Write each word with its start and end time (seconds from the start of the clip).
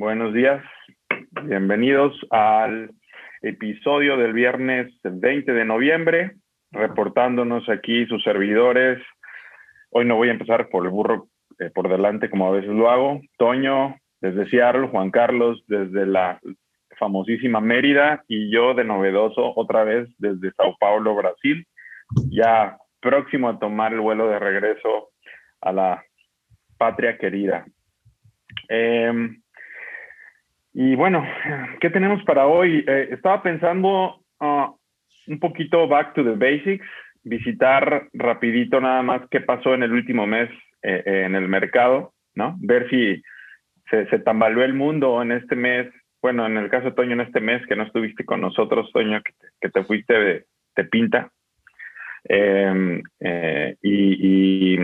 Buenos 0.00 0.32
días. 0.32 0.64
Bienvenidos 1.44 2.18
al 2.30 2.90
episodio 3.42 4.16
del 4.16 4.32
viernes 4.32 4.90
20 5.04 5.52
de 5.52 5.64
noviembre, 5.66 6.36
reportándonos 6.70 7.68
aquí 7.68 8.06
sus 8.06 8.22
servidores. 8.22 8.98
Hoy 9.90 10.06
no 10.06 10.16
voy 10.16 10.28
a 10.28 10.32
empezar 10.32 10.70
por 10.70 10.86
el 10.86 10.90
burro 10.90 11.28
eh, 11.58 11.68
por 11.74 11.90
delante 11.90 12.30
como 12.30 12.48
a 12.48 12.52
veces 12.52 12.70
lo 12.70 12.90
hago. 12.90 13.20
Toño 13.36 13.94
desde 14.22 14.48
Seattle, 14.48 14.88
Juan 14.88 15.10
Carlos 15.10 15.62
desde 15.66 16.06
la 16.06 16.40
famosísima 16.98 17.60
Mérida 17.60 18.24
y 18.26 18.50
yo 18.50 18.72
de 18.72 18.84
novedoso 18.84 19.52
otra 19.54 19.84
vez 19.84 20.08
desde 20.16 20.50
Sao 20.52 20.78
Paulo, 20.80 21.14
Brasil, 21.14 21.66
ya 22.30 22.78
próximo 23.02 23.50
a 23.50 23.58
tomar 23.58 23.92
el 23.92 24.00
vuelo 24.00 24.30
de 24.30 24.38
regreso 24.38 25.10
a 25.60 25.72
la 25.72 26.02
patria 26.78 27.18
querida. 27.18 27.66
Em, 28.66 29.39
y 30.72 30.94
bueno, 30.94 31.26
¿qué 31.80 31.90
tenemos 31.90 32.22
para 32.24 32.46
hoy? 32.46 32.84
Eh, 32.86 33.08
estaba 33.10 33.42
pensando 33.42 34.20
ah, 34.38 34.72
un 35.26 35.40
poquito 35.40 35.88
back 35.88 36.14
to 36.14 36.22
the 36.22 36.34
basics, 36.34 36.86
visitar 37.24 38.08
rapidito 38.12 38.80
nada 38.80 39.02
más 39.02 39.22
qué 39.30 39.40
pasó 39.40 39.74
en 39.74 39.82
el 39.82 39.92
último 39.92 40.26
mes 40.26 40.48
eh, 40.82 41.02
eh, 41.04 41.22
en 41.26 41.34
el 41.34 41.48
mercado, 41.48 42.12
¿no? 42.34 42.56
Ver 42.60 42.88
si 42.88 43.20
se, 43.90 44.06
se, 44.08 44.20
tambaleó 44.20 44.62
el 44.62 44.74
mundo 44.74 45.20
en 45.20 45.32
este 45.32 45.56
mes. 45.56 45.88
Bueno, 46.22 46.46
en 46.46 46.56
el 46.56 46.70
caso 46.70 46.90
de 46.90 46.92
Toño, 46.92 47.12
en 47.12 47.22
este 47.22 47.40
mes 47.40 47.66
que 47.66 47.74
no 47.74 47.82
estuviste 47.82 48.24
con 48.24 48.40
nosotros, 48.40 48.90
Toño, 48.92 49.20
que 49.22 49.32
te, 49.32 49.48
que 49.60 49.68
te 49.70 49.84
fuiste 49.84 50.14
de, 50.14 50.84
pinta. 50.84 51.30
Em, 52.24 53.02
y, 53.82 54.74
y 54.74 54.78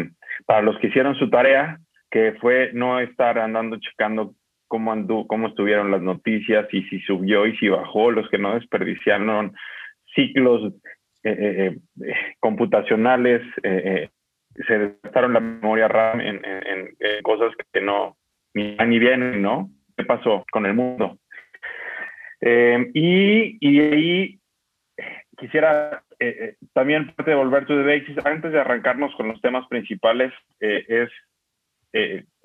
para 0.44 0.60
los 0.60 0.78
que 0.78 0.88
hicieron 0.88 1.14
su 1.14 1.30
tarea, 1.30 1.78
que 2.10 2.32
fue 2.41 2.70
no 2.74 3.00
estar 3.00 3.38
andando 3.38 3.78
checando 3.78 4.34
cómo, 4.69 4.93
andu 4.93 5.27
cómo 5.27 5.48
estuvieron 5.48 5.91
las 5.91 6.03
noticias 6.03 6.67
y 6.72 6.83
si 6.84 7.00
subió 7.00 7.47
y 7.47 7.56
si 7.56 7.69
bajó, 7.69 8.11
los 8.11 8.28
que 8.28 8.39
no 8.39 8.55
desperdiciaron 8.55 9.55
ciclos 10.14 10.73
eh, 11.23 11.36
eh, 11.39 11.77
eh 12.05 12.14
computacionales, 12.41 13.42
se 13.62 14.97
gastaron 15.03 15.34
la 15.34 15.41
memoria 15.41 15.89
RAM 15.89 16.20
en, 16.20 16.42
cosas 17.23 17.53
que 17.73 17.81
no 17.81 18.17
ni 18.55 18.75
van 18.75 18.91
ni 18.91 18.98
vienen, 18.98 19.42
¿no? 19.42 19.70
¿Qué 19.97 20.05
pasó 20.05 20.45
con 20.50 20.67
el 20.67 20.75
mundo? 20.75 21.19
y, 22.41 23.58
y 23.61 23.80
ahí 23.80 24.39
quisiera 25.36 26.03
también 26.73 27.12
parte 27.14 27.33
de 27.33 27.36
volver 27.36 27.67
to 27.67 27.83
the 27.83 28.05
antes 28.25 28.53
de 28.53 28.61
arrancarnos 28.61 29.14
con 29.17 29.28
los 29.28 29.41
temas 29.41 29.67
principales, 29.69 30.33
es 30.61 31.11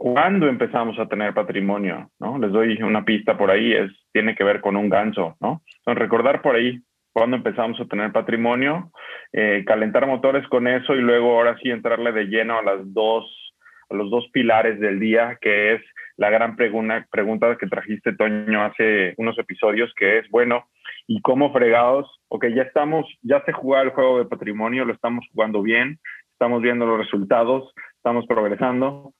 cuándo 0.01 0.47
empezamos 0.47 0.97
a 0.97 1.05
tener 1.05 1.31
patrimonio, 1.35 2.09
¿no? 2.19 2.39
Les 2.39 2.51
doy 2.51 2.81
una 2.81 3.05
pista 3.05 3.37
por 3.37 3.51
ahí, 3.51 3.71
es, 3.71 3.91
tiene 4.11 4.33
que 4.33 4.43
ver 4.43 4.59
con 4.59 4.75
un 4.75 4.89
ganso, 4.89 5.35
¿no? 5.39 5.61
Entonces, 5.77 6.01
recordar 6.01 6.41
por 6.41 6.55
ahí 6.55 6.79
cuándo 7.13 7.37
empezamos 7.37 7.79
a 7.79 7.85
tener 7.85 8.11
patrimonio, 8.11 8.91
eh, 9.31 9.63
calentar 9.63 10.07
motores 10.07 10.47
con 10.47 10.67
eso 10.67 10.95
y 10.95 11.01
luego 11.01 11.35
ahora 11.35 11.55
sí 11.61 11.69
entrarle 11.69 12.13
de 12.13 12.25
lleno 12.25 12.57
a 12.57 12.63
las 12.63 12.79
dos, 12.91 13.53
a 13.91 13.93
los 13.93 14.09
dos 14.09 14.27
pilares 14.33 14.79
del 14.79 14.99
día, 14.99 15.37
que 15.39 15.73
es 15.73 15.81
la 16.17 16.31
gran 16.31 16.55
pregunta, 16.55 17.05
pregunta 17.11 17.55
que 17.59 17.67
trajiste, 17.67 18.15
Toño, 18.15 18.63
hace 18.63 19.13
unos 19.17 19.37
episodios, 19.37 19.93
que 19.95 20.17
es, 20.17 20.29
bueno, 20.31 20.65
¿y 21.05 21.21
cómo 21.21 21.53
fregados? 21.53 22.09
Ok, 22.27 22.47
ya 22.55 22.63
estamos, 22.63 23.05
ya 23.21 23.43
se 23.45 23.53
jugó 23.53 23.79
el 23.79 23.91
juego 23.91 24.17
de 24.17 24.25
patrimonio, 24.25 24.83
lo 24.83 24.93
estamos 24.93 25.23
jugando 25.31 25.61
bien, 25.61 25.99
estamos 26.31 26.63
viendo 26.63 26.87
los 26.87 26.97
resultados, 26.97 27.71
estamos 27.97 28.25
progresando, 28.25 29.13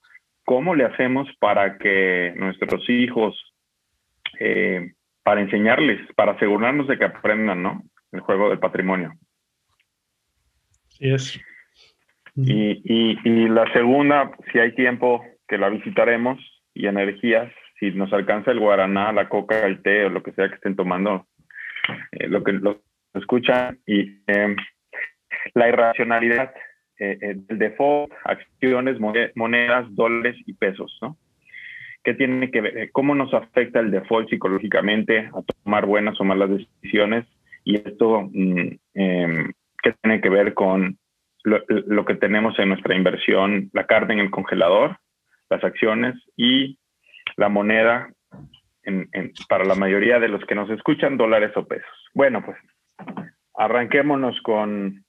¿Cómo 0.44 0.74
le 0.74 0.84
hacemos 0.84 1.28
para 1.38 1.78
que 1.78 2.34
nuestros 2.36 2.88
hijos, 2.88 3.54
eh, 4.40 4.92
para 5.22 5.40
enseñarles, 5.40 6.00
para 6.14 6.32
asegurarnos 6.32 6.88
de 6.88 6.98
que 6.98 7.04
aprendan, 7.04 7.62
¿no? 7.62 7.82
El 8.10 8.20
juego 8.20 8.50
del 8.50 8.58
patrimonio. 8.58 9.12
Sí 10.88 11.12
es. 11.12 11.40
Y, 12.34 12.80
y, 12.84 13.18
y, 13.24 13.48
la 13.48 13.70
segunda, 13.72 14.32
si 14.50 14.58
hay 14.58 14.74
tiempo, 14.74 15.24
que 15.46 15.58
la 15.58 15.68
visitaremos, 15.68 16.38
y 16.74 16.86
energías, 16.86 17.52
si 17.78 17.90
nos 17.90 18.12
alcanza 18.12 18.50
el 18.50 18.60
guaraná, 18.60 19.12
la 19.12 19.28
coca, 19.28 19.66
el 19.66 19.82
té 19.82 20.06
o 20.06 20.08
lo 20.08 20.22
que 20.22 20.32
sea 20.32 20.48
que 20.48 20.54
estén 20.54 20.76
tomando, 20.76 21.26
eh, 22.12 22.28
lo 22.28 22.42
que 22.42 22.52
lo 22.52 22.80
escuchan, 23.14 23.78
y 23.86 24.22
eh, 24.26 24.56
la 25.54 25.68
irracionalidad 25.68 26.54
eh, 27.04 27.34
del 27.34 27.58
default, 27.58 28.12
acciones, 28.24 28.98
monedas, 29.34 29.92
dólares 29.94 30.36
y 30.46 30.52
pesos, 30.52 30.96
¿no? 31.02 31.16
¿Qué 32.04 32.14
tiene 32.14 32.50
que 32.50 32.60
ver? 32.60 32.90
¿Cómo 32.92 33.14
nos 33.14 33.34
afecta 33.34 33.80
el 33.80 33.90
default 33.90 34.28
psicológicamente 34.28 35.30
a 35.32 35.42
tomar 35.64 35.86
buenas 35.86 36.20
o 36.20 36.24
malas 36.24 36.50
decisiones? 36.50 37.26
Y 37.64 37.76
esto, 37.76 38.30
eh, 38.32 38.78
¿qué 39.82 39.94
tiene 40.00 40.20
que 40.20 40.28
ver 40.28 40.54
con 40.54 40.98
lo, 41.44 41.60
lo, 41.68 42.04
que 42.04 42.14
tenemos 42.14 42.56
en 42.58 42.68
nuestra 42.68 42.94
inversión, 42.94 43.70
la 43.72 43.86
carne 43.86 44.14
en 44.14 44.20
el 44.20 44.30
congelador, 44.30 44.98
las 45.50 45.62
acciones 45.64 46.14
y 46.36 46.78
la 47.36 47.48
moneda 47.48 48.12
en, 48.84 49.08
en, 49.12 49.32
para 49.48 49.64
la 49.64 49.74
mayoría 49.74 50.20
de 50.20 50.28
los 50.28 50.44
que 50.44 50.54
nos 50.54 50.70
escuchan, 50.70 51.16
dólares 51.16 51.50
o 51.56 51.66
pesos? 51.66 52.10
Bueno, 52.14 52.44
pues 52.44 52.58
arranquémonos 53.54 54.40
con 54.42 55.04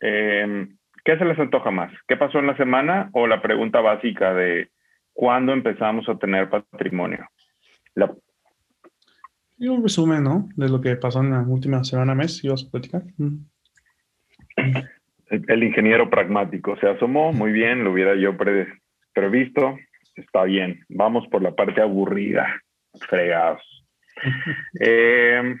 eh, 0.00 0.66
¿Qué 1.04 1.18
se 1.18 1.24
les 1.24 1.38
antoja 1.38 1.70
más? 1.70 1.92
¿Qué 2.06 2.16
pasó 2.16 2.38
en 2.38 2.46
la 2.46 2.56
semana 2.56 3.10
o 3.12 3.26
la 3.26 3.42
pregunta 3.42 3.80
básica 3.80 4.32
de 4.34 4.68
cuándo 5.12 5.52
empezamos 5.52 6.08
a 6.08 6.16
tener 6.16 6.48
patrimonio? 6.48 7.26
La... 7.94 8.14
Y 9.58 9.68
un 9.68 9.82
resumen, 9.82 10.22
¿no? 10.22 10.48
De 10.56 10.68
lo 10.68 10.80
que 10.80 10.96
pasó 10.96 11.20
en 11.20 11.30
la 11.30 11.40
última 11.40 11.82
semana, 11.84 12.14
mes, 12.14 12.42
y 12.44 12.48
vas 12.48 12.64
a 12.66 12.70
platicar. 12.70 13.02
Mm. 13.16 13.38
El, 15.26 15.44
el, 15.48 15.62
ingeniero 15.64 16.10
pragmático 16.10 16.76
se 16.76 16.88
asomó, 16.88 17.32
muy 17.32 17.52
bien, 17.52 17.84
lo 17.84 17.92
hubiera 17.92 18.14
yo 18.14 18.36
pre, 18.36 18.68
previsto, 19.12 19.76
está 20.14 20.44
bien, 20.44 20.84
vamos 20.88 21.26
por 21.28 21.42
la 21.42 21.54
parte 21.54 21.80
aburrida, 21.80 22.60
fregados. 23.08 23.62
eh, 24.80 25.56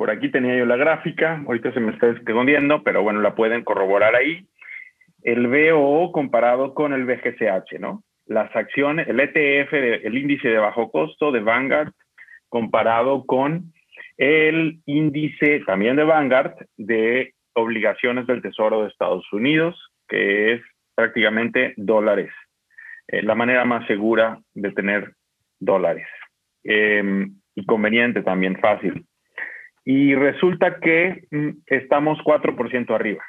por 0.00 0.10
aquí 0.10 0.30
tenía 0.30 0.56
yo 0.56 0.64
la 0.64 0.78
gráfica, 0.78 1.42
ahorita 1.46 1.74
se 1.74 1.80
me 1.80 1.92
está 1.92 2.08
escondiendo, 2.08 2.82
pero 2.82 3.02
bueno, 3.02 3.20
la 3.20 3.34
pueden 3.34 3.64
corroborar 3.64 4.14
ahí. 4.14 4.46
El 5.22 5.46
BOO 5.46 6.10
comparado 6.10 6.72
con 6.72 6.94
el 6.94 7.04
BGCH, 7.04 7.78
¿no? 7.78 8.02
Las 8.24 8.56
acciones, 8.56 9.06
el 9.08 9.20
ETF, 9.20 9.74
el 9.74 10.16
índice 10.16 10.48
de 10.48 10.56
bajo 10.56 10.90
costo 10.90 11.30
de 11.32 11.40
Vanguard, 11.40 11.92
comparado 12.48 13.26
con 13.26 13.74
el 14.16 14.80
índice 14.86 15.60
también 15.66 15.96
de 15.96 16.04
Vanguard 16.04 16.54
de 16.78 17.34
obligaciones 17.52 18.26
del 18.26 18.40
Tesoro 18.40 18.80
de 18.80 18.88
Estados 18.88 19.30
Unidos, 19.34 19.76
que 20.08 20.54
es 20.54 20.62
prácticamente 20.94 21.74
dólares. 21.76 22.32
Eh, 23.06 23.22
la 23.22 23.34
manera 23.34 23.66
más 23.66 23.86
segura 23.86 24.40
de 24.54 24.72
tener 24.72 25.12
dólares. 25.58 26.06
Eh, 26.64 27.26
y 27.54 27.66
conveniente 27.66 28.22
también, 28.22 28.58
fácil 28.58 29.04
y 29.84 30.14
resulta 30.14 30.78
que 30.80 31.26
mm, 31.30 31.50
estamos 31.66 32.18
4% 32.24 32.94
arriba. 32.94 33.24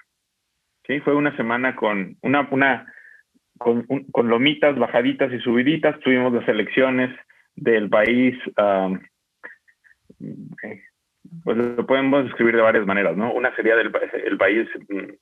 ¿sí? 0.85 1.00
Fue 1.01 1.16
una 1.16 1.35
semana 1.38 1.75
con, 1.75 2.17
una, 2.22 2.47
una, 2.51 2.94
con, 3.57 3.84
con, 4.12 4.28
lomitas, 4.28 4.78
bajaditas 4.78 5.31
y 5.31 5.40
subiditas. 5.40 6.00
Tuvimos 6.01 6.34
las 6.34 6.47
elecciones 6.47 7.16
del 7.56 7.90
país, 7.90 8.38
um, 8.57 9.00
pues 11.44 11.57
lo 11.57 11.85
podemos 11.85 12.25
describir 12.25 12.56
de 12.56 12.61
varias 12.61 12.85
maneras, 12.85 13.16
¿no? 13.16 13.34
Una 13.34 13.56
sería 13.56 13.75
del 13.75 13.91
el 14.25 14.38
país 14.38 14.67
mm, 14.90 15.13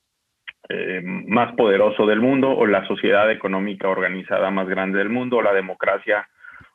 eh, 0.68 1.00
más 1.04 1.54
poderoso 1.54 2.06
del 2.06 2.20
mundo 2.20 2.50
o 2.50 2.66
la 2.66 2.86
sociedad 2.86 3.30
económica 3.30 3.88
organizada 3.88 4.50
más 4.50 4.68
grande 4.68 4.98
del 4.98 5.08
mundo 5.08 5.38
o 5.38 5.42
la 5.42 5.52
democracia 5.52 6.28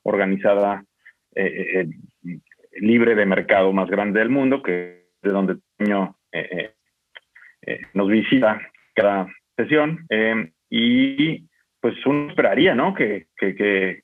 organizada 0.03 0.83
eh, 1.35 1.87
libre 2.75 3.15
de 3.15 3.25
mercado 3.25 3.71
más 3.73 3.89
grande 3.89 4.19
del 4.19 4.29
mundo, 4.29 4.61
que 4.61 5.07
es 5.15 5.21
de 5.21 5.31
donde 5.31 5.57
Toño 5.77 6.17
eh, 6.31 6.47
eh, 6.51 6.73
eh, 7.65 7.81
nos 7.93 8.07
visita 8.09 8.61
cada 8.93 9.27
sesión. 9.55 10.05
Eh, 10.09 10.51
y 10.69 11.47
pues 11.79 11.93
uno 12.05 12.29
esperaría, 12.29 12.75
¿no? 12.75 12.93
Que, 12.93 13.27
que, 13.37 14.03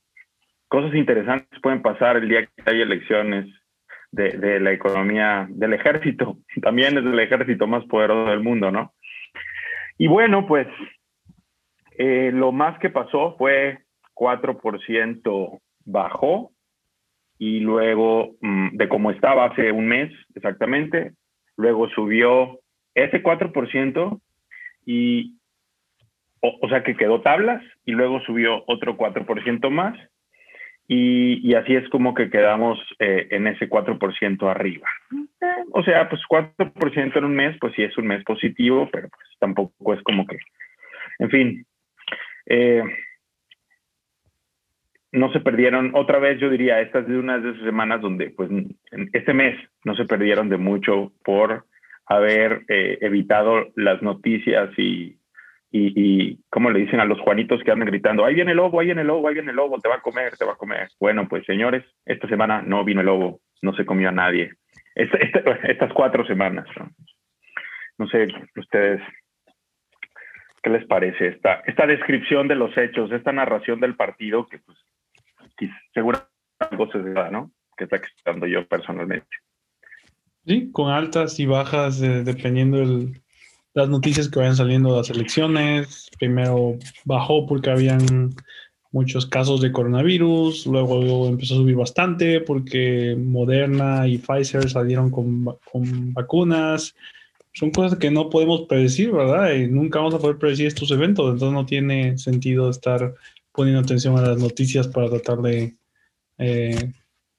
cosas 0.67 0.95
interesantes 0.95 1.59
pueden 1.61 1.81
pasar 1.81 2.17
el 2.17 2.29
día 2.29 2.45
que 2.45 2.63
hay 2.65 2.81
elecciones 2.81 3.45
de, 4.11 4.59
la 4.59 4.71
economía 4.71 5.47
del 5.49 5.73
ejército. 5.73 6.37
También 6.61 6.97
es 6.97 7.05
el 7.05 7.19
ejército 7.19 7.67
más 7.67 7.83
poderoso 7.85 8.29
del 8.29 8.41
mundo, 8.41 8.71
¿no? 8.71 8.93
Y 9.97 10.07
bueno, 10.07 10.47
pues 10.47 10.67
lo 11.97 12.51
más 12.51 12.79
que 12.79 12.89
pasó 12.89 13.35
fue 13.37 13.79
4% 14.15 15.59
bajó 15.85 16.51
y 17.41 17.59
luego 17.59 18.35
mm, 18.41 18.77
de 18.77 18.87
cómo 18.87 19.09
estaba 19.09 19.45
hace 19.45 19.71
un 19.71 19.87
mes 19.87 20.13
exactamente, 20.35 21.13
luego 21.57 21.89
subió 21.89 22.59
ese 22.93 23.23
4% 23.23 24.21
y, 24.85 25.39
o, 26.39 26.59
o, 26.61 26.69
sea 26.69 26.83
que 26.83 26.95
quedó 26.95 27.21
tablas 27.21 27.63
y 27.83 27.93
luego 27.93 28.21
subió 28.21 28.63
otro 28.67 28.95
4% 28.95 29.71
más 29.71 29.97
Y, 30.87 31.55
así 31.55 31.75
es 31.75 31.89
como 31.89 32.13
que 32.13 32.29
quedamos 32.29 32.77
eh, 32.99 33.27
en 33.31 33.47
ese 33.47 33.67
4% 33.67 34.47
arriba. 34.47 34.87
O 35.71 35.81
sea, 35.81 36.09
pues 36.09 36.21
4% 36.29 37.17
en 37.17 37.25
un 37.25 37.35
mes, 37.35 37.57
pues 37.59 37.73
sí 37.73 37.81
es 37.81 37.97
un 37.97 38.05
mes 38.05 38.23
positivo, 38.23 38.87
pero 38.91 39.09
pues 39.09 39.27
tampoco 39.39 39.95
es 39.95 40.01
como 40.03 40.27
que, 40.27 40.37
en 41.17 41.29
fin, 41.31 41.65
eh, 42.45 42.83
no 45.11 45.31
se 45.33 45.41
perdieron, 45.41 45.91
otra 45.93 46.19
vez 46.19 46.39
yo 46.39 46.49
diría, 46.49 46.79
estas 46.79 47.07
de 47.07 47.17
unas 47.17 47.43
de 47.43 47.51
esas 47.51 47.63
semanas 47.63 48.01
donde, 48.01 48.29
pues, 48.29 48.49
este 49.13 49.33
mes 49.33 49.57
no 49.83 49.95
se 49.95 50.05
perdieron 50.05 50.49
de 50.49 50.57
mucho 50.57 51.11
por 51.23 51.65
haber 52.05 52.63
eh, 52.69 52.97
evitado 53.01 53.67
las 53.75 54.01
noticias 54.01 54.69
y, 54.77 55.17
y, 55.71 56.39
como 56.49 56.69
le 56.69 56.79
dicen 56.79 56.99
a 56.99 57.05
los 57.05 57.19
Juanitos 57.19 57.61
que 57.63 57.71
andan 57.71 57.87
gritando, 57.87 58.25
ahí 58.25 58.35
viene 58.35 58.51
el 58.51 58.57
lobo, 58.57 58.79
ahí 58.79 58.87
viene 58.87 59.01
el 59.01 59.07
lobo, 59.07 59.27
ahí 59.27 59.33
viene 59.33 59.51
el 59.51 59.55
lobo, 59.55 59.79
te 59.79 59.89
va 59.89 59.95
a 59.95 60.01
comer, 60.01 60.35
te 60.37 60.45
va 60.45 60.53
a 60.53 60.57
comer. 60.57 60.89
Bueno, 60.99 61.27
pues 61.27 61.45
señores, 61.45 61.83
esta 62.05 62.27
semana 62.27 62.61
no 62.61 62.83
vino 62.83 63.01
el 63.01 63.07
lobo, 63.07 63.39
no 63.61 63.73
se 63.73 63.85
comió 63.85 64.09
a 64.09 64.13
nadie. 64.13 64.51
estas 64.95 65.93
cuatro 65.93 66.25
semanas. 66.25 66.67
¿no? 67.97 68.07
sé, 68.07 68.27
ustedes, 68.57 69.01
¿qué 70.63 70.69
les 70.69 70.85
parece 70.85 71.27
esta, 71.27 71.61
esta 71.65 71.85
descripción 71.85 72.47
de 72.47 72.55
los 72.55 72.77
hechos, 72.77 73.11
esta 73.11 73.31
narración 73.31 73.79
del 73.79 73.95
partido 73.95 74.47
que 74.47 74.59
pues 74.59 74.77
seguro 75.93 76.19
algo 76.59 76.91
se 76.91 76.99
da, 77.01 77.29
¿no? 77.29 77.51
Que 77.77 77.85
está 77.85 77.97
explicando 77.97 78.47
yo 78.47 78.67
personalmente. 78.67 79.27
Sí, 80.45 80.71
con 80.71 80.91
altas 80.91 81.39
y 81.39 81.45
bajas 81.45 82.01
eh, 82.01 82.23
dependiendo 82.23 82.77
de 82.77 83.21
las 83.73 83.89
noticias 83.89 84.27
que 84.27 84.39
vayan 84.39 84.55
saliendo 84.55 84.91
de 84.91 84.97
las 84.97 85.09
elecciones. 85.09 86.09
Primero 86.19 86.77
bajó 87.05 87.45
porque 87.45 87.69
habían 87.69 88.33
muchos 88.91 89.25
casos 89.25 89.61
de 89.61 89.71
coronavirus, 89.71 90.65
luego 90.65 91.27
empezó 91.27 91.53
a 91.53 91.57
subir 91.57 91.75
bastante 91.75 92.41
porque 92.41 93.15
Moderna 93.17 94.07
y 94.07 94.17
Pfizer 94.17 94.69
salieron 94.69 95.09
con, 95.09 95.45
con 95.71 96.13
vacunas. 96.13 96.95
Son 97.53 97.71
cosas 97.71 97.99
que 97.99 98.11
no 98.11 98.29
podemos 98.29 98.61
predecir, 98.61 99.11
¿verdad? 99.11 99.53
Y 99.53 99.67
nunca 99.67 99.99
vamos 99.99 100.15
a 100.15 100.19
poder 100.19 100.37
predecir 100.37 100.67
estos 100.67 100.89
eventos, 100.91 101.25
entonces 101.25 101.53
no 101.53 101.65
tiene 101.65 102.17
sentido 102.17 102.69
estar 102.69 103.13
poniendo 103.53 103.81
atención 103.81 104.17
a 104.17 104.21
las 104.21 104.37
noticias 104.37 104.87
para 104.87 105.09
tratar 105.09 105.39
de 105.39 105.75
eh, 106.37 106.93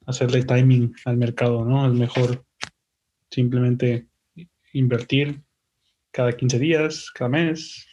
hacerle 0.06 0.44
timing 0.44 0.94
al 1.04 1.16
mercado, 1.16 1.64
¿no? 1.64 1.86
Es 1.86 1.92
mejor 1.92 2.44
simplemente 3.30 4.06
invertir 4.72 5.40
cada 6.10 6.32
15 6.32 6.58
días, 6.58 7.10
cada 7.10 7.30
mes, 7.30 7.86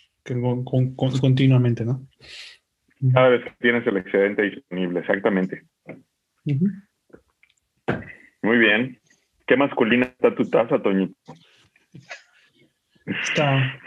continuamente, 0.95 1.85
¿no? 1.85 2.07
Cada 3.13 3.29
vez 3.29 3.45
que 3.45 3.51
tienes 3.59 3.87
el 3.87 3.97
excedente 3.97 4.41
disponible, 4.43 4.99
exactamente. 4.99 5.63
Muy 8.41 8.57
bien. 8.57 8.99
¿Qué 9.47 9.55
masculina 9.55 10.05
está 10.05 10.35
tu 10.35 10.49
taza, 10.49 10.81
Toñito? 10.81 11.15
Está, 13.05 13.79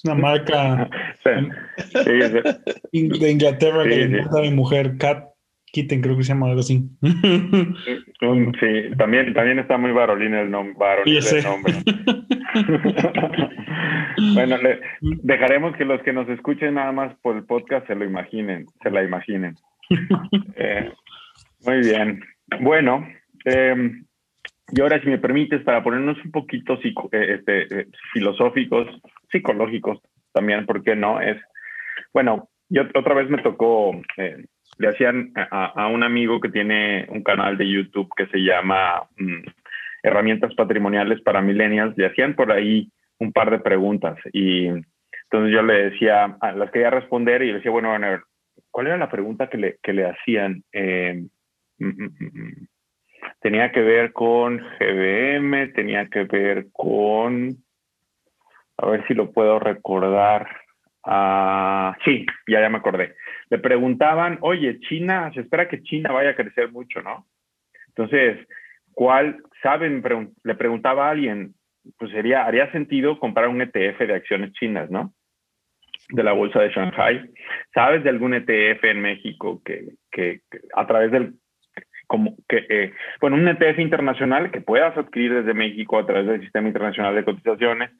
es 0.00 0.04
una 0.04 0.14
marca 0.14 0.88
de 1.24 3.30
Inglaterra 3.30 3.84
que 3.84 4.08
le 4.08 4.22
a 4.22 4.42
mi 4.42 4.50
mujer, 4.50 4.96
Cat 4.96 5.26
Kitten, 5.72 6.00
creo 6.00 6.16
que 6.16 6.24
se 6.24 6.32
llama 6.32 6.48
algo 6.48 6.60
así. 6.60 6.88
Sí, 8.20 8.90
también, 8.98 9.32
también 9.32 9.58
está 9.58 9.78
muy 9.78 9.92
varolín 9.92 10.34
el, 10.34 10.50
nombre. 10.50 10.76
bueno, 14.34 14.58
dejaremos 15.00 15.74
que 15.76 15.86
los 15.86 16.02
que 16.02 16.12
nos 16.12 16.28
escuchen 16.28 16.74
nada 16.74 16.92
más 16.92 17.14
por 17.22 17.36
el 17.36 17.44
podcast 17.44 17.86
se 17.86 17.94
lo 17.94 18.04
imaginen, 18.04 18.66
se 18.82 18.90
la 18.90 19.02
imaginen. 19.02 19.54
Eh, 20.56 20.92
muy 21.64 21.78
bien. 21.78 22.20
Bueno, 22.60 23.08
eh, 23.46 24.02
y 24.72 24.80
ahora 24.80 25.00
si 25.00 25.08
me 25.08 25.18
permites, 25.18 25.62
para 25.62 25.82
ponernos 25.82 26.16
un 26.24 26.30
poquito 26.30 26.78
eh, 27.12 27.38
este, 27.38 27.86
filosóficos, 28.12 28.86
psicológicos 29.30 30.00
también, 30.32 30.66
¿por 30.66 30.82
qué 30.82 30.96
no? 30.96 31.20
Es, 31.20 31.36
bueno, 32.12 32.48
yo 32.68 32.82
otra 32.94 33.14
vez 33.14 33.28
me 33.28 33.42
tocó, 33.42 34.00
eh, 34.16 34.44
le 34.78 34.88
hacían 34.88 35.32
a, 35.34 35.88
un 35.88 36.02
amigo 36.02 36.40
que 36.40 36.48
tiene 36.48 37.06
un 37.10 37.22
canal 37.22 37.58
de 37.58 37.68
YouTube 37.68 38.08
que 38.16 38.26
se 38.26 38.38
llama 38.38 39.02
mm, 39.16 39.42
Herramientas 40.02 40.54
Patrimoniales 40.54 41.20
para 41.22 41.42
Millennials, 41.42 41.96
le 41.98 42.06
hacían 42.06 42.34
por 42.34 42.52
ahí 42.52 42.90
un 43.18 43.32
par 43.32 43.50
de 43.50 43.58
preguntas 43.58 44.16
y 44.32 44.66
entonces 44.66 45.52
yo 45.52 45.62
le 45.62 45.90
decía, 45.90 46.36
las 46.56 46.70
quería 46.70 46.90
responder 46.90 47.42
y 47.42 47.48
le 47.48 47.54
decía, 47.54 47.70
bueno, 47.70 47.90
bueno 47.90 48.20
¿cuál 48.70 48.86
era 48.88 48.96
la 48.96 49.10
pregunta 49.10 49.48
que 49.48 49.58
le, 49.58 49.78
que 49.82 49.92
le 49.92 50.06
hacían? 50.06 50.62
Eh, 50.72 51.24
mm, 51.78 52.04
mm, 52.04 52.68
tenía 53.40 53.70
que 53.72 53.80
ver 53.80 54.12
con 54.12 54.58
GBM, 54.58 55.72
tenía 55.72 56.06
que 56.08 56.24
ver 56.24 56.66
con 56.72 57.56
a 58.80 58.86
ver 58.88 59.06
si 59.06 59.14
lo 59.14 59.32
puedo 59.32 59.58
recordar. 59.58 60.48
Ah, 61.04 61.96
sí, 62.04 62.26
ya, 62.46 62.60
ya 62.60 62.68
me 62.68 62.78
acordé. 62.78 63.14
Le 63.48 63.58
preguntaban, 63.58 64.38
oye, 64.40 64.80
China, 64.80 65.30
se 65.34 65.40
espera 65.40 65.68
que 65.68 65.82
China 65.82 66.12
vaya 66.12 66.30
a 66.30 66.36
crecer 66.36 66.70
mucho, 66.72 67.02
¿no? 67.02 67.26
Entonces, 67.88 68.38
¿cuál, 68.92 69.42
saben? 69.62 70.02
Le 70.44 70.54
preguntaba 70.54 71.08
a 71.08 71.10
alguien, 71.10 71.54
pues 71.98 72.10
sería, 72.10 72.44
haría 72.44 72.70
sentido 72.72 73.18
comprar 73.18 73.48
un 73.48 73.60
ETF 73.60 73.98
de 73.98 74.14
acciones 74.14 74.52
chinas, 74.52 74.90
¿no? 74.90 75.12
De 76.10 76.22
la 76.22 76.32
bolsa 76.32 76.60
de 76.60 76.70
Shanghai. 76.70 77.30
¿Sabes 77.74 78.02
de 78.02 78.10
algún 78.10 78.34
ETF 78.34 78.84
en 78.84 79.00
México 79.00 79.60
que, 79.64 79.94
que, 80.10 80.40
a 80.74 80.86
través 80.86 81.10
del 81.10 81.34
como 82.06 82.34
que, 82.48 82.66
eh, 82.68 82.92
bueno, 83.20 83.36
un 83.36 83.46
ETF 83.46 83.78
internacional 83.78 84.50
que 84.50 84.60
puedas 84.60 84.96
adquirir 84.98 85.32
desde 85.32 85.54
México 85.54 85.96
a 85.96 86.06
través 86.06 86.26
del 86.26 86.40
sistema 86.40 86.66
internacional 86.66 87.14
de 87.14 87.24
cotizaciones 87.24 87.90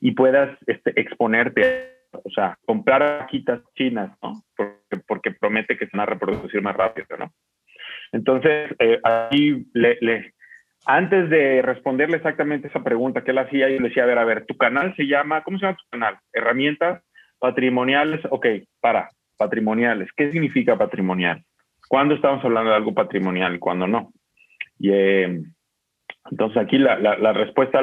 y 0.00 0.12
puedas 0.12 0.56
este, 0.66 0.98
exponerte, 1.00 1.96
o 2.12 2.30
sea, 2.30 2.56
comprar 2.64 3.20
vaquitas 3.20 3.60
chinas, 3.74 4.16
¿no? 4.22 4.42
Porque, 4.56 5.02
porque, 5.06 5.30
promete 5.32 5.76
que 5.76 5.86
se 5.86 5.96
van 5.96 6.08
a 6.08 6.10
reproducir 6.10 6.62
más 6.62 6.76
rápido, 6.76 7.06
¿no? 7.18 7.32
Entonces, 8.12 8.74
eh, 8.78 9.00
ahí 9.02 9.66
le, 9.74 9.98
le, 10.00 10.34
antes 10.86 11.28
de 11.28 11.62
responderle 11.62 12.16
exactamente 12.16 12.68
esa 12.68 12.82
pregunta 12.82 13.22
que 13.22 13.32
él 13.32 13.38
hacía, 13.38 13.68
yo 13.68 13.80
le 13.80 13.88
decía, 13.88 14.04
a 14.04 14.06
ver, 14.06 14.18
a 14.18 14.24
ver, 14.24 14.46
tu 14.46 14.56
canal 14.56 14.94
se 14.96 15.06
llama, 15.06 15.42
¿cómo 15.42 15.58
se 15.58 15.66
llama 15.66 15.76
tu 15.76 15.90
canal? 15.90 16.18
Herramientas 16.32 17.02
patrimoniales, 17.38 18.20
ok, 18.30 18.46
para, 18.80 19.08
patrimoniales. 19.36 20.08
¿Qué 20.16 20.30
significa 20.32 20.78
patrimonial? 20.78 21.44
¿Cuándo 21.88 22.14
estamos 22.14 22.44
hablando 22.44 22.70
de 22.70 22.76
algo 22.76 22.94
patrimonial 22.94 23.54
y 23.54 23.58
cuándo 23.58 23.86
no? 23.86 24.12
Y 24.78 24.90
eh, 24.92 25.42
entonces 26.30 26.56
aquí 26.58 26.78
la, 26.78 26.98
la, 26.98 27.16
la 27.16 27.32
respuesta, 27.32 27.80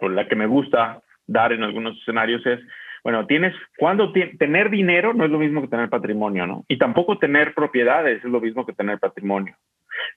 la 0.00 0.28
que 0.28 0.36
me 0.36 0.46
gusta 0.46 1.02
dar 1.26 1.52
en 1.52 1.62
algunos 1.62 1.96
escenarios 1.98 2.44
es, 2.46 2.60
bueno, 3.02 3.26
tienes, 3.26 3.54
cuando 3.78 4.12
tener 4.12 4.70
dinero 4.70 5.14
no 5.14 5.24
es 5.24 5.30
lo 5.30 5.38
mismo 5.38 5.60
que 5.60 5.68
tener 5.68 5.88
patrimonio, 5.88 6.46
¿no? 6.46 6.64
Y 6.68 6.78
tampoco 6.78 7.18
tener 7.18 7.54
propiedades 7.54 8.24
es 8.24 8.30
lo 8.30 8.40
mismo 8.40 8.66
que 8.66 8.72
tener 8.72 8.98
patrimonio. 8.98 9.56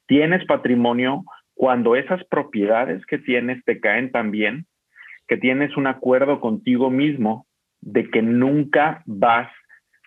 Tienes 0.07 0.45
patrimonio 0.45 1.23
cuando 1.53 1.95
esas 1.95 2.23
propiedades 2.25 3.05
que 3.05 3.17
tienes 3.17 3.63
te 3.65 3.79
caen 3.79 4.11
tan 4.11 4.31
bien 4.31 4.65
que 5.29 5.37
tienes 5.37 5.77
un 5.77 5.85
acuerdo 5.87 6.41
contigo 6.41 6.89
mismo 6.89 7.45
de 7.81 8.09
que 8.09 8.21
nunca 8.21 9.03
vas, 9.05 9.49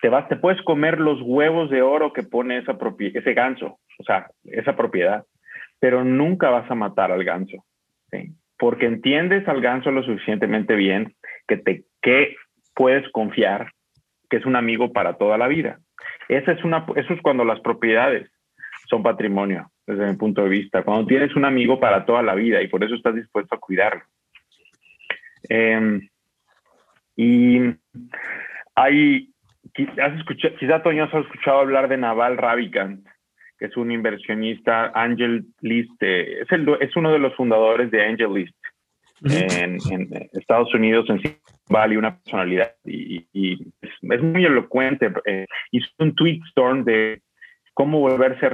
te 0.03 0.09
vas, 0.09 0.29
te 0.29 0.37
puedes 0.37 0.61
comer 0.63 0.99
los 0.99 1.23
huevos 1.23 1.71
de 1.71 1.81
oro 1.81 2.13
que 2.13 2.25
pone 2.25 2.59
esa 2.59 2.77
ese 2.99 3.33
ganso, 3.33 3.79
o 3.99 4.05
sea, 4.05 4.27
esa 4.45 4.75
propiedad, 4.75 5.25
pero 5.79 6.05
nunca 6.05 6.51
vas 6.51 6.69
a 6.71 6.75
matar 6.75 7.13
al 7.13 7.23
ganso. 7.23 7.65
¿sí? 8.11 8.35
Porque 8.63 8.87
entiendes 8.87 9.49
al 9.49 9.61
ganso 9.61 9.91
lo 9.91 10.05
suficientemente 10.05 10.77
bien 10.77 11.17
que 11.49 11.57
te 11.57 11.83
que 12.01 12.37
puedes 12.77 13.11
confiar 13.11 13.73
que 14.31 14.37
es 14.37 14.47
un 14.47 14.55
amigo 14.55 14.93
para 14.93 15.15
toda 15.15 15.37
la 15.37 15.49
vida. 15.49 15.81
Esa 16.29 16.53
es 16.53 16.63
una, 16.63 16.87
eso 16.95 17.13
es 17.13 17.21
cuando 17.23 17.45
las 17.45 17.59
propiedades 17.59 18.31
son 18.89 19.03
patrimonio, 19.03 19.69
desde 19.85 20.07
mi 20.07 20.17
punto 20.17 20.45
de 20.45 20.49
vista. 20.49 20.85
Cuando 20.85 21.09
tienes 21.09 21.35
un 21.35 21.45
amigo 21.45 21.81
para 21.81 22.07
toda 22.07 22.23
la 22.23 22.37
vida 22.37 22.63
y 22.63 22.69
por 22.69 22.85
eso 22.85 22.95
estás 22.95 23.17
dispuesto 23.17 23.53
a 23.53 23.59
cuidarlo. 23.59 24.05
Em, 25.49 26.09
y 27.17 27.63
hay, 28.77 29.29
has 30.01 30.17
escuchado, 30.19 30.55
quizá 30.55 30.85
Toño 30.85 31.03
has 31.03 31.15
escuchado 31.15 31.59
hablar 31.59 31.89
de 31.89 31.97
Naval 31.97 32.39
Ravikant 32.39 33.05
que 33.63 33.69
es 33.69 33.77
un 33.77 33.93
inversionista, 33.93 34.91
Angel 34.93 35.45
List, 35.61 35.93
es, 36.01 36.51
el, 36.51 36.69
es 36.81 36.97
uno 36.97 37.13
de 37.13 37.21
los 37.21 37.33
fundadores 37.37 37.93
de 37.93 38.05
Angel 38.05 38.35
List 38.35 38.57
en, 39.23 39.79
Estados 40.33 40.75
Unidos, 40.75 41.09
en 41.09 41.19
Silicon 41.19 41.55
Valley, 41.71 41.97
una 41.97 42.19
personalidad 42.19 42.75
y, 42.85 43.25
es, 43.81 44.21
muy 44.21 44.45
elocuente. 44.45 45.13
Eh, 45.27 45.47
hizo 45.71 45.87
un 46.01 46.13
tweet 46.17 46.41
storm 46.49 46.83
de 46.83 47.23
cómo 47.73 48.01
volverse 48.01 48.51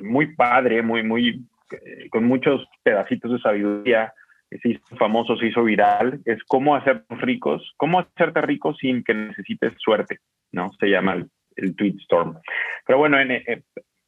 muy 0.00 0.34
padre, 0.34 0.80
muy, 0.80 1.02
muy, 1.02 1.44
eh, 1.70 2.08
con 2.08 2.24
muchos 2.24 2.66
pedacitos 2.82 3.32
de 3.32 3.38
sabiduría. 3.40 4.14
Se 4.62 4.70
hizo 4.70 4.96
famoso, 4.96 5.36
se 5.36 5.48
hizo 5.48 5.62
viral. 5.62 6.22
Es 6.24 6.42
cómo 6.44 6.74
hacer 6.74 7.04
ricos, 7.10 7.70
cómo 7.76 8.00
hacerte 8.00 8.40
rico 8.40 8.72
sin 8.76 9.04
que 9.04 9.12
necesites 9.12 9.74
suerte, 9.76 10.20
¿no? 10.52 10.70
Se 10.80 10.86
llama 10.86 11.22
el, 11.56 11.76
tweet 11.76 11.96
storm. 12.04 12.38
Pero 12.86 12.98
bueno, 12.98 13.20
en, 13.20 13.32
eh, 13.32 13.62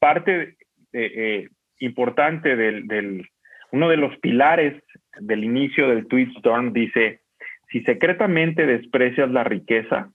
parte 0.05 0.59
eh, 0.93 1.49
importante 1.79 2.57
del, 2.57 3.27
uno 3.73 3.89
de 3.89 3.97
los 3.97 4.15
pilares 4.19 4.83
del 5.19 5.45
inicio 5.45 5.89
del 5.89 6.07
tweet 6.09 6.29
storm 6.37 6.75
dice, 6.75 7.23
si 7.71 7.81
secretamente 7.85 8.67
desprecias 8.67 9.31
la 9.31 9.45
riqueza, 9.45 10.11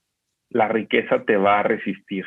la 0.50 0.68
riqueza 0.68 1.24
te 1.24 1.36
va 1.36 1.58
a 1.58 1.64
resistir. 1.64 2.24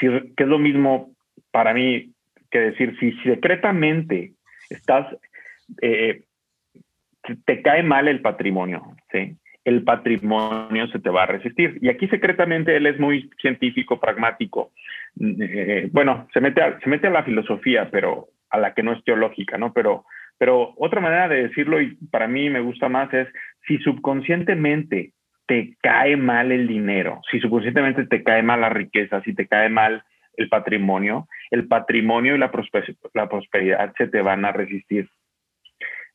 Si, 0.00 0.08
que 0.36 0.42
es 0.42 0.48
lo 0.48 0.58
mismo 0.58 1.14
para 1.52 1.72
mí 1.72 2.12
que 2.50 2.58
decir, 2.58 2.96
si 2.98 3.12
secretamente 3.22 4.32
estás, 4.70 5.06
eh, 5.82 6.24
te 7.44 7.62
cae 7.62 7.84
mal 7.84 8.08
el 8.08 8.20
patrimonio, 8.22 8.96
¿sí? 9.12 9.36
El 9.64 9.82
patrimonio 9.82 10.86
se 10.88 10.98
te 10.98 11.10
va 11.10 11.22
a 11.22 11.26
resistir. 11.26 11.78
Y 11.80 11.88
aquí 11.88 12.06
secretamente 12.08 12.76
él 12.76 12.86
es 12.86 12.98
muy 12.98 13.30
científico, 13.40 13.98
pragmático. 13.98 14.72
Eh, 15.20 15.88
bueno, 15.92 16.28
se 16.32 16.40
mete, 16.40 16.62
a, 16.62 16.78
se 16.80 16.88
mete 16.88 17.06
a 17.06 17.10
la 17.10 17.24
filosofía, 17.24 17.88
pero 17.90 18.28
a 18.50 18.58
la 18.58 18.74
que 18.74 18.82
no 18.82 18.92
es 18.92 19.02
teológica, 19.04 19.58
¿no? 19.58 19.72
Pero, 19.72 20.04
pero 20.38 20.74
otra 20.76 21.00
manera 21.00 21.28
de 21.28 21.48
decirlo, 21.48 21.80
y 21.80 21.96
para 22.10 22.28
mí 22.28 22.50
me 22.50 22.60
gusta 22.60 22.88
más, 22.88 23.12
es 23.14 23.28
si 23.66 23.78
subconscientemente 23.78 25.12
te 25.46 25.76
cae 25.82 26.16
mal 26.16 26.52
el 26.52 26.66
dinero, 26.66 27.20
si 27.30 27.40
subconscientemente 27.40 28.06
te 28.06 28.22
cae 28.22 28.42
mal 28.42 28.60
la 28.60 28.70
riqueza, 28.70 29.22
si 29.22 29.34
te 29.34 29.46
cae 29.46 29.68
mal 29.68 30.04
el 30.36 30.48
patrimonio, 30.48 31.28
el 31.50 31.68
patrimonio 31.68 32.34
y 32.34 32.38
la, 32.38 32.50
la 33.14 33.28
prosperidad 33.28 33.94
se 33.96 34.08
te 34.08 34.20
van 34.20 34.44
a 34.44 34.52
resistir. 34.52 35.08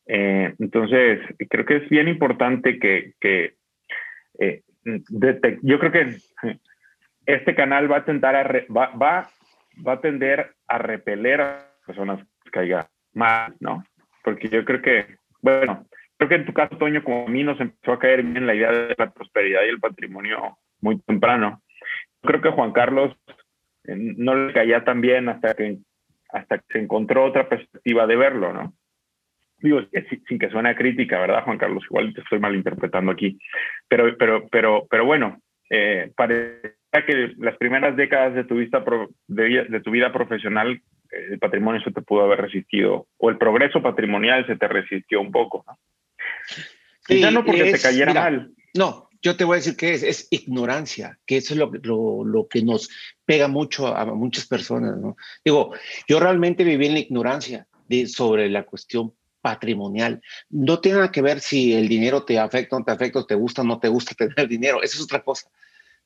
Eh, 0.06 0.54
entonces, 0.58 1.20
creo 1.48 1.64
que 1.64 1.76
es 1.76 1.88
bien 1.88 2.08
importante 2.08 2.78
que, 2.78 3.54
eh, 4.38 4.62
yo 5.62 5.78
creo 5.78 5.92
que 5.92 6.16
este 7.26 7.54
canal 7.54 7.90
va 7.90 7.98
a 7.98 8.04
tentar 8.04 8.66
va, 8.74 8.88
va, 8.96 9.28
va, 9.86 9.92
a 9.92 10.00
tender 10.00 10.54
a 10.66 10.78
repeler 10.78 11.40
a 11.40 11.66
personas 11.86 12.26
que 12.44 12.50
caigan 12.50 12.86
mal, 13.12 13.54
¿no? 13.60 13.84
Porque 14.24 14.48
yo 14.48 14.64
creo 14.64 14.82
que, 14.82 15.16
bueno, 15.42 15.86
creo 16.16 16.28
que 16.28 16.34
en 16.36 16.46
tu 16.46 16.52
caso, 16.52 16.76
Toño, 16.76 17.04
como 17.04 17.26
a 17.26 17.30
mí 17.30 17.44
nos 17.44 17.60
empezó 17.60 17.92
a 17.92 17.98
caer 17.98 18.22
bien 18.22 18.46
la 18.46 18.54
idea 18.54 18.72
de 18.72 18.94
la 18.96 19.10
prosperidad 19.10 19.62
y 19.64 19.68
el 19.68 19.80
patrimonio 19.80 20.58
muy 20.80 20.98
temprano. 21.00 21.62
Creo 22.22 22.40
que 22.40 22.50
Juan 22.50 22.72
Carlos 22.72 23.16
eh, 23.84 23.94
no 23.96 24.34
le 24.34 24.52
caía 24.52 24.84
tan 24.84 25.00
bien 25.00 25.28
hasta 25.28 25.54
que, 25.54 25.78
hasta 26.30 26.58
que 26.58 26.64
se 26.70 26.78
encontró 26.78 27.24
otra 27.24 27.48
perspectiva 27.48 28.06
de 28.06 28.16
verlo, 28.16 28.52
¿no? 28.52 28.74
Digo, 29.62 29.80
sin 30.28 30.38
que 30.38 30.50
suene 30.50 30.74
crítica, 30.74 31.20
¿verdad, 31.20 31.44
Juan 31.44 31.58
Carlos? 31.58 31.84
Igual 31.84 32.14
te 32.14 32.22
estoy 32.22 32.38
malinterpretando 32.38 33.12
aquí. 33.12 33.38
Pero, 33.88 34.16
pero, 34.16 34.48
pero, 34.48 34.86
pero 34.90 35.04
bueno, 35.04 35.40
eh, 35.68 36.10
parece 36.16 36.74
que 37.06 37.34
las 37.38 37.56
primeras 37.56 37.96
décadas 37.96 38.34
de 38.34 38.44
tu, 38.44 38.56
vista 38.56 38.82
de, 39.28 39.66
de, 39.68 39.80
tu 39.80 39.90
vida 39.90 40.12
profesional, 40.12 40.82
eh, 41.12 41.26
el 41.30 41.38
patrimonio 41.38 41.80
se 41.82 41.92
te 41.92 42.02
pudo 42.02 42.24
haber 42.24 42.40
resistido, 42.40 43.06
o 43.18 43.30
el 43.30 43.38
progreso 43.38 43.80
patrimonial 43.82 44.46
se 44.46 44.56
te 44.56 44.66
resistió 44.66 45.20
un 45.20 45.30
poco, 45.30 45.64
¿no? 45.66 45.78
ya 47.08 47.30
no 47.30 47.44
porque 47.44 47.72
te 47.72 47.80
cayera 47.80 48.14
mal. 48.14 48.52
No, 48.74 49.08
yo 49.22 49.36
te 49.36 49.44
voy 49.44 49.54
a 49.54 49.56
decir 49.56 49.76
que 49.76 49.92
es, 49.92 50.02
es 50.02 50.28
ignorancia, 50.30 51.18
que 51.26 51.36
eso 51.36 51.54
es 51.54 51.58
lo, 51.58 51.70
lo, 51.82 52.24
lo, 52.24 52.48
que 52.48 52.62
nos 52.62 52.88
pega 53.24 53.48
mucho 53.48 53.86
a 53.88 54.04
muchas 54.06 54.46
personas, 54.46 54.96
¿no? 54.96 55.16
Digo, 55.44 55.74
yo 56.08 56.20
realmente 56.20 56.64
viví 56.64 56.86
en 56.86 56.94
la 56.94 57.00
ignorancia 57.00 57.66
de, 57.88 58.06
sobre 58.06 58.48
la 58.48 58.64
cuestión 58.64 59.12
patrimonial. 59.40 60.22
No 60.48 60.80
tiene 60.80 60.98
nada 60.98 61.12
que 61.12 61.22
ver 61.22 61.40
si 61.40 61.74
el 61.74 61.88
dinero 61.88 62.24
te 62.24 62.38
afecta 62.38 62.76
o 62.76 62.78
no 62.78 62.84
te 62.84 62.92
afecta, 62.92 63.26
te 63.26 63.34
gusta 63.34 63.62
o 63.62 63.64
no 63.64 63.78
te 63.78 63.88
gusta 63.88 64.14
tener 64.18 64.48
dinero, 64.48 64.82
eso 64.82 64.96
es 64.96 65.04
otra 65.04 65.22
cosa, 65.22 65.50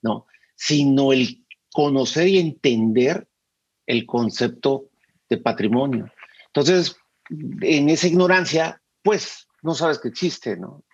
¿no? 0.02 0.26
Sino 0.54 1.12
el 1.12 1.44
conocer 1.72 2.28
y 2.28 2.38
entender 2.38 3.26
el 3.86 4.06
concepto 4.06 4.90
de 5.28 5.38
patrimonio. 5.38 6.10
Entonces, 6.46 6.96
en 7.60 7.88
esa 7.88 8.06
ignorancia, 8.06 8.80
pues 9.02 9.48
no 9.62 9.74
sabes 9.74 9.98
que 9.98 10.08
existe, 10.08 10.56
¿no? 10.56 10.84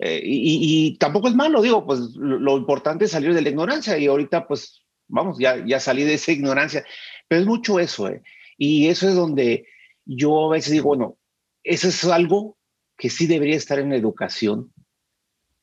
Eh, 0.00 0.20
y, 0.24 0.96
tampoco 0.98 1.28
es 1.28 1.34
malo, 1.34 1.62
digo, 1.62 1.86
pues 1.86 2.00
lo, 2.16 2.56
importante 2.56 3.04
es 3.04 3.12
salir 3.12 3.32
de 3.32 3.40
la 3.40 3.48
ignorancia 3.48 3.96
y 3.96 4.06
ahorita 4.06 4.46
pues 4.46 4.82
vamos, 5.06 5.38
ya, 5.38 5.64
ya 5.64 5.78
salí 5.78 6.02
de 6.02 6.14
esa 6.14 6.32
ignorancia, 6.32 6.84
pero 7.28 7.42
es 7.42 7.46
mucho 7.46 7.78
eso, 7.78 8.08
¿eh? 8.08 8.22
Y 8.58 8.88
eso 8.88 9.08
es 9.08 9.14
donde 9.14 9.66
yo 10.04 10.46
a 10.46 10.54
veces 10.54 10.72
digo, 10.72 10.88
bueno, 10.88 11.16
eso 11.64 11.88
es 11.88 12.04
algo 12.04 12.56
que 12.96 13.10
sí 13.10 13.26
debería 13.26 13.56
estar 13.56 13.78
en 13.78 13.90
la 13.90 13.96
educación 13.96 14.72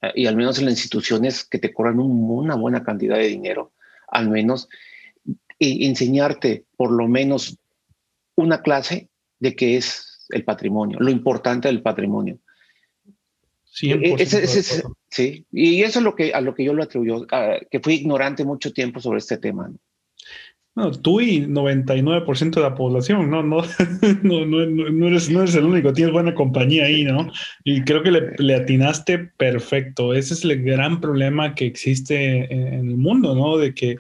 eh, 0.02 0.12
y 0.16 0.26
al 0.26 0.36
menos 0.36 0.60
en 0.60 0.66
las 0.66 0.74
instituciones 0.74 1.46
que 1.46 1.60
te 1.60 1.74
cobran 1.74 2.00
una 2.00 2.56
buena 2.56 2.84
cantidad 2.84 3.18
de 3.18 3.28
dinero, 3.28 3.72
al 4.08 4.30
menos 4.30 4.68
e 5.60 5.86
enseñarte 5.86 6.66
por 6.76 6.92
lo 6.92 7.08
menos 7.08 7.58
una 8.36 8.62
clase 8.62 9.10
de 9.40 9.56
qué 9.56 9.78
es 9.78 10.26
el 10.30 10.44
patrimonio, 10.44 10.98
lo 11.00 11.12
importante 11.12 11.68
del 11.68 11.82
patrimonio. 11.82 12.40
Sí, 13.64 13.92
e, 13.92 14.26
sí, 15.08 15.46
y 15.52 15.84
eso 15.84 16.00
es 16.00 16.04
lo 16.04 16.16
que, 16.16 16.34
a 16.34 16.42
lo 16.42 16.54
que 16.54 16.66
yo 16.66 16.74
lo 16.74 16.84
atribuyo, 16.84 17.26
que 17.70 17.80
fui 17.80 17.94
ignorante 17.94 18.44
mucho 18.44 18.74
tiempo 18.74 19.00
sobre 19.00 19.20
este 19.20 19.38
tema. 19.38 19.70
No, 19.70 19.78
tú 21.02 21.20
y 21.20 21.42
99% 21.42 22.56
de 22.56 22.62
la 22.62 22.76
población, 22.76 23.30
¿no? 23.30 23.42
No, 24.24 24.46
no, 24.46 24.66
no, 24.66 24.90
no, 24.90 25.08
eres, 25.08 25.30
no 25.30 25.42
eres 25.42 25.56
el 25.56 25.66
único, 25.66 25.94
tienes 25.94 26.14
buena 26.14 26.34
compañía 26.34 26.86
ahí, 26.86 27.04
¿no? 27.04 27.30
Y 27.64 27.82
creo 27.84 28.04
que 28.04 28.12
le, 28.12 28.32
le, 28.38 28.56
atinaste 28.56 29.20
perfecto. 29.20 30.14
Ese 30.14 30.34
es 30.34 30.44
el 30.46 30.64
gran 30.64 31.02
problema 31.02 31.56
que 31.56 31.66
existe 31.66 32.54
en, 32.54 32.90
el 32.90 32.98
mundo, 32.98 33.36
¿no? 33.36 33.58
De 33.58 33.74
que 33.74 33.98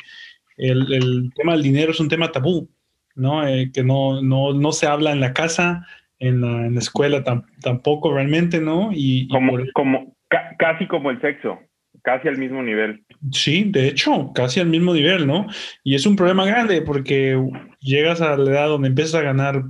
el, 0.57 0.93
el, 0.93 1.31
tema 1.35 1.53
del 1.53 1.63
dinero 1.63 1.91
es 1.91 1.99
un 1.99 2.09
tema 2.09 2.31
tabú, 2.31 2.69
¿no? 3.15 3.45
Eh, 3.45 3.71
que 3.73 3.83
no, 3.83 4.21
no, 4.21 4.53
no 4.53 4.71
se 4.71 4.87
habla 4.87 5.11
en 5.11 5.19
la 5.19 5.33
casa, 5.33 5.85
en 6.19 6.41
la, 6.41 6.67
en 6.67 6.75
la 6.75 6.79
escuela 6.79 7.23
tampoco 7.61 8.13
realmente, 8.13 8.61
¿no? 8.61 8.91
Y, 8.93 9.27
como, 9.27 9.57
como, 9.73 10.15
casi 10.57 10.87
como 10.87 11.11
el 11.11 11.19
sexo 11.19 11.59
casi 12.01 12.27
al 12.27 12.37
mismo 12.37 12.61
nivel. 12.63 13.03
Sí, 13.31 13.65
de 13.65 13.87
hecho, 13.87 14.31
casi 14.33 14.59
al 14.59 14.67
mismo 14.67 14.93
nivel, 14.93 15.27
¿no? 15.27 15.47
Y 15.83 15.95
es 15.95 16.05
un 16.05 16.15
problema 16.15 16.45
grande 16.45 16.81
porque 16.81 17.39
llegas 17.79 18.21
a 18.21 18.35
la 18.37 18.51
edad 18.51 18.67
donde 18.67 18.89
empiezas 18.89 19.15
a 19.15 19.21
ganar, 19.21 19.63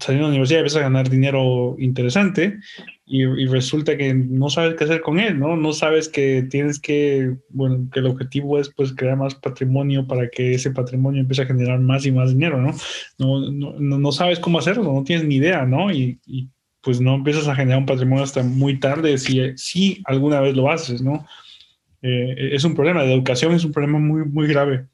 saliendo 0.00 0.08
de 0.08 0.18
la 0.18 0.28
universidad, 0.28 0.60
empiezas 0.60 0.80
a 0.80 0.84
ganar 0.84 1.08
dinero 1.08 1.76
interesante 1.78 2.58
y, 3.06 3.46
resulta 3.46 3.98
que 3.98 4.14
no 4.14 4.48
sabes 4.48 4.74
qué 4.76 4.84
hacer 4.84 5.02
con 5.02 5.18
él, 5.18 5.38
¿no? 5.38 5.56
No 5.56 5.72
sabes 5.72 6.08
que 6.08 6.46
tienes 6.48 6.80
que, 6.80 7.36
bueno, 7.50 7.88
que 7.92 8.00
el 8.00 8.06
objetivo 8.06 8.58
es 8.58 8.70
pues 8.74 8.94
crear 8.94 9.16
más 9.16 9.34
patrimonio 9.34 10.06
para 10.06 10.28
que 10.30 10.54
ese 10.54 10.70
patrimonio 10.70 11.20
empiece 11.20 11.42
a 11.42 11.46
generar 11.46 11.80
más 11.80 12.06
y 12.06 12.12
más 12.12 12.30
dinero, 12.30 12.62
¿no? 12.62 12.72
No, 13.18 13.50
no, 13.50 13.98
no 13.98 14.12
sabes 14.12 14.38
cómo 14.38 14.58
hacerlo, 14.58 14.84
no 14.84 15.04
tienes 15.04 15.26
ni 15.26 15.36
idea, 15.36 15.66
¿no? 15.66 15.92
Y, 15.92 16.18
y 16.26 16.48
pues 16.84 17.00
no 17.00 17.14
empiezas 17.14 17.48
a 17.48 17.54
generar 17.54 17.78
un 17.78 17.86
patrimonio 17.86 18.24
hasta 18.24 18.42
muy 18.42 18.78
tarde 18.78 19.16
si, 19.18 19.56
si 19.56 20.02
alguna 20.04 20.40
vez 20.40 20.54
lo 20.54 20.70
haces, 20.70 21.00
¿no? 21.00 21.26
Eh, 22.02 22.50
es 22.52 22.64
un 22.64 22.74
problema, 22.74 23.02
de 23.02 23.14
educación 23.14 23.54
es 23.54 23.64
un 23.64 23.72
problema 23.72 23.98
muy, 23.98 24.24
muy 24.24 24.46
grave. 24.46 24.86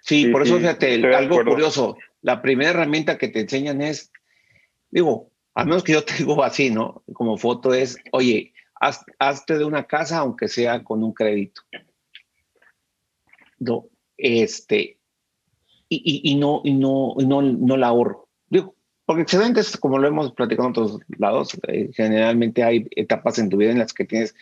Sí, 0.00 0.26
por 0.26 0.42
eso 0.42 0.58
fíjate, 0.58 0.94
algo 1.14 1.44
curioso, 1.44 1.96
la 2.22 2.42
primera 2.42 2.70
herramienta 2.70 3.16
que 3.16 3.28
te 3.28 3.40
enseñan 3.40 3.80
es, 3.80 4.10
digo, 4.90 5.30
a 5.54 5.64
menos 5.64 5.84
que 5.84 5.92
yo 5.92 6.04
tengo 6.04 6.42
así, 6.42 6.70
¿no? 6.70 7.04
Como 7.12 7.38
foto 7.38 7.72
es, 7.72 7.96
oye, 8.10 8.52
hazte 9.18 9.58
de 9.58 9.64
una 9.64 9.86
casa 9.86 10.18
aunque 10.18 10.48
sea 10.48 10.82
con 10.82 11.04
un 11.04 11.12
crédito. 11.12 11.62
No, 13.58 13.86
este, 14.16 14.98
y, 15.88 16.22
y, 16.24 16.34
no, 16.36 16.62
y 16.64 16.72
no, 16.72 17.14
y 17.18 17.26
no, 17.26 17.42
no 17.42 17.76
la 17.76 17.88
ahorro. 17.88 18.29
Porque 19.10 19.22
excedentes, 19.22 19.76
como 19.76 19.98
lo 19.98 20.06
hemos 20.06 20.30
platicado 20.30 20.68
en 20.68 20.70
otros 20.70 21.00
lados, 21.18 21.60
eh, 21.66 21.90
generalmente 21.92 22.62
hay 22.62 22.86
etapas 22.94 23.40
en 23.40 23.48
tu 23.48 23.56
vida 23.56 23.72
en 23.72 23.80
las 23.80 23.92
que 23.92 24.04
tienes 24.04 24.36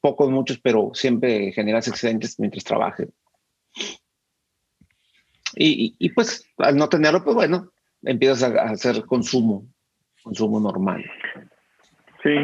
pocos, 0.00 0.28
muchos, 0.28 0.58
pero 0.58 0.90
siempre 0.92 1.52
generas 1.52 1.86
excedentes 1.86 2.36
mientras 2.40 2.64
trabajes. 2.64 3.10
Y, 5.54 6.08
pues 6.16 6.50
al 6.56 6.76
no 6.76 6.88
tenerlo, 6.88 7.22
pues 7.22 7.36
bueno, 7.36 7.70
empiezas 8.02 8.42
a, 8.42 8.62
hacer 8.64 9.04
consumo, 9.06 9.68
consumo 10.24 10.58
normal. 10.58 11.08
Sí, 12.24 12.34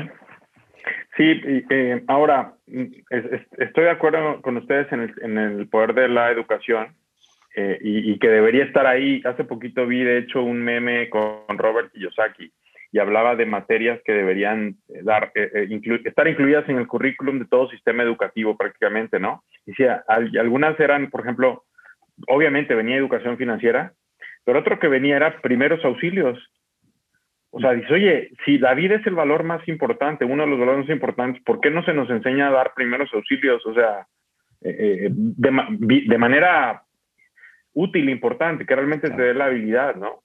sí, 1.17 1.41
eh, 1.71 2.05
ahora 2.07 2.55
estoy 2.69 3.83
de 3.83 3.91
acuerdo 3.91 4.41
con 4.43 4.59
ustedes 4.59 4.87
en 4.93 5.39
el 5.39 5.69
poder 5.69 5.93
de 5.93 6.09
la 6.09 6.31
educación 6.31 6.95
eh, 7.57 7.79
y, 7.81 8.19
que 8.19 8.29
debería 8.29 8.65
estar 8.65 8.87
ahí. 8.87 9.23
Hace 9.25 9.45
poquito 9.45 9.87
vi, 9.87 10.03
de 10.03 10.19
hecho, 10.19 10.43
un 10.43 10.63
meme 10.63 11.09
con 11.09 11.57
Robert 11.57 11.93
Kiyosaki 11.93 12.53
y 12.95 12.99
hablaba 13.01 13.35
de 13.35 13.45
materias 13.45 14.01
que 14.05 14.13
deberían 14.13 14.77
eh, 14.89 15.01
dar, 15.03 15.33
eh, 15.35 15.69
estar 16.05 16.29
incluidas 16.29 16.69
en 16.69 16.79
el 16.79 16.87
currículum 16.87 17.41
de 17.41 17.47
todo 17.47 17.69
sistema 17.69 18.05
educativo 18.05 18.57
prácticamente, 18.57 19.19
¿no? 19.19 19.43
Y 19.67 19.73
si 19.75 19.85
algunas 19.85 20.79
eran, 20.79 21.11
por 21.11 21.23
ejemplo, 21.23 21.65
obviamente 22.29 22.77
venía 22.77 22.97
educación 22.97 23.37
financiera, 23.37 23.93
pero 24.45 24.61
otro 24.61 24.79
que 24.79 24.87
venía 24.87 25.17
era 25.17 25.41
primeros 25.41 25.85
auxilios. 25.85 26.39
O 27.51 27.61
sea, 27.61 27.73
dice, 27.73 27.95
oye, 27.95 28.31
si 28.45 28.59
la 28.59 28.75
vida 28.75 28.97
es 28.97 29.07
el 29.09 29.15
valor 29.15 29.43
más 29.43 29.67
importante, 29.69 30.25
uno 30.25 30.45
de 30.45 30.51
los 30.51 30.59
valores 30.61 30.87
más 30.87 30.95
importantes, 30.95 31.43
¿por 31.43 31.61
qué 31.61 31.71
no 31.71 31.85
se 31.85 31.95
nos 31.95 32.11
enseña 32.11 32.49
a 32.49 32.53
dar 32.53 32.75
primeros 32.75 33.13
auxilios? 33.13 33.65
O 33.67 33.75
sea, 33.75 34.07
eh, 34.61 35.09
de, 35.11 36.19
manera 36.19 36.83
útil, 37.75 38.09
importante, 38.09 38.65
que 38.67 38.75
realmente 38.75 39.11
te 39.11 39.23
dé 39.23 39.35
la 39.35 39.47
habilidad, 39.47 39.97
¿no? 39.97 40.23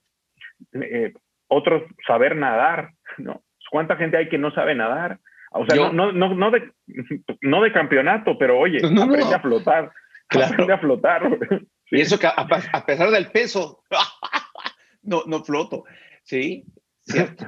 otros, 1.47 1.83
saber 2.05 2.35
nadar, 2.35 2.91
¿no? 3.17 3.41
¿Cuánta 3.71 3.95
gente 3.95 4.17
hay 4.17 4.29
que 4.29 4.37
no 4.37 4.51
sabe 4.51 4.75
nadar? 4.75 5.19
O 5.51 5.65
sea, 5.65 5.89
no, 5.91 6.11
no, 6.11 6.35
no, 6.35 6.51
de, 6.51 6.71
no 7.41 7.61
de 7.63 7.71
campeonato, 7.71 8.37
pero 8.37 8.59
oye, 8.59 8.77
aprende 8.77 9.33
a 9.33 9.39
flotar. 9.39 9.91
Aprende 10.29 10.73
a 10.73 10.77
flotar. 10.77 11.23
Y 11.91 12.01
eso 12.01 12.19
que 12.19 12.27
a, 12.27 12.85
pesar 12.85 13.09
del 13.09 13.31
peso, 13.31 13.83
no, 15.01 15.23
no 15.25 15.43
floto. 15.43 15.85
Sí, 16.23 16.65
cierto. 17.01 17.45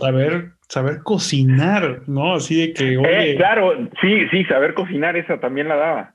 Saber, 0.00 0.52
saber 0.68 1.02
cocinar, 1.02 2.02
¿no? 2.06 2.36
Así 2.36 2.68
de 2.68 2.72
que, 2.72 2.92
eh, 2.94 2.98
oye. 2.98 3.36
claro, 3.36 3.90
sí, 4.00 4.26
sí, 4.30 4.44
saber 4.44 4.72
cocinar, 4.74 5.16
esa 5.16 5.38
también 5.38 5.68
la 5.68 5.76
daba. 5.76 6.14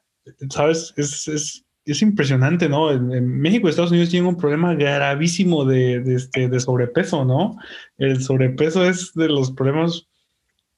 Sabes, 0.50 0.94
es, 0.98 1.28
es, 1.28 1.66
es 1.86 2.02
impresionante, 2.02 2.70
¿no? 2.70 2.92
En, 2.92 3.40
México 3.40 3.68
y 3.68 3.70
Estados 3.70 3.92
Unidos 3.92 4.10
tienen 4.10 4.30
un 4.30 4.38
problema 4.38 4.74
gravísimo 4.74 5.66
de, 5.66 6.00
de, 6.02 6.16
este, 6.16 6.48
de 6.48 6.60
sobrepeso, 6.60 7.26
¿no? 7.26 7.58
El 7.98 8.22
sobrepeso 8.22 8.86
es 8.86 9.14
de 9.14 9.28
los 9.28 9.52
problemas, 9.52 10.08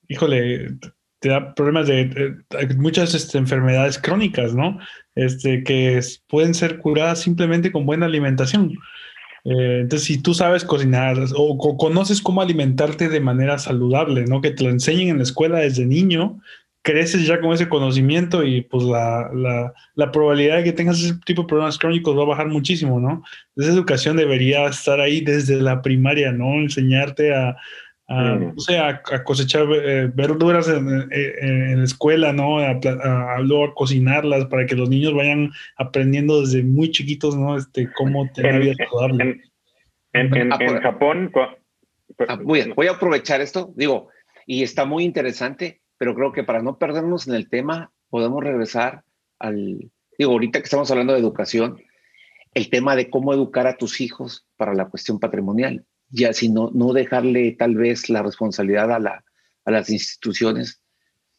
híjole, 0.08 0.78
te 1.20 1.30
da 1.30 1.56
problemas 1.56 1.88
de, 1.88 2.36
muchas 2.78 3.16
este, 3.16 3.38
enfermedades 3.38 3.98
crónicas, 3.98 4.54
¿no? 4.54 4.80
Este, 5.16 5.64
que 5.64 6.00
pueden 6.28 6.54
ser 6.54 6.78
curadas 6.78 7.20
simplemente 7.20 7.72
con 7.72 7.86
buena 7.86 8.06
alimentación. 8.06 8.78
Eh, 9.44 9.80
entonces, 9.82 10.08
si 10.08 10.22
tú 10.22 10.34
sabes 10.34 10.64
cocinar 10.64 11.18
o, 11.36 11.78
conoces 11.78 12.22
cómo 12.22 12.42
alimentarte 12.42 13.10
de 13.10 13.20
manera 13.20 13.58
saludable, 13.58 14.26
¿no? 14.26 14.42
Que 14.42 14.52
te 14.52 14.64
lo 14.64 14.70
enseñen 14.70 15.10
en 15.10 15.18
la 15.18 15.24
escuela 15.24 15.60
desde 15.60 15.86
niño, 15.86 16.40
creces 16.86 17.26
ya 17.26 17.42
con 17.42 17.52
ese 17.52 17.68
conocimiento 17.68 18.44
y 18.44 18.62
pues 18.62 18.84
la, 18.84 19.32
la, 19.34 19.74
la, 19.96 20.12
probabilidad 20.12 20.58
de 20.58 20.66
que 20.66 20.72
tengas 20.72 21.02
ese 21.02 21.16
tipo 21.26 21.42
de 21.42 21.48
problemas 21.48 21.80
crónicos 21.80 22.16
va 22.16 22.22
a 22.22 22.28
bajar 22.28 22.48
muchísimo, 22.48 23.00
¿no? 23.00 23.24
Esa 23.56 23.72
educación 23.72 24.18
debería 24.18 24.68
estar 24.68 25.02
ahí 25.02 25.20
desde 25.20 25.60
la 25.60 25.82
primaria, 25.82 26.32
¿no? 26.32 26.54
Enseñarte 26.54 27.34
a, 27.34 27.58
a, 28.08 28.36
no 28.36 28.60
sé, 28.60 28.78
a, 28.78 29.02
cosechar 29.24 29.66
eh, 29.74 30.12
verduras 30.14 30.68
en, 30.68 31.10
en, 31.12 31.80
la 31.80 31.84
escuela, 31.84 32.32
¿no? 32.34 32.60
A, 32.60 32.80
luego 33.42 33.66
a 33.66 33.74
cocinarlas 33.74 34.46
para 34.46 34.68
que 34.68 34.76
los 34.76 34.88
niños 34.88 35.16
vayan 35.16 35.52
aprendiendo 35.78 36.42
desde 36.42 36.62
muy 36.62 36.92
chiquitos, 36.92 37.36
¿no? 37.36 37.58
Este, 37.58 37.90
cómo 37.94 38.30
tener 38.32 38.62
vida 38.62 38.74
saludable. 38.78 39.42
En, 40.14 40.36
en, 40.36 40.52
en 40.62 40.82
Japón... 40.82 41.32
Ah, 42.28 42.38
voy, 42.40 42.72
voy 42.76 42.88
a 42.88 42.92
aprovechar 42.92 43.42
esto, 43.42 43.74
digo, 43.76 44.10
y 44.46 44.62
está 44.62 44.86
muy 44.86 45.04
interesante, 45.04 45.82
pero 45.98 46.16
creo 46.16 46.32
que 46.32 46.44
para 46.44 46.62
no 46.62 46.78
perdernos 46.78 47.28
en 47.28 47.36
el 47.36 47.50
tema, 47.50 47.92
podemos 48.10 48.44
regresar 48.44 49.04
al, 49.40 49.92
digo, 50.18 50.32
ahorita 50.32 50.60
que 50.60 50.66
estamos 50.66 50.90
hablando 50.92 51.14
de 51.14 51.20
educación, 51.20 51.82
el 52.54 52.70
tema 52.70 52.96
de 52.96 53.10
cómo 53.10 53.34
educar 53.34 53.68
a 53.68 53.78
tus 53.78 54.00
hijos 54.02 54.48
para 54.56 54.74
la 54.74 54.88
cuestión 54.88 55.20
patrimonial 55.20 55.86
ya 56.10 56.34
si 56.34 56.50
no, 56.50 56.72
no 56.74 56.94
dejarle 56.94 57.52
tal 57.58 57.76
vez 57.76 58.10
la 58.10 58.24
responsabilidad 58.24 58.92
a, 58.92 59.00
la, 59.00 59.24
a 59.66 59.72
las 59.72 59.90
instituciones 59.90 60.82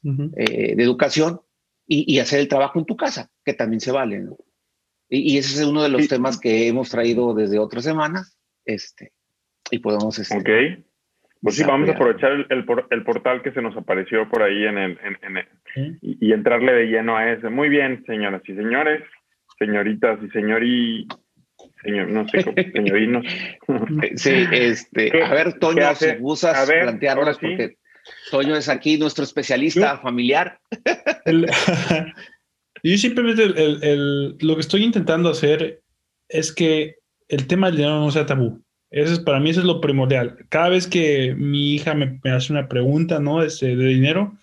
eh, 0.04 0.76
de 0.76 0.82
educación 0.82 1.40
y, 1.88 2.18
hacer 2.18 2.40
el 2.40 2.48
trabajo 2.48 2.80
en 2.80 2.84
tu 2.84 2.96
casa, 2.96 3.30
que 3.44 3.54
también 3.54 3.80
se 3.80 3.92
vale. 3.92 4.25
Y, 5.08 5.38
ese 5.38 5.60
es 5.60 5.66
uno 5.66 5.84
de 5.84 5.88
los 5.88 6.08
temas 6.08 6.38
que 6.38 6.66
hemos 6.66 6.90
traído 6.90 7.32
desde 7.32 7.60
otras 7.60 7.84
semanas. 7.84 8.36
Este, 8.64 9.12
y 9.70 9.78
podemos... 9.78 10.18
Este, 10.18 10.36
ok. 10.36 10.84
Pues 11.47 11.59
sí, 11.59 11.62
vamos 11.62 11.88
a 11.88 11.93
aprovechar 11.93 12.33
el, 12.33 12.47
el, 12.91 13.05
portal 13.05 13.41
que 13.41 13.53
se 13.53 13.62
nos 13.62 13.76
apareció 13.76 14.29
por 14.29 14.43
ahí 14.43 14.65
en 14.65 14.79
el, 14.79 14.99
en, 15.00 15.97
y, 16.03 16.26
y, 16.29 16.33
entrarle 16.33 16.73
de 16.73 16.87
lleno 16.87 17.17
a 17.17 17.31
ese. 17.31 17.50
Muy 17.50 17.69
bien, 17.69 18.03
señoras 18.05 18.43
y 18.47 18.55
señores, 18.57 19.05
señoritas 19.56 20.19
y 20.25 20.28
señori, 20.30 21.06
señor, 21.85 22.09
no 22.09 22.28
sé, 22.28 22.43
señorinos. 22.73 23.25
sí, 24.17 24.45
este, 24.50 25.23
a 25.23 25.35
ver, 25.35 25.56
Toño, 25.61 25.95
si 25.95 26.17
gustas 26.17 26.69
a 26.69 26.73
plantearnos, 26.82 27.39
porque 27.39 27.76
Toño 28.32 28.56
es 28.56 28.69
aquí 28.69 28.99
nuestro 28.99 29.23
especialista 29.23 29.99
familiar. 29.99 30.59
yo 32.82 32.99
simplemente 32.99 33.45
el, 33.45 34.37
lo 34.41 34.56
que 34.56 34.63
estoy 34.63 34.82
intentando 34.82 35.30
hacer 35.30 35.80
es 36.28 36.52
que 36.52 36.97
el 37.28 37.47
tema 37.47 37.69
del 37.69 37.76
dinero 37.76 38.00
no 38.00 38.11
sea 38.11 38.26
tabú. 38.26 38.66
Eso 38.97 39.13
es, 39.13 39.19
para 39.19 39.41
mí 39.41 39.50
eso 39.50 39.61
es 39.61 39.67
lo 39.67 39.82
primordial. 39.82 40.39
Cada 40.49 40.71
vez 40.71 40.87
que 40.87 41.35
mi 41.37 41.75
hija 41.75 41.93
me, 41.93 42.19
hace 42.30 42.50
una 42.50 42.67
pregunta, 42.67 43.21
¿no? 43.21 43.43
Este, 43.43 43.76
de 43.76 43.89
dinero, 43.89 44.39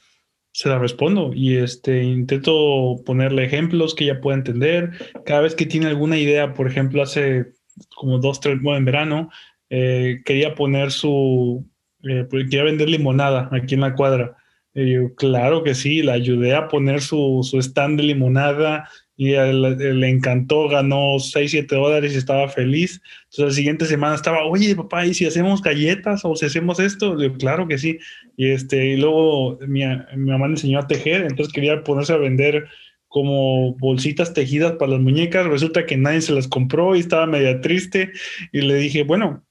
se 0.52 0.70
la 0.70 0.78
respondo 0.78 1.32
y 1.34 1.56
este, 1.56 2.04
intento 2.04 2.98
ponerle 3.04 3.46
ejemplos 3.46 3.96
que 3.96 4.04
ella 4.04 4.22
pueda 4.22 4.38
entender. 4.38 4.92
Cada 5.26 5.42
vez 5.42 5.56
que 5.56 5.66
tiene 5.66 5.88
alguna 5.88 6.20
idea, 6.20 6.54
por 6.54 6.68
ejemplo, 6.68 7.02
hace 7.02 7.54
como 7.96 8.20
dos, 8.20 8.42
tres, 8.42 8.62
bueno, 8.62 8.78
en 8.78 8.86
verano, 8.86 9.30
eh, 9.72 10.22
quería 10.24 10.54
poner 10.54 10.92
su, 10.92 11.68
eh, 12.04 12.28
pues, 12.30 12.44
quería 12.44 12.64
vender 12.64 12.90
limonada 12.90 13.50
aquí 13.52 13.74
en 13.74 13.82
la 13.82 13.96
cuadra. 13.96 14.38
Yo, 14.76 15.16
claro 15.16 15.64
que 15.64 15.74
sí, 15.74 16.04
la 16.04 16.14
ayudé 16.14 16.54
a 16.54 16.68
poner 16.68 17.02
su, 17.02 17.40
su 17.42 17.58
stand 17.58 18.00
de 18.00 18.04
limonada, 18.04 18.88
y 19.30 19.94
le 19.94 20.10
encantó, 20.10 20.68
ganó 20.68 21.20
6, 21.20 21.52
7 21.52 21.76
dólares 21.76 22.14
y 22.14 22.18
estaba 22.18 22.48
feliz. 22.50 23.02
Entonces 23.26 23.46
la 23.46 23.52
siguiente 23.52 23.86
semana 23.86 24.16
estaba, 24.16 24.46
oye 24.46 24.76
papá, 24.76 25.06
¿y 25.06 25.14
si 25.14 25.26
hacemos 25.26 25.62
galletas 25.62 26.22
o 26.24 26.36
si 26.36 26.46
hacemos 26.46 26.80
esto? 26.80 27.16
claro 27.40 27.68
que 27.68 27.78
sí. 27.78 28.00
Y, 28.38 28.50
este, 28.50 28.86
y 28.88 28.98
luego 28.98 29.60
mi, 29.68 29.86
mi 30.16 30.32
mamá 30.32 30.48
le 30.48 30.54
enseñó 30.54 30.80
a 30.80 30.88
tejer, 30.88 31.22
entonces 31.22 31.54
quería 31.54 31.84
ponerse 31.84 32.14
a 32.14 32.18
vender 32.18 32.68
como 33.08 33.76
bolsitas 33.76 34.34
tejidas 34.34 34.74
para 34.74 34.94
las 34.94 35.02
muñecas. 35.02 35.46
Resulta 35.46 35.86
que 35.86 35.98
nadie 35.98 36.22
se 36.22 36.34
las 36.34 36.48
compró 36.48 36.96
y 36.96 37.00
estaba 37.00 37.28
media 37.28 37.62
triste. 37.62 38.12
Y 38.52 38.62
le 38.62 38.76
dije, 38.76 39.04
bueno, 39.04 39.46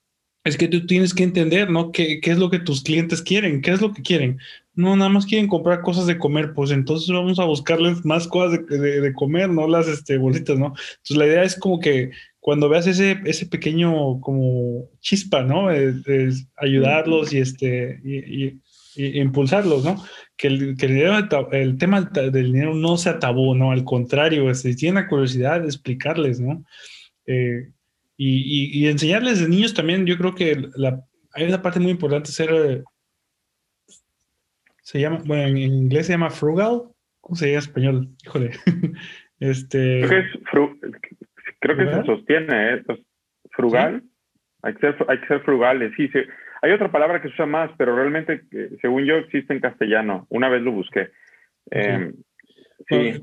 es 0.45 0.57
que 0.57 0.67
tú 0.67 0.85
tienes 0.87 1.15
que 1.15 1.23
entender, 1.23 1.71
¿no? 1.71 1.93
¿Qué, 1.93 2.21
¿Qué, 2.21 2.33
es 2.33 2.39
lo 2.39 2.51
que 2.51 2.59
tus 2.59 2.83
clientes 2.83 3.23
quieren? 3.23 3.63
¿Qué 3.63 3.71
es 3.71 3.81
lo 3.81 3.93
que 3.93 4.03
quieren? 4.03 4.39
No, 4.75 4.97
nada 4.97 5.11
más 5.11 5.27
quieren 5.27 5.49
comprar 5.49 5.83
cosas 5.83 6.07
de 6.07 6.19
comer, 6.19 6.55
pues 6.55 6.71
entonces 6.71 7.09
vamos 7.11 7.39
a 7.39 7.45
buscarles 7.45 8.05
más 8.07 8.27
cosas 8.27 8.59
de, 8.67 9.01
de, 9.01 9.13
comer, 9.13 9.51
no 9.51 9.69
las 9.69 9.87
este, 9.87 10.17
bolsitas, 10.17 10.59
¿no? 10.59 10.69
Entonces 10.69 11.17
la 11.17 11.27
idea 11.27 11.43
es 11.43 11.59
como 11.59 11.79
que 11.79 12.11
cuando 12.41 12.69
veas 12.69 12.87
ese, 12.87 13.21
ese 13.25 13.47
pequeño 13.47 14.21
como 14.21 14.89
chispa, 15.01 15.43
¿no? 15.43 15.71
Es, 15.71 16.49
ayudarlos 16.57 17.33
y, 17.33 17.39
este, 17.39 18.01
y, 18.05 18.61
impulsarlos, 18.97 19.85
¿no? 19.85 20.03
Que 20.37 20.49
el, 20.49 20.77
que 20.77 20.87
el, 21.53 21.79
tema 21.79 22.01
del 22.01 22.33
dinero 22.33 22.75
no 22.75 22.97
sea 22.97 23.19
tabú, 23.19 23.55
¿no? 23.55 23.73
Al 23.73 23.85
contrario, 23.85 24.51
este, 24.51 24.73
si 24.73 24.77
tienen 24.77 25.03
la 25.03 25.09
curiosidad 25.09 25.65
explicarles, 25.65 26.41
¿no? 26.41 26.65
Eh, 27.27 27.71
y, 28.17 28.87
enseñarles 28.87 29.41
de 29.41 29.49
niños 29.49 29.75
también, 29.75 30.07
yo 30.07 30.17
creo 30.17 30.35
que 30.35 30.67
la, 30.77 31.05
hay 31.35 31.45
una 31.45 31.63
parte 31.63 31.81
muy 31.81 31.91
importante 31.91 32.33
ser, 32.33 32.83
se 34.93 35.01
llama, 35.01 35.21
bueno, 35.25 35.45
en 35.49 35.57
inglés 35.57 36.07
se 36.07 36.13
llama 36.13 36.29
frugal, 36.29 36.83
¿cómo 37.23 37.35
se 37.35 37.47
llama 37.47 37.55
en 37.55 37.59
español? 37.59 38.09
Híjole. 38.27 38.51
este, 39.41 40.03
creo 40.51 41.77
que, 41.79 41.87
se 41.87 42.05
sostiene, 42.05 42.75
¿eh? 42.75 42.83
Frugal. 43.53 44.03
Hay, 44.61 44.75
que 44.75 44.81
ser, 44.81 44.97
hay 45.09 45.19
que 45.19 45.27
ser 45.29 45.41
frugales, 45.41 45.95
sí, 45.97 46.11
Hay 46.61 46.73
otra 46.73 46.93
palabra 46.93 47.23
que 47.23 47.29
se 47.29 47.35
usa 47.35 47.47
más, 47.47 47.71
pero 47.79 47.97
realmente, 47.97 48.43
según 48.83 49.07
yo, 49.07 49.17
existe 49.17 49.55
en 49.55 49.61
castellano. 49.61 50.27
Una 50.29 50.51
vez 50.51 50.61
lo 50.61 50.73
busqué. 50.73 51.09
Eh, 51.71 52.13
sí. 52.87 53.23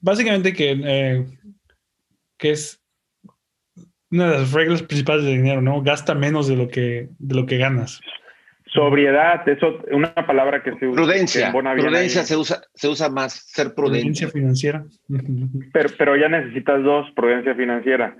básicamente 0.00 0.54
que, 0.54 0.70
eh, 0.82 1.26
que 2.38 2.50
es 2.52 2.82
una 4.10 4.30
de 4.30 4.38
las 4.38 4.52
reglas 4.52 4.82
principales 4.82 5.26
del 5.26 5.36
dinero, 5.36 5.60
¿no? 5.60 5.82
Gasta 5.82 6.14
menos 6.14 6.48
de 6.48 6.56
lo 6.56 6.68
que, 6.68 7.10
de 7.18 7.34
lo 7.34 7.44
que 7.44 7.58
ganas. 7.58 8.00
Sobriedad, 8.72 9.48
eso, 9.48 9.78
una 9.90 10.14
palabra 10.14 10.62
que 10.62 10.70
se 10.76 10.86
usa. 10.86 11.02
Prudencia. 11.02 11.52
Prudencia 11.52 12.22
se 12.22 12.36
usa, 12.36 12.62
se 12.72 12.88
usa 12.88 13.10
más, 13.10 13.32
ser 13.50 13.74
prudente. 13.74 14.00
Prudencia 14.00 14.28
financiera. 14.28 14.84
Pero, 15.72 15.88
pero 15.98 16.16
ya 16.16 16.28
necesitas 16.28 16.82
dos, 16.84 17.10
prudencia 17.16 17.54
financiera. 17.56 18.16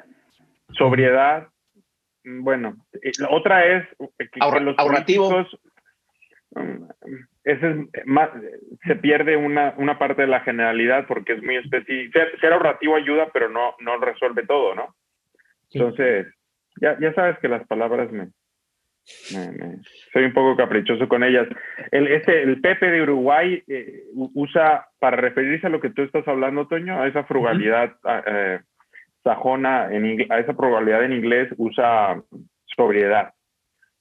Sobriedad, 0.72 1.46
bueno, 2.24 2.76
la 3.18 3.30
otra 3.30 3.64
es 3.64 3.88
que, 4.18 4.40
los 4.60 4.76
ahorrativo. 4.76 5.46
Mm, 6.52 6.84
ese 7.44 7.70
es 7.70 8.06
más, 8.06 8.30
se 8.84 8.96
pierde 8.96 9.36
una, 9.36 9.74
una 9.78 10.00
parte 10.00 10.22
de 10.22 10.28
la 10.28 10.40
generalidad 10.40 11.06
porque 11.06 11.34
es 11.34 11.42
muy 11.44 11.56
específico. 11.56 12.18
Ser, 12.40 12.52
ahorrativo 12.52 12.96
ayuda, 12.96 13.28
pero 13.32 13.48
no, 13.48 13.76
no 13.78 13.98
resuelve 13.98 14.44
todo, 14.46 14.74
¿no? 14.74 14.96
Entonces, 15.72 16.26
ya, 16.80 16.98
ya 16.98 17.14
sabes 17.14 17.38
que 17.38 17.48
las 17.48 17.64
palabras 17.68 18.10
me, 18.10 18.30
soy 20.12 20.24
un 20.24 20.32
poco 20.32 20.56
caprichoso 20.56 21.08
con 21.08 21.22
ellas. 21.22 21.46
El, 21.90 22.08
este, 22.08 22.42
el 22.42 22.60
Pepe 22.60 22.90
de 22.90 23.02
Uruguay 23.02 23.62
eh, 23.68 24.04
usa, 24.14 24.86
para 24.98 25.16
referirse 25.16 25.66
a 25.66 25.70
lo 25.70 25.80
que 25.80 25.90
tú 25.90 26.02
estás 26.02 26.26
hablando, 26.26 26.66
Toño, 26.66 27.00
a 27.00 27.06
esa 27.06 27.24
frugalidad 27.24 27.96
eh, 28.26 28.60
sajona, 29.22 29.92
en, 29.92 30.26
a 30.30 30.38
esa 30.38 30.54
frugalidad 30.54 31.04
en 31.04 31.12
inglés, 31.12 31.48
usa 31.56 32.22
sobriedad. 32.76 33.34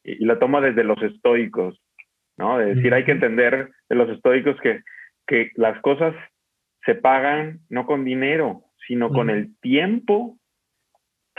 Y, 0.04 0.26
la 0.26 0.40
toma 0.40 0.62
desde 0.62 0.84
los 0.84 1.02
estoicos, 1.04 1.80
¿no? 2.38 2.58
De 2.58 2.76
decir, 2.76 2.94
hay 2.94 3.06
que 3.06 3.12
entender 3.12 3.70
de 3.90 3.96
los 3.96 4.10
estoicos 4.10 4.60
que, 4.62 4.82
que 5.28 5.52
las 5.56 5.80
cosas 5.82 6.16
se 6.86 6.96
pagan 6.96 7.60
no 7.70 7.86
con 7.86 8.06
dinero, 8.06 8.64
sino 8.88 9.10
con 9.10 9.30
el 9.30 9.56
tiempo 9.60 10.39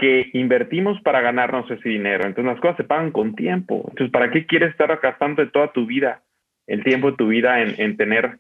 que 0.01 0.31
invertimos 0.33 0.99
para 1.03 1.21
ganarnos 1.21 1.71
ese 1.71 1.89
dinero. 1.91 2.25
Entonces 2.25 2.47
las 2.47 2.61
cosas 2.61 2.79
se 2.79 2.85
pagan 2.85 3.13
con 3.13 3.35
tiempo. 3.35 3.85
Entonces, 3.91 4.11
¿para 4.11 4.31
qué 4.31 4.47
quieres 4.47 4.71
estar 4.71 4.99
gastando 4.99 5.47
toda 5.51 5.73
tu 5.73 5.85
vida, 5.85 6.23
el 6.67 6.83
tiempo 6.83 7.11
de 7.11 7.17
tu 7.19 7.29
vida 7.29 7.61
en, 7.61 7.97
tener, 7.99 8.39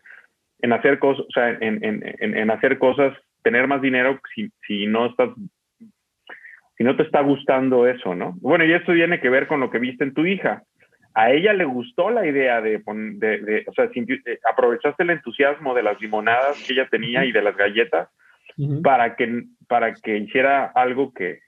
en 0.62 0.73
hacer 0.73 0.99
cosas, 0.99 1.27
o 1.29 1.33
sea, 1.33 1.51
en, 1.51 1.79
en, 1.83 2.51
hacer 2.51 2.79
cosas, 2.79 3.14
tener 3.42 3.66
más 3.66 3.83
dinero 3.83 4.18
si, 4.35 4.51
si 4.66 4.87
no 4.87 5.07
estás, 5.07 5.29
si 6.79 6.85
no 6.85 6.96
te 6.96 7.03
está 7.03 7.20
gustando 7.20 7.87
eso, 7.87 8.14
¿no? 8.14 8.35
Bueno, 8.40 8.64
y 8.64 8.73
esto 8.73 8.94
tiene 8.94 9.20
que 9.20 9.29
ver 9.29 9.46
con 9.46 9.61
lo 9.61 9.70
que 9.70 9.79
viste 9.79 10.05
en 10.05 10.14
tu 10.14 10.25
hija. 10.25 10.62
A 11.12 11.31
ella 11.31 11.53
le 11.53 11.66
gustó 11.66 12.09
la 12.09 12.27
idea 12.27 12.62
de, 12.62 12.79
de, 12.79 13.64
o 13.66 13.73
sea, 13.75 13.85
eh, 13.85 14.38
aprovechaste 14.51 15.03
el 15.03 15.11
entusiasmo 15.11 15.75
de 15.75 15.83
las 15.83 16.01
limonadas 16.01 16.64
que 16.66 16.73
ella 16.73 16.88
tenía 16.88 17.27
y 17.27 17.33
de 17.33 17.42
las 17.42 17.55
galletas 17.55 18.09
para 18.83 19.16
que 19.16 19.44
para 19.68 19.94
que 19.94 20.18
hiciera 20.18 20.66
algo 20.75 21.12
que, 21.14 21.40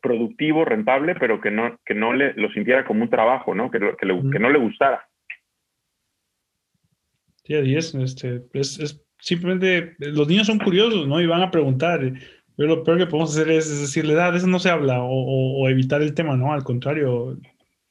productivo, 0.00 0.64
rentable, 0.64 1.14
pero 1.14 1.40
que 1.40 1.50
no, 1.50 1.78
que 1.84 1.94
no 1.94 2.12
le, 2.12 2.34
lo 2.34 2.50
sintiera 2.52 2.84
como 2.84 3.02
un 3.02 3.10
trabajo, 3.10 3.54
¿no? 3.54 3.70
Que, 3.70 3.78
que, 3.78 4.38
no 4.38 4.50
le 4.50 4.58
gustara. 4.58 5.08
Sí, 7.44 7.54
así 7.54 7.76
es. 7.76 7.94
Este, 7.94 8.42
es, 8.52 9.04
simplemente, 9.18 9.94
los 9.98 10.28
niños 10.28 10.46
son 10.46 10.58
curiosos, 10.58 11.06
¿no? 11.06 11.20
Y 11.20 11.26
van 11.26 11.42
a 11.42 11.50
preguntar. 11.50 12.00
Pero 12.56 12.68
lo 12.68 12.84
peor 12.84 12.98
que 12.98 13.06
podemos 13.06 13.36
hacer 13.36 13.50
es, 13.50 13.68
decirle, 13.80 14.20
ah, 14.20 14.30
de 14.30 14.38
eso 14.38 14.46
no 14.46 14.58
se 14.58 14.70
habla, 14.70 14.98
o, 15.02 15.68
evitar 15.68 16.02
el 16.02 16.14
tema, 16.14 16.36
¿no? 16.36 16.52
Al 16.52 16.64
contrario, 16.64 17.38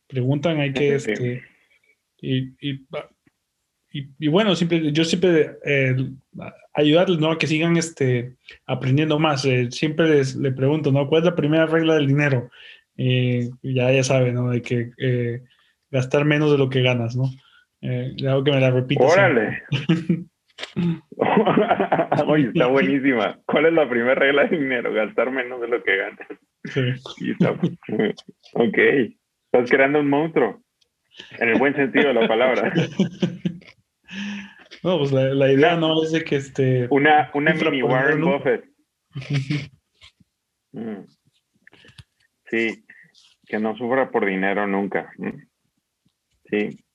preguntan, 0.08 0.60
hay 0.60 0.74
que, 0.74 0.96
este, 0.96 1.44
y, 2.22 2.54
y 2.60 2.86
y, 3.92 4.28
bueno, 4.28 4.56
siempre, 4.56 4.92
yo 4.92 5.04
siempre 5.04 5.58
eh, 5.66 5.96
ayudarles, 6.74 7.20
¿no? 7.20 7.32
A 7.32 7.38
que 7.38 7.48
sigan 7.48 7.78
este, 7.78 8.36
aprendiendo 8.66 9.20
más. 9.20 9.46
Eh, 9.46 9.70
siempre 9.72 10.10
les 10.10 10.36
le 10.36 10.52
pregunto, 10.52 10.92
¿no? 10.92 11.08
¿Cuál 11.08 11.22
es 11.22 11.26
la 11.26 11.36
primera 11.36 11.66
regla 11.66 11.96
del 11.96 12.08
dinero? 12.08 12.50
Eh, 12.98 13.50
ya, 13.62 13.92
ya 13.92 14.04
saben, 14.04 14.36
¿no? 14.36 14.50
De 14.50 14.62
que 14.62 14.92
eh, 14.98 15.42
gastar 15.90 16.26
menos 16.26 16.52
de 16.52 16.58
lo 16.58 16.70
que 16.70 16.82
ganas, 16.82 17.16
¿no? 17.16 17.26
algo 17.82 18.44
que 18.44 18.52
me 18.52 18.60
la 18.60 18.72
repito. 18.72 19.06
¡Órale! 19.06 19.64
Oye, 22.28 22.50
está 22.50 22.68
buenísima. 22.68 23.40
¿Cuál 23.46 23.68
es 23.68 23.74
la 23.74 23.90
primera 23.90 24.16
regla 24.16 24.44
del 24.48 24.60
dinero? 24.60 24.92
Gastar 24.94 25.32
menos 25.32 25.62
de 25.62 25.70
lo 25.70 25.82
que 25.82 25.96
ganas. 25.96 26.28
Sí. 26.66 26.82
ok. 28.54 28.78
Estás 29.46 29.70
creando 29.70 30.02
un 30.02 30.10
monstruo. 30.10 30.62
En 31.40 31.50
el 31.50 31.58
buen 31.58 31.74
sentido 31.74 32.10
de 32.10 32.14
la 32.16 32.28
palabra. 32.28 32.74
No, 34.84 34.98
pues 34.98 35.12
la, 35.12 35.52
idea 35.52 35.76
no 35.76 36.04
es 36.04 36.12
de 36.12 36.24
que 36.24 36.38
este. 36.38 36.88
Una, 36.90 37.30
una 37.34 37.54
mini 37.54 37.84
Warren 37.84 38.22
Buffett. 38.22 38.66
Mm. 40.72 41.08
Sí, 42.46 42.86
que 43.48 43.58
no 43.58 43.76
sufra 43.76 44.12
por 44.12 44.24
dinero 44.24 44.68
nunca. 44.68 45.12
Mm. 45.18 45.42
Sí. 46.48 46.86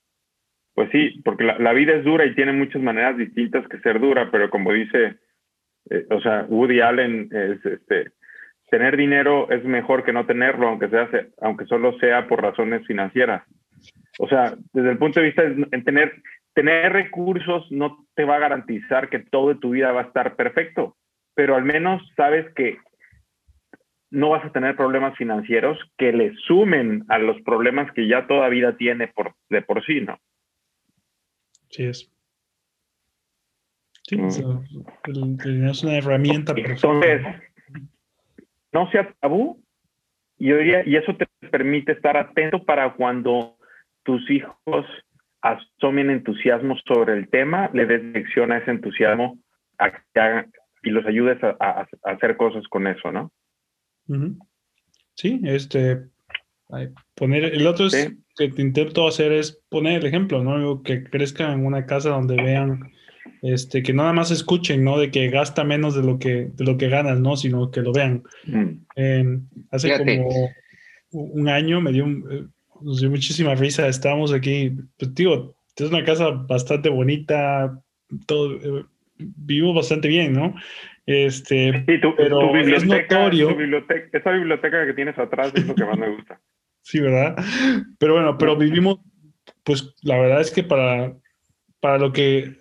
Pues 0.75 0.91
sí, 0.93 1.21
porque 1.25 1.43
la, 1.43 1.73
vida 1.73 1.95
es 1.95 2.05
dura 2.05 2.25
y 2.25 2.37
tiene 2.37 2.53
muchas 2.53 2.83
maneras 2.83 3.17
distintas 3.17 3.67
que 3.69 3.81
ser 3.81 4.01
dura, 4.01 4.31
pero 4.31 4.49
como 4.49 4.73
dice, 4.73 5.17
eh, 5.91 6.07
o 6.09 6.21
sea, 6.21 6.47
Woody 6.49 6.81
Allen, 6.81 7.29
es, 7.33 7.67
este, 7.67 8.13
tener 8.71 8.97
dinero 8.97 9.49
es 9.51 9.65
mejor 9.65 10.05
que 10.05 10.13
no 10.13 10.27
tenerlo, 10.27 10.69
aunque, 10.69 10.89
sea, 10.89 11.09
aunque 11.43 11.67
solo 11.67 11.97
sea 11.99 12.27
por 12.27 12.43
razones 12.43 12.85
financieras. 12.87 13.45
O 14.19 14.29
sea, 14.29 14.57
desde 14.73 14.91
el 14.91 14.99
punto 14.99 15.21
de 15.21 15.27
vista 15.27 15.43
de 15.45 15.83
tener, 15.83 16.13
tener 16.55 16.93
recursos 16.93 17.71
no 17.71 18.07
te 18.15 18.25
va 18.25 18.37
a 18.37 18.41
garantizar 18.41 19.11
que 19.11 19.19
todo 19.19 19.59
tu 19.59 19.71
vida 19.71 19.93
va 19.93 20.03
a 20.03 20.05
estar 20.05 20.37
perfecto, 20.37 20.97
pero 21.35 21.57
al 21.57 21.65
menos 21.65 22.03
sabes 22.17 22.53
que 22.55 22.79
no 24.11 24.31
vas 24.31 24.45
a 24.45 24.53
tener 24.53 24.77
problemas 24.77 25.17
financieros 25.17 25.77
que 25.99 26.13
le 26.13 26.35
sumen 26.47 27.05
a 27.09 27.19
los 27.19 27.41
problemas 27.43 27.93
que 27.93 28.07
ya 28.07 28.27
toda 28.29 28.49
vida 28.49 28.77
tiene 28.77 29.09
por, 29.09 29.35
de 29.51 29.63
por 29.63 29.85
sí, 29.85 30.01
¿no? 30.01 30.19
Sí 31.71 31.85
es. 31.85 32.11
Sí, 34.03 34.17
mm. 34.17 35.69
es 35.69 35.83
una 35.83 35.97
herramienta. 35.97 36.55
Entonces, 36.57 37.23
no 38.73 38.89
sea 38.93 39.13
tabú 39.21 39.61
y, 40.39 40.53
y 40.53 40.97
eso 40.97 41.17
te 41.17 41.27
permite 41.51 41.93
estar 41.93 42.17
atento 42.17 42.63
para 42.65 42.93
cuando 42.95 43.57
tus 44.05 44.31
hijos 44.31 44.87
asomen 45.45 46.09
entusiasmo 46.09 46.77
sobre 46.87 47.13
el 47.13 47.29
tema, 47.29 47.71
le 47.75 47.85
des 47.85 48.03
dirección 48.03 48.51
a 48.51 48.59
ese 48.59 48.71
entusiasmo 48.71 49.39
y 50.83 50.91
los 50.91 51.05
ayudes 51.05 51.39
a, 51.43 51.87
hacer 52.05 52.37
cosas 52.37 52.65
con 52.69 52.87
eso, 52.87 53.13
¿no? 53.13 53.31
Sí, 55.15 55.41
este, 55.45 56.07
poner, 57.15 57.45
el 57.45 57.67
otro 57.67 57.89
que 57.91 58.49
te 58.49 58.63
intento 58.63 59.07
hacer 59.07 59.33
es 59.33 59.63
poner 59.69 60.01
el 60.01 60.07
ejemplo, 60.07 60.43
¿no? 60.43 60.83
Que 60.83 61.05
crezcan 61.05 61.61
en 61.61 61.67
una 61.67 61.85
casa 61.85 62.11
donde 62.11 62.37
vean, 62.37 62.91
este, 63.43 63.83
que 63.83 63.93
nada 63.93 64.15
más 64.15 64.31
escuchen, 64.31 64.83
¿no? 64.83 64.99
De 64.99 65.11
que 65.11 65.29
gasta 65.29 65.63
menos 65.63 65.95
de 65.95 66.03
lo 66.03 66.19
que, 66.19 66.51
de 66.55 66.65
lo 66.65 66.79
que 66.79 66.89
ganas, 66.89 67.21
¿no? 67.21 67.37
Sino 67.37 67.71
que 67.71 67.83
lo 67.83 67.93
vean. 67.93 68.23
Mm. 68.47 69.47
hace 69.71 69.99
como 69.99 70.51
un 71.11 71.49
año 71.49 71.81
me 71.81 71.93
dio 71.93 72.05
un, 72.05 72.27
eh, 72.31 72.54
nos 72.85 73.01
dio 73.01 73.11
muchísima 73.11 73.55
risa. 73.55 73.89
Estábamos 73.89 74.33
aquí, 74.33 74.73
pues 74.99 75.15
digo, 75.15 75.57
es 75.77 75.91
una 75.91 76.05
casa 76.05 76.31
bastante 76.31 76.89
bonita, 76.89 77.81
todo, 78.27 78.53
eh, 78.53 78.85
vivimos 79.17 79.75
bastante 79.75 80.09
bien, 80.09 80.33
¿no? 80.33 80.55
Este, 81.07 81.85
sí, 81.87 82.01
tu, 82.01 82.15
pero 82.17 82.53
biblioteca, 82.53 82.77
es 82.77 83.11
notorio. 83.11 83.57
biblioteca, 83.57 84.19
esa 84.19 84.31
biblioteca 84.31 84.87
que 84.87 84.95
tienes 84.95 85.19
atrás 85.19 85.53
es 85.55 85.67
lo 85.67 85.75
que 85.75 85.85
más 85.85 85.99
me 85.99 86.11
gusta. 86.11 86.41
sí, 86.83 87.01
¿verdad? 87.01 87.37
Pero 87.99 88.15
bueno, 88.15 88.39
pero 88.39 88.57
vivimos, 88.57 89.01
pues 89.65 89.95
la 90.03 90.19
verdad 90.19 90.41
es 90.41 90.51
que 90.51 90.63
para, 90.63 91.17
para 91.81 91.99
lo 91.99 92.13
que 92.13 92.57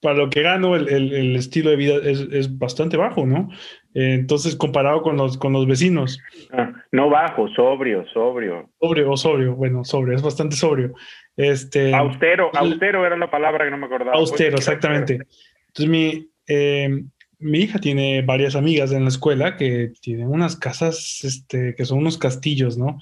para 0.00 0.18
lo 0.18 0.30
que 0.30 0.42
gano, 0.42 0.76
el, 0.76 0.88
el, 0.88 1.34
estilo 1.34 1.70
de 1.70 1.76
vida 1.76 1.96
es, 1.96 2.20
es, 2.30 2.58
bastante 2.58 2.96
bajo, 2.96 3.26
¿no? 3.26 3.48
Entonces, 3.98 4.54
comparado 4.56 5.00
con 5.00 5.16
los, 5.16 5.38
con 5.38 5.54
los 5.54 5.66
vecinos. 5.66 6.20
Ah, 6.52 6.70
no 6.92 7.08
bajo, 7.08 7.48
sobrio, 7.48 8.04
sobrio. 8.12 8.68
Sobrio 8.78 9.10
o 9.10 9.16
sobrio, 9.16 9.54
bueno, 9.54 9.84
sobrio, 9.84 10.14
es 10.14 10.20
bastante 10.20 10.54
sobrio. 10.54 10.92
Este, 11.34 11.94
austero, 11.94 12.50
austero 12.54 13.06
era 13.06 13.16
la 13.16 13.30
palabra 13.30 13.64
que 13.64 13.70
no 13.70 13.78
me 13.78 13.86
acordaba. 13.86 14.12
Austero, 14.12 14.58
exactamente. 14.58 15.20
Entonces, 15.68 15.88
mi, 15.88 16.28
eh, 16.46 17.04
mi 17.38 17.60
hija 17.60 17.78
tiene 17.78 18.20
varias 18.20 18.54
amigas 18.54 18.92
en 18.92 19.04
la 19.04 19.08
escuela 19.08 19.56
que 19.56 19.92
tienen 20.02 20.28
unas 20.28 20.56
casas 20.56 21.24
este, 21.24 21.74
que 21.74 21.86
son 21.86 21.96
unos 21.96 22.18
castillos, 22.18 22.76
¿no? 22.76 22.98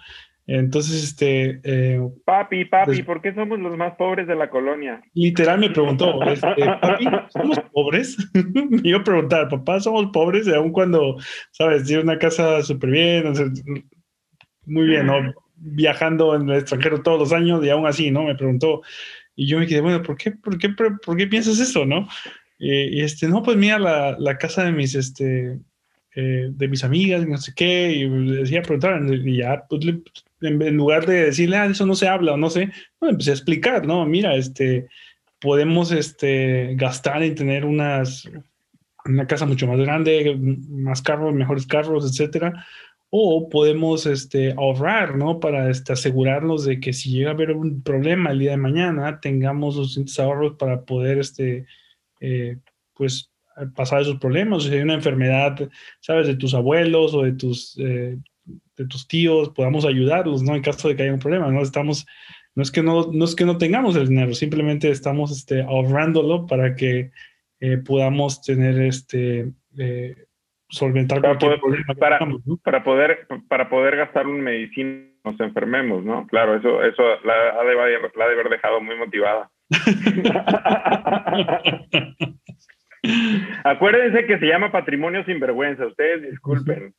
Entonces, 0.47 1.03
este... 1.03 1.61
Eh, 1.65 2.01
papi, 2.25 2.67
papi, 2.67 3.03
¿por 3.03 3.23
qué 3.23 3.35
somos 3.35 3.59
los 3.59 3.77
más 3.79 3.95
pobres 3.97 4.27
de 4.27 4.37
la 4.37 4.51
colonia? 4.51 5.01
Literal 5.15 5.59
me 5.59 5.71
preguntó, 5.71 6.23
este, 6.25 6.67
papi, 6.81 7.07
¿somos 7.31 7.59
pobres? 7.73 8.17
y 8.83 8.91
yo 8.91 9.03
preguntar, 9.03 9.49
papá, 9.49 9.81
¿somos 9.81 10.07
pobres? 10.13 10.47
Y 10.47 10.55
aun 10.55 10.71
cuando, 10.71 11.17
¿sabes? 11.51 11.85
Tiene 11.85 12.03
una 12.03 12.19
casa 12.19 12.63
súper 12.63 12.91
bien, 12.91 13.33
muy 14.67 14.87
bien, 14.87 15.07
¿no? 15.07 15.33
Viajando 15.57 16.35
en 16.35 16.49
el 16.51 16.59
extranjero 16.59 17.03
todos 17.03 17.19
los 17.19 17.33
años 17.33 17.65
y 17.65 17.71
aún 17.71 17.87
así, 17.87 18.11
¿no? 18.11 18.25
Me 18.25 18.35
preguntó. 18.35 18.83
Y 19.35 19.49
yo 19.49 19.59
me 19.59 19.67
quedé, 19.67 19.81
bueno, 19.81 20.03
¿por 20.03 20.17
qué, 20.17 20.33
por 20.33 20.59
qué, 20.59 20.69
por 20.69 21.17
qué 21.17 21.27
piensas 21.27 21.59
eso, 21.59 21.87
no? 21.87 22.07
Y, 22.59 23.01
este, 23.01 23.29
no, 23.29 23.43
pues 23.43 23.57
mira, 23.57 23.79
la, 23.79 24.17
la 24.19 24.37
casa 24.37 24.65
de 24.65 24.73
mis, 24.73 24.95
este, 24.95 25.59
eh, 26.17 26.49
de 26.51 26.69
mis 26.69 26.85
amigas, 26.85 27.27
no 27.27 27.37
sé 27.39 27.53
qué, 27.55 27.91
y 27.91 28.09
decía 28.37 28.63
preguntar, 28.63 29.03
y 29.13 29.39
ya, 29.39 29.65
pues, 29.69 29.85
en, 30.41 30.77
lugar 30.77 31.07
de 31.07 31.25
decirle, 31.25 31.57
ah, 31.57 31.67
eso 31.67 31.87
no 31.87 31.97
se 31.97 32.07
habla, 32.07 32.35
o 32.35 32.37
no 32.37 32.51
sé, 32.51 32.71
empecé 33.01 33.31
a 33.31 33.35
explicar, 33.35 33.87
¿no? 33.87 34.07
Mira, 34.07 34.37
este, 34.37 34.87
podemos 35.41 35.91
este, 35.91 36.75
gastar 36.77 37.23
en 37.23 37.35
tener 37.35 37.65
unas, 37.65 38.31
una 39.05 39.27
casa 39.27 39.45
mucho 39.45 39.67
más 39.67 39.79
grande, 39.79 40.37
más 40.69 41.03
carros, 41.03 41.35
mejores 41.35 41.67
carros, 41.67 42.09
etcétera, 42.09 42.65
o 43.11 43.49
podemos 43.49 44.07
este, 44.07 44.53
ahorrar, 44.53 45.17
¿no? 45.17 45.41
Para 45.41 45.69
este, 45.71 45.93
asegurarnos 45.93 46.65
de 46.65 46.81
que 46.81 46.93
si 46.93 47.11
llega 47.11 47.31
a 47.31 47.35
haber 47.35 47.53
un 47.53 47.83
problema 47.83 48.31
el 48.31 48.39
día 48.39 48.53
de 48.53 48.57
mañana, 48.57 49.21
tengamos 49.21 49.75
suficientes 49.75 50.19
ahorros 50.19 50.55
para 50.59 50.83
poder, 50.83 51.19
este, 51.19 51.67
eh, 52.21 52.59
pues, 52.95 53.31
pasar 53.75 54.03
esos 54.03 54.19
problemas. 54.19 54.65
Si 54.65 54.75
hay 54.75 54.83
una 54.83 54.95
enfermedad, 54.95 55.57
¿sabes? 56.01 56.27
De 56.27 56.37
tus 56.37 56.55
abuelos 56.55 57.15
o 57.15 57.23
de 57.23 57.33
tus, 57.33 57.79
eh, 57.79 58.19
de 58.77 58.87
tus 58.87 59.07
tíos, 59.07 59.51
podamos 59.51 59.85
ayudarlos, 59.85 60.43
¿no? 60.43 60.55
En 60.55 60.63
caso 60.63 60.89
de 60.89 60.97
que 60.97 61.05
haya 61.05 61.15
un 61.15 61.21
problema, 61.21 61.51
¿no? 61.51 61.63
Estamos, 61.63 62.07
no 62.55 62.63
es 62.63 62.71
que 62.71 62.83
no, 62.83 63.11
no, 63.13 63.25
es 63.25 63.35
que 63.35 63.45
no 63.45 63.59
tengamos 63.59 63.97
el 63.97 64.09
dinero, 64.09 64.35
simplemente 64.35 64.91
estamos 64.91 65.31
este, 65.31 65.63
ahorrándolo 65.63 66.47
para 66.47 66.75
que 66.75 67.11
eh, 67.61 67.79
podamos 67.79 68.43
tener 68.43 68.81
este, 68.81 69.53
eh, 69.79 70.17
solventar 70.69 71.21
para 71.21 71.39
cualquier 71.39 71.61
poder, 71.61 71.85
problema. 71.85 72.01
Para, 72.01 72.19
para, 72.63 72.85
poder, 72.85 73.27
para 73.49 73.69
poder 73.69 73.97
gastar 73.97 74.27
en 74.27 74.41
medicina 74.41 75.11
nos 75.25 75.41
enfermemos, 75.41 76.05
¿no? 76.05 76.27
Claro, 76.27 76.57
eso, 76.57 76.85
eso 76.85 77.03
la, 77.25 77.59
ha 77.59 77.65
de, 77.65 77.75
la 78.15 78.27
de 78.27 78.33
haber 78.35 78.51
dejado 78.51 78.83
muy 78.83 78.97
motivada. 78.97 79.51
Acuérdense 83.65 84.27
que 84.27 84.39
se 84.39 84.47
llama 84.47 84.73
patrimonio 84.73 85.25
sin 85.25 85.41
vergüenza. 85.41 85.87
Ustedes 85.87 86.23
disculpen. 86.31 86.95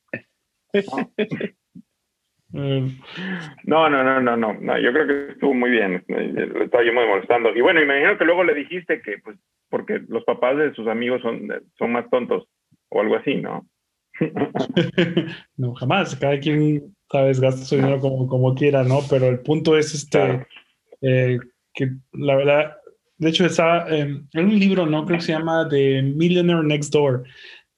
No, 2.52 3.90
no, 3.90 4.02
no, 4.02 4.20
no, 4.20 4.36
no, 4.36 4.78
Yo 4.78 4.92
creo 4.92 5.06
que 5.06 5.32
estuvo 5.32 5.52
muy 5.52 5.70
bien. 5.70 6.04
Le 6.08 6.64
estaba 6.64 6.84
yo 6.84 6.92
muy 6.92 7.06
molestando. 7.06 7.54
Y 7.54 7.60
bueno, 7.60 7.82
imagino 7.82 8.16
que 8.16 8.24
luego 8.24 8.44
le 8.44 8.54
dijiste 8.54 9.02
que, 9.02 9.18
pues, 9.18 9.36
porque 9.68 10.00
los 10.08 10.24
papás 10.24 10.56
de 10.56 10.72
sus 10.74 10.86
amigos 10.86 11.20
son, 11.22 11.48
son 11.76 11.92
más 11.92 12.08
tontos 12.08 12.48
o 12.88 13.00
algo 13.00 13.16
así, 13.16 13.36
¿no? 13.36 13.66
no, 15.56 15.74
jamás. 15.74 16.16
Cada 16.16 16.38
quien, 16.38 16.94
sabes, 17.10 17.40
gasta 17.40 17.64
su 17.64 17.76
dinero 17.76 18.00
como, 18.00 18.26
como 18.26 18.54
quiera, 18.54 18.84
¿no? 18.84 19.00
Pero 19.10 19.26
el 19.26 19.40
punto 19.40 19.76
es 19.76 19.94
este, 19.94 20.46
eh, 21.02 21.38
que 21.74 21.90
la 22.12 22.36
verdad, 22.36 22.76
de 23.18 23.28
hecho, 23.28 23.46
está 23.46 23.86
en 23.88 24.28
un 24.34 24.58
libro, 24.58 24.86
¿no? 24.86 25.06
Creo 25.06 25.18
que 25.18 25.24
se 25.24 25.32
llama 25.32 25.68
The 25.68 26.02
Millionaire 26.02 26.62
Next 26.62 26.92
Door, 26.92 27.24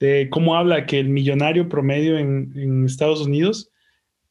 de 0.00 0.28
cómo 0.30 0.56
habla 0.56 0.86
que 0.86 0.98
el 0.98 1.08
millonario 1.08 1.68
promedio 1.68 2.18
en, 2.18 2.52
en 2.56 2.84
Estados 2.84 3.26
Unidos, 3.26 3.70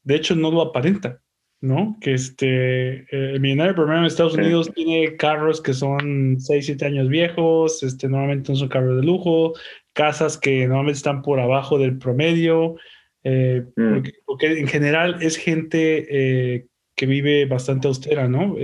de 0.03 0.15
hecho, 0.15 0.35
no 0.35 0.51
lo 0.51 0.61
aparenta, 0.61 1.21
¿no? 1.61 1.97
Que 2.01 2.13
este, 2.13 3.05
el 3.11 3.39
millonario 3.39 3.75
promedio 3.75 3.99
en 3.99 4.05
Estados 4.05 4.35
Unidos 4.35 4.71
tiene 4.73 5.15
carros 5.17 5.61
que 5.61 5.73
son 5.73 6.37
6, 6.39 6.65
7 6.65 6.85
años 6.85 7.09
viejos, 7.09 7.83
este, 7.83 8.07
normalmente 8.07 8.51
no 8.51 8.57
son 8.57 8.69
carros 8.69 8.97
de 8.97 9.03
lujo, 9.03 9.53
casas 9.93 10.37
que 10.37 10.67
normalmente 10.67 10.97
están 10.97 11.21
por 11.21 11.39
abajo 11.39 11.79
del 11.79 11.97
promedio, 11.97 12.75
eh, 13.23 13.65
mm. 13.75 14.03
porque, 14.25 14.59
en 14.59 14.67
general 14.67 15.17
es 15.21 15.35
gente 15.37 16.05
eh, 16.09 16.67
que 16.95 17.05
vive 17.05 17.45
bastante 17.45 17.87
austera, 17.87 18.27
¿no? 18.27 18.55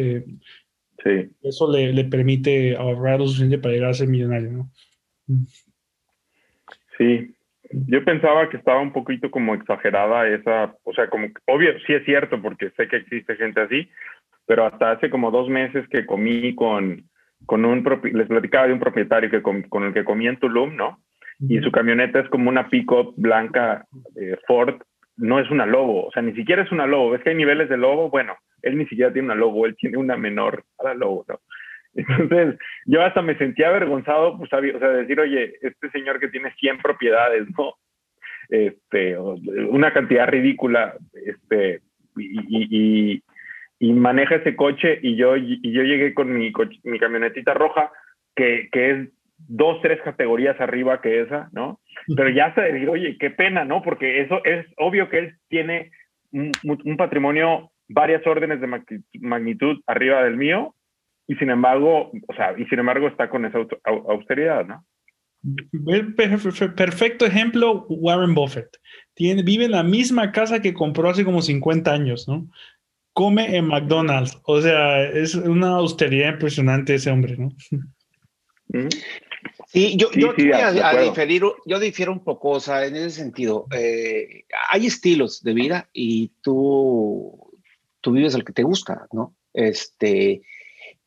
Sí. 1.04 1.30
Eso 1.44 1.72
le, 1.72 1.92
le, 1.92 2.06
permite 2.06 2.78
ahorrar 2.78 3.20
lo 3.20 3.28
suficiente 3.28 3.58
para 3.58 3.74
llegar 3.74 3.90
a 3.90 3.94
ser 3.94 4.08
millonario, 4.08 4.52
¿no? 4.52 4.70
Sí. 6.98 7.36
Yo 7.88 8.06
pensaba 8.06 8.50
que 8.50 8.58
estaba 8.58 8.80
un 8.80 8.94
poquito 8.94 9.32
como 9.32 9.56
exagerada 9.56 10.28
esa, 10.28 10.76
o 10.84 10.94
sea, 10.94 11.10
como, 11.10 11.28
obvio, 11.48 11.72
sí 11.86 11.94
es 11.94 12.06
cierto, 12.06 12.42
porque 12.42 12.70
sé 12.78 12.88
que 12.88 12.98
existe 12.98 13.36
gente 13.36 13.62
así, 13.62 13.90
pero 14.46 14.66
hasta 14.66 14.92
hace 14.92 15.10
como 15.10 15.32
dos 15.32 15.50
meses 15.50 15.88
que 15.90 16.06
comí 16.06 16.54
con, 16.54 17.04
con 17.46 17.66
un, 17.66 17.84
les 18.14 18.28
platicaba 18.28 18.68
de 18.68 18.74
un 18.74 18.80
propietario 18.80 19.30
que 19.30 19.42
con, 19.42 19.64
con 19.64 19.84
el 19.84 19.94
que 19.94 20.04
comí 20.04 20.28
en 20.28 20.38
Tulum, 20.38 20.76
¿no? 20.76 21.00
Y 21.40 21.60
su 21.60 21.72
camioneta 21.72 22.20
es 22.20 22.30
como 22.30 22.50
una 22.50 22.70
pick-up 22.70 23.16
blanca 23.18 23.86
eh, 24.16 24.38
Ford, 24.48 24.76
no 25.18 25.40
es 25.40 25.50
una 25.50 25.66
Lobo, 25.66 26.06
o 26.08 26.12
sea, 26.12 26.22
ni 26.22 26.34
siquiera 26.34 26.62
es 26.62 26.72
una 26.72 26.86
Lobo, 26.86 27.16
es 27.16 27.24
que 27.24 27.32
hay 27.32 27.36
niveles 27.36 27.70
de 27.70 27.78
Lobo, 27.78 28.10
bueno, 28.10 28.36
él 28.64 28.78
ni 28.78 28.86
siquiera 28.88 29.14
tiene 29.14 29.28
una 29.28 29.36
lobo, 29.36 29.66
él 29.66 29.76
tiene 29.76 29.98
una 29.98 30.18
menor 30.18 30.64
a 30.80 30.86
la 30.86 30.94
lobo, 30.96 31.26
¿no? 31.28 31.40
Entonces, 31.94 32.60
yo 32.86 33.04
hasta 33.04 33.22
me 33.22 33.38
sentía 33.38 33.68
avergonzado, 33.68 34.38
pues, 34.38 34.52
o 34.52 34.80
sea, 34.80 34.90
decir, 34.90 35.20
oye, 35.20 35.56
este 35.62 35.90
señor 35.92 36.20
que 36.20 36.30
tiene 36.30 36.52
100 36.56 36.80
propiedades, 36.80 37.48
¿no? 37.58 37.76
Este, 38.50 39.18
una 39.18 39.94
cantidad 39.94 40.28
ridícula, 40.28 40.96
este, 41.14 41.82
y, 42.18 43.22
y, 43.80 43.94
maneja 43.94 44.36
ese 44.36 44.56
coche 44.56 45.00
y 45.02 45.16
yo, 45.16 45.36
y 45.36 45.72
yo 45.72 45.84
llegué 45.84 46.14
con 46.14 46.34
mi, 46.34 46.52
mi 46.84 47.00
camionetita 47.00 47.54
roja, 47.54 47.92
que, 48.36 48.70
que 48.72 48.92
es 48.92 49.10
dos, 49.38 49.82
tres 49.82 50.02
categorías 50.02 50.60
arriba 50.60 51.02
que 51.02 51.22
esa, 51.22 51.50
¿no? 51.52 51.80
Pero 52.16 52.30
ya 52.30 52.48
hasta 52.48 52.62
decir, 52.62 52.90
oye, 52.90 53.18
qué 53.20 53.30
pena, 53.30 53.66
¿no? 53.66 53.82
Porque 53.82 54.22
eso 54.22 54.44
es 54.46 54.66
obvio 54.78 55.10
que 55.10 55.20
él 55.20 55.36
tiene 55.50 55.92
un, 56.32 56.52
un 56.64 56.98
patrimonio 56.98 57.73
varias 57.94 58.26
órdenes 58.26 58.60
de 58.60 59.02
magnitud 59.22 59.82
arriba 59.88 60.24
del 60.24 60.38
mío 60.38 60.76
y 61.28 61.36
sin 61.36 61.50
embargo, 61.50 62.12
o 62.28 62.34
sea, 62.36 62.54
y 62.58 62.66
sin 62.66 62.80
embargo 62.80 63.08
está 63.08 63.30
con 63.30 63.46
esa 63.46 63.60
austeridad, 63.86 64.66
¿no? 64.66 64.86
Perfecto 66.76 67.26
ejemplo, 67.26 67.86
Warren 67.90 68.34
Buffett. 68.34 68.78
Tiene, 69.14 69.44
vive 69.44 69.66
en 69.66 69.72
la 69.72 69.84
misma 69.84 70.32
casa 70.32 70.62
que 70.62 70.74
compró 70.74 71.10
hace 71.10 71.26
como 71.26 71.42
50 71.42 71.92
años, 71.92 72.28
¿no? 72.28 72.50
Come 73.14 73.56
en 73.56 73.68
McDonald's. 73.68 74.40
O 74.44 74.62
sea, 74.62 75.04
es 75.04 75.36
una 75.36 75.76
austeridad 75.76 76.34
impresionante 76.34 76.96
ese 76.96 77.12
hombre, 77.12 77.38
¿no? 77.38 77.50
Sí, 79.68 79.98
yo, 79.98 80.10
yo, 80.14 80.34
yo 81.66 81.80
difiero 81.80 82.12
un 82.12 82.24
poco, 82.24 82.52
o 82.52 82.60
sea, 82.60 82.86
en 82.86 82.96
ese 82.96 83.10
sentido, 83.12 83.68
eh, 83.76 84.46
hay 84.72 84.88
estilos 84.88 85.44
de 85.44 85.54
vida 85.54 85.90
y 85.94 86.32
tú 86.42 87.43
tú 88.04 88.12
vives 88.12 88.36
el 88.36 88.44
que 88.44 88.54
te 88.54 88.64
gusta, 88.64 89.08
¿no? 89.12 89.34
Este, 89.54 90.42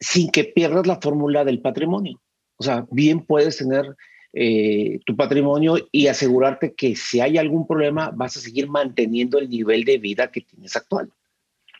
sin 0.00 0.30
que 0.30 0.44
pierdas 0.44 0.86
la 0.86 1.00
fórmula 1.00 1.44
del 1.44 1.60
patrimonio. 1.60 2.20
O 2.56 2.64
sea, 2.64 2.86
bien 2.90 3.20
puedes 3.20 3.58
tener 3.58 3.94
eh, 4.32 4.98
tu 5.04 5.14
patrimonio 5.14 5.76
y 5.92 6.06
asegurarte 6.06 6.74
que 6.74 6.96
si 6.96 7.20
hay 7.20 7.36
algún 7.36 7.66
problema 7.66 8.10
vas 8.14 8.38
a 8.38 8.40
seguir 8.40 8.68
manteniendo 8.68 9.38
el 9.38 9.50
nivel 9.50 9.84
de 9.84 9.98
vida 9.98 10.30
que 10.30 10.40
tienes 10.40 10.74
actual. 10.74 11.10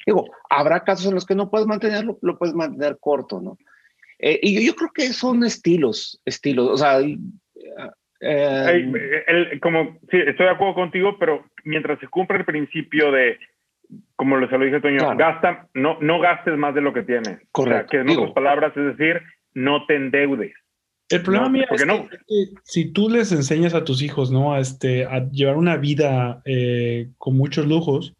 Digo, 0.05 0.31
habrá 0.51 0.85
casos 0.85 1.07
en 1.07 1.15
los 1.15 1.25
que 1.25 1.35
no 1.35 1.51
puedes 1.51 1.67
mantenerlo, 1.67 2.19
lo 2.21 2.39
puedes 2.39 2.55
mantener 2.55 2.99
corto, 3.01 3.41
¿no? 3.41 3.59
Eh, 4.19 4.39
y 4.43 4.65
yo, 4.65 4.75
creo 4.75 4.91
que 4.95 5.13
son 5.13 5.43
estilos, 5.45 6.21
estilos, 6.25 6.71
o 6.71 6.77
sea... 6.77 7.01
Eh, 8.21 9.59
como, 9.61 9.99
sí, 10.11 10.17
estoy 10.27 10.47
de 10.47 10.53
acuerdo 10.53 10.75
contigo, 10.75 11.19
pero 11.19 11.45
mientras 11.65 12.01
se 12.01 12.09
cumple 12.09 12.39
el 12.39 12.45
principio 12.47 13.13
de 13.13 13.39
como 14.17 14.39
se 14.49 14.59
lo 14.59 14.65
dije 14.65 14.81
Toño, 14.81 15.17
gasta, 15.17 15.69
no, 15.75 15.99
no 16.01 16.21
gastes 16.21 16.57
más 16.57 16.75
de 16.75 16.81
lo 16.81 16.93
que 16.93 17.03
tienes. 17.03 17.39
Correcto. 17.53 17.91
que 17.91 17.99
en 17.99 18.09
otras 18.11 18.33
palabras, 18.33 18.77
es 18.77 18.97
decir, 18.97 19.23
no 19.55 19.87
te 19.87 19.97
endeudes. 19.97 20.53
El 21.09 21.23
problema 21.23 21.49
mío 21.49 21.65
es, 21.71 21.85
que, 21.85 22.49
si 22.65 22.93
tú 22.93 23.09
les 23.09 23.31
enseñas 23.31 23.75
a 23.75 23.85
tus 23.85 24.03
hijos, 24.03 24.33
¿no? 24.33 24.55
A, 24.55 24.59
este, 24.59 25.05
a 25.05 25.29
llevar 25.31 25.57
una 25.57 25.77
vida 25.77 26.43
eh, 26.45 27.11
con 27.19 27.37
muchos 27.37 27.67
lujos, 27.67 28.15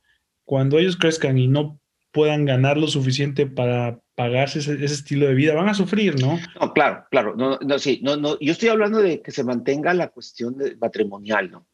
cuando 0.45 0.79
ellos 0.79 0.97
crezcan 0.97 1.37
y 1.37 1.49
no 1.49 1.81
puedan 2.13 2.45
ganar 2.45 2.79
lo 2.79 2.87
suficiente 2.87 3.47
para 3.47 3.99
pagarse 4.15 4.61
ese, 4.61 4.85
estilo 4.85 5.27
de 5.27 5.35
vida, 5.35 5.55
van 5.55 5.69
a 5.69 5.75
sufrir, 5.75 6.21
¿no? 6.21 6.39
No, 6.61 6.73
claro, 6.73 7.05
claro. 7.11 7.35
No, 7.37 7.59
no, 7.59 7.79
sí, 7.79 8.01
no, 8.03 8.17
no. 8.17 8.39
Yo 8.39 8.53
estoy 8.53 8.69
hablando 8.69 9.03
de 9.03 9.21
que 9.21 9.33
se 9.33 9.45
mantenga 9.45 9.93
la 9.93 10.09
cuestión 10.09 10.57
de 10.57 10.77
patrimonial, 10.77 11.51
¿no? 11.51 11.67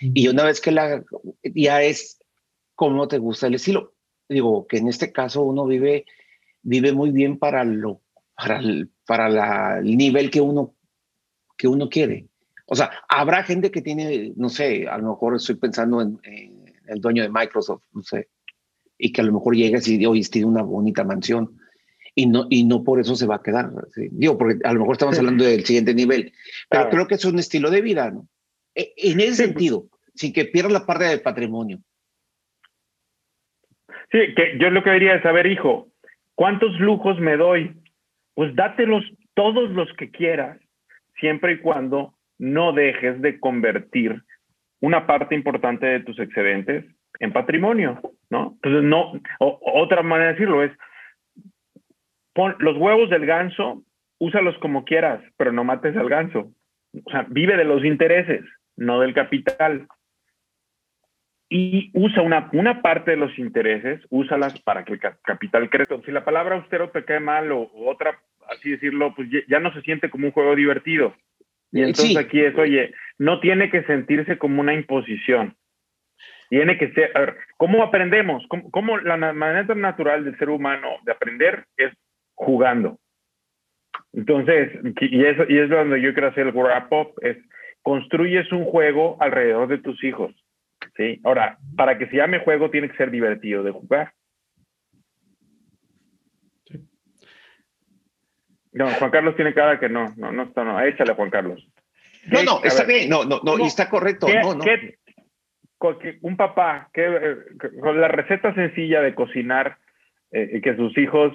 Y 0.00 0.28
una 0.28 0.44
vez 0.44 0.60
que 0.60 0.70
la 0.70 1.02
ya 1.42 1.82
es 1.82 2.17
cómo 2.78 3.08
te 3.08 3.18
gusta 3.18 3.48
el 3.48 3.56
estilo. 3.56 3.96
Digo, 4.28 4.68
que 4.68 4.76
en 4.76 4.86
este 4.86 5.10
caso 5.10 5.42
uno 5.42 5.66
vive, 5.66 6.06
vive 6.62 6.92
muy 6.92 7.10
bien 7.10 7.36
para, 7.36 7.64
lo, 7.64 8.02
para, 8.36 8.60
el, 8.60 8.92
para 9.04 9.28
la, 9.28 9.78
el 9.80 9.96
nivel 9.96 10.30
que 10.30 10.40
uno, 10.40 10.76
que 11.56 11.66
uno 11.66 11.88
quiere. 11.88 12.28
O 12.66 12.76
sea, 12.76 12.92
habrá 13.08 13.42
gente 13.42 13.72
que 13.72 13.82
tiene, 13.82 14.32
no 14.36 14.48
sé, 14.48 14.86
a 14.86 14.96
lo 14.98 15.08
mejor 15.08 15.34
estoy 15.34 15.56
pensando 15.56 16.00
en, 16.00 16.20
el 16.86 17.00
dueño 17.00 17.24
de 17.24 17.30
Microsoft, 17.30 17.82
no 17.92 18.02
sé, 18.02 18.28
y 18.96 19.10
que 19.10 19.22
a 19.22 19.24
lo 19.24 19.32
mejor 19.32 19.56
llega 19.56 19.80
y 19.84 20.06
hoy 20.06 20.22
tiene 20.22 20.46
una 20.46 20.62
bonita 20.62 21.02
mansión 21.02 21.58
y 22.14 22.26
no, 22.26 22.46
y 22.48 22.64
no 22.64 22.84
por 22.84 23.00
eso 23.00 23.16
se 23.16 23.26
va 23.26 23.36
a 23.36 23.42
quedar. 23.42 23.72
Digo, 24.12 24.38
porque 24.38 24.60
a 24.62 24.72
lo 24.72 24.80
mejor 24.80 24.94
estamos 24.94 25.18
hablando 25.18 25.44
del 25.44 25.64
siguiente 25.64 25.94
nivel, 25.94 26.32
pero 26.70 26.88
creo 26.90 27.08
que 27.08 27.16
es 27.16 27.24
un 27.24 27.40
estilo 27.40 27.70
de 27.70 27.80
vida, 27.80 28.12
¿no? 28.12 28.28
E, 28.74 28.94
en 28.96 29.18
ese 29.18 29.26
pues. 29.26 29.36
sentido, 29.36 29.88
sin 30.14 30.32
que 30.32 30.44
pierda 30.44 30.70
la 30.70 30.86
parte 30.86 31.04
del 31.04 31.22
patrimonio. 31.22 31.82
Sí, 34.10 34.34
que 34.34 34.56
yo 34.58 34.70
lo 34.70 34.82
que 34.82 34.92
diría 34.92 35.16
es, 35.16 35.22
saber, 35.22 35.46
hijo, 35.46 35.88
¿cuántos 36.34 36.78
lujos 36.80 37.18
me 37.20 37.36
doy? 37.36 37.74
Pues 38.34 38.54
dátelos 38.54 39.04
todos 39.34 39.70
los 39.70 39.92
que 39.94 40.10
quieras, 40.10 40.58
siempre 41.20 41.52
y 41.52 41.58
cuando 41.58 42.14
no 42.38 42.72
dejes 42.72 43.20
de 43.20 43.38
convertir 43.40 44.22
una 44.80 45.06
parte 45.06 45.34
importante 45.34 45.86
de 45.86 46.00
tus 46.00 46.18
excedentes 46.18 46.84
en 47.20 47.32
patrimonio, 47.32 48.00
¿no? 48.30 48.52
Entonces, 48.54 48.82
no, 48.84 49.12
otra 49.40 50.02
manera 50.02 50.28
de 50.28 50.32
decirlo 50.34 50.62
es, 50.62 50.72
pon 52.32 52.54
los 52.60 52.76
huevos 52.76 53.10
del 53.10 53.26
ganso, 53.26 53.82
úsalos 54.18 54.56
como 54.58 54.84
quieras, 54.84 55.20
pero 55.36 55.52
no 55.52 55.64
mates 55.64 55.96
al 55.96 56.08
ganso. 56.08 56.52
O 57.04 57.10
sea, 57.10 57.26
vive 57.28 57.56
de 57.56 57.64
los 57.64 57.84
intereses, 57.84 58.44
no 58.76 59.00
del 59.00 59.14
capital 59.14 59.88
y 61.50 61.90
usa 61.94 62.22
una, 62.22 62.50
una 62.52 62.82
parte 62.82 63.12
de 63.12 63.16
los 63.16 63.38
intereses, 63.38 64.00
úsalas 64.10 64.60
para 64.60 64.84
que 64.84 64.94
el 64.94 65.00
capital 65.00 65.70
crezca. 65.70 65.96
Si 66.04 66.12
la 66.12 66.24
palabra 66.24 66.56
austero 66.56 66.90
te 66.90 67.04
cae 67.04 67.20
mal 67.20 67.50
o, 67.52 67.70
otra, 67.86 68.18
así 68.50 68.70
decirlo, 68.70 69.14
pues 69.14 69.28
ya, 69.48 69.58
no 69.58 69.72
se 69.72 69.80
siente 69.82 70.10
como 70.10 70.26
un 70.26 70.32
juego 70.32 70.54
divertido. 70.54 71.14
Y 71.72 71.82
entonces 71.82 72.16
aquí 72.16 72.40
es, 72.40 72.56
oye, 72.56 72.92
no 73.18 73.40
tiene 73.40 73.70
que 73.70 73.82
sentirse 73.84 74.36
como 74.36 74.60
una 74.60 74.74
imposición. 74.74 75.54
Tiene 76.50 76.78
que 76.78 76.92
ser, 76.92 77.10
a 77.14 77.20
ver, 77.20 77.36
¿cómo 77.56 77.82
aprendemos? 77.82 78.42
¿Cómo, 78.70 78.98
la 78.98 79.16
manera 79.16 79.74
natural 79.74 80.24
del 80.24 80.38
ser 80.38 80.48
humano 80.48 80.88
de 81.04 81.12
aprender 81.12 81.64
es 81.76 81.92
jugando? 82.34 82.98
Entonces, 84.12 84.70
y 85.00 85.24
eso, 85.24 85.44
y 85.48 85.58
es 85.58 85.68
donde 85.68 86.00
yo 86.00 86.12
quiero 86.12 86.28
hacer 86.28 86.46
el 86.46 86.54
wrap 86.54 86.92
up, 86.92 87.12
es 87.20 87.36
construyes 87.82 88.50
un 88.50 88.64
juego 88.64 89.16
alrededor 89.20 89.68
de 89.68 89.78
tus 89.78 90.02
hijos 90.04 90.34
¿sí? 90.98 91.20
Ahora, 91.24 91.58
para 91.76 91.96
que 91.96 92.08
se 92.08 92.16
llame 92.16 92.40
juego 92.40 92.70
tiene 92.70 92.90
que 92.90 92.96
ser 92.96 93.10
divertido 93.10 93.62
de 93.62 93.70
jugar. 93.70 94.12
No, 98.72 98.86
Juan 98.90 99.10
Carlos 99.10 99.34
tiene 99.34 99.54
cara 99.54 99.80
que 99.80 99.88
no, 99.88 100.12
no, 100.16 100.30
no 100.30 100.42
está, 100.42 100.62
no. 100.62 100.78
Échale, 100.80 101.14
Juan 101.14 101.30
Carlos. 101.30 101.66
No, 102.26 102.42
no, 102.42 102.60
está 102.62 102.84
bien, 102.84 103.08
no, 103.08 103.24
no, 103.24 103.40
no, 103.42 103.64
está 103.64 103.88
correcto. 103.88 104.26
no, 104.28 104.54
no. 104.54 104.64
un 106.20 106.36
papá, 106.36 106.90
que, 106.92 107.36
con 107.80 108.00
la 108.00 108.08
receta 108.08 108.54
sencilla 108.54 109.00
de 109.00 109.14
cocinar, 109.14 109.78
eh, 110.30 110.60
que 110.60 110.76
sus 110.76 110.96
hijos 110.98 111.32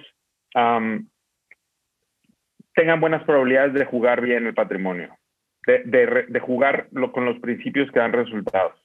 tengan 2.75 3.01
buenas 3.01 3.23
probabilidades 3.23 3.73
de 3.73 3.85
jugar 3.85 4.21
bien 4.21 4.45
el 4.45 4.53
patrimonio, 4.53 5.17
de, 5.65 5.83
de, 5.85 6.25
de 6.27 6.39
jugar 6.39 6.89
con 7.11 7.25
los 7.25 7.39
principios 7.39 7.91
que 7.91 7.99
dan 7.99 8.13
resultados. 8.13 8.82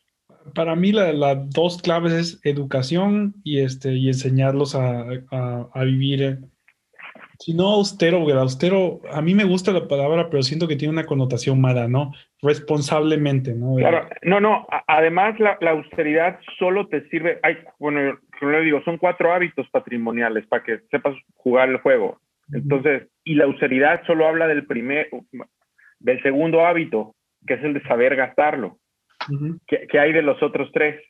Para 0.55 0.77
mí 0.77 0.93
las 0.93 1.15
la 1.15 1.35
dos 1.35 1.81
claves 1.83 2.13
es 2.13 2.41
educación 2.45 3.35
y, 3.45 3.61
este, 3.61 3.95
y 3.95 4.09
enseñarlos 4.09 4.75
a, 4.75 5.05
a, 5.31 5.85
vivir 5.85 6.39
si 7.39 7.55
no 7.55 7.69
austero, 7.69 8.19
porque 8.19 8.33
austero, 8.33 9.01
a 9.13 9.23
mí 9.23 9.35
me 9.35 9.45
gusta 9.45 9.71
la 9.71 9.87
palabra, 9.87 10.29
pero 10.29 10.43
siento 10.43 10.67
que 10.67 10.77
tiene 10.77 10.93
una 10.93 11.07
connotación 11.07 11.61
mala, 11.61 11.87
¿no? 11.87 12.13
Responsablemente, 12.43 13.55
¿no? 13.55 13.77
Claro, 13.77 14.09
no, 14.23 14.41
no, 14.41 14.67
además 14.89 15.39
la, 15.39 15.57
la 15.61 15.71
austeridad 15.71 16.41
solo 16.59 16.89
te 16.89 17.09
sirve, 17.11 17.39
hay, 17.43 17.59
bueno, 17.79 18.19
yo 18.41 18.51
le 18.51 18.63
digo, 18.63 18.83
son 18.83 18.99
cuatro 18.99 19.33
hábitos 19.33 19.69
patrimoniales 19.71 20.47
para 20.49 20.65
que 20.65 20.81
sepas 20.91 21.15
jugar 21.35 21.69
el 21.69 21.79
juego. 21.79 22.21
Entonces, 22.53 23.09
y 23.25 23.35
la 23.35 23.45
austeridad 23.45 24.03
solo 24.07 24.27
habla 24.27 24.47
del 24.47 24.67
primer, 24.67 25.09
del 26.01 26.23
segundo 26.23 26.67
hábito, 26.67 27.15
que 27.47 27.55
es 27.55 27.65
el 27.65 27.75
de 27.75 27.83
saber 27.83 28.17
gastarlo. 28.17 28.79
Que, 29.67 29.99
hay 29.99 30.13
de 30.13 30.23
los 30.23 30.43
otros 30.43 30.71
tres? 30.73 31.01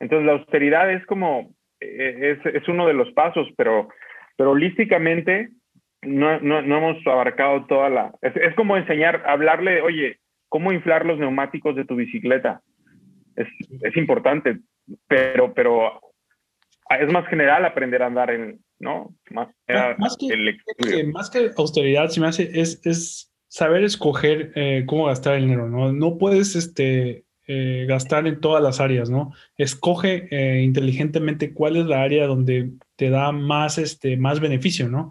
Entonces, 0.00 0.26
la 0.26 0.32
austeridad 0.32 0.92
es 0.92 1.04
como, 1.06 1.54
eh, 1.80 2.38
es, 2.38 2.54
es 2.54 2.68
uno 2.68 2.86
de 2.86 2.94
los 2.94 3.10
pasos, 3.12 3.48
pero, 3.56 3.88
pero 4.36 4.50
holísticamente 4.52 5.50
no, 6.02 6.40
no, 6.40 6.62
no 6.62 6.78
hemos 6.78 7.06
abarcado 7.06 7.66
toda 7.66 7.88
la... 7.88 8.12
Es, 8.20 8.36
es, 8.36 8.54
como 8.54 8.76
enseñar, 8.76 9.22
hablarle, 9.26 9.80
oye, 9.82 10.18
¿cómo 10.48 10.72
inflar 10.72 11.06
los 11.06 11.18
neumáticos 11.18 11.76
de 11.76 11.84
tu 11.84 11.96
bicicleta? 11.96 12.62
Es, 13.36 13.48
es 13.82 13.96
importante, 13.96 14.58
pero, 15.08 15.52
pero 15.54 16.00
es 17.00 17.12
más 17.12 17.26
general 17.28 17.64
aprender 17.64 18.02
a 18.02 18.06
andar 18.06 18.30
en, 18.30 18.60
¿no? 18.78 19.14
Más, 19.30 19.48
que, 20.18 21.04
más 21.04 21.30
que 21.30 21.50
austeridad, 21.56 22.08
si 22.08 22.20
me 22.20 22.28
hace, 22.28 22.50
es, 22.60 22.84
es 22.84 23.32
saber 23.48 23.84
escoger 23.84 24.52
eh, 24.54 24.84
cómo 24.86 25.06
gastar 25.06 25.34
el 25.34 25.42
dinero, 25.42 25.68
¿no? 25.68 25.92
No 25.92 26.18
puedes 26.18 26.54
este, 26.56 27.23
eh, 27.46 27.84
gastar 27.88 28.26
en 28.26 28.40
todas 28.40 28.62
las 28.62 28.80
áreas, 28.80 29.10
¿no? 29.10 29.32
Escoge 29.56 30.28
eh, 30.30 30.62
inteligentemente 30.62 31.52
cuál 31.52 31.76
es 31.76 31.86
la 31.86 32.02
área 32.02 32.26
donde 32.26 32.70
te 32.96 33.10
da 33.10 33.32
más, 33.32 33.78
este, 33.78 34.16
más 34.16 34.40
beneficio, 34.40 34.88
¿no? 34.88 35.10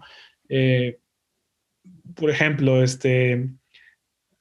por 2.14 2.30
ejemplo, 2.30 2.82
este, 2.82 3.48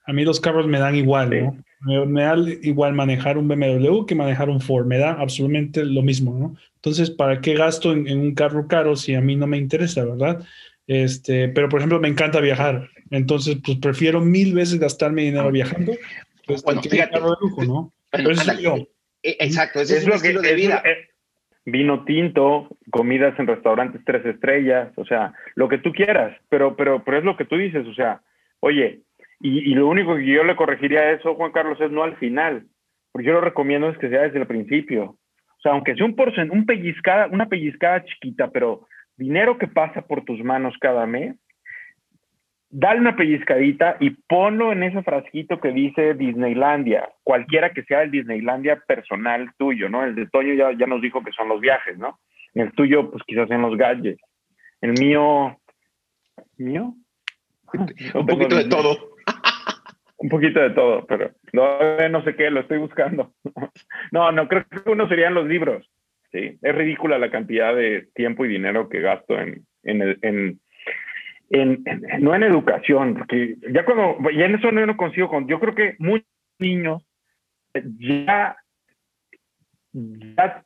a 0.05 0.13
mí 0.13 0.23
los 0.23 0.39
carros 0.39 0.67
me 0.67 0.79
dan 0.79 0.95
igual, 0.95 1.29
¿no? 1.29 2.05
Me, 2.05 2.21
da 2.21 2.35
igual 2.61 2.93
manejar 2.93 3.37
un 3.37 3.47
BMW 3.47 4.05
que 4.05 4.15
manejar 4.15 4.49
un 4.49 4.61
Ford, 4.61 4.85
me 4.85 4.97
da 4.97 5.13
absolutamente 5.13 5.83
lo 5.83 6.01
mismo, 6.01 6.37
¿no? 6.37 6.55
Entonces, 6.75 7.09
¿para 7.09 7.41
qué 7.41 7.55
gasto 7.55 7.91
en, 7.91 8.19
un 8.19 8.33
carro 8.35 8.67
caro 8.67 8.95
si 8.95 9.15
a 9.15 9.21
mí 9.21 9.35
no 9.35 9.47
me 9.47 9.57
interesa, 9.57 10.05
verdad? 10.05 10.45
Este, 10.87 11.49
pero 11.49 11.69
por 11.69 11.79
ejemplo, 11.79 11.99
me 11.99 12.07
encanta 12.07 12.39
viajar, 12.39 12.89
entonces, 13.09 13.57
pues 13.63 13.77
prefiero 13.77 14.21
mil 14.21 14.53
veces 14.53 14.79
gastarme 14.79 15.23
dinero 15.23 15.51
viajando. 15.51 15.93
Pues, 16.45 16.63
bueno, 16.63 16.81
fíjate, 16.81 17.11
carro 17.11 17.31
de 17.31 17.35
lujo, 17.41 17.63
¿no? 17.63 17.93
E, 19.23 19.37
exacto, 19.39 19.79
ese 19.79 19.97
es, 19.97 20.05
lo 20.05 20.15
estilo 20.15 20.41
de 20.41 20.53
vida. 20.53 20.83
vino 21.65 22.03
tinto, 22.03 22.67
comidas 22.91 23.37
en 23.39 23.47
restaurantes 23.47 24.01
tres 24.05 24.25
estrellas, 24.25 24.91
o 24.97 25.05
sea, 25.05 25.33
lo 25.55 25.69
que 25.69 25.77
tú 25.77 25.93
quieras, 25.93 26.37
pero, 26.49 26.75
pero, 26.75 27.03
pero 27.03 27.17
es 27.17 27.23
lo 27.23 27.37
que 27.37 27.45
tú 27.45 27.55
dices, 27.55 27.87
o 27.87 27.93
sea, 27.93 28.21
oye, 28.59 29.01
y, 29.45 29.73
lo 29.75 29.87
único 29.87 30.15
que 30.15 30.25
yo 30.25 30.43
le 30.45 30.55
corregiría 30.55 31.01
a 31.01 31.11
eso, 31.11 31.35
Juan 31.35 31.51
Carlos, 31.51 31.79
es 31.81 31.91
no 31.91 32.03
al 32.03 32.15
final, 32.15 32.65
porque 33.11 33.27
yo 33.27 33.33
lo 33.33 33.41
recomiendo 33.41 33.89
es 33.89 33.97
que 33.97 34.09
sea 34.09 34.21
desde 34.21 34.39
el 34.39 34.47
principio. 34.47 35.03
O 35.03 35.61
sea, 35.61 35.73
aunque 35.73 35.95
sea 35.95 36.05
un 36.05 36.15
porcentaje, 36.15 36.57
un 36.57 36.65
pellizcada, 36.65 37.27
una 37.27 37.49
pellizcada 37.49 38.05
chiquita, 38.05 38.49
pero 38.51 38.87
dinero 39.17 39.57
que 39.57 39.67
pasa 39.67 40.01
por 40.01 40.23
tus 40.23 40.41
manos 40.43 40.75
cada 40.79 41.05
mes, 41.05 41.35
dale 42.75 42.99
una 42.99 43.15
pellizcadita 43.15 43.97
y 43.99 44.09
ponlo 44.09 44.71
en 44.71 44.81
ese 44.81 45.03
frasquito 45.03 45.59
que 45.59 45.71
dice 45.71 46.15
Disneylandia, 46.15 47.07
cualquiera 47.21 47.71
que 47.71 47.83
sea 47.83 48.01
el 48.01 48.09
Disneylandia 48.09 48.81
personal 48.87 49.51
tuyo, 49.57 49.89
¿no? 49.89 50.03
El 50.03 50.15
de 50.15 50.25
Toño 50.27 50.55
ya, 50.55 50.71
ya 50.75 50.87
nos 50.87 51.01
dijo 51.01 51.23
que 51.23 51.31
son 51.31 51.49
los 51.49 51.61
viajes, 51.61 51.97
¿no? 51.99 52.19
El 52.55 52.71
tuyo, 52.73 53.11
pues 53.11 53.23
quizás 53.27 53.47
sean 53.47 53.61
los 53.61 53.77
gadgets. 53.77 54.21
El 54.81 54.93
mío, 54.93 55.55
¿mío? 56.57 56.95
un 58.15 58.25
poquito 58.25 58.55
de 58.55 58.65
todo. 58.65 59.13
Un 60.17 60.29
poquito 60.29 60.61
de 60.61 60.69
todo, 60.69 61.05
pero 61.05 61.31
no, 61.51 62.07
no 62.09 62.23
sé 62.23 62.37
qué, 62.37 62.49
lo 62.49 62.61
estoy 62.61 62.79
buscando. 62.79 63.33
No, 64.11 64.31
no, 64.31 64.47
creo 64.47 64.63
que 64.69 64.89
uno 64.89 65.07
serían 65.09 65.33
los 65.33 65.47
libros. 65.47 65.85
Sí, 66.31 66.57
es 66.61 66.75
ridícula 66.75 67.17
la 67.17 67.29
cantidad 67.29 67.75
de 67.75 68.07
tiempo 68.13 68.45
y 68.45 68.47
dinero 68.47 68.87
que 68.89 69.01
gasto 69.01 69.37
en, 69.39 69.65
en, 69.83 70.17
en, 70.21 70.59
no 71.49 72.35
en 72.35 72.43
educación, 72.43 73.15
porque 73.15 73.55
ya 73.71 73.85
cuando, 73.85 74.29
ya 74.31 74.45
en 74.45 74.55
eso 74.55 74.71
no 74.71 74.97
consigo 74.97 75.29
con, 75.29 75.47
yo 75.47 75.59
creo 75.59 75.75
que 75.75 75.95
muchos 75.99 76.27
niños 76.59 77.05
ya, 77.99 78.57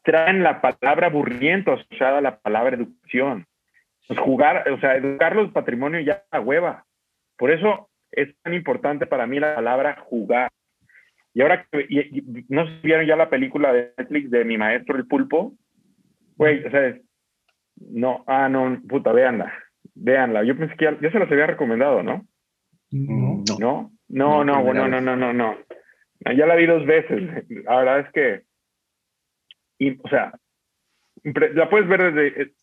traen 0.04 0.44
la 0.44 0.62
palabra 0.62 1.08
aburriento 1.08 1.74
asociada 1.74 2.20
a 2.20 2.22
la 2.22 2.40
palabra 2.40 2.78
educación. 2.78 3.46
Pues 4.08 4.20
jugar, 4.20 4.70
o 4.72 4.80
sea, 4.80 4.96
educar 4.96 5.36
los 5.36 5.52
patrimonios 5.52 6.06
ya 6.06 6.24
a 6.32 6.40
hueva. 6.40 6.86
Por 7.38 7.52
eso 7.52 7.90
es 8.12 8.34
tan 8.42 8.54
importante 8.54 9.06
para 9.06 9.28
mí 9.28 9.40
la 9.40 9.56
palabra 9.56 9.98
jugar. 10.08 10.50
Y 11.34 11.42
ahora 11.42 11.66
que 11.70 11.88
no 12.48 12.68
si 12.68 12.80
vieron 12.84 13.06
ya 13.06 13.18
la 13.18 13.30
película 13.30 13.74
de 13.74 13.94
Netflix 13.98 14.32
de 14.32 14.46
mi 14.46 14.58
maestro 14.58 14.96
el 14.96 15.08
pulpo, 15.08 15.54
güey, 16.38 16.66
o 16.66 16.72
sea, 16.72 16.98
no, 17.76 18.24
ah, 18.28 18.48
no, 18.50 18.82
puta, 18.88 19.12
véanla, 19.12 19.54
véanla. 20.00 20.44
Yo 20.44 20.58
pensé 20.58 20.76
que 20.76 20.86
ya, 20.86 21.12
se 21.12 21.20
las 21.20 21.32
había 21.32 21.48
recomendado, 21.48 22.04
¿no? 22.04 22.26
No. 22.92 23.44
¿No? 23.60 23.92
No, 24.08 24.44
no, 24.44 24.64
bueno, 24.64 24.88
no, 24.88 25.02
no, 25.02 25.16
no, 25.16 25.34
no. 25.34 25.58
Ya 26.36 26.46
la 26.46 26.56
vi 26.56 26.66
dos 26.66 26.86
veces. 26.86 27.46
La 27.66 27.78
verdad 27.78 28.00
es 28.00 28.12
que, 28.14 28.42
y, 29.80 29.92
o 30.02 30.10
sea, 30.10 30.34
la 31.24 31.70
puedes 31.70 31.88
ver 31.88 32.14
desde, 32.14 32.54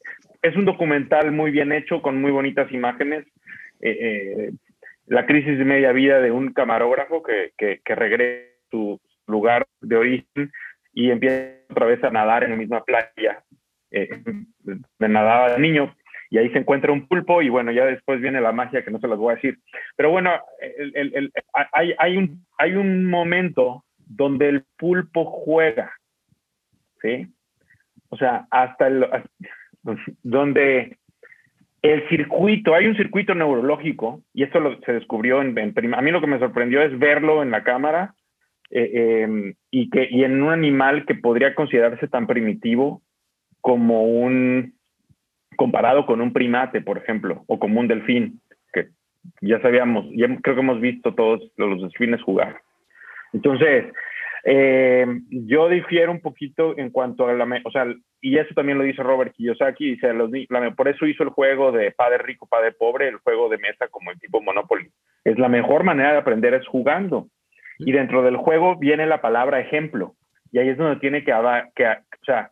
es 0.42 0.56
un 0.56 0.64
documental 0.64 1.32
muy 1.32 1.50
bien 1.50 1.72
hecho, 1.72 2.02
con 2.02 2.20
muy 2.20 2.30
bonitas 2.30 2.70
imágenes. 2.72 3.26
Eh, 3.80 3.98
eh, 4.00 4.50
la 5.06 5.26
crisis 5.26 5.58
de 5.58 5.64
media 5.64 5.92
vida 5.92 6.20
de 6.20 6.30
un 6.30 6.52
camarógrafo 6.52 7.22
que, 7.22 7.52
que, 7.56 7.94
regresa 7.94 8.54
a 8.54 8.70
su 8.70 9.00
lugar 9.26 9.66
de 9.80 9.96
origen 9.96 10.50
y 10.92 11.10
empieza 11.10 11.58
otra 11.70 11.86
vez 11.86 12.02
a 12.04 12.10
nadar 12.10 12.44
en 12.44 12.50
la 12.50 12.56
misma 12.56 12.84
playa 12.84 13.42
eh, 13.90 14.08
de 14.62 15.08
nadaba 15.08 15.52
de 15.52 15.60
niño 15.60 15.94
y 16.34 16.38
ahí 16.38 16.50
se 16.50 16.58
encuentra 16.58 16.90
un 16.90 17.06
pulpo 17.06 17.42
y 17.42 17.48
bueno, 17.48 17.70
ya 17.70 17.86
después 17.86 18.20
viene 18.20 18.40
la 18.40 18.50
magia 18.50 18.84
que 18.84 18.90
no 18.90 18.98
se 18.98 19.06
las 19.06 19.16
voy 19.16 19.30
a 19.30 19.34
decir. 19.36 19.60
Pero 19.94 20.10
bueno, 20.10 20.32
hay, 21.72 21.94
hay, 21.96 22.16
un, 22.16 22.44
hay 22.58 22.74
un 22.74 23.04
momento 23.04 23.84
donde 23.98 24.48
el 24.48 24.64
pulpo 24.76 25.26
juega, 25.26 25.92
¿sí? 27.00 27.28
O 28.08 28.16
sea, 28.16 28.48
hasta 28.50 28.88
el, 28.88 29.06
donde 30.24 30.98
el 31.82 32.08
circuito, 32.08 32.74
hay 32.74 32.88
un 32.88 32.96
circuito 32.96 33.36
neurológico, 33.36 34.20
y 34.32 34.42
esto 34.42 34.58
se 34.84 34.92
descubrió 34.92 35.40
en, 35.40 35.56
A 35.94 36.02
mí 36.02 36.10
lo 36.10 36.20
que 36.20 36.26
me 36.26 36.40
sorprendió 36.40 36.82
es 36.82 36.98
verlo 36.98 37.44
en 37.44 37.52
la 37.52 37.62
cámara 37.62 38.12
eh, 38.70 39.22
em, 39.22 39.54
y, 39.70 39.88
que, 39.88 40.08
y 40.10 40.24
en 40.24 40.42
un 40.42 40.52
animal 40.52 41.06
que 41.06 41.14
podría 41.14 41.54
considerarse 41.54 42.08
tan 42.08 42.26
primitivo 42.26 43.02
como 43.60 44.02
un. 44.02 44.73
Comparado 45.56 46.06
con 46.06 46.20
un 46.20 46.32
primate, 46.32 46.80
por 46.80 46.98
ejemplo, 46.98 47.44
o 47.46 47.58
como 47.58 47.80
un 47.80 47.88
delfín, 47.88 48.40
que 48.72 48.88
ya 49.40 49.60
sabíamos, 49.60 50.06
ya 50.14 50.26
creo 50.42 50.54
que 50.54 50.60
hemos 50.62 50.80
visto 50.80 51.14
todos 51.14 51.40
los 51.56 51.82
delfines 51.82 52.22
jugar. 52.22 52.60
Entonces, 53.32 53.86
eh, 54.46 55.06
yo 55.30 55.68
difiero 55.68 56.12
un 56.12 56.20
poquito 56.20 56.76
en 56.76 56.90
cuanto 56.90 57.26
a 57.26 57.32
la, 57.32 57.62
o 57.64 57.70
sea, 57.70 57.86
y 58.20 58.38
eso 58.38 58.54
también 58.54 58.78
lo 58.78 58.84
dice 58.84 59.02
Robert 59.02 59.32
Kiyosaki, 59.34 59.92
dice, 59.92 60.12
los, 60.12 60.30
por 60.76 60.88
eso 60.88 61.06
hizo 61.06 61.22
el 61.22 61.30
juego 61.30 61.72
de 61.72 61.92
padre 61.92 62.18
rico, 62.18 62.46
padre 62.46 62.72
pobre, 62.72 63.08
el 63.08 63.16
juego 63.16 63.48
de 63.48 63.58
mesa 63.58 63.88
como 63.88 64.10
el 64.10 64.20
tipo 64.20 64.42
Monopoly. 64.42 64.88
Es 65.24 65.38
la 65.38 65.48
mejor 65.48 65.84
manera 65.84 66.12
de 66.12 66.18
aprender 66.18 66.52
es 66.54 66.66
jugando. 66.66 67.28
Y 67.78 67.92
dentro 67.92 68.22
del 68.22 68.36
juego 68.36 68.76
viene 68.76 69.06
la 69.06 69.20
palabra 69.20 69.60
ejemplo. 69.60 70.14
Y 70.52 70.58
ahí 70.58 70.68
es 70.68 70.78
donde 70.78 71.00
tiene 71.00 71.24
que, 71.24 71.32
que 71.74 71.86
o 71.86 72.24
sea, 72.24 72.50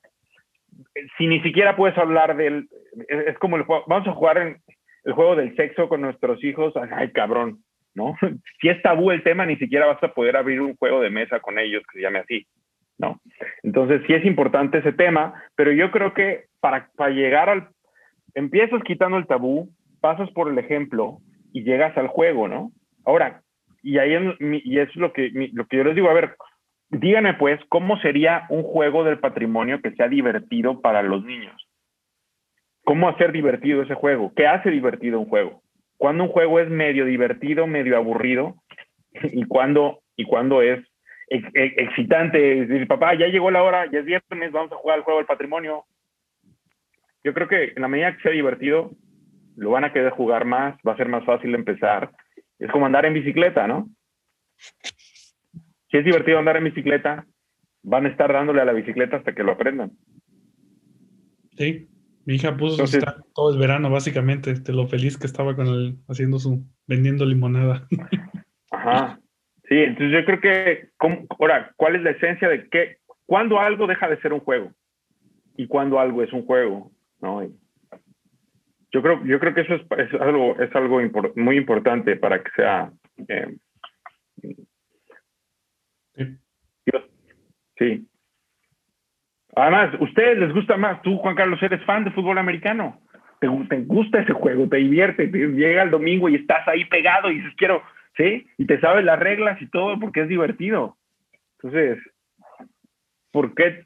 si 1.19 1.27
ni 1.27 1.41
siquiera 1.43 1.77
puedes 1.77 1.97
hablar 1.99 2.37
del, 2.37 2.69
es, 3.09 3.39
como 3.39 3.57
el 3.57 3.65
juego, 3.65 3.85
vamos 3.87 4.09
a 4.09 4.13
jugar 4.13 4.39
en 4.39 4.57
el 5.05 5.13
juego 5.13 5.37
del 5.37 5.55
sexo 5.57 5.89
con 5.89 6.01
nuestros 6.01 6.43
hijos, 6.45 6.75
ay 6.77 7.13
cabrón, 7.13 7.59
¿no? 7.95 8.17
Si 8.61 8.69
es 8.69 8.81
tabú 8.83 9.11
el 9.11 9.23
tema, 9.23 9.47
ni 9.47 9.57
siquiera 9.57 9.87
vas 9.87 10.03
a 10.03 10.15
poder 10.15 10.37
abrir 10.37 10.61
un 10.61 10.77
juego 10.77 11.01
de 11.01 11.11
mesa 11.11 11.41
con 11.41 11.59
ellos 11.59 11.83
que 11.91 11.99
se 11.99 12.03
llame 12.03 12.21
así, 12.21 12.47
¿no? 12.99 13.21
Entonces 13.63 14.03
sí 14.07 14.15
es 14.15 14.25
importante 14.25 14.79
ese 14.79 14.93
tema, 14.93 15.35
pero 15.57 15.73
yo 15.73 15.91
creo 15.91 16.15
que 16.15 16.45
para, 16.61 16.89
para 16.97 17.11
llegar 17.11 17.49
al... 17.49 17.69
Empiezas 18.35 18.83
quitando 18.85 19.19
el 19.19 19.27
tabú, 19.27 19.69
pasas 20.01 20.31
por 20.31 20.49
el 20.49 20.59
ejemplo 20.59 21.19
y 21.53 21.65
llegas 21.65 21.97
al 21.99 22.09
juego, 22.09 22.49
¿no? 22.49 22.71
Ahora, 23.05 23.43
y, 23.83 23.99
ahí 23.99 24.15
y 24.41 24.79
es 24.79 24.95
lo 24.97 25.13
que, 25.13 25.31
lo 25.53 25.67
que 25.67 25.77
yo 25.77 25.85
les 25.85 25.95
digo, 25.95 26.09
a 26.09 26.15
ver, 26.15 26.37
díganme 26.93 27.35
pues, 27.35 27.59
¿cómo 27.69 27.99
sería 28.01 28.47
un 28.51 28.63
juego 28.63 29.03
del 29.03 29.19
patrimonio 29.19 29.81
que 29.81 29.93
sea 29.93 30.09
divertido 30.09 30.81
para 30.81 31.03
los 31.03 31.25
niños? 31.25 31.69
¿Cómo 32.85 33.09
hacer 33.09 33.33
divertido 33.33 33.83
ese 33.83 33.95
juego? 33.95 34.33
¿Qué 34.37 34.47
hace 34.47 34.71
divertido 34.71 35.19
un 35.19 35.27
juego? 35.27 35.63
¿Cuándo 35.97 36.25
un 36.25 36.31
juego 36.31 36.61
es 36.61 36.69
medio 36.69 37.05
divertido, 37.05 37.67
medio 37.67 37.97
aburrido? 37.97 38.57
¿Y 39.23 39.45
cuándo, 39.45 40.01
y 40.17 40.25
cuándo 40.25 40.63
es 40.63 40.85
excitante? 41.29 42.67
Decir, 42.67 42.87
papá, 42.87 43.15
ya 43.15 43.27
llegó 43.29 43.51
la 43.51 43.63
hora, 43.63 43.91
ya 43.91 44.01
es 44.01 44.05
viernes, 44.05 44.53
vamos 44.53 44.73
a 44.73 44.77
jugar 44.77 44.99
al 44.99 45.05
juego 45.05 45.19
del 45.19 45.27
patrimonio. 45.27 45.85
Yo 47.25 47.33
creo 47.33 47.49
que 47.49 47.73
en 47.75 47.83
la 47.83 47.89
medida 47.89 48.15
que 48.15 48.23
sea 48.23 48.33
divertido, 48.33 48.91
lo 49.57 49.71
van 49.71 49.85
a 49.85 49.93
querer 49.93 50.11
jugar 50.11 50.45
más, 50.45 50.77
va 50.87 50.93
a 50.93 50.97
ser 50.97 51.09
más 51.09 51.25
fácil 51.25 51.55
empezar. 51.55 52.11
Es 52.59 52.71
como 52.71 52.85
andar 52.85 53.07
en 53.07 53.15
bicicleta, 53.15 53.67
¿no? 53.67 53.89
Si 55.93 55.99
es 55.99 56.05
divertido 56.07 56.39
andar 56.39 56.57
en 56.57 56.65
bicicleta, 56.65 57.27
van 57.83 58.07
a 58.07 58.09
estar 58.09 58.33
dándole 58.33 58.63
a 58.63 58.65
la 58.65 58.73
bicicleta 58.73 59.19
hasta 59.19 59.35
que 59.35 59.43
lo 59.43 59.53
aprendan. 59.53 59.93
Sí, 61.59 61.87
mi 62.25 62.37
hija 62.37 62.57
puso 62.57 62.85
todo 63.35 63.53
el 63.53 63.61
verano, 63.61 63.91
básicamente, 63.91 64.55
de 64.55 64.73
lo 64.73 64.87
feliz 64.89 65.19
que 65.19 65.27
estaba 65.27 65.55
con 65.55 65.67
el, 65.67 65.99
haciendo 66.09 66.39
su, 66.39 66.65
vendiendo 66.87 67.27
limonada. 67.27 67.87
Ajá. 68.73 69.21
Sí, 69.69 69.77
entonces 69.77 70.13
yo 70.13 70.25
creo 70.25 70.41
que, 70.41 70.89
ahora, 71.39 71.73
¿cuál 71.77 71.97
es 71.97 72.03
la 72.03 72.13
esencia 72.13 72.49
de 72.49 72.69
qué? 72.71 72.97
¿Cuándo 73.27 73.61
algo 73.61 73.87
deja 73.87 74.09
de 74.09 74.21
ser 74.23 74.33
un 74.33 74.41
juego? 74.41 74.73
¿Y 75.59 75.67
cuándo 75.67 76.01
algo 76.01 76.23
es 76.23 76.33
un 76.33 76.47
juego? 76.47 76.91
¿No? 77.21 77.43
yo 78.93 79.03
creo, 79.03 79.25
yo 79.25 79.39
creo 79.39 79.55
que 79.55 79.61
eso 79.61 79.75
es, 79.75 80.21
algo, 80.21 80.59
es 80.59 80.75
algo 80.75 81.01
muy 81.37 81.57
importante 81.57 82.17
para 82.17 82.43
que 82.43 82.51
sea. 82.57 82.93
Eh, 83.29 83.57
sí. 87.79 88.07
Además, 89.55 89.95
¿ustedes 90.01 90.39
les 90.39 90.53
gusta 90.53 90.77
más? 90.77 91.03
Tú, 91.03 91.19
Juan 91.19 91.35
Carlos, 91.35 91.63
eres 91.63 91.85
fan 91.85 92.05
de 92.05 92.11
fútbol 92.11 92.39
americano. 92.39 93.01
Te, 93.41 93.49
gusta 93.49 94.21
ese 94.21 94.33
juego, 94.33 94.69
te 94.69 94.77
divierte, 94.77 95.27
llega 95.27 95.83
el 95.83 95.91
domingo 95.91 96.29
y 96.29 96.37
estás 96.37 96.67
ahí 96.69 96.85
pegado 96.85 97.31
y 97.31 97.39
dices, 97.39 97.53
quiero, 97.57 97.83
¿sí? 98.17 98.47
Y 98.57 98.67
te 98.67 98.79
sabes 98.81 99.05
las 99.05 99.19
reglas 99.19 99.61
y 99.61 99.67
todo 99.69 99.99
porque 99.99 100.23
es 100.23 100.29
divertido. 100.29 100.97
Entonces, 101.59 101.99
¿por 103.33 103.53
qué, 103.55 103.85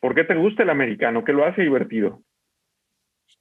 ¿por 0.00 0.16
qué 0.16 0.24
te 0.24 0.34
gusta 0.34 0.64
el 0.64 0.70
americano? 0.70 1.22
¿Qué 1.22 1.32
lo 1.32 1.46
hace 1.46 1.62
divertido? 1.62 2.20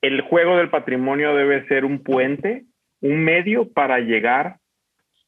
el 0.04 0.20
juego 0.20 0.58
del 0.58 0.70
patrimonio 0.70 1.34
debe 1.34 1.66
ser 1.70 1.86
un 1.86 2.04
puente, 2.04 2.66
un 3.00 3.24
medio 3.24 3.72
para 3.72 4.00
llegar 4.00 4.58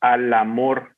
al 0.02 0.34
amor, 0.34 0.95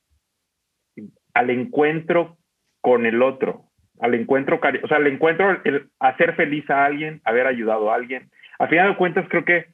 al 1.34 1.50
encuentro 1.50 2.36
con 2.80 3.06
el 3.06 3.22
otro, 3.22 3.64
al 4.00 4.14
encuentro, 4.14 4.60
o 4.82 4.88
sea, 4.88 4.96
al 4.96 5.06
encuentro, 5.06 5.60
el 5.64 5.88
hacer 5.98 6.34
feliz 6.34 6.68
a 6.70 6.84
alguien, 6.84 7.20
haber 7.24 7.46
ayudado 7.46 7.90
a 7.90 7.94
alguien. 7.94 8.30
Al 8.58 8.68
final 8.68 8.90
de 8.90 8.96
cuentas, 8.96 9.26
creo 9.28 9.44
que 9.44 9.66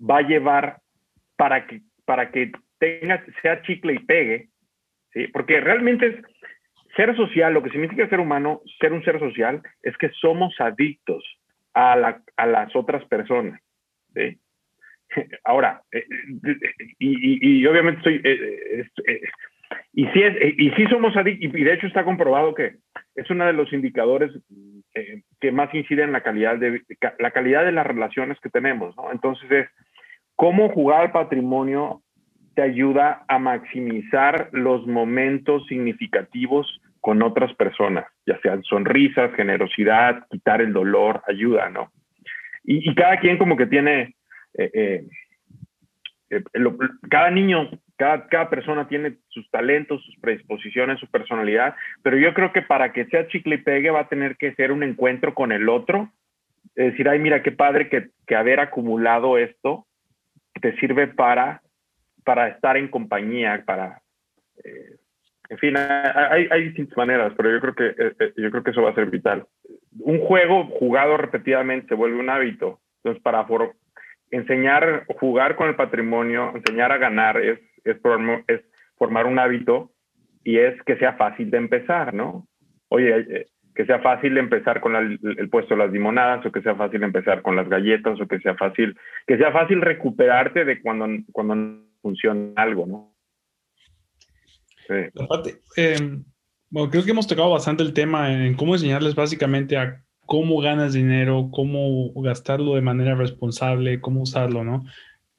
va 0.00 0.18
a 0.18 0.22
llevar 0.22 0.78
para 1.36 1.66
que, 1.66 1.80
para 2.04 2.30
que 2.30 2.52
tenga, 2.78 3.24
sea 3.42 3.62
chicle 3.62 3.94
y 3.94 3.98
pegue, 4.00 4.48
¿sí? 5.12 5.26
Porque 5.28 5.60
realmente 5.60 6.22
ser 6.96 7.14
social, 7.16 7.54
lo 7.54 7.62
que 7.62 7.70
significa 7.70 8.08
ser 8.08 8.20
humano, 8.20 8.62
ser 8.80 8.92
un 8.92 9.04
ser 9.04 9.18
social, 9.18 9.62
es 9.82 9.96
que 9.96 10.10
somos 10.10 10.54
adictos 10.58 11.24
a, 11.74 11.96
las 11.96 12.76
otras 12.76 13.04
personas. 13.06 13.60
Ahora, 15.44 15.82
eh, 15.92 16.06
y, 16.98 17.66
obviamente 17.66 18.10
eh, 18.10 18.86
eh, 19.06 19.20
y 19.92 20.06
sí 20.08 20.22
es, 20.22 20.36
y 20.58 20.70
sí 20.70 20.86
somos 20.86 21.14
y 21.26 21.48
de 21.48 21.72
hecho 21.72 21.86
está 21.86 22.04
comprobado 22.04 22.54
que 22.54 22.76
es 23.14 23.30
uno 23.30 23.46
de 23.46 23.52
los 23.52 23.72
indicadores 23.72 24.32
que 25.40 25.52
más 25.52 25.72
inciden 25.74 26.06
en 26.06 26.12
la 26.12 26.22
calidad 26.22 26.58
de 26.58 26.82
la 27.18 27.30
calidad 27.30 27.64
de 27.64 27.72
las 27.72 27.86
relaciones 27.86 28.38
que 28.40 28.50
tenemos, 28.50 28.96
¿no? 28.96 29.12
Entonces 29.12 29.50
es 29.50 29.68
cómo 30.36 30.70
jugar 30.70 31.02
al 31.02 31.12
patrimonio 31.12 32.02
te 32.54 32.62
ayuda 32.62 33.24
a 33.28 33.38
maximizar 33.38 34.48
los 34.52 34.86
momentos 34.86 35.66
significativos 35.66 36.80
con 37.00 37.22
otras 37.22 37.54
personas, 37.54 38.06
ya 38.26 38.38
sean 38.40 38.62
sonrisas, 38.64 39.34
generosidad, 39.34 40.26
quitar 40.30 40.60
el 40.60 40.72
dolor, 40.72 41.22
ayuda, 41.26 41.70
¿no? 41.70 41.90
Y, 42.62 42.94
cada 42.94 43.18
quien 43.18 43.38
como 43.38 43.56
que 43.56 43.66
tiene, 43.66 44.14
eh, 44.58 44.70
eh, 44.74 45.04
eh, 46.30 46.42
cada 47.10 47.30
niño, 47.30 47.70
cada, 48.00 48.26
cada 48.28 48.48
persona 48.48 48.88
tiene 48.88 49.18
sus 49.28 49.48
talentos, 49.50 50.02
sus 50.04 50.16
predisposiciones, 50.20 50.98
su 50.98 51.06
personalidad, 51.10 51.74
pero 52.02 52.16
yo 52.16 52.32
creo 52.32 52.50
que 52.50 52.62
para 52.62 52.92
que 52.92 53.04
sea 53.04 53.28
chicle 53.28 53.56
y 53.56 53.58
pegue 53.58 53.90
va 53.90 54.00
a 54.00 54.08
tener 54.08 54.38
que 54.38 54.54
ser 54.54 54.72
un 54.72 54.82
encuentro 54.82 55.34
con 55.34 55.52
el 55.52 55.68
otro, 55.68 56.10
es 56.74 56.92
decir, 56.92 57.08
ay, 57.08 57.18
mira 57.18 57.42
qué 57.42 57.52
padre 57.52 57.90
que, 57.90 58.08
que 58.26 58.36
haber 58.36 58.60
acumulado 58.60 59.36
esto 59.36 59.86
te 60.62 60.74
sirve 60.78 61.08
para, 61.08 61.60
para 62.24 62.48
estar 62.48 62.78
en 62.78 62.88
compañía, 62.88 63.62
para 63.66 64.00
en 65.50 65.58
fin, 65.58 65.76
hay, 65.76 66.48
hay, 66.50 66.64
distintas 66.64 66.96
maneras, 66.96 67.32
pero 67.36 67.50
yo 67.50 67.60
creo 67.60 67.74
que 67.74 67.86
eh, 67.86 68.12
eh, 68.20 68.32
yo 68.36 68.50
creo 68.50 68.62
que 68.62 68.70
eso 68.70 68.82
va 68.82 68.90
a 68.90 68.94
ser 68.94 69.06
vital. 69.06 69.46
Un 69.98 70.20
juego 70.20 70.66
jugado 70.66 71.16
repetidamente 71.16 71.88
se 71.88 71.94
vuelve 71.94 72.20
un 72.20 72.30
hábito. 72.30 72.78
Entonces, 72.98 73.20
para 73.22 73.44
enseñar, 74.30 75.06
jugar 75.18 75.56
con 75.56 75.68
el 75.68 75.74
patrimonio, 75.74 76.52
enseñar 76.54 76.92
a 76.92 76.98
ganar 76.98 77.38
es, 77.38 77.58
es, 77.84 77.96
es 78.48 78.60
formar 78.96 79.26
un 79.26 79.38
hábito 79.38 79.92
y 80.44 80.58
es 80.58 80.80
que 80.82 80.96
sea 80.96 81.14
fácil 81.14 81.50
de 81.50 81.58
empezar, 81.58 82.14
¿no? 82.14 82.48
Oye, 82.88 83.18
eh, 83.18 83.46
que 83.74 83.86
sea 83.86 84.00
fácil 84.00 84.36
empezar 84.36 84.80
con 84.80 84.96
el 84.96 85.48
puesto 85.48 85.74
de 85.74 85.84
las 85.84 85.92
limonadas 85.92 86.44
o 86.44 86.52
que 86.52 86.60
sea 86.60 86.74
fácil 86.74 87.02
empezar 87.02 87.40
con 87.40 87.56
las 87.56 87.68
galletas 87.68 88.20
o 88.20 88.26
que 88.26 88.40
sea 88.40 88.54
fácil 88.56 88.96
que 89.26 89.38
sea 89.38 89.52
fácil 89.52 89.80
recuperarte 89.80 90.64
de 90.64 90.82
cuando 90.82 91.06
cuando 91.32 91.86
funciona 92.02 92.52
algo, 92.56 92.86
¿no? 92.86 93.14
Em, 95.76 96.24
bueno, 96.68 96.90
creo 96.90 97.04
que 97.04 97.12
hemos 97.12 97.28
tocado 97.28 97.50
bastante 97.50 97.82
el 97.82 97.94
tema 97.94 98.32
en 98.32 98.54
cómo 98.54 98.74
enseñarles 98.74 99.14
básicamente 99.14 99.76
a 99.76 100.02
cómo 100.26 100.60
ganas 100.60 100.92
dinero, 100.92 101.48
cómo 101.52 102.12
gastarlo 102.22 102.74
de 102.74 102.82
manera 102.82 103.14
responsable, 103.14 104.00
cómo 104.00 104.22
usarlo, 104.22 104.64
¿no? 104.64 104.84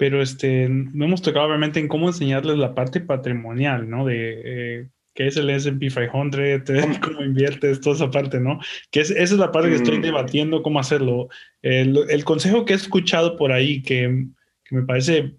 Pero 0.02 0.20
este, 0.20 0.68
no 0.68 1.06
hemos 1.06 1.22
tocado 1.22 1.46
obviamente 1.46 1.80
en 1.80 1.88
cómo 1.88 2.08
enseñarles 2.08 2.58
la 2.58 2.74
parte 2.74 3.02
patrimonial, 3.02 3.88
¿no? 3.88 4.04
De 4.04 4.42
eh, 4.44 4.88
qué 5.14 5.28
es 5.28 5.38
el 5.38 5.48
S&P 5.52 5.90
500, 5.90 6.98
cómo 7.04 7.22
inviertes, 7.22 7.82
toda 7.82 7.98
esa 7.98 8.10
parte, 8.10 8.40
¿no? 8.40 8.60
Que 8.90 9.02
es, 9.02 9.12
esa 9.12 9.36
es 9.36 9.40
la 9.40 9.52
parte 9.52 9.70
que 9.70 9.76
estoy 9.76 10.00
mm. 10.00 10.02
debatiendo, 10.02 10.64
cómo 10.64 10.80
hacerlo. 10.80 11.30
El, 11.62 12.00
el, 12.10 12.24
consejo 12.24 12.66
que 12.66 12.74
he 12.74 12.78
escuchado 12.78 13.38
por 13.38 13.52
ahí 13.52 13.84
que, 13.84 14.26
que 14.64 14.76
me 14.76 14.82
parece 14.88 15.36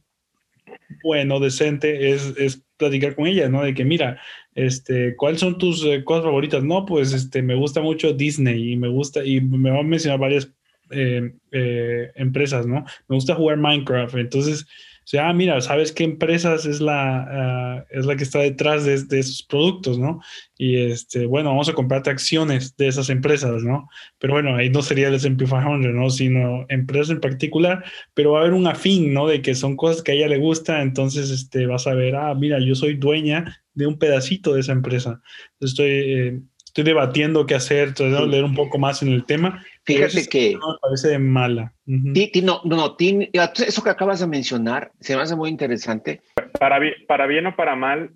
bueno, 1.03 1.41
decente, 1.41 2.13
es, 2.13 2.33
es 2.39 2.65
platicar 2.77 3.17
con 3.17 3.27
ella, 3.27 3.49
¿no? 3.49 3.65
De 3.65 3.75
que, 3.75 3.85
mira, 3.85 4.21
este, 4.55 5.17
¿cuáles 5.17 5.41
son 5.41 5.59
tus 5.59 5.85
eh, 5.85 6.05
cosas 6.05 6.23
favoritas? 6.23 6.63
No, 6.63 6.87
pues, 6.87 7.13
este, 7.13 7.43
me 7.43 7.57
gusta 7.57 7.81
mucho 7.81 8.13
Disney 8.13 8.75
y 8.75 8.77
me 8.77 8.87
gusta, 8.87 9.25
y 9.25 9.41
me 9.41 9.71
van 9.71 9.81
a 9.81 9.83
mencionar 9.83 10.21
varias 10.21 10.53
eh, 10.93 11.35
eh, 11.51 12.13
empresas, 12.15 12.67
¿no? 12.67 12.85
Me 13.09 13.17
gusta 13.17 13.35
jugar 13.35 13.59
Minecraft, 13.59 14.15
entonces 14.17 14.67
o 15.05 15.09
sea, 15.09 15.29
ah, 15.29 15.33
mira, 15.33 15.61
¿sabes 15.61 15.91
qué 15.91 16.05
empresas 16.05 16.65
es 16.65 16.81
la, 16.81 17.27
ah, 17.29 17.85
es 17.91 18.07
la 18.07 18.15
que 18.15 18.23
está 18.23 18.39
detrás 18.39 18.85
de, 18.85 19.03
de, 19.03 19.19
esos 19.19 19.43
productos, 19.43 19.99
no? 19.99 20.21
Y 20.57 20.77
este, 20.77 21.27
bueno, 21.27 21.51
vamos 21.51 21.69
a 21.69 21.73
comprarte 21.73 22.11
acciones 22.11 22.77
de 22.77 22.87
esas 22.87 23.11
empresas, 23.11 23.65
¿no? 23.65 23.89
Pero 24.19 24.35
bueno, 24.35 24.55
ahí 24.55 24.71
no 24.71 24.81
sería 24.81 25.09
el 25.09 25.15
S&P 25.15 25.45
500, 25.45 25.93
¿no? 25.93 26.09
Sino 26.09 26.67
empresas 26.69 27.11
en 27.11 27.21
particular, 27.21 27.85
pero 28.15 28.33
va 28.33 28.39
a 28.39 28.43
haber 28.43 28.55
un 28.55 28.69
afín, 28.69 29.13
¿no? 29.13 29.27
De 29.27 29.43
que 29.43 29.57
son 29.57 29.77
cosas 29.77 30.03
que 30.03 30.13
a 30.13 30.15
ella 30.15 30.29
le 30.29 30.39
gusta, 30.39 30.83
entonces 30.83 31.31
este, 31.31 31.67
vas 31.67 31.89
a 31.89 31.95
ver, 31.95 32.15
ah, 32.15 32.33
mira, 32.37 32.61
yo 32.61 32.77
soy 32.77 32.95
dueña 32.95 33.61
de 33.75 33.89
un 33.89 33.99
pedacito 33.99 34.55
de 34.55 34.61
esa 34.61 34.71
empresa. 34.71 35.21
Estoy, 35.59 35.91
eh, 35.91 36.41
estoy 36.65 36.85
debatiendo 36.85 37.45
qué 37.47 37.57
hacer, 37.57 37.89
entonces, 37.89 38.29
leer 38.29 38.45
un 38.45 38.55
poco 38.55 38.79
más 38.79 39.03
en 39.03 39.09
el 39.09 39.25
tema 39.25 39.65
Fíjate 39.85 40.29
que... 40.29 40.55
No 40.55 40.73
me 40.73 40.79
parece 40.81 41.19
mala. 41.19 41.73
no, 41.87 42.61
no, 42.65 42.97
eso 42.99 43.83
que 43.83 43.91
acabas 43.91 44.21
de 44.21 44.27
mencionar 44.27 44.93
se 45.01 45.17
me 45.17 45.23
hace 45.23 45.37
muy 45.37 45.51
interesante. 45.51 46.21
Para 46.59 46.79
bien, 46.79 46.95
para 47.09 47.27
bien 47.27 47.47
o 47.47 47.57
para 47.57 47.75
mal, 47.75 48.11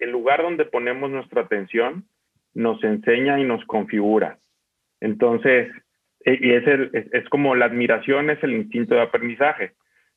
el 0.00 0.10
lugar 0.10 0.42
donde 0.42 0.64
ponemos 0.64 1.10
nuestra 1.10 1.42
atención 1.42 2.06
nos 2.54 2.82
enseña 2.84 3.40
y 3.40 3.44
nos 3.44 3.64
configura. 3.64 4.38
Entonces, 5.00 5.70
e, 6.24 6.38
y 6.40 6.52
es, 6.52 6.66
el, 6.66 6.90
es, 7.12 7.28
como 7.28 7.54
la 7.54 7.66
admiración 7.66 8.30
es 8.30 8.42
el 8.42 8.52
instinto 8.52 8.94
de 8.94 9.02
aprendizaje. 9.02 9.72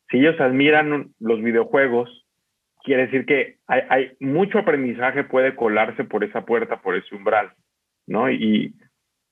Si 0.09 0.17
ellos 0.17 0.39
admiran 0.39 1.11
los 1.19 1.41
videojuegos, 1.41 2.25
quiere 2.83 3.07
decir 3.07 3.25
que 3.25 3.57
hay, 3.67 3.81
hay, 3.89 4.11
mucho 4.19 4.59
aprendizaje 4.59 5.23
puede 5.23 5.55
colarse 5.55 6.03
por 6.03 6.23
esa 6.23 6.45
puerta, 6.45 6.81
por 6.81 6.95
ese 6.95 7.15
umbral, 7.15 7.51
¿no? 8.05 8.31
Y, 8.31 8.75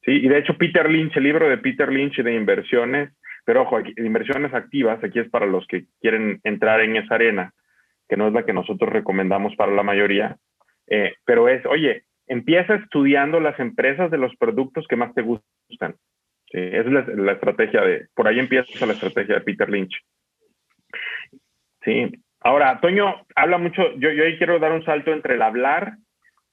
Sí, 0.06 0.12
y 0.12 0.28
de 0.28 0.38
hecho 0.38 0.56
Peter 0.58 0.90
Lynch, 0.90 1.18
el 1.18 1.24
libro 1.24 1.50
de 1.50 1.58
Peter 1.58 1.92
Lynch 1.92 2.22
de 2.22 2.36
inversiones, 2.36 3.12
pero 3.44 3.64
ojo, 3.64 3.80
inversiones 3.98 4.54
activas, 4.54 5.04
aquí 5.04 5.20
es 5.20 5.30
para 5.30 5.48
los 5.48 5.66
que 5.68 5.86
quieren 6.00 6.40
entrar 6.44 6.82
en 6.82 6.96
esa 6.96 7.16
arena. 7.16 7.54
que 8.08 8.18
no 8.18 8.28
es 8.28 8.34
la 8.34 8.46
que 8.46 8.54
nosotros 8.54 8.94
recomendamos 8.94 9.56
para 9.56 9.72
la 9.72 9.82
mayoría, 9.82 10.38
eh, 10.86 11.16
pero 11.26 11.50
es, 11.50 11.66
oye, 11.66 12.04
empieza 12.28 12.76
estudiando 12.76 13.40
las 13.40 13.60
empresas 13.60 14.12
de 14.12 14.20
los 14.20 14.36
productos 14.36 14.86
que 14.88 14.96
más 14.96 15.12
te 15.16 15.24
gustan. 15.24 15.96
esa 16.52 16.78
es 16.78 17.18
la, 17.18 17.32
estrategia 17.32 17.82
de, 17.82 18.08
por 18.14 18.28
ahí 18.28 18.38
empieza 18.38 18.86
la 18.86 18.94
estrategia 18.94 19.36
de 19.36 19.42
Peter 19.42 19.68
Lynch. 19.68 19.96
Sí. 21.84 22.12
Ahora, 22.42 22.80
Toño 22.80 23.26
habla 23.36 23.58
mucho, 23.58 23.82
yo, 23.96 24.12
yo 24.12 24.24
ahí 24.24 24.38
quiero 24.38 24.60
dar 24.60 24.72
un 24.72 24.86
salto 24.86 25.12
entre 25.12 25.34
el 25.34 25.42
hablar 25.42 25.98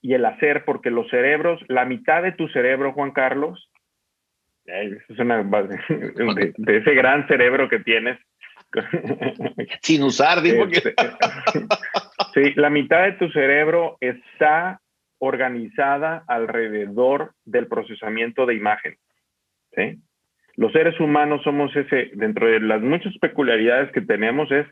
y 0.02 0.14
el 0.14 0.24
hacer, 0.24 0.64
porque 0.64 0.90
los 0.90 1.08
cerebros, 1.08 1.60
la 1.68 1.86
mitad 1.86 2.22
de 2.22 2.32
tu 2.32 2.48
cerebro, 2.48 2.92
Juan 2.92 3.12
Carlos, 3.12 3.70
es 4.66 5.18
una, 5.18 5.42
de, 5.42 6.52
de 6.56 6.76
ese 6.76 6.94
gran 6.94 7.26
cerebro 7.26 7.68
que 7.68 7.80
tienes, 7.80 8.18
sin 9.82 10.02
usar, 10.02 10.42
digo 10.42 10.66
que. 10.68 10.78
Este, 10.78 10.94
sí, 12.34 12.52
la 12.56 12.70
mitad 12.70 13.04
de 13.04 13.12
tu 13.12 13.28
cerebro 13.30 13.96
está 14.00 14.80
organizada 15.18 16.24
alrededor 16.26 17.32
del 17.44 17.68
procesamiento 17.68 18.46
de 18.46 18.54
imagen. 18.54 18.96
¿sí? 19.76 20.00
Los 20.56 20.72
seres 20.72 20.98
humanos 21.00 21.42
somos 21.44 21.74
ese, 21.76 22.10
dentro 22.14 22.46
de 22.46 22.60
las 22.60 22.82
muchas 22.82 23.16
peculiaridades 23.18 23.92
que 23.92 24.00
tenemos, 24.00 24.50
es 24.50 24.66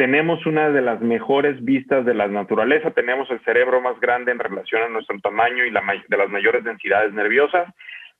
tenemos 0.00 0.46
una 0.46 0.70
de 0.70 0.80
las 0.80 1.02
mejores 1.02 1.62
vistas 1.62 2.06
de 2.06 2.14
la 2.14 2.26
naturaleza, 2.26 2.90
tenemos 2.92 3.30
el 3.30 3.38
cerebro 3.44 3.82
más 3.82 4.00
grande 4.00 4.32
en 4.32 4.38
relación 4.38 4.80
a 4.80 4.88
nuestro 4.88 5.20
tamaño 5.20 5.62
y 5.66 5.70
de 5.70 6.16
las 6.16 6.30
mayores 6.30 6.64
densidades 6.64 7.12
nerviosas, 7.12 7.68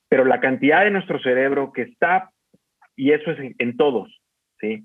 pero 0.07 0.27
la 0.27 0.41
cantidad 0.41 0.85
de 0.85 0.91
nuestro 0.91 1.19
cerebro 1.21 1.73
que 1.73 1.81
está, 1.81 2.33
y 2.97 3.13
eso 3.13 3.31
es 3.31 3.55
en 3.59 3.79
todos, 3.79 4.15
¿sí? 4.61 4.85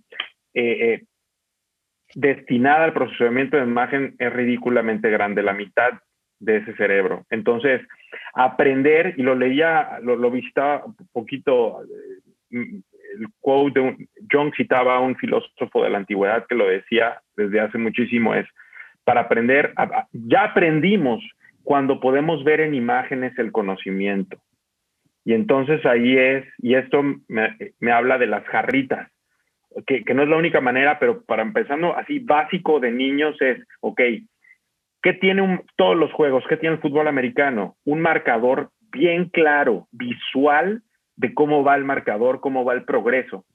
Eh, 0.53 0.93
eh, 0.93 1.03
destinada 2.13 2.85
al 2.85 2.93
procesamiento 2.93 3.57
de 3.57 3.63
imagen 3.63 4.15
es 4.17 4.31
ridículamente 4.31 5.09
grande, 5.09 5.43
la 5.43 5.51
mitad 5.51 5.99
de 6.39 6.59
ese 6.59 6.77
cerebro. 6.77 7.25
Entonces, 7.29 7.81
aprender, 8.35 9.15
y 9.17 9.23
lo 9.23 9.35
leía, 9.35 9.99
lo, 10.01 10.31
visitaba 10.31 10.85
un 10.85 10.95
poquito, 11.11 11.81
eh, 12.51 12.79
el 13.20 13.28
quote 13.39 13.80
de 13.80 13.86
un, 13.86 14.09
John 14.32 14.51
citaba 14.55 14.95
a 14.95 14.99
un 14.99 15.16
filósofo 15.16 15.84
de 15.84 15.89
la 15.89 15.97
antigüedad 15.97 16.45
que 16.47 16.55
lo 16.55 16.68
decía 16.68 17.22
desde 17.36 17.59
hace 17.59 17.78
muchísimo, 17.78 18.34
es, 18.34 18.47
para 19.03 19.22
aprender, 19.22 19.74
ya 20.11 20.45
aprendimos 20.45 21.24
cuando 21.63 21.99
podemos 21.99 22.43
ver 22.43 22.61
en 22.61 22.74
imágenes 22.74 23.38
el 23.38 23.51
conocimiento. 23.51 24.38
Y 25.24 25.34
entonces 25.34 25.86
ahí 25.86 26.18
es, 26.18 26.45
y 26.59 26.76
esto 26.76 27.03
me, 27.28 27.57
me 27.80 27.91
habla 27.91 28.18
de 28.18 28.28
las 28.28 28.45
jarritas 28.45 29.09
que, 29.86 30.13
no 30.13 30.24
es 30.24 30.30
la 30.30 30.38
única 30.38 30.61
manera, 30.61 30.99
pero 30.99 31.24
para 31.24 31.41
empezando 31.41 31.95
así 31.95 32.20
básico 32.20 32.80
de 32.80 32.91
niños 32.91 33.36
es, 33.41 33.59
ok, 33.82 34.01
¿qué 35.01 35.13
tiene 35.13 35.61
todos 35.76 35.97
los 35.97 36.11
juegos? 36.13 36.43
¿Qué 36.47 36.57
tiene 36.57 36.76
el 36.76 36.82
fútbol 36.82 37.07
americano? 37.07 37.76
Un 37.84 38.01
marcador 38.01 38.70
bien 38.91 39.30
claro, 39.30 39.88
visual 39.91 40.82
de 41.18 41.34
cómo 41.34 41.63
va 41.63 41.76
el 41.76 41.86
marcador, 41.86 42.39
cómo 42.39 42.63
va 42.66 42.74
el 42.74 42.84
progreso. 42.84 43.45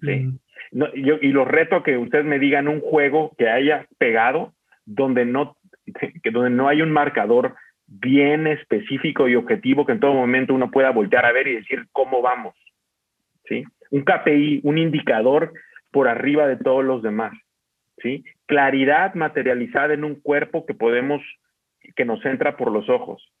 ¿sí? 0.00 0.28
yo, 0.72 1.16
y 1.20 1.28
los 1.28 1.46
reto 1.46 1.76
a 1.76 1.82
que 1.82 1.98
ustedes 1.98 2.24
me 2.24 2.38
digan 2.38 2.68
un 2.68 2.80
juego 2.80 3.32
que 3.36 3.48
haya 3.48 3.86
pegado 3.98 4.54
donde 4.86 5.24
no, 5.24 5.56
que 6.22 6.30
donde 6.30 6.50
no 6.50 6.68
hay 6.68 6.82
un 6.82 6.90
marcador 6.90 7.54
bien 7.86 8.46
específico 8.46 9.28
y 9.28 9.34
objetivo 9.34 9.84
que 9.84 9.92
en 9.92 10.00
todo 10.00 10.14
momento 10.14 10.54
uno 10.54 10.70
pueda 10.70 10.90
voltear 10.90 11.26
a 11.26 11.32
ver 11.32 11.48
y 11.48 11.56
decir 11.56 11.86
cómo 11.92 12.22
vamos. 12.22 12.54
¿sí? 13.46 13.64
un 13.90 14.04
KPI, 14.04 14.60
un 14.62 14.78
indicador 14.78 15.52
por 15.90 16.08
arriba 16.08 16.46
de 16.46 16.56
todos 16.56 16.84
los 16.84 17.02
demás, 17.02 17.32
¿sí? 17.98 18.24
Claridad 18.46 19.14
materializada 19.14 19.94
en 19.94 20.04
un 20.04 20.14
cuerpo 20.14 20.64
que 20.64 20.74
podemos, 20.74 21.20
que 21.96 22.04
nos 22.04 22.24
entra 22.24 22.56
por 22.56 22.70
los 22.70 22.88
ojos, 22.88 23.32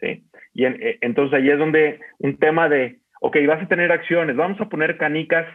¿sí? 0.00 0.24
Y 0.54 0.64
eh, 0.64 0.98
entonces 1.02 1.38
ahí 1.38 1.50
es 1.50 1.58
donde 1.58 2.00
un 2.18 2.38
tema 2.38 2.68
de, 2.68 2.98
ok, 3.20 3.36
vas 3.46 3.62
a 3.62 3.68
tener 3.68 3.92
acciones, 3.92 4.36
vamos 4.36 4.60
a 4.60 4.68
poner 4.68 4.96
canicas 4.96 5.46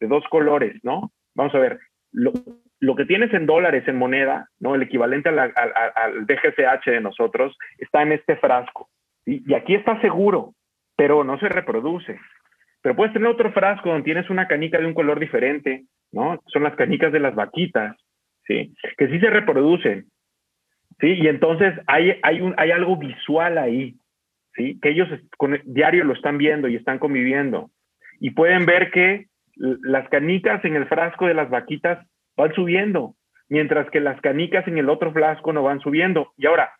de 0.00 0.06
dos 0.06 0.24
colores, 0.28 0.82
¿no? 0.82 1.12
Vamos 1.34 1.54
a 1.54 1.58
ver, 1.58 1.78
lo, 2.12 2.96
que 2.96 3.06
tienes 3.06 3.32
en 3.32 3.46
dólares, 3.46 3.84
en 3.86 3.96
moneda, 3.96 4.48
¿no? 4.60 4.74
El 4.74 4.82
equivalente 4.82 5.28
al, 5.28 6.26
DGCH 6.26 6.86
de 6.86 7.00
nosotros 7.00 7.56
está 7.78 8.02
en 8.02 8.12
este 8.12 8.36
frasco, 8.36 8.88
Y 9.24 9.54
aquí 9.54 9.74
está 9.74 10.00
seguro, 10.00 10.54
pero 10.96 11.24
no 11.24 11.38
se 11.38 11.48
reproduce. 11.48 12.18
Pero 12.82 12.96
puedes 12.96 13.12
tener 13.12 13.28
otro 13.28 13.52
frasco 13.52 13.88
donde 13.88 14.04
tienes 14.04 14.28
una 14.28 14.48
canica 14.48 14.78
de 14.78 14.86
un 14.86 14.94
color 14.94 15.20
diferente, 15.20 15.84
¿no? 16.10 16.40
Son 16.46 16.64
las 16.64 16.74
canicas 16.74 17.12
de 17.12 17.20
las 17.20 17.34
vaquitas, 17.34 17.96
¿sí? 18.46 18.74
Que 18.98 19.08
sí 19.08 19.20
se 19.20 19.30
reproducen, 19.30 20.06
¿sí? 21.00 21.14
Y 21.14 21.28
entonces 21.28 21.74
hay, 21.86 22.18
hay, 22.22 22.40
un, 22.40 22.54
hay 22.56 22.72
algo 22.72 22.96
visual 22.96 23.58
ahí, 23.58 23.94
Que 24.54 24.78
ellos 24.82 25.08
con 25.38 25.60
diario 25.64 26.04
lo 26.04 26.12
están 26.12 26.38
viendo 26.38 26.68
y 26.68 26.76
están 26.76 26.98
conviviendo. 26.98 27.70
Y 28.20 28.30
pueden 28.30 28.66
ver 28.66 28.90
que 28.90 29.26
las 29.56 30.08
canicas 30.08 30.64
en 30.64 30.76
el 30.76 30.86
frasco 30.86 31.26
de 31.26 31.34
las 31.34 31.50
vaquitas 31.50 32.06
van 32.36 32.54
subiendo, 32.54 33.14
mientras 33.48 33.88
que 33.90 34.00
las 34.00 34.20
canicas 34.20 34.66
en 34.66 34.78
el 34.78 34.88
otro 34.88 35.12
frasco 35.12 35.52
no 35.52 35.62
van 35.62 35.80
subiendo. 35.80 36.32
Y 36.36 36.46
ahora, 36.46 36.72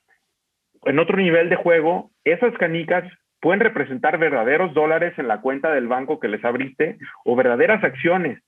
en 0.85 0.99
otro 0.99 1.17
nivel 1.17 1.49
de 1.49 1.57
juego, 1.57 2.11
esas 2.25 2.53
canicas 2.59 3.05
pueden 3.41 3.61
representar 3.61 4.19
verdaderos 4.19 4.73
dólares 4.73 5.15
en 5.19 5.29
la 5.29 5.41
cuenta 5.41 5.73
del 5.73 5.89
banco 5.89 6.21
que 6.21 6.29
les 6.29 6.45
abriste 6.45 6.97
o 7.25 7.35
verdaderas 7.37 7.83
acciones, 7.83 8.41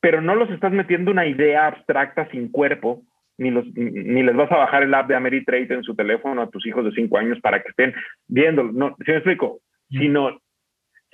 pero 0.00 0.20
no 0.20 0.34
los 0.34 0.50
estás 0.50 0.72
metiendo 0.72 1.10
una 1.10 1.26
idea 1.26 1.66
abstracta 1.66 2.28
sin 2.30 2.50
cuerpo, 2.50 3.02
ni, 3.42 3.50
los, 3.50 3.66
ni 3.74 4.22
les 4.22 4.34
vas 4.34 4.50
a 4.52 4.56
bajar 4.56 4.82
el 4.82 4.94
app 4.94 5.08
de 5.08 5.16
Ameritrade 5.16 5.74
en 5.74 5.82
su 5.82 5.94
teléfono 5.94 6.42
a 6.42 6.50
tus 6.50 6.66
hijos 6.66 6.84
de 6.84 6.92
cinco 6.92 7.18
años 7.18 7.38
para 7.40 7.62
que 7.62 7.68
estén 7.68 7.94
viendo, 8.28 8.62
no, 8.64 8.96
¿sí 9.04 9.10
me 9.10 9.16
explico? 9.16 9.60
Sino, 9.90 10.38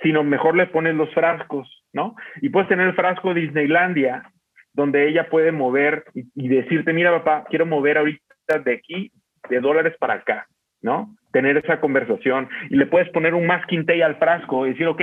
sino 0.01 0.23
mejor 0.23 0.55
le 0.55 0.67
pones 0.67 0.95
los 0.95 1.13
frascos, 1.13 1.83
¿no? 1.91 2.15
Y 2.41 2.49
puedes 2.49 2.69
tener 2.69 2.87
el 2.87 2.95
frasco 2.95 3.33
de 3.33 3.41
Disneylandia, 3.41 4.31
donde 4.73 5.09
ella 5.09 5.29
puede 5.29 5.51
mover 5.51 6.05
y, 6.13 6.23
y 6.35 6.47
decirte, 6.47 6.93
mira 6.93 7.11
papá, 7.11 7.45
quiero 7.49 7.65
mover 7.65 7.97
ahorita 7.97 8.59
de 8.63 8.73
aquí, 8.73 9.11
de 9.49 9.59
dólares 9.59 9.95
para 9.99 10.13
acá, 10.15 10.47
¿no? 10.81 11.15
tener 11.31 11.57
esa 11.57 11.79
conversación 11.79 12.49
y 12.69 12.75
le 12.75 12.87
puedes 12.87 13.09
poner 13.09 13.33
un 13.33 13.45
masking 13.45 13.85
tape 13.85 14.03
al 14.03 14.17
frasco 14.17 14.65
y 14.65 14.71
decir, 14.71 14.87
ok, 14.87 15.01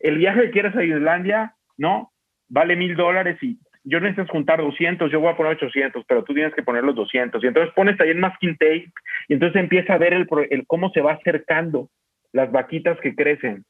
el 0.00 0.18
viaje 0.18 0.42
que 0.42 0.50
quieres 0.50 0.74
a 0.76 0.84
Islandia, 0.84 1.54
¿no? 1.76 2.12
Vale 2.48 2.76
mil 2.76 2.96
dólares 2.96 3.38
y 3.42 3.58
yo 3.84 4.00
necesito 4.00 4.30
juntar 4.30 4.60
200, 4.60 5.10
yo 5.10 5.20
voy 5.20 5.32
a 5.32 5.36
poner 5.36 5.52
800, 5.52 6.04
pero 6.06 6.22
tú 6.24 6.34
tienes 6.34 6.54
que 6.54 6.62
poner 6.62 6.84
los 6.84 6.94
200. 6.94 7.42
Y 7.42 7.46
entonces 7.46 7.74
pones 7.74 8.00
ahí 8.00 8.10
el 8.10 8.18
masking 8.18 8.56
tape 8.56 8.92
y 9.28 9.34
entonces 9.34 9.60
empieza 9.60 9.94
a 9.94 9.98
ver 9.98 10.12
el, 10.12 10.26
cómo 10.66 10.90
se 10.90 11.00
va 11.00 11.12
acercando 11.12 11.88
las 12.32 12.50
vaquitas 12.52 12.98
que 13.00 13.14
crecen 13.14 13.64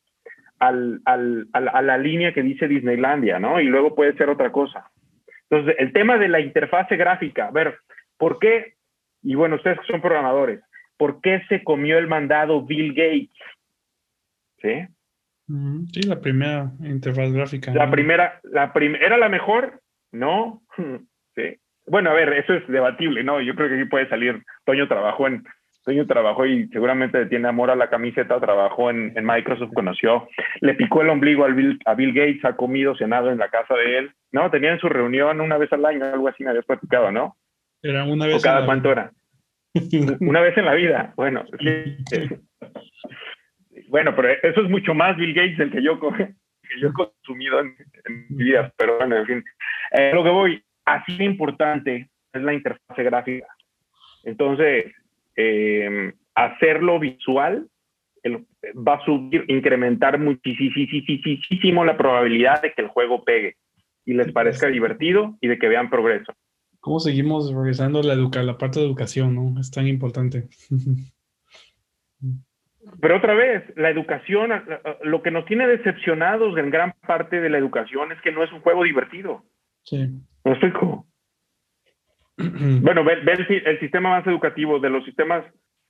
al, 0.58 1.00
al, 1.06 1.48
a 1.52 1.82
la 1.82 1.98
línea 1.98 2.32
que 2.32 2.42
dice 2.42 2.68
Disneylandia, 2.68 3.38
¿no? 3.38 3.60
Y 3.60 3.64
luego 3.64 3.94
puede 3.94 4.14
ser 4.16 4.28
otra 4.28 4.52
cosa. 4.52 4.90
Entonces, 5.50 5.76
el 5.78 5.92
tema 5.92 6.18
de 6.18 6.28
la 6.28 6.40
interfase 6.40 6.96
gráfica, 6.96 7.48
a 7.48 7.50
ver, 7.50 7.78
¿por 8.16 8.38
qué? 8.38 8.74
Y 9.22 9.34
bueno, 9.34 9.56
ustedes 9.56 9.78
son 9.86 10.00
programadores, 10.00 10.60
¿por 10.96 11.20
qué 11.20 11.42
se 11.48 11.64
comió 11.64 11.98
el 11.98 12.06
mandado 12.06 12.64
Bill 12.64 12.94
Gates? 12.94 13.30
¿Sí? 14.60 14.86
Sí, 15.92 16.02
la 16.02 16.20
primera 16.20 16.70
interfaz 16.80 17.32
gráfica. 17.32 17.74
La 17.74 17.90
primera, 17.90 18.40
la 18.44 18.72
¿era 18.74 19.18
la 19.18 19.28
mejor? 19.28 19.81
No. 20.12 20.62
Sí. 21.34 21.56
Bueno, 21.86 22.10
a 22.10 22.12
ver, 22.12 22.30
eso 22.34 22.52
es 22.52 22.68
debatible, 22.68 23.24
¿no? 23.24 23.40
Yo 23.40 23.54
creo 23.54 23.70
que 23.70 23.76
aquí 23.76 23.84
puede 23.86 24.06
salir. 24.06 24.42
Toño 24.66 24.86
trabajó 24.86 25.26
en, 25.26 25.42
Toño 25.84 26.06
trabajó 26.06 26.46
y 26.46 26.68
seguramente 26.68 27.26
tiene 27.26 27.48
amor 27.48 27.70
a 27.70 27.76
la 27.76 27.90
camiseta, 27.90 28.38
trabajó 28.38 28.90
en, 28.90 29.12
Microsoft, 29.14 29.72
conoció, 29.74 30.28
le 30.60 30.74
picó 30.74 31.02
el 31.02 31.08
ombligo 31.08 31.44
al 31.44 31.54
Bill, 31.54 31.80
a 31.86 31.94
Bill 31.94 32.12
Gates, 32.12 32.44
ha 32.44 32.54
comido, 32.54 32.96
cenado 32.96 33.32
en 33.32 33.38
la 33.38 33.48
casa 33.48 33.74
de 33.74 33.98
él, 33.98 34.12
¿no? 34.30 34.48
Tenían 34.50 34.78
su 34.78 34.88
reunión 34.88 35.40
una 35.40 35.58
vez 35.58 35.72
al 35.72 35.84
año, 35.84 36.04
algo 36.04 36.28
así 36.28 36.44
me 36.44 36.50
habías 36.50 36.66
platicado, 36.66 37.10
¿no? 37.10 37.36
Era 37.82 38.04
una 38.04 38.26
vez. 38.26 38.36
¿O 38.36 38.40
cada 38.40 38.64
cuánto 38.64 38.92
era? 38.92 39.10
Una 40.20 40.42
vez 40.42 40.54
en 40.58 40.66
la 40.66 40.74
vida. 40.74 41.14
Bueno, 41.16 41.44
bueno, 43.88 44.14
pero 44.14 44.28
eso 44.28 44.60
es 44.60 44.68
mucho 44.68 44.92
más 44.92 45.16
Bill 45.16 45.32
Gates 45.32 45.58
el 45.60 45.72
que 45.72 45.82
yo, 45.82 45.98
que 46.62 46.80
yo 46.80 46.88
he 46.88 46.92
consumido 46.92 47.60
en, 47.60 47.76
mi 48.30 48.44
vida. 48.44 48.72
Pero 48.76 48.98
bueno, 48.98 49.16
en 49.16 49.26
fin. 49.26 49.44
Eh, 49.92 50.12
lo 50.14 50.24
que 50.24 50.30
voy, 50.30 50.64
así 50.84 51.16
de 51.16 51.24
importante 51.24 52.10
es 52.32 52.42
la 52.42 52.54
interfase 52.54 53.02
gráfica. 53.02 53.46
Entonces, 54.24 54.92
em, 55.36 56.12
hacerlo 56.34 56.98
visual 56.98 57.68
va 58.74 58.94
a 58.94 59.04
subir, 59.04 59.44
incrementar 59.48 60.18
muchísimo 60.18 61.84
la 61.84 61.96
probabilidad 61.96 62.62
de 62.62 62.72
que 62.72 62.82
el 62.82 62.88
juego 62.88 63.24
pegue 63.24 63.56
y 64.04 64.14
les 64.14 64.32
parezca 64.32 64.68
divertido 64.68 65.36
y 65.40 65.48
de 65.48 65.58
que 65.58 65.68
vean 65.68 65.90
progreso. 65.90 66.32
¿Cómo 66.80 67.00
seguimos 67.00 67.52
regresando 67.52 68.02
la, 68.02 68.14
la 68.16 68.58
parte 68.58 68.80
de 68.80 68.86
educación, 68.86 69.34
no? 69.34 69.60
Es 69.60 69.70
tan 69.70 69.86
importante. 69.86 70.48
Pero 73.00 73.16
otra 73.16 73.34
vez, 73.34 73.64
la 73.76 73.90
educación, 73.90 74.50
lo 75.02 75.22
que 75.22 75.30
nos 75.30 75.44
tiene 75.46 75.66
decepcionados 75.68 76.56
en 76.58 76.70
gran 76.70 76.94
parte 77.06 77.40
de 77.40 77.48
la 77.48 77.58
educación 77.58 78.10
es 78.10 78.20
que 78.22 78.32
no 78.32 78.42
es 78.42 78.52
un 78.52 78.60
juego 78.60 78.82
divertido. 78.82 79.44
Sí. 79.84 80.08
¿No 80.44 80.52
explico? 80.52 81.06
bueno, 82.36 83.04
ve, 83.04 83.22
el, 83.24 83.78
sistema 83.78 84.10
más 84.10 84.26
educativo, 84.26 84.80
de 84.80 84.90
los 84.90 85.04
sistemas 85.04 85.44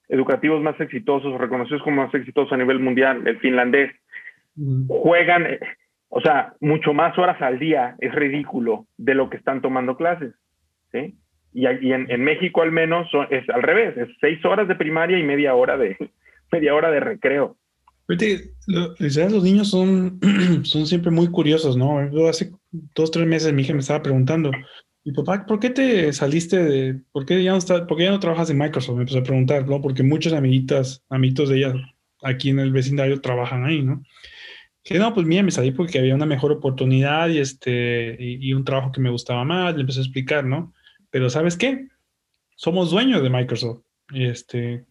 educativos 0.08 0.60
más 0.60 0.78
exitosos, 0.80 1.40
reconocidos 1.40 1.82
como 1.82 2.02
más 2.02 2.14
exitosos 2.14 2.52
a 2.52 2.56
nivel 2.56 2.78
mundial, 2.78 3.26
el 3.26 3.38
finlandés, 3.38 3.90
juegan, 4.88 5.46
eh, 5.46 5.60
o 6.08 6.20
sea, 6.20 6.54
mucho 6.60 6.92
más 6.92 7.16
horas 7.16 7.40
al 7.40 7.58
día, 7.58 7.96
es 8.00 8.14
ridículo 8.14 8.86
de 8.98 9.14
lo 9.14 9.30
que 9.30 9.38
están 9.38 9.62
tomando 9.62 9.96
clases, 9.96 10.34
¿sí? 10.90 11.16
Y, 11.54 11.66
en, 11.66 12.24
México 12.24 12.62
al 12.62 12.72
menos 12.72 13.08
es 13.30 13.48
al 13.50 13.62
revés, 13.62 13.96
es 13.96 14.08
seis 14.20 14.42
horas 14.44 14.68
de 14.68 14.74
primaria 14.74 15.18
y 15.18 15.22
media 15.22 15.54
hora 15.54 15.76
de, 15.76 15.96
media 16.52 16.74
hora 16.74 16.90
de 16.90 17.00
recreo. 17.00 17.56
los 18.06 19.42
niños 19.42 19.70
son, 19.70 20.20
son 20.64 20.86
siempre 20.86 21.10
muy 21.10 21.28
curiosos, 21.28 21.76
¿no? 21.76 21.98
hace 22.28 22.52
dos, 22.94 23.10
tres 23.10 23.26
meses 23.26 23.52
mi 23.52 23.62
hija 23.62 23.72
me 23.72 23.80
estaba 23.80 24.02
preguntando, 24.02 24.50
y 25.04 25.12
papá, 25.12 25.44
¿por 25.46 25.58
qué 25.58 25.70
te 25.70 26.12
saliste 26.12 26.62
de, 26.62 27.00
por 27.10 27.26
qué 27.26 27.42
ya 27.42 27.52
no, 27.52 27.58
está, 27.58 27.86
por 27.86 27.96
qué 27.96 28.04
ya 28.04 28.12
no 28.12 28.20
trabajas 28.20 28.50
en 28.50 28.58
Microsoft? 28.58 28.94
Me 28.94 29.02
empecé 29.02 29.18
a 29.18 29.24
preguntar, 29.24 29.66
¿no? 29.66 29.80
Porque 29.80 30.04
muchos 30.04 30.32
amiguitas, 30.32 31.02
amiguitos 31.08 31.48
de 31.48 31.58
ella 31.58 31.74
aquí 32.22 32.50
en 32.50 32.60
el 32.60 32.70
vecindario 32.70 33.20
trabajan 33.20 33.64
ahí, 33.64 33.82
¿no? 33.82 34.04
Que 34.84 34.98
no, 34.98 35.12
pues 35.12 35.26
mira, 35.26 35.42
me 35.42 35.50
salí 35.50 35.72
porque 35.72 35.98
había 35.98 36.14
una 36.14 36.26
mejor 36.26 36.52
oportunidad 36.52 37.28
y 37.30 37.38
este, 37.38 38.16
y, 38.18 38.52
un 38.52 38.64
trabajo 38.64 38.92
que 38.92 39.00
me 39.00 39.10
gustaba 39.10 39.44
más, 39.44 39.74
le 39.74 39.80
empecé 39.80 40.00
a 40.00 40.02
explicar, 40.02 40.44
¿no? 40.44 40.72
Pero 41.10 41.30
¿sabes 41.30 41.56
qué? 41.56 41.88
Somos 42.56 42.90
dueños 42.90 43.22
de 43.22 43.30
Microsoft. 43.30 43.82
Y 44.10 44.26
este, 44.26 44.84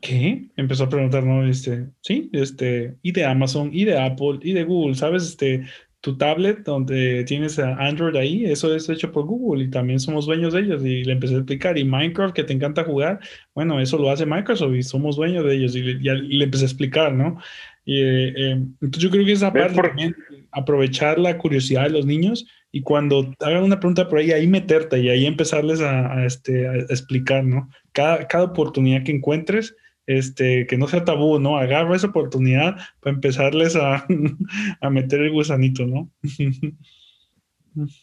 ¿qué? 0.00 0.48
Empezó 0.56 0.84
a 0.84 0.88
preguntar, 0.88 1.24
¿no? 1.24 1.46
Este, 1.46 1.86
sí, 2.00 2.30
este, 2.32 2.96
y 3.02 3.12
de 3.12 3.24
Amazon, 3.24 3.70
y 3.72 3.84
de 3.84 3.98
Apple, 3.98 4.38
y 4.42 4.52
de 4.52 4.64
Google, 4.64 4.94
¿sabes? 4.94 5.24
Este, 5.24 5.64
tu 6.00 6.16
tablet 6.16 6.62
donde 6.62 7.24
tienes 7.24 7.58
a 7.58 7.74
Android 7.74 8.14
ahí, 8.14 8.44
eso 8.44 8.72
es 8.72 8.88
hecho 8.88 9.10
por 9.10 9.24
Google 9.24 9.64
y 9.64 9.70
también 9.70 9.98
somos 9.98 10.26
dueños 10.26 10.52
de 10.52 10.60
ellos. 10.60 10.84
Y 10.84 11.02
le 11.02 11.12
empecé 11.12 11.34
a 11.34 11.38
explicar, 11.38 11.76
y 11.78 11.84
Minecraft 11.84 12.34
que 12.34 12.44
te 12.44 12.52
encanta 12.52 12.84
jugar, 12.84 13.18
bueno, 13.54 13.80
eso 13.80 13.98
lo 13.98 14.10
hace 14.10 14.24
Microsoft 14.24 14.76
y 14.76 14.82
somos 14.84 15.16
dueños 15.16 15.44
de 15.44 15.56
ellos. 15.56 15.74
Y 15.74 15.82
le, 15.82 16.44
empecé 16.44 16.64
a 16.64 16.68
explicar, 16.68 17.12
¿no? 17.12 17.38
Y, 17.84 18.00
eh, 18.00 18.28
eh, 18.36 18.50
entonces 18.80 19.02
yo 19.02 19.10
creo 19.10 19.24
que 19.24 19.32
esa 19.32 19.52
parte 19.52 19.80
también, 19.80 20.14
aprovechar 20.52 21.18
la 21.18 21.38
curiosidad 21.38 21.84
de 21.84 21.90
los 21.90 22.06
niños 22.06 22.46
y 22.70 22.82
cuando 22.82 23.34
hagan 23.40 23.64
una 23.64 23.80
pregunta 23.80 24.08
por 24.08 24.18
ahí, 24.18 24.30
ahí 24.32 24.46
meterte 24.46 25.00
y 25.00 25.08
ahí 25.08 25.26
empezarles 25.26 25.80
a, 25.80 26.24
este, 26.24 26.68
a 26.68 26.74
explicar, 26.74 27.44
¿no? 27.44 27.68
Cada, 27.92 28.28
cada 28.28 28.44
oportunidad 28.44 29.02
que 29.02 29.12
encuentres, 29.12 29.74
este, 30.06 30.66
que 30.66 30.78
no 30.78 30.86
sea 30.86 31.04
tabú, 31.04 31.38
¿no? 31.38 31.56
Agarra 31.58 31.96
esa 31.96 32.08
oportunidad 32.08 32.76
para 33.00 33.14
empezarles 33.14 33.76
a, 33.76 34.06
a 34.80 34.90
meter 34.90 35.20
el 35.20 35.32
gusanito, 35.32 35.86
¿no? 35.86 36.10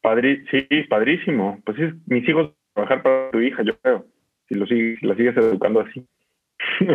Padri 0.00 0.44
sí, 0.50 0.66
padrísimo. 0.88 1.60
Pues 1.64 1.78
es, 1.78 1.94
mis 2.06 2.28
hijos 2.28 2.52
trabajar 2.72 3.02
para 3.02 3.30
tu 3.30 3.40
hija, 3.40 3.62
yo 3.62 3.78
creo, 3.80 4.06
si 4.48 4.54
lo 4.54 4.66
sigues, 4.66 5.02
la 5.02 5.16
sigues 5.16 5.36
educando 5.36 5.80
así. 5.80 6.06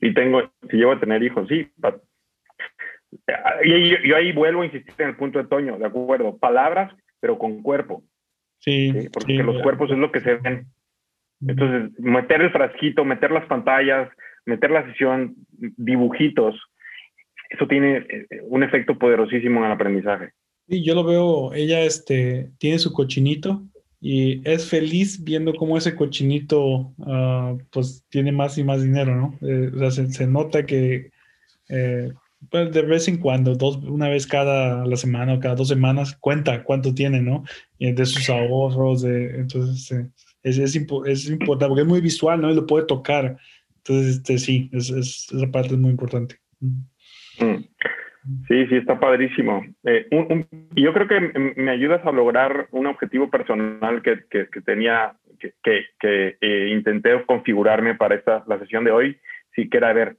y 0.00 0.14
tengo, 0.14 0.50
si 0.70 0.76
llevo 0.76 0.92
a 0.92 1.00
tener 1.00 1.22
hijos, 1.22 1.46
sí. 1.48 1.70
Y 3.64 4.08
yo, 4.08 4.16
ahí 4.16 4.32
vuelvo 4.32 4.62
a 4.62 4.66
insistir 4.66 4.94
en 4.98 5.08
el 5.10 5.16
punto 5.16 5.38
de 5.38 5.46
Toño, 5.46 5.78
de 5.78 5.86
acuerdo, 5.86 6.38
palabras, 6.38 6.94
pero 7.20 7.38
con 7.38 7.62
cuerpo. 7.62 8.02
Sí. 8.58 9.08
Porque 9.12 9.34
los 9.42 9.62
cuerpos 9.62 9.90
es 9.90 9.98
lo 9.98 10.10
que 10.10 10.20
se 10.20 10.36
ven. 10.36 10.66
Entonces, 11.46 11.98
meter 11.98 12.40
el 12.42 12.50
frasquito, 12.50 13.04
meter 13.04 13.30
las 13.30 13.46
pantallas, 13.46 14.08
meter 14.46 14.70
la 14.70 14.86
sesión, 14.86 15.34
dibujitos, 15.76 16.54
eso 17.50 17.66
tiene 17.66 17.98
eh, 17.98 18.26
un 18.42 18.62
efecto 18.62 18.98
poderosísimo 18.98 19.60
en 19.60 19.66
el 19.66 19.72
aprendizaje. 19.72 20.30
Sí, 20.68 20.82
yo 20.84 20.94
lo 20.94 21.04
veo, 21.04 21.52
ella 21.54 21.80
este, 21.82 22.50
tiene 22.58 22.78
su 22.78 22.92
cochinito 22.92 23.62
y 24.00 24.46
es 24.48 24.68
feliz 24.68 25.22
viendo 25.22 25.54
cómo 25.54 25.76
ese 25.76 25.94
cochinito 25.94 26.92
ah, 27.06 27.54
pues 27.70 28.04
tiene 28.08 28.32
más 28.32 28.58
y 28.58 28.64
más 28.64 28.82
dinero, 28.82 29.14
¿no? 29.14 29.38
Eh, 29.48 29.70
o 29.74 29.90
sea, 29.90 30.06
se, 30.06 30.26
nota 30.26 30.66
que 30.66 31.10
eh, 31.68 32.12
pues 32.50 32.72
de 32.72 32.82
vez 32.82 33.08
en 33.08 33.18
cuando, 33.18 33.54
dos, 33.54 33.76
una 33.76 34.08
vez 34.08 34.26
cada 34.26 34.84
la 34.84 34.96
semana 34.96 35.34
o 35.34 35.40
cada 35.40 35.54
dos 35.54 35.68
semanas, 35.68 36.16
cuenta 36.16 36.64
cuánto 36.64 36.94
tiene, 36.94 37.20
¿no? 37.20 37.44
Y 37.78 37.92
de 37.92 38.06
sus 38.06 38.28
ahorros, 38.28 39.02
de, 39.02 39.36
entonces 39.36 40.08
es, 40.46 40.58
es, 40.58 40.76
es, 40.76 41.30
importante 41.30 41.68
porque 41.68 41.82
es 41.82 41.88
muy 41.88 42.00
visual, 42.00 42.40
¿no? 42.40 42.50
Y 42.50 42.54
lo 42.54 42.66
puede 42.66 42.86
tocar. 42.86 43.36
Entonces, 43.78 44.16
este, 44.16 44.38
sí, 44.38 44.70
es, 44.72 44.90
esa 44.90 45.50
parte 45.50 45.74
es 45.74 45.78
muy 45.78 45.90
importante. 45.90 46.36
Mm. 46.60 47.64
Sí, 48.48 48.66
sí, 48.66 48.76
está 48.76 48.98
padrísimo. 48.98 49.64
Eh, 49.84 50.08
yo 50.74 50.92
creo 50.92 51.06
que 51.06 51.20
me 51.56 51.70
ayudas 51.70 52.04
a 52.04 52.12
lograr 52.12 52.66
un 52.72 52.86
objetivo 52.86 53.30
personal 53.30 54.02
que, 54.02 54.24
que, 54.28 54.60
tenía, 54.62 55.14
que, 55.38 55.84
que 56.00 56.36
eh, 56.40 56.70
intenté 56.72 57.24
configurarme 57.24 57.94
para 57.94 58.16
esta, 58.16 58.42
la 58.48 58.58
sesión 58.58 58.84
de 58.84 58.90
hoy. 58.90 59.18
Sí, 59.54 59.68
que 59.68 59.76
era 59.78 59.92
ver 59.92 60.16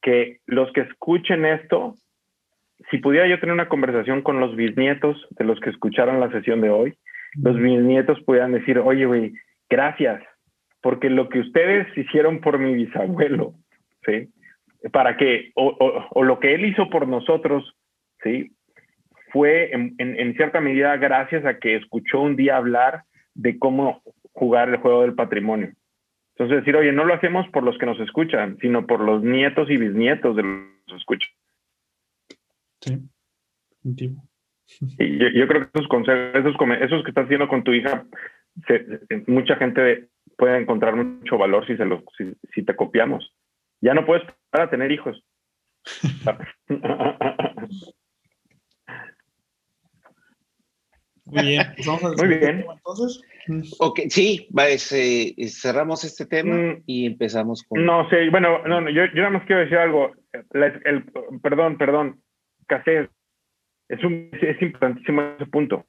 que 0.00 0.38
los 0.46 0.72
que 0.72 0.82
escuchen 0.82 1.44
esto, 1.44 1.96
si 2.90 2.98
pudiera 2.98 3.26
yo 3.26 3.40
tener 3.40 3.52
una 3.52 3.68
conversación 3.68 4.22
con 4.22 4.40
los 4.40 4.56
bisnietos 4.56 5.16
de 5.30 5.44
los 5.44 5.60
que 5.60 5.70
escucharon 5.70 6.20
la 6.20 6.30
sesión 6.30 6.60
de 6.60 6.70
hoy, 6.70 6.94
los 7.34 7.56
bisnietos 7.56 8.20
pudieran 8.22 8.52
decir, 8.52 8.78
oye, 8.78 9.06
güey, 9.06 9.32
gracias, 9.68 10.22
porque 10.80 11.10
lo 11.10 11.28
que 11.28 11.40
ustedes 11.40 11.86
hicieron 11.96 12.40
por 12.40 12.58
mi 12.58 12.74
bisabuelo, 12.74 13.54
¿sí? 14.04 14.28
Para 14.92 15.16
que, 15.16 15.50
o, 15.54 16.22
lo 16.22 16.38
que 16.38 16.54
él 16.54 16.66
hizo 16.66 16.90
por 16.90 17.08
nosotros, 17.08 17.74
¿sí? 18.22 18.52
Fue 19.32 19.72
en, 19.72 19.94
en, 19.98 20.34
cierta 20.36 20.60
medida 20.60 20.96
gracias 20.96 21.44
a 21.44 21.58
que 21.58 21.76
escuchó 21.76 22.20
un 22.20 22.36
día 22.36 22.56
hablar 22.56 23.04
de 23.34 23.58
cómo 23.58 24.02
jugar 24.32 24.68
el 24.68 24.76
juego 24.76 25.02
del 25.02 25.14
patrimonio. 25.14 25.72
Entonces 26.36 26.58
decir, 26.58 26.76
oye, 26.76 26.92
no 26.92 27.04
lo 27.04 27.14
hacemos 27.14 27.48
por 27.48 27.62
los 27.62 27.76
que 27.78 27.86
nos 27.86 27.98
escuchan, 28.00 28.58
sino 28.60 28.86
por 28.86 29.00
los 29.00 29.22
nietos 29.22 29.70
y 29.70 29.76
bisnietos 29.76 30.36
de 30.36 30.42
los 30.42 30.52
que 30.52 30.92
nos 30.92 31.00
escuchan. 31.00 31.30
Sí, 32.80 34.16
y 34.98 35.38
yo, 35.38 35.46
creo 35.46 35.62
que 35.62 35.78
esos 35.78 35.88
consejos, 35.88 36.34
esos, 36.34 36.56
esos 36.80 37.02
que 37.04 37.10
estás 37.10 37.24
haciendo 37.24 37.48
con 37.48 37.64
tu 37.64 37.72
hija, 37.72 38.04
mucha 39.26 39.56
gente 39.56 40.08
puede 40.36 40.58
encontrar 40.58 40.96
mucho 40.96 41.38
valor 41.38 41.66
si, 41.66 41.76
se 41.76 41.84
los, 41.84 42.02
si, 42.54 42.62
te 42.62 42.76
copiamos. 42.76 43.32
Ya 43.80 43.94
no 43.94 44.06
puedes 44.06 44.24
para 44.50 44.70
tener 44.70 44.90
hijos. 44.92 45.22
Muy 51.26 51.46
bien, 51.46 51.62
pues 51.76 52.02
Muy 52.18 52.28
bien. 52.28 52.64
entonces. 52.70 53.22
Ok, 53.78 54.00
sí, 54.08 54.48
eh, 54.58 55.48
cerramos 55.48 56.04
este 56.04 56.26
tema 56.26 56.54
mm. 56.54 56.82
y 56.86 57.06
empezamos 57.06 57.62
con. 57.62 57.84
No 57.84 58.08
sé, 58.08 58.30
bueno, 58.30 58.62
no, 58.66 58.88
yo, 58.90 59.04
yo 59.06 59.16
nada 59.16 59.30
más 59.30 59.46
quiero 59.46 59.62
decir 59.62 59.78
algo. 59.78 60.12
el, 60.32 61.04
perdón, 61.42 61.76
perdón, 61.76 62.22
Casés 62.66 63.08
es, 63.94 64.04
un, 64.04 64.30
es 64.32 64.60
importantísimo 64.62 65.22
ese 65.22 65.46
punto. 65.46 65.84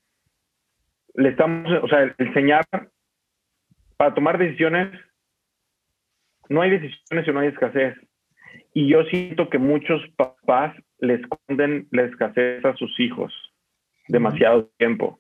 Le 1.13 1.29
estamos, 1.29 1.71
o 1.83 1.87
sea, 1.87 2.13
enseñar 2.17 2.65
para 3.97 4.13
tomar 4.13 4.37
decisiones, 4.37 4.91
no 6.49 6.61
hay 6.61 6.71
decisiones 6.71 7.25
si 7.25 7.31
no 7.31 7.39
hay 7.39 7.49
escasez. 7.49 7.95
Y 8.73 8.87
yo 8.89 9.03
siento 9.05 9.49
que 9.49 9.57
muchos 9.57 10.01
papás 10.17 10.75
le 10.99 11.15
esconden 11.15 11.87
la 11.91 12.03
escasez 12.03 12.63
a 12.65 12.75
sus 12.75 12.99
hijos 12.99 13.33
demasiado 14.07 14.69
tiempo. 14.77 15.19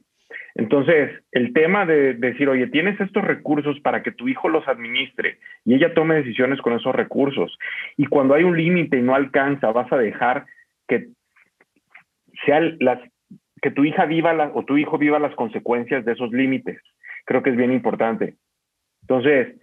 Entonces, 0.55 1.11
el 1.31 1.53
tema 1.53 1.85
de, 1.85 2.13
decir, 2.13 2.47
oye, 2.47 2.67
tienes 2.67 2.99
estos 2.99 3.23
recursos 3.23 3.79
para 3.81 4.03
que 4.03 4.11
tu 4.11 4.27
hijo 4.27 4.47
los 4.47 4.67
administre 4.67 5.39
y 5.65 5.75
ella 5.75 5.93
tome 5.93 6.15
decisiones 6.15 6.61
con 6.61 6.73
esos 6.73 6.95
recursos. 6.95 7.57
Y 7.97 8.05
cuando 8.05 8.33
hay 8.33 8.43
un 8.43 8.57
límite 8.57 8.97
y 8.97 9.01
no 9.01 9.15
alcanza, 9.15 9.71
vas 9.71 9.91
a 9.91 9.97
dejar 9.97 10.45
que 10.87 11.09
que 13.61 13.71
tu 13.71 13.83
hija 13.83 14.05
viva 14.05 14.51
o 14.53 14.63
tu 14.63 14.77
hijo 14.77 14.97
viva 14.97 15.19
las 15.19 15.35
consecuencias 15.35 16.05
de 16.05 16.13
esos 16.13 16.31
límites. 16.31 16.81
Creo 17.25 17.41
que 17.41 17.49
es 17.49 17.55
bien 17.55 17.71
importante. 17.71 18.35
Entonces, 19.01 19.55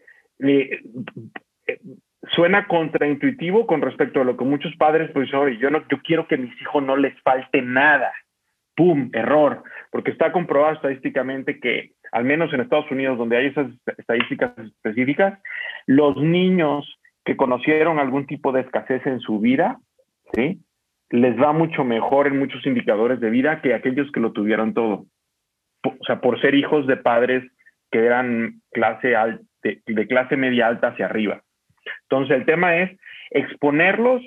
suena 2.35 2.67
contraintuitivo 2.67 3.67
con 3.67 3.81
respecto 3.81 4.21
a 4.21 4.25
lo 4.25 4.37
que 4.37 4.45
muchos 4.45 4.75
padres, 4.77 5.11
pues, 5.13 5.33
oye, 5.35 5.59
yo, 5.59 5.71
no, 5.71 5.87
yo 5.89 6.01
quiero 6.03 6.27
que 6.27 6.37
a 6.37 6.39
mis 6.39 6.61
hijos 6.61 6.83
no 6.83 6.97
les 6.97 7.19
falte 7.23 7.63
nada. 7.63 8.13
¡Pum! 8.75 9.11
Error. 9.13 9.63
Porque 9.91 10.11
está 10.11 10.33
comprobado 10.33 10.75
estadísticamente 10.75 11.61
que, 11.61 11.93
al 12.11 12.25
menos 12.25 12.53
en 12.53 12.61
Estados 12.61 12.91
Unidos, 12.91 13.19
donde 13.19 13.37
hay 13.37 13.47
esas 13.47 13.69
estadísticas 13.99 14.57
específicas, 14.59 15.39
los 15.87 16.17
niños 16.17 16.99
que 17.25 17.37
conocieron 17.37 17.99
algún 17.99 18.27
tipo 18.27 18.53
de 18.53 18.63
escasez 18.63 19.07
en 19.07 19.21
su 19.21 19.39
vida, 19.39 19.79
¿sí? 20.35 20.61
Les 21.13 21.39
va 21.39 21.53
mucho 21.53 21.85
mejor 21.85 22.27
en 22.27 22.39
muchos 22.39 22.67
indicadores 22.67 23.21
de 23.21 23.31
vida 23.31 23.61
que 23.61 23.75
aquellos 23.75 24.11
que 24.13 24.21
lo 24.21 24.33
tuvieron 24.33 24.73
todo. 24.73 25.05
O 25.85 26.05
sea, 26.07 26.21
por 26.21 26.41
ser 26.41 26.55
hijos 26.55 26.87
de 26.87 26.97
padres 26.97 27.45
que 27.91 27.99
eran 28.05 28.63
clase 28.73 29.15
alta, 29.15 29.45
de, 29.63 30.07
clase 30.09 30.37
media 30.37 30.69
alta 30.69 30.89
hacia 30.89 31.07
arriba. 31.07 31.43
Entonces, 32.05 32.37
el 32.37 32.47
tema 32.47 32.79
es 32.79 32.99
exponerlos 33.31 34.23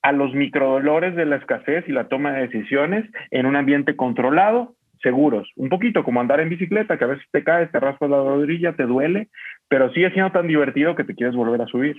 a 0.00 0.12
los 0.12 0.34
microdolores 0.34 1.14
de 1.14 1.26
la 1.26 1.36
escasez 1.36 1.84
y 1.86 1.92
la 1.92 2.08
toma 2.08 2.32
de 2.32 2.48
decisiones 2.48 3.08
en 3.30 3.46
un 3.46 3.54
ambiente 3.54 3.94
controlado, 3.94 4.74
seguros. 5.02 5.50
Un 5.56 5.68
poquito 5.68 6.02
como 6.02 6.20
andar 6.20 6.40
en 6.40 6.48
bicicleta, 6.48 6.96
que 6.96 7.04
a 7.04 7.08
veces 7.08 7.26
te 7.30 7.44
caes, 7.44 7.70
te 7.70 7.78
raspas 7.78 8.08
la 8.08 8.16
rodilla, 8.16 8.72
te 8.72 8.84
duele, 8.84 9.28
pero 9.68 9.92
sigue 9.92 10.10
siendo 10.12 10.32
tan 10.32 10.48
divertido 10.48 10.96
que 10.96 11.04
te 11.04 11.14
quieres 11.14 11.36
volver 11.36 11.60
a 11.60 11.66
subir. 11.66 11.98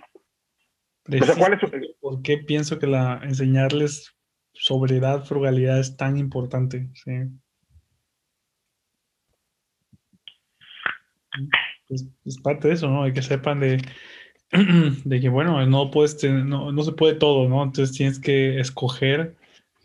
¿Por 2.01 2.21
qué 2.23 2.37
pienso 2.39 2.79
que 2.79 2.87
la 2.87 3.19
enseñarles 3.23 4.15
sobriedad, 4.53 5.25
frugalidad 5.25 5.79
es 5.79 5.97
tan 5.97 6.17
importante? 6.17 6.89
Sí. 6.93 7.11
Es, 11.89 12.37
parte 12.41 12.69
de 12.69 12.75
eso, 12.75 12.89
¿no? 12.89 13.03
Hay 13.03 13.13
que 13.13 13.21
sepan 13.21 13.59
de, 13.59 13.81
de 15.05 15.19
que, 15.19 15.29
bueno, 15.29 15.65
no, 15.65 15.91
puedes 15.91 16.23
no, 16.23 16.71
no, 16.71 16.83
se 16.83 16.91
puede 16.93 17.15
todo, 17.15 17.49
¿no? 17.49 17.63
Entonces 17.63 17.95
tienes 17.95 18.19
que 18.19 18.59
escoger 18.59 19.35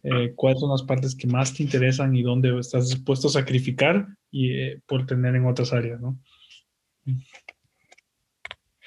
eh, 0.04 0.32
cuáles 0.36 0.60
son 0.60 0.70
las 0.70 0.82
partes 0.82 1.14
que 1.14 1.26
más 1.26 1.54
te 1.54 1.62
interesan 1.62 2.14
y 2.14 2.22
dónde 2.22 2.56
estás 2.58 2.88
dispuesto 2.88 3.28
a 3.28 3.32
sacrificar 3.32 4.06
y 4.30 4.52
eh, 4.52 4.80
por 4.86 5.06
tener 5.06 5.34
en 5.34 5.46
otras 5.46 5.72
áreas, 5.72 6.00
¿no? 6.00 6.18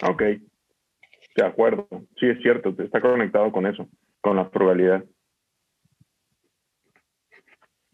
Ok, 0.03 0.23
de 1.35 1.45
acuerdo. 1.45 1.87
Sí, 2.19 2.27
es 2.27 2.41
cierto, 2.41 2.73
está 2.79 3.01
conectado 3.01 3.51
con 3.51 3.65
eso, 3.65 3.87
con 4.21 4.37
la 4.37 4.45
frugalidad. 4.45 5.03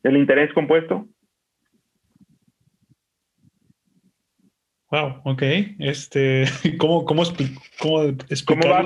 ¿El 0.04 0.18
interés 0.18 0.54
compuesto? 0.54 1.08
Wow, 4.90 5.22
ok. 5.26 5.42
Este, 5.80 6.46
¿cómo, 6.80 7.04
cómo, 7.06 7.24
cómo, 7.80 8.16
¿Cómo, 8.46 8.70
vas, 8.70 8.86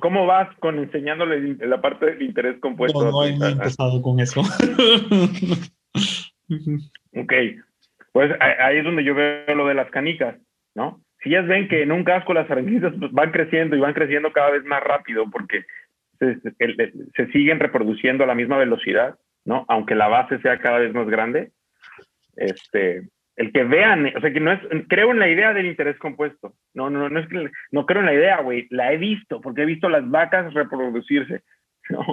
cómo, 0.00 0.26
vas 0.26 0.56
con 0.58 0.78
enseñándole 0.78 1.56
la 1.66 1.80
parte 1.80 2.06
del 2.06 2.22
interés 2.22 2.60
compuesto? 2.60 3.02
No, 3.02 3.10
no 3.10 3.24
he 3.24 3.30
empezado 3.30 4.00
con 4.02 4.20
eso. 4.20 4.40
ok, 7.16 7.32
pues 8.12 8.30
ahí 8.40 8.78
es 8.78 8.84
donde 8.84 9.02
yo 9.02 9.14
veo 9.14 9.54
lo 9.54 9.66
de 9.66 9.74
las 9.74 9.90
canicas, 9.90 10.36
¿no? 10.74 11.02
Si 11.22 11.30
ellas 11.30 11.48
ven 11.48 11.68
que 11.68 11.82
en 11.82 11.90
un 11.90 12.04
casco 12.04 12.32
las 12.32 12.48
arenquitas 12.48 12.94
pues, 12.98 13.10
van 13.10 13.32
creciendo 13.32 13.74
y 13.74 13.80
van 13.80 13.94
creciendo 13.94 14.32
cada 14.32 14.50
vez 14.50 14.64
más 14.64 14.82
rápido 14.82 15.28
porque 15.30 15.64
se, 16.20 16.38
se 17.16 17.26
siguen 17.32 17.58
reproduciendo 17.58 18.22
a 18.22 18.28
la 18.28 18.34
misma 18.34 18.58
velocidad, 18.58 19.18
¿no? 19.46 19.64
Aunque 19.68 19.94
la 19.94 20.08
base 20.08 20.38
sea 20.40 20.58
cada 20.58 20.78
vez 20.78 20.92
más 20.92 21.06
grande, 21.06 21.52
este, 22.36 23.08
el 23.36 23.52
que 23.52 23.64
vean, 23.64 24.12
o 24.14 24.20
sea, 24.20 24.32
que 24.32 24.40
no 24.40 24.52
es, 24.52 24.60
creo 24.88 25.12
en 25.12 25.18
la 25.18 25.28
idea 25.28 25.54
del 25.54 25.66
interés 25.66 25.96
compuesto. 25.98 26.54
No, 26.74 26.90
no, 26.90 27.08
no 27.08 27.20
es 27.20 27.28
que, 27.28 27.50
no 27.70 27.86
creo 27.86 28.00
en 28.00 28.06
la 28.06 28.14
idea, 28.14 28.40
güey, 28.42 28.66
la 28.70 28.92
he 28.92 28.98
visto, 28.98 29.40
porque 29.40 29.62
he 29.62 29.66
visto 29.66 29.88
las 29.88 30.08
vacas 30.10 30.52
reproducirse, 30.52 31.42
¿no? 31.90 32.04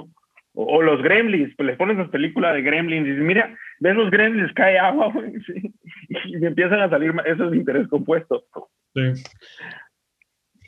O, 0.56 0.82
los 0.82 1.02
gremlins, 1.02 1.52
pues 1.56 1.66
les 1.66 1.76
pones 1.76 1.96
las 1.96 2.08
películas 2.10 2.54
de 2.54 2.62
gremlins 2.62 3.06
y 3.06 3.10
dices, 3.10 3.24
mira, 3.24 3.58
ves 3.80 3.96
los 3.96 4.08
gremlins, 4.08 4.52
cae 4.52 4.78
agua, 4.78 5.10
güey, 5.12 5.34
y 6.08 6.46
empiezan 6.46 6.80
a 6.80 6.88
salir, 6.88 7.12
eso 7.26 7.48
es 7.48 7.54
interés 7.56 7.88
compuesto. 7.88 8.44
Sí. 8.94 9.24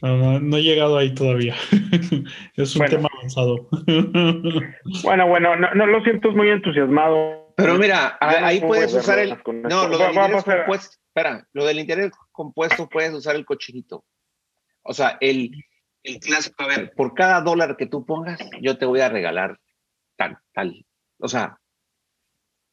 No, 0.02 0.40
no, 0.40 0.56
he 0.56 0.62
llegado 0.62 0.98
ahí 0.98 1.14
todavía. 1.14 1.54
es 2.56 2.76
un 2.76 2.86
tema 2.86 3.08
avanzado. 3.16 3.68
bueno, 5.02 5.28
bueno, 5.28 5.56
no, 5.56 5.74
no, 5.74 5.86
lo 5.86 6.02
siento 6.02 6.32
muy 6.32 6.50
entusiasmado 6.50 7.46
pero 7.56 7.78
mira, 7.78 8.18
ahí 8.20 8.60
puedes 8.60 8.92
usar 8.92 9.18
el. 9.18 9.30
No, 9.30 9.88
lo 9.88 9.96
del 9.96 10.14
interés 10.14 10.44
compuesto. 10.44 10.96
Espera, 11.08 11.48
lo 11.54 11.64
del 11.64 11.80
interés 11.80 12.12
compuesto 12.30 12.86
puedes 12.88 13.14
usar 13.14 13.34
el 13.34 13.46
cochinito. 13.46 14.04
O 14.82 14.92
sea, 14.92 15.16
el, 15.22 15.52
el 16.02 16.20
clásico. 16.20 16.62
A 16.62 16.66
ver, 16.66 16.92
por 16.94 17.14
cada 17.14 17.40
dólar 17.40 17.78
que 17.78 17.86
tú 17.86 18.04
pongas, 18.04 18.38
yo 18.60 18.76
te 18.76 18.84
voy 18.84 19.00
a 19.00 19.08
regalar 19.08 19.58
tal, 20.16 20.38
tal. 20.52 20.84
O 21.18 21.28
sea, 21.28 21.58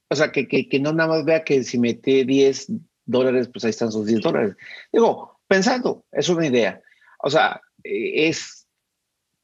o 0.10 0.16
sea 0.16 0.34
que, 0.34 0.50
que, 0.50 0.68
que 0.68 0.82
no 0.82 0.92
nada 0.92 1.10
más 1.10 1.24
vea 1.24 1.46
que 1.46 1.64
si 1.64 1.80
mete 1.80 2.26
10 2.26 2.74
dólares, 3.06 3.50
pues 3.52 3.64
ahí 3.64 3.70
están 3.70 3.92
sus 3.92 4.06
10 4.06 4.20
dólares. 4.20 4.58
Digo, 4.92 5.40
pensando, 5.48 6.04
es 6.12 6.28
una 6.28 6.46
idea. 6.46 6.82
O 7.24 7.30
sea, 7.30 7.62
eh, 7.84 8.28
es 8.28 8.68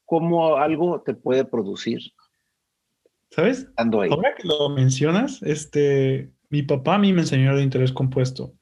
como 0.06 0.58
algo 0.58 1.02
te 1.02 1.14
puede 1.14 1.46
producir 1.46 2.02
¿Sabes? 3.32 3.68
Ahora 3.76 4.36
que 4.36 4.48
lo 4.48 4.70
mencionas, 4.70 5.42
este, 5.44 6.32
mi 6.50 6.64
papá 6.64 6.96
a 6.96 6.98
mí 6.98 7.14
me 7.14 7.22
enseñó 7.22 7.52
el 7.52 7.62
interés 7.62 7.92
compuesto. 7.92 8.54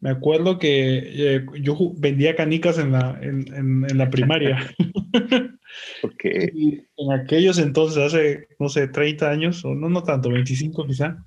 Me 0.00 0.10
acuerdo 0.10 0.58
que 0.58 0.98
eh, 1.04 1.46
yo 1.60 1.76
vendía 1.96 2.36
canicas 2.36 2.78
en 2.78 2.92
la, 2.92 3.18
en, 3.20 3.52
en, 3.52 3.98
la 3.98 4.08
primaria. 4.10 4.72
porque 6.02 6.84
En 6.96 7.12
aquellos 7.12 7.58
entonces, 7.58 7.98
hace, 7.98 8.46
no 8.60 8.68
sé, 8.68 8.86
30 8.86 9.28
años, 9.28 9.64
o 9.64 9.74
no, 9.74 9.88
no 9.88 10.04
tanto, 10.04 10.30
25 10.30 10.86
quizá, 10.86 11.24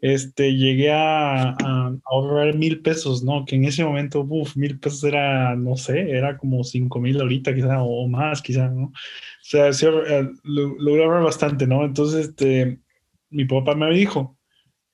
este, 0.00 0.54
llegué 0.54 0.90
a, 0.90 1.50
a, 1.50 1.96
ahorrar 2.06 2.56
mil 2.56 2.80
pesos, 2.80 3.22
¿no? 3.22 3.44
Que 3.44 3.56
en 3.56 3.64
ese 3.66 3.84
momento, 3.84 4.26
uff, 4.26 4.56
mil 4.56 4.78
pesos 4.80 5.04
era, 5.04 5.54
no 5.54 5.76
sé, 5.76 6.10
era 6.10 6.38
como 6.38 6.64
cinco 6.64 7.00
mil 7.00 7.20
ahorita 7.20 7.54
quizá, 7.54 7.82
o 7.82 8.08
más 8.08 8.40
quizá, 8.40 8.68
¿no? 8.70 8.84
O 8.84 8.92
sea, 9.42 9.70
sí, 9.74 9.86
eh, 9.86 10.28
logré 10.44 11.04
ahorrar 11.04 11.24
bastante, 11.24 11.66
¿no? 11.66 11.84
Entonces, 11.84 12.28
este, 12.28 12.80
mi 13.28 13.44
papá 13.44 13.74
me 13.74 13.90
dijo, 13.92 14.38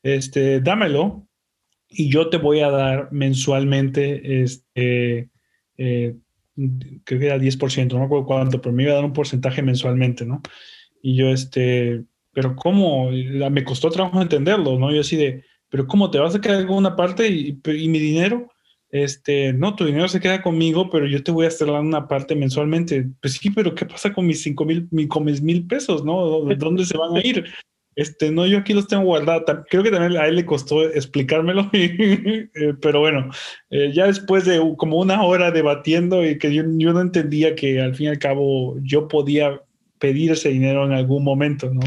este, 0.02 0.60
dámelo 0.60 1.28
y 1.91 2.11
yo 2.11 2.30
te 2.30 2.38
voy 2.38 2.61
a 2.61 2.70
dar 2.70 3.09
mensualmente, 3.12 4.43
este, 4.43 5.28
eh, 5.76 6.16
creo 7.05 7.20
que 7.20 7.26
era 7.26 7.38
10%, 7.38 7.95
no 7.95 8.01
me 8.01 8.07
acuerdo 8.07 8.26
cuánto, 8.26 8.61
pero 8.61 8.74
me 8.74 8.84
iba 8.84 8.93
a 8.93 8.97
dar 8.97 9.05
un 9.05 9.12
porcentaje 9.12 9.62
mensualmente, 9.62 10.24
¿no? 10.24 10.41
Y 11.03 11.16
yo, 11.16 11.30
este, 11.30 12.05
pero 12.32 12.55
¿cómo? 12.57 13.11
Me 13.11 13.64
costó 13.64 13.91
trabajo 13.91 14.22
entenderlo, 14.22 14.78
¿no? 14.78 14.93
Yo 14.93 15.01
así 15.01 15.16
de, 15.16 15.45
pero 15.68 15.86
¿cómo 15.86 16.11
te 16.11 16.18
vas 16.18 16.34
a 16.34 16.41
quedar 16.41 16.66
con 16.66 16.76
una 16.76 16.97
parte 16.97 17.28
y, 17.28 17.61
y 17.64 17.88
mi 17.88 17.99
dinero? 17.99 18.51
este, 18.91 19.53
no, 19.53 19.76
tu 19.76 19.84
dinero 19.84 20.09
se 20.09 20.20
queda 20.20 20.43
conmigo, 20.43 20.91
pero 20.91 21.07
yo 21.07 21.22
te 21.22 21.30
voy 21.30 21.47
a 21.47 21.51
dando 21.51 21.80
una 21.80 22.09
parte 22.09 22.34
mensualmente. 22.34 23.09
Pues 23.20 23.34
sí, 23.34 23.51
pero 23.51 23.74
¿qué 23.74 23.86
pasa 23.86 24.12
con 24.12 24.26
mis 24.26 24.43
cinco 24.43 24.64
mil, 24.64 24.88
con 25.09 25.24
mis 25.24 25.41
mil 25.41 25.66
pesos, 25.66 26.05
no? 26.05 26.45
¿De 26.45 26.57
dónde 26.57 26.84
se 26.84 26.99
van 26.99 27.16
a 27.16 27.24
ir? 27.24 27.45
Este, 28.01 28.30
no, 28.30 28.46
yo 28.46 28.57
aquí 28.57 28.72
los 28.72 28.86
tengo 28.86 29.03
guardados. 29.03 29.44
Creo 29.68 29.82
que 29.82 29.90
también 29.90 30.18
a 30.18 30.26
él 30.26 30.36
le 30.36 30.46
costó 30.46 30.82
explicármelo, 30.82 31.68
eh, 31.74 32.48
pero 32.80 33.01
bueno, 33.01 33.30
eh, 33.68 33.92
ya 33.92 34.07
después 34.07 34.46
de 34.46 34.59
como 34.78 34.96
una 34.96 35.22
hora 35.22 35.51
debatiendo 35.51 36.24
y 36.24 36.38
que 36.38 36.55
yo, 36.55 36.62
no 36.62 36.98
entendía 36.98 37.55
que 37.55 37.78
al 37.78 37.94
fin 37.94 38.07
y 38.07 38.09
al 38.09 38.18
cabo 38.18 38.76
yo 38.80 39.07
podía 39.07 39.61
pedir 39.98 40.30
ese 40.30 40.48
dinero 40.48 40.86
en 40.86 40.92
algún 40.92 41.22
momento, 41.24 41.74
¿no? 41.74 41.82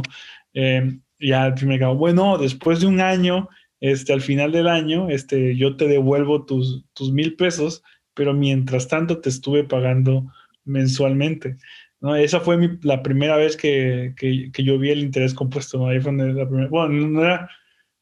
Eh, 0.54 1.00
ya 1.20 1.46
al 1.46 1.58
fin 1.58 1.72
y 1.72 1.74
al 1.74 1.80
cabo, 1.80 1.96
bueno, 1.96 2.38
después 2.38 2.82
de 2.82 2.86
un 2.86 3.02
año 3.02 3.50
este, 3.80 4.14
al 4.14 4.22
final 4.22 4.52
del 4.52 4.68
año, 4.68 5.10
este, 5.10 5.58
yo 5.58 5.78
te 5.78 5.88
devuelvo 5.88 6.46
tus, 6.46 6.86
tus 6.94 7.12
mil 7.12 7.36
pesos, 7.36 7.82
pero 8.14 8.36
mientras 8.36 8.88
tanto 8.88 9.20
te 9.20 9.30
estuve 9.30 9.64
pagando 9.64 10.28
mensualmente. 10.64 11.58
¿No? 12.04 12.16
Esa 12.16 12.42
fue 12.42 12.78
la 12.84 13.02
primera 13.02 13.38
vez 13.38 13.58
que, 13.58 14.14
que, 14.18 14.64
yo 14.64 14.78
vi 14.78 14.92
el 14.92 15.00
interés 15.00 15.34
compuesto. 15.34 15.80
¿no? 15.80 15.88
Ahí 15.88 16.00
fue 16.00 16.12
la 16.12 16.46
primera, 16.46 16.68
bueno, 16.70 17.08
no 17.08 17.24
era, 17.24 17.50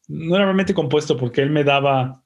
no 0.08 0.34
era 0.34 0.44
realmente 0.44 0.74
compuesto 0.74 1.16
porque 1.16 1.40
él 1.40 1.50
me 1.50 1.62
daba, 1.64 2.22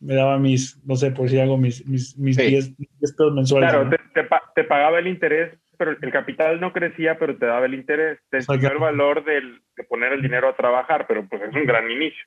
me 0.00 0.14
daba 0.14 0.38
mis, 0.38 0.84
no 0.84 0.96
sé, 0.96 1.10
por 1.10 1.28
si 1.28 1.40
hago 1.40 1.56
mis, 1.56 1.84
mis, 1.86 2.16
mis 2.18 2.36
10, 2.36 2.74
pesos 3.00 3.34
mensuales. 3.34 3.70
Claro, 3.70 3.90
te, 3.90 4.28
te, 4.54 4.64
pagaba 4.64 4.98
el 4.98 5.08
interés, 5.08 5.58
pero 5.78 5.96
el 6.00 6.12
capital 6.12 6.60
no 6.60 6.72
crecía, 6.74 7.18
pero 7.18 7.36
te 7.36 7.46
daba 7.46 7.64
el 7.64 7.74
interés. 7.74 8.18
Te 8.30 8.36
enseñó 8.36 8.70
el 8.70 8.78
valor 8.78 9.24
del, 9.24 9.62
de 9.76 9.84
poner 9.84 10.12
el 10.12 10.20
dinero 10.20 10.48
a 10.48 10.56
trabajar, 10.56 11.06
pero 11.08 11.26
pues 11.26 11.40
es 11.42 11.54
un 11.54 11.64
gran 11.64 11.90
inicio. 11.90 12.22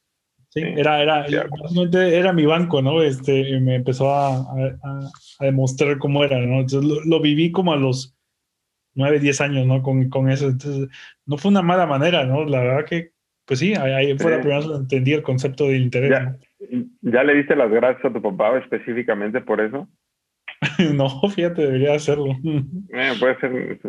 Sí, 0.49 0.61
era, 0.61 1.01
era, 1.03 1.25
era 1.93 2.33
mi 2.33 2.45
banco, 2.45 2.81
¿no? 2.81 3.03
Este, 3.03 3.59
me 3.59 3.75
empezó 3.75 4.09
a, 4.11 4.37
a, 4.37 5.45
demostrar 5.45 5.97
cómo 5.99 6.23
era, 6.23 6.39
¿no? 6.39 6.61
Entonces 6.61 6.83
lo, 7.05 7.19
viví 7.19 7.51
como 7.51 7.73
a 7.73 7.77
los 7.77 8.16
9, 8.97 9.19
10 9.19 9.41
años, 9.41 9.67
¿no? 9.67 9.81
Con, 9.81 10.09
con, 10.09 10.29
eso. 10.29 10.49
Entonces, 10.49 10.89
no 11.25 11.37
fue 11.37 11.51
una 11.51 11.61
mala 11.61 11.85
manera, 11.85 12.25
¿no? 12.25 12.43
La 12.45 12.61
verdad 12.61 12.85
que, 12.85 13.11
pues 13.45 13.59
sí, 13.59 13.73
ahí 13.75 14.17
fue 14.17 14.31
la 14.31 14.39
primera 14.39 14.59
vez 14.59 14.67
que 14.67 14.75
entendí 14.75 15.13
el 15.13 15.23
concepto 15.23 15.67
del 15.67 15.83
interés. 15.83 16.09
¿Ya, 16.09 16.37
¿Ya 17.01 17.23
le 17.23 17.35
diste 17.35 17.55
las 17.55 17.71
gracias 17.71 18.03
a 18.05 18.13
tu 18.13 18.21
papá 18.21 18.57
específicamente 18.57 19.39
por 19.41 19.61
eso? 19.61 19.87
no, 20.95 21.09
fíjate, 21.29 21.61
debería 21.61 21.93
hacerlo. 21.93 22.35
Eh, 22.43 23.13
puede 23.19 23.39
ser. 23.39 23.79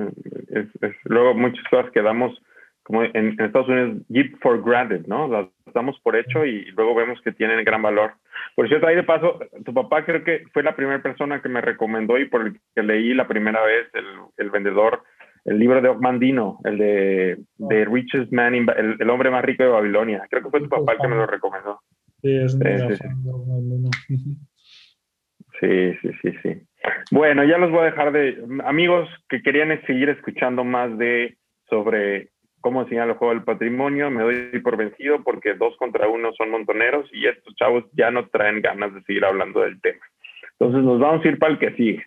luego 1.05 1.35
muchas 1.35 1.65
cosas 1.71 1.91
que 1.93 2.03
damos 2.03 2.41
como 2.89 3.05
en, 3.05 3.39
Estados 3.39 3.68
Unidos, 3.68 3.99
give 4.11 4.30
for 4.41 4.61
granted, 4.62 5.07
¿no? 5.07 5.28
Las 5.28 5.47
damos 5.74 6.01
por 6.01 6.16
hecho 6.16 6.47
y 6.47 6.64
luego 6.70 6.95
vemos 6.95 7.20
que 7.20 7.32
tienen 7.32 7.62
gran 7.62 7.82
valor. 7.82 8.14
Por 8.57 8.66
cierto, 8.66 8.86
ahí 8.86 8.97
de 8.97 9.03
paso, 9.03 9.39
tu 9.62 9.74
papá 9.74 10.07
creo 10.07 10.24
que 10.24 10.45
fue 10.55 10.62
la 10.62 10.74
primera 10.74 11.03
persona 11.03 11.43
que 11.43 11.51
me 11.51 11.61
recomendó 11.61 12.18
y 12.18 12.24
por 12.24 12.47
el 12.47 12.59
que 12.74 12.82
leí 12.82 13.12
la 13.12 13.28
primera 13.28 13.62
vez 13.62 13.89
el, 13.93 14.07
el 14.39 14.49
vendedor, 14.49 15.03
el 15.45 15.59
libro 15.59 15.82
de 15.82 15.93
Mandino, 15.97 16.61
el 16.64 16.78
de, 16.78 17.36
de 17.59 17.84
Richest 17.84 18.32
Man, 18.32 18.55
el, 18.55 19.11
hombre 19.11 19.30
más 19.30 19.45
rico 19.45 19.64
de 19.64 19.68
Babilonia. 19.68 20.26
Creo 20.30 20.45
que 20.45 20.51
fue 20.51 20.61
tu 20.61 20.70
papá 20.70 20.95
el 20.95 20.99
que 20.99 21.09
me 21.09 21.16
lo 21.16 21.26
recomendó. 21.26 21.80
Sí, 22.22 22.39
es 22.39 22.53
sí, 25.61 25.93
sí, 26.01 26.11
sí, 26.22 26.32
sí. 26.43 26.62
Bueno, 27.11 27.45
ya 27.45 27.59
los 27.59 27.70
voy 27.70 27.80
a 27.80 27.91
dejar 27.91 28.12
de 28.12 28.43
amigos 28.64 29.11
que 29.28 29.43
querían 29.43 29.78
seguir 29.84 30.09
escuchando 30.09 30.64
más 30.64 30.97
de 30.97 31.36
sobre 31.68 32.30
cómo 32.61 32.83
enseñar 32.83 33.09
el 33.09 33.15
juego 33.15 33.35
del 33.35 33.45
patrimonio, 33.45 34.11
me 34.11 34.23
doy 34.23 34.61
por 34.61 34.77
vencido 34.77 35.23
porque 35.23 35.55
dos 35.55 35.77
contra 35.77 36.09
uno 36.09 36.33
son 36.33 36.51
montoneros 36.51 37.09
y 37.13 37.27
estos 37.27 37.55
chavos 37.57 37.85
ya 37.93 38.11
no 38.11 38.29
traen 38.29 38.61
ganas 38.61 38.95
de 38.95 39.03
seguir 39.03 39.25
hablando 39.25 39.61
del 39.61 39.81
tema. 39.81 40.05
Entonces 40.53 40.83
nos 40.83 40.99
vamos 40.99 41.25
a 41.25 41.29
ir 41.29 41.39
para 41.39 41.53
el 41.53 41.59
que 41.59 41.73
sigue. 41.75 42.07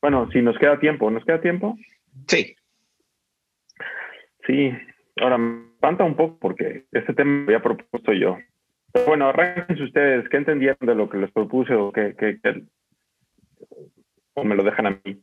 Bueno, 0.00 0.28
si 0.32 0.42
nos 0.42 0.58
queda 0.58 0.78
tiempo, 0.78 1.10
¿nos 1.10 1.24
queda 1.24 1.40
tiempo? 1.40 1.76
Sí. 2.26 2.54
Sí, 4.46 4.72
ahora 5.20 5.38
me 5.38 5.66
espanta 5.72 6.04
un 6.04 6.14
poco 6.14 6.38
porque 6.38 6.84
este 6.92 7.14
tema 7.14 7.38
lo 7.38 7.44
había 7.46 7.62
propuesto 7.62 8.12
yo. 8.12 8.38
bueno, 9.06 9.28
arranquense 9.28 9.82
ustedes, 9.82 10.28
¿qué 10.28 10.36
entendieron 10.36 10.78
de 10.80 10.94
lo 10.94 11.08
que 11.08 11.18
les 11.18 11.30
propuse 11.32 11.74
o 11.74 11.92
qué, 11.92 12.14
o 14.34 14.44
me 14.44 14.54
lo 14.54 14.62
dejan 14.62 14.86
a 14.86 15.00
mí? 15.04 15.20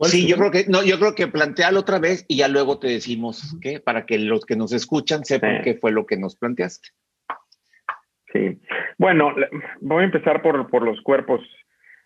Sí, 0.00 0.26
yo 0.26 0.36
creo 0.36 0.50
que 0.50 0.64
no, 0.68 0.82
yo 0.82 0.98
creo 0.98 1.14
que 1.14 1.28
plantealo 1.28 1.80
otra 1.80 1.98
vez 1.98 2.24
y 2.26 2.38
ya 2.38 2.48
luego 2.48 2.78
te 2.78 2.88
decimos 2.88 3.56
qué 3.60 3.78
para 3.78 4.06
que 4.06 4.18
los 4.18 4.46
que 4.46 4.56
nos 4.56 4.72
escuchan 4.72 5.24
sepan 5.24 5.62
qué 5.62 5.74
fue 5.74 5.92
lo 5.92 6.06
que 6.06 6.16
nos 6.16 6.36
planteaste. 6.36 6.88
Sí. 8.32 8.58
Bueno, 8.98 9.34
voy 9.80 10.02
a 10.02 10.06
empezar 10.06 10.40
por, 10.40 10.68
por 10.70 10.82
los 10.82 11.00
cuerpos. 11.02 11.40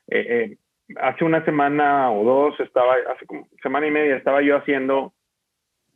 Eh, 0.08 0.26
eh, 0.28 0.56
hace 1.00 1.24
una 1.24 1.44
semana 1.44 2.10
o 2.10 2.24
dos, 2.24 2.60
estaba, 2.60 2.94
hace 3.14 3.26
como 3.26 3.48
semana 3.62 3.86
y 3.86 3.90
media, 3.90 4.16
estaba 4.16 4.42
yo 4.42 4.56
haciendo, 4.56 5.14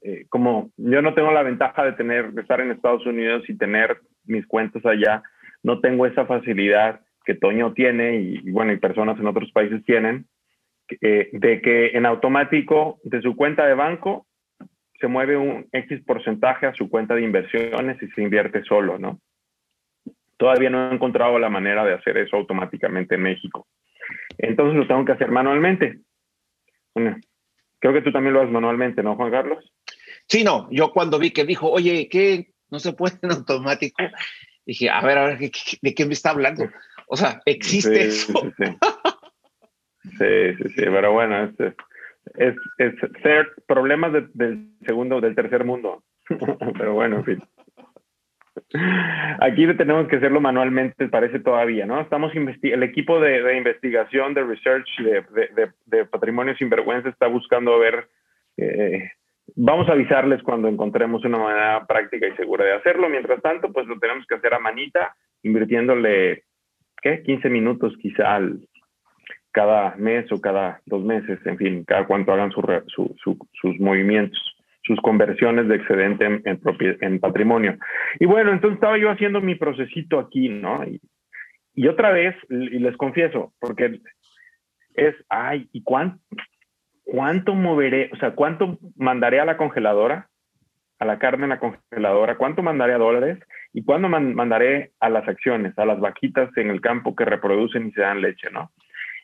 eh, 0.02 0.26
como 0.28 0.70
yo 0.76 1.02
no 1.02 1.14
tengo 1.14 1.32
la 1.32 1.42
ventaja 1.42 1.84
de 1.84 1.92
tener, 1.92 2.32
de 2.32 2.42
estar 2.42 2.60
en 2.60 2.70
Estados 2.70 3.04
Unidos 3.06 3.42
y 3.48 3.56
tener 3.56 3.98
mis 4.24 4.46
cuentas 4.46 4.84
allá, 4.86 5.22
no 5.62 5.80
tengo 5.80 6.06
esa 6.06 6.26
facilidad 6.26 7.00
que 7.24 7.34
Toño 7.34 7.72
tiene 7.74 8.16
y, 8.16 8.50
bueno, 8.50 8.72
y 8.72 8.78
personas 8.78 9.18
en 9.18 9.26
otros 9.26 9.50
países 9.52 9.84
tienen, 9.84 10.26
eh, 11.00 11.30
de 11.32 11.60
que 11.60 11.88
en 11.88 12.06
automático 12.06 13.00
de 13.04 13.22
su 13.22 13.36
cuenta 13.36 13.66
de 13.66 13.74
banco 13.74 14.26
se 15.00 15.06
mueve 15.06 15.36
un 15.36 15.68
X 15.72 16.02
porcentaje 16.06 16.66
a 16.66 16.74
su 16.74 16.90
cuenta 16.90 17.14
de 17.14 17.22
inversiones 17.22 18.02
y 18.02 18.08
se 18.08 18.22
invierte 18.22 18.62
solo, 18.64 18.98
¿no? 18.98 19.18
Todavía 20.36 20.70
no 20.70 20.90
he 20.90 20.94
encontrado 20.94 21.38
la 21.38 21.48
manera 21.48 21.84
de 21.84 21.94
hacer 21.94 22.18
eso 22.18 22.36
automáticamente 22.36 23.14
en 23.14 23.22
México. 23.22 23.66
Entonces 24.38 24.76
lo 24.76 24.86
tengo 24.86 25.04
que 25.04 25.12
hacer 25.12 25.30
manualmente. 25.30 26.00
creo 26.94 27.94
que 27.94 28.02
tú 28.02 28.12
también 28.12 28.34
lo 28.34 28.40
haces 28.40 28.52
manualmente, 28.52 29.02
¿no, 29.02 29.16
Juan 29.16 29.30
Carlos? 29.30 29.72
Sí, 30.28 30.44
no. 30.44 30.68
Yo 30.70 30.92
cuando 30.92 31.18
vi 31.18 31.30
que 31.30 31.44
dijo, 31.44 31.70
oye, 31.70 32.08
¿qué? 32.10 32.52
No 32.70 32.78
se 32.78 32.92
puede 32.92 33.16
en 33.22 33.32
automático. 33.32 34.02
Dije, 34.66 34.90
a 34.90 35.00
ver, 35.02 35.18
a 35.18 35.24
ver, 35.24 35.38
¿de 35.38 35.94
qué 35.94 36.06
me 36.06 36.12
está 36.12 36.30
hablando? 36.30 36.64
O 37.08 37.16
sea, 37.16 37.40
¿existe 37.44 38.04
eso? 38.04 38.32
Sí, 38.40 38.52
sí, 38.56 38.76
sí, 40.02 40.70
pero 40.76 41.12
bueno, 41.12 41.44
es, 41.44 41.74
es, 42.36 42.54
es 42.78 42.94
ser 43.22 43.48
problemas 43.66 44.12
del 44.34 44.70
segundo, 44.86 45.20
del 45.20 45.34
tercer 45.34 45.64
mundo. 45.64 46.02
pero 46.78 46.94
bueno, 46.94 47.18
en 47.18 47.24
fin. 47.24 47.38
Aquí 49.40 49.66
tenemos 49.74 50.08
que 50.08 50.16
hacerlo 50.16 50.40
manualmente, 50.40 51.08
parece 51.08 51.40
todavía, 51.40 51.86
¿no? 51.86 52.00
Estamos 52.00 52.32
el 52.34 52.82
equipo 52.82 53.20
de, 53.20 53.56
investigación, 53.56 54.34
de 54.34 54.44
research 54.44 54.88
de, 54.98 55.70
de, 55.86 56.04
patrimonio 56.04 56.54
sinvergüenza 56.56 57.08
está 57.08 57.26
buscando 57.26 57.78
ver, 57.78 58.08
eh, 58.56 59.10
vamos 59.56 59.88
a 59.88 59.92
avisarles 59.92 60.42
cuando 60.42 60.68
encontremos 60.68 61.24
una 61.24 61.38
manera 61.38 61.86
práctica 61.86 62.28
y 62.28 62.36
segura 62.36 62.64
de 62.64 62.74
hacerlo. 62.74 63.08
Mientras 63.08 63.40
tanto, 63.42 63.72
pues 63.72 63.86
lo 63.86 63.98
tenemos 63.98 64.26
que 64.26 64.36
hacer 64.36 64.54
a 64.54 64.60
manita, 64.60 65.14
invirtiéndole, 65.42 66.44
¿qué? 67.02 67.22
15 67.22 67.48
minutos 67.50 67.94
quizá 68.00 68.36
al, 68.36 68.60
cada 69.52 69.94
mes 69.96 70.30
o 70.32 70.40
cada 70.40 70.80
dos 70.86 71.04
meses, 71.04 71.38
en 71.44 71.56
fin, 71.56 71.84
cada 71.84 72.06
cuanto 72.06 72.32
hagan 72.32 72.52
sus 72.52 73.80
movimientos, 73.80 74.38
sus 74.82 75.00
conversiones 75.00 75.68
de 75.68 75.76
excedente 75.76 76.24
en, 76.24 76.42
en, 76.44 77.20
patrimonio. 77.20 77.76
Y 78.18 78.26
bueno, 78.26 78.52
entonces 78.52 78.76
estaba 78.76 78.98
yo 78.98 79.10
haciendo 79.10 79.40
mi 79.40 79.54
procesito 79.54 80.18
aquí, 80.18 80.48
¿no? 80.48 80.84
Y, 80.84 81.00
otra 81.88 82.10
vez, 82.10 82.36
y 82.50 82.78
les 82.78 82.96
confieso, 82.96 83.52
porque 83.58 84.00
es, 84.94 85.14
ay, 85.28 85.68
¿y 85.72 85.82
cuánto, 85.82 86.18
cuánto 87.04 87.54
moveré? 87.54 88.10
O 88.12 88.16
sea, 88.16 88.32
¿cuánto 88.32 88.78
mandaré 88.96 89.40
a 89.40 89.44
la 89.44 89.56
congeladora? 89.56 90.28
A 90.98 91.06
la 91.06 91.18
carne 91.18 91.44
en 91.44 91.50
la 91.50 91.58
congeladora, 91.58 92.36
¿cuánto 92.36 92.62
mandaré 92.62 92.92
a 92.92 92.98
dólares? 92.98 93.38
¿Y 93.72 93.82
cuándo 93.82 94.08
mandaré 94.08 94.90
a 95.00 95.08
las 95.08 95.26
acciones, 95.26 95.78
a 95.78 95.86
las 95.86 95.98
vaquitas 95.98 96.50
en 96.58 96.68
el 96.68 96.82
campo 96.82 97.16
que 97.16 97.24
reproducen 97.24 97.88
y 97.88 97.92
se 97.92 98.02
dan 98.02 98.20
leche, 98.20 98.50
¿no? 98.50 98.70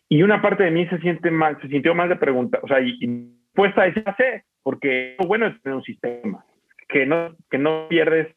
Y 0.09 0.23
una 0.23 0.41
parte 0.41 0.65
de 0.65 0.71
mí 0.71 0.87
se 0.87 0.99
siente 0.99 1.31
mal, 1.31 1.61
se 1.61 1.69
sintió 1.69 1.95
mal 1.95 2.09
de 2.09 2.17
preguntar, 2.17 2.61
o 2.63 2.69
sea, 2.69 2.81
y, 2.81 2.97
y 3.01 3.37
puesta 3.55 3.83
a 3.83 3.87
decir, 3.87 4.05
sé, 4.17 4.45
porque 4.63 5.17
lo 5.19 5.27
bueno 5.27 5.47
es 5.47 5.61
tener 5.63 5.77
un 5.77 5.83
sistema, 5.83 6.45
que 6.89 7.07
no, 7.07 7.35
que 7.51 7.59
no 7.59 7.87
pierdes 7.89 8.29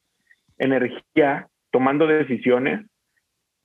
energía 0.57 1.47
tomando 1.72 2.07
decisiones 2.07 2.86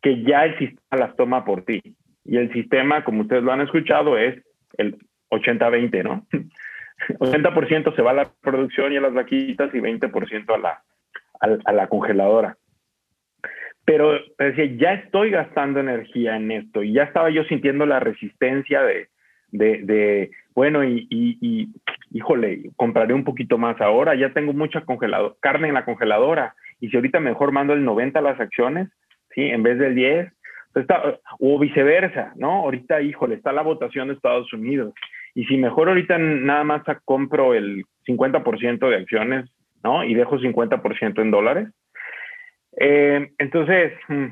que 0.02 0.22
ya 0.22 0.44
el 0.44 0.58
sistema 0.58 1.06
las 1.06 1.16
toma 1.16 1.44
por 1.44 1.64
ti. 1.64 1.80
Y 2.24 2.36
el 2.36 2.52
sistema, 2.52 3.04
como 3.04 3.22
ustedes 3.22 3.42
lo 3.42 3.52
han 3.52 3.62
escuchado, 3.62 4.18
es 4.18 4.42
el 4.76 4.98
80-20, 5.30 6.04
¿no? 6.04 6.26
80% 7.18 7.96
se 7.96 8.02
va 8.02 8.10
a 8.10 8.14
la 8.14 8.30
producción 8.40 8.92
y 8.92 8.96
a 8.96 9.00
las 9.00 9.14
vaquitas 9.14 9.74
y 9.74 9.78
20% 9.78 10.54
a 10.54 10.58
la, 10.58 10.82
a 11.64 11.72
la 11.72 11.86
congeladora 11.88 12.56
pero 13.84 14.18
decía, 14.38 14.64
ya 14.76 14.94
estoy 14.94 15.30
gastando 15.30 15.80
energía 15.80 16.36
en 16.36 16.50
esto 16.50 16.82
y 16.82 16.92
ya 16.92 17.02
estaba 17.02 17.30
yo 17.30 17.44
sintiendo 17.44 17.84
la 17.84 18.00
resistencia 18.00 18.82
de, 19.50 20.30
bueno, 20.54 20.84
y, 20.84 21.68
híjole, 22.10 22.70
compraré 22.76 23.14
un 23.14 23.24
poquito 23.24 23.58
más 23.58 23.80
ahora, 23.80 24.14
ya 24.14 24.32
tengo 24.32 24.52
mucha 24.52 24.80
congelado, 24.82 25.36
carne 25.40 25.68
en 25.68 25.74
la 25.74 25.84
congeladora 25.84 26.54
y 26.80 26.88
si 26.88 26.96
ahorita 26.96 27.20
mejor 27.20 27.52
mando 27.52 27.72
el 27.72 27.84
90 27.84 28.18
a 28.18 28.22
las 28.22 28.40
acciones, 28.40 28.88
¿sí? 29.34 29.42
En 29.42 29.62
vez 29.62 29.78
del 29.78 29.94
10, 29.94 30.32
pues 30.72 30.86
o 31.38 31.58
viceversa, 31.58 32.32
¿no? 32.36 32.50
Ahorita, 32.62 33.00
híjole, 33.02 33.36
está 33.36 33.52
la 33.52 33.62
votación 33.62 34.08
de 34.08 34.14
Estados 34.14 34.52
Unidos 34.52 34.92
y 35.34 35.44
si 35.44 35.56
mejor 35.56 35.88
ahorita 35.88 36.18
nada 36.18 36.64
más 36.64 36.82
compro 37.04 37.54
el 37.54 37.84
50% 38.06 38.88
de 38.88 38.96
acciones, 38.96 39.50
¿no? 39.82 40.04
Y 40.04 40.14
dejo 40.14 40.38
50% 40.38 41.20
en 41.20 41.30
dólares, 41.30 41.68
eh, 42.76 43.30
entonces, 43.38 43.92
mm, 44.08 44.26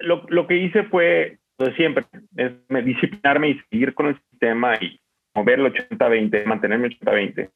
lo, 0.00 0.46
que 0.46 0.56
hice 0.56 0.84
fue, 0.84 1.38
de 1.58 1.74
siempre, 1.74 2.04
es 2.36 2.52
disciplinarme 2.84 3.50
y 3.50 3.60
seguir 3.70 3.94
con 3.94 4.06
el 4.06 4.20
sistema 4.30 4.74
y 4.80 5.00
mover 5.34 5.60
el 5.60 5.72
80-20, 5.72 6.44
mantenerme 6.44 6.88
el 6.88 6.98
80-20. 7.00 7.50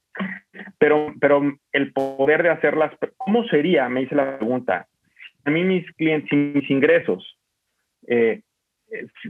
Pero, 0.79 1.15
pero 1.21 1.59
el 1.73 1.93
poder 1.93 2.43
de 2.43 2.51
hacerlas, 2.51 2.93
¿cómo 3.17 3.45
sería? 3.45 3.89
Me 3.89 4.03
hice 4.03 4.15
la 4.15 4.39
pregunta. 4.39 4.87
A 5.45 5.51
mí 5.51 5.63
mis 5.65 5.91
clientes, 5.93 6.33
mis 6.33 6.69
ingresos, 6.71 7.39
eh, 8.07 8.43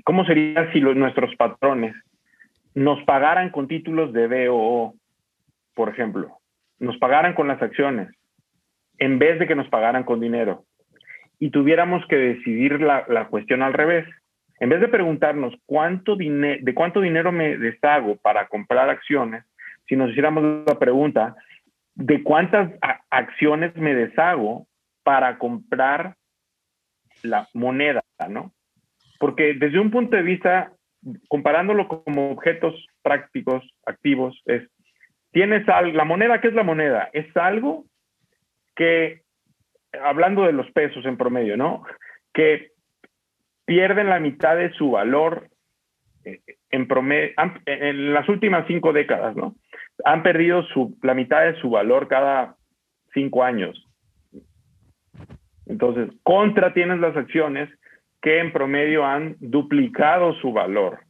¿cómo 0.04 0.24
sería 0.24 0.72
si 0.72 0.80
nuestros 0.80 1.34
patrones 1.36 1.94
nos 2.74 3.02
pagaran 3.04 3.50
con 3.50 3.68
títulos 3.68 4.12
de 4.12 4.48
BOO, 4.48 4.94
por 5.74 5.88
ejemplo? 5.90 6.38
Nos 6.78 6.96
pagaran 6.98 7.34
con 7.34 7.48
las 7.48 7.60
acciones, 7.60 8.08
en 8.98 9.18
vez 9.18 9.38
de 9.38 9.46
que 9.46 9.54
nos 9.54 9.68
pagaran 9.68 10.04
con 10.04 10.20
dinero 10.20 10.64
y 11.38 11.50
tuviéramos 11.50 12.04
que 12.06 12.16
decidir 12.16 12.80
la, 12.80 13.04
la 13.08 13.28
cuestión 13.28 13.62
al 13.62 13.72
revés. 13.72 14.06
En 14.60 14.68
vez 14.68 14.80
de 14.80 14.88
preguntarnos 14.88 15.54
cuánto 15.66 16.16
de 16.16 16.72
cuánto 16.74 17.00
dinero 17.00 17.30
me 17.30 17.56
deshago 17.56 18.16
para 18.16 18.48
comprar 18.48 18.90
acciones, 18.90 19.44
si 19.86 19.94
nos 19.96 20.10
hiciéramos 20.10 20.64
la 20.66 20.78
pregunta 20.78 21.36
de 21.94 22.22
cuántas 22.22 22.72
acciones 23.10 23.74
me 23.76 23.94
deshago 23.94 24.66
para 25.04 25.38
comprar 25.38 26.16
la 27.22 27.48
moneda, 27.54 28.02
¿no? 28.28 28.52
Porque 29.18 29.54
desde 29.54 29.80
un 29.80 29.90
punto 29.90 30.16
de 30.16 30.22
vista, 30.22 30.72
comparándolo 31.28 31.88
como 31.88 32.30
objetos 32.30 32.74
prácticos, 33.02 33.68
activos, 33.86 34.40
es, 34.46 34.68
tienes 35.32 35.68
algo, 35.68 35.96
la 35.96 36.04
moneda, 36.04 36.40
¿qué 36.40 36.48
es 36.48 36.54
la 36.54 36.62
moneda? 36.62 37.08
Es 37.12 37.36
algo 37.36 37.84
que, 38.78 39.22
hablando 40.00 40.44
de 40.44 40.52
los 40.52 40.70
pesos 40.70 41.04
en 41.04 41.16
promedio, 41.16 41.56
¿no? 41.56 41.82
Que 42.32 42.70
pierden 43.64 44.08
la 44.08 44.20
mitad 44.20 44.56
de 44.56 44.72
su 44.74 44.92
valor 44.92 45.48
eh, 46.24 46.40
en 46.70 46.86
promedio, 46.86 47.34
en 47.66 48.14
las 48.14 48.28
últimas 48.28 48.68
cinco 48.68 48.92
décadas, 48.92 49.34
¿no? 49.34 49.56
Han 50.04 50.22
perdido 50.22 50.64
la 51.02 51.14
mitad 51.14 51.44
de 51.44 51.60
su 51.60 51.70
valor 51.70 52.06
cada 52.06 52.54
cinco 53.12 53.42
años. 53.42 53.84
Entonces, 55.66 56.10
contra 56.22 56.72
tienes 56.72 57.00
las 57.00 57.16
acciones 57.16 57.68
que 58.22 58.38
en 58.38 58.52
promedio 58.52 59.04
han 59.04 59.34
duplicado 59.40 60.34
su 60.34 60.52
valor, 60.52 61.00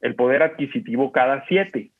el 0.00 0.14
poder 0.14 0.42
adquisitivo 0.42 1.12
cada 1.12 1.44
siete. 1.48 1.90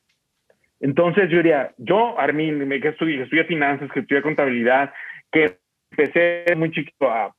Entonces 0.81 1.29
yo 1.29 1.37
diría, 1.37 1.73
yo, 1.77 2.19
Armin, 2.19 2.71
que 2.81 2.89
estudié, 2.89 3.23
estudié 3.23 3.45
finanzas, 3.45 3.91
que 3.93 4.01
estudié 4.01 4.23
contabilidad, 4.23 4.93
que 5.33 5.59
empecé 5.91 6.55
muy 6.57 6.71
chiquito 6.71 7.11
a, 7.11 7.35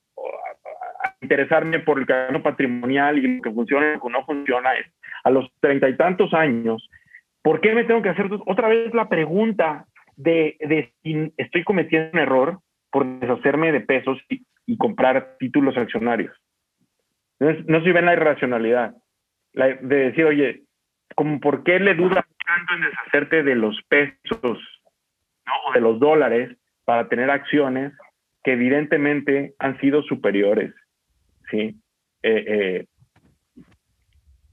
interesarme 1.22 1.80
por 1.80 2.00
el 2.00 2.06
camino 2.06 2.42
patrimonial 2.42 3.18
y 3.18 3.38
lo 3.38 3.42
que 3.42 3.52
funciona 3.52 3.90
y 3.90 3.94
lo 3.94 4.02
que 4.02 4.10
no 4.10 4.26
funciona. 4.26 4.74
Es, 4.74 4.88
a 5.24 5.30
los 5.30 5.52
treinta 5.60 5.88
y 5.88 5.96
tantos 5.96 6.34
años, 6.34 6.90
¿Por 7.42 7.60
qué 7.62 7.74
me 7.74 7.84
tengo 7.84 8.02
que 8.02 8.10
hacer 8.10 8.30
otra 8.46 8.68
vez 8.68 8.94
la 8.94 9.10
pregunta 9.10 9.86
de, 10.16 10.58
de 10.60 10.94
si 11.02 11.34
estoy 11.38 11.64
cometiendo 11.64 12.12
un 12.14 12.20
error 12.20 12.60
por 12.92 13.06
deshacerme 13.06 13.72
de 13.72 13.82
pesos 13.82 14.20
y, 14.30 14.46
comprar 14.78 15.36
títulos 15.38 15.76
accionarios? 15.76 16.34
No 17.40 17.80
sé 17.80 17.84
si 17.84 17.92
ven 17.92 18.06
la 18.06 18.14
irracionalidad 18.14 18.96
de 19.54 19.96
decir, 19.96 20.24
oye, 20.24 20.62
como 21.16 21.42
¿por 21.42 21.64
qué 21.64 21.78
le 21.80 21.94
dudas 21.94 22.24
tanto 22.46 22.74
en 22.76 22.82
deshacerte 22.82 23.44
de 23.44 23.56
los 23.56 23.78
pesos 23.90 24.24
o 24.42 25.74
de 25.74 25.82
los 25.82 26.00
dólares 26.00 26.56
para 26.92 27.08
tener 27.08 27.32
acciones 27.32 27.94
que 28.44 28.52
evidentemente 28.52 29.54
han 29.60 29.80
sido 29.80 30.04
superiores? 30.04 30.74
¿sí? 31.50 31.80
Eh, 32.22 32.46
eh, 32.48 32.86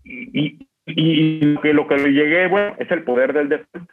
y, 0.05 1.49
lo 1.73 1.89
que 1.89 1.97
le 1.97 2.13
llegué, 2.13 2.47
bueno, 2.47 2.77
es 2.79 2.89
el 2.93 3.03
poder 3.03 3.33
del 3.33 3.49
default. 3.49 3.91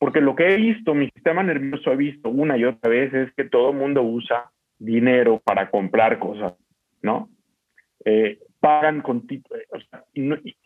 Porque 0.00 0.20
lo 0.20 0.34
que 0.34 0.52
he 0.52 0.56
visto, 0.56 0.92
mi 0.92 1.08
sistema 1.10 1.44
nervioso 1.44 1.92
ha 1.92 1.94
visto 1.94 2.30
una 2.30 2.56
y 2.56 2.64
otra 2.64 2.90
vez 2.90 3.14
es 3.14 3.32
que 3.34 3.44
todo 3.44 3.72
mundo 3.72 4.02
usa 4.02 4.50
dinero 4.76 5.40
para 5.44 5.70
comprar 5.70 6.18
cosas, 6.18 6.54
¿no? 7.00 7.30
Eh, 8.04 8.40
pagan 8.58 9.02
con 9.02 9.24
y, 9.30 10.56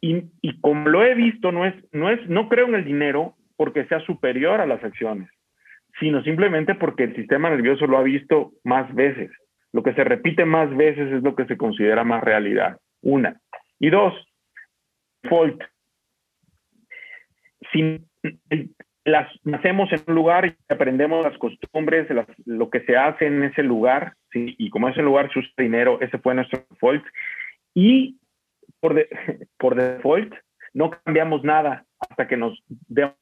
y, 0.00 0.24
y, 0.40 0.60
como 0.60 0.88
lo 0.88 1.04
he 1.04 1.14
visto, 1.14 1.52
no 1.52 1.66
es, 1.66 1.74
no 1.92 2.10
es, 2.10 2.28
no 2.28 2.48
creo 2.48 2.66
en 2.66 2.74
el 2.74 2.84
dinero 2.84 3.36
porque 3.56 3.84
sea 3.84 4.00
superior 4.00 4.60
a 4.60 4.66
las 4.66 4.82
acciones, 4.82 5.30
sino 6.02 6.20
simplemente 6.24 6.74
porque 6.74 7.04
el 7.04 7.14
sistema 7.14 7.48
nervioso 7.48 7.86
lo 7.86 7.96
ha 7.96 8.02
visto 8.02 8.54
más 8.64 8.92
veces. 8.92 9.30
Lo 9.72 9.84
que 9.84 9.94
se 9.94 10.02
repite 10.02 10.44
más 10.44 10.76
veces 10.76 11.12
es 11.12 11.22
lo 11.22 11.36
que 11.36 11.44
se 11.44 11.56
considera 11.56 12.02
más 12.02 12.24
realidad. 12.24 12.76
Una. 13.02 13.40
Y 13.78 13.88
dos, 13.88 14.12
default. 15.22 15.62
Si 17.72 18.00
las 19.04 19.28
nacemos 19.44 19.92
en 19.92 20.00
un 20.08 20.14
lugar 20.16 20.46
y 20.46 20.56
aprendemos 20.68 21.24
las 21.24 21.38
costumbres, 21.38 22.08
lo 22.46 22.68
que 22.68 22.80
se 22.80 22.96
hace 22.96 23.26
en 23.26 23.44
ese 23.44 23.62
lugar, 23.62 24.14
y 24.34 24.70
como 24.70 24.88
ese 24.88 25.02
lugar 25.02 25.32
se 25.32 25.38
usa 25.38 25.52
dinero, 25.56 26.00
ese 26.00 26.18
fue 26.18 26.34
nuestro 26.34 26.64
default. 26.68 27.04
Y 27.74 28.18
por, 28.80 28.96
por 29.56 29.76
default, 29.76 30.34
no 30.74 30.90
cambiamos 30.90 31.44
nada 31.44 31.84
hasta 32.00 32.26
que 32.26 32.36
nos 32.36 32.60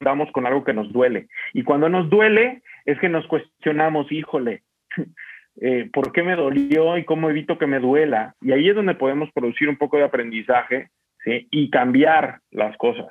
damos 0.00 0.32
con 0.32 0.46
algo 0.46 0.64
que 0.64 0.72
nos 0.72 0.90
duele. 0.90 1.28
Y 1.52 1.62
cuando 1.62 1.90
nos 1.90 2.08
duele, 2.08 2.62
es 2.84 2.98
que 2.98 3.08
nos 3.08 3.26
cuestionamos, 3.26 4.10
híjole, 4.10 4.62
eh, 5.60 5.88
¿por 5.92 6.12
qué 6.12 6.22
me 6.22 6.36
dolió 6.36 6.96
y 6.96 7.04
cómo 7.04 7.30
evito 7.30 7.58
que 7.58 7.66
me 7.66 7.80
duela? 7.80 8.34
Y 8.40 8.52
ahí 8.52 8.68
es 8.68 8.74
donde 8.74 8.94
podemos 8.94 9.30
producir 9.32 9.68
un 9.68 9.76
poco 9.76 9.96
de 9.96 10.04
aprendizaje 10.04 10.90
y 11.24 11.68
cambiar 11.68 12.40
las 12.50 12.76
cosas. 12.78 13.06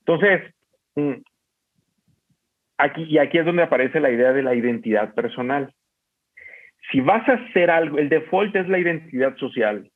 Entonces, 0.00 0.52
mm, 0.96 1.22
aquí, 2.78 3.04
y 3.04 3.18
aquí 3.18 3.38
es 3.38 3.44
donde 3.44 3.62
aparece 3.62 4.00
la 4.00 4.10
idea 4.10 4.32
de 4.32 4.42
la 4.42 4.54
identidad 4.54 5.14
personal. 5.14 5.72
Si 6.90 7.00
vas 7.00 7.28
a 7.28 7.34
hacer 7.34 7.70
algo, 7.70 7.98
el 7.98 8.08
default 8.08 8.56
es 8.56 8.68
la 8.68 8.78
identidad 8.78 9.36
social, 9.36 9.88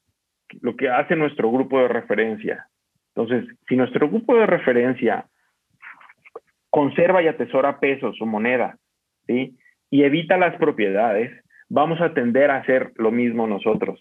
lo 0.61 0.76
que 0.76 0.88
hace 0.88 1.16
nuestro 1.16 1.51
grupo 1.51 1.80
de 1.80 1.88
referencia. 1.88 2.68
Entonces, 3.16 3.57
si 3.68 3.76
nuestro 3.76 4.09
grupo 4.09 4.36
de 4.36 4.47
referencia 4.47 5.26
conserva 6.70 7.22
y 7.22 7.28
atesora 7.28 7.78
pesos 7.80 8.20
o 8.20 8.26
moneda, 8.26 8.76
Y 9.29 10.03
evita 10.03 10.37
las 10.37 10.57
propiedades, 10.57 11.31
vamos 11.68 12.01
a 12.01 12.14
tender 12.14 12.51
a 12.51 12.57
hacer 12.57 12.93
lo 12.97 13.11
mismo 13.11 13.47
nosotros, 13.47 14.01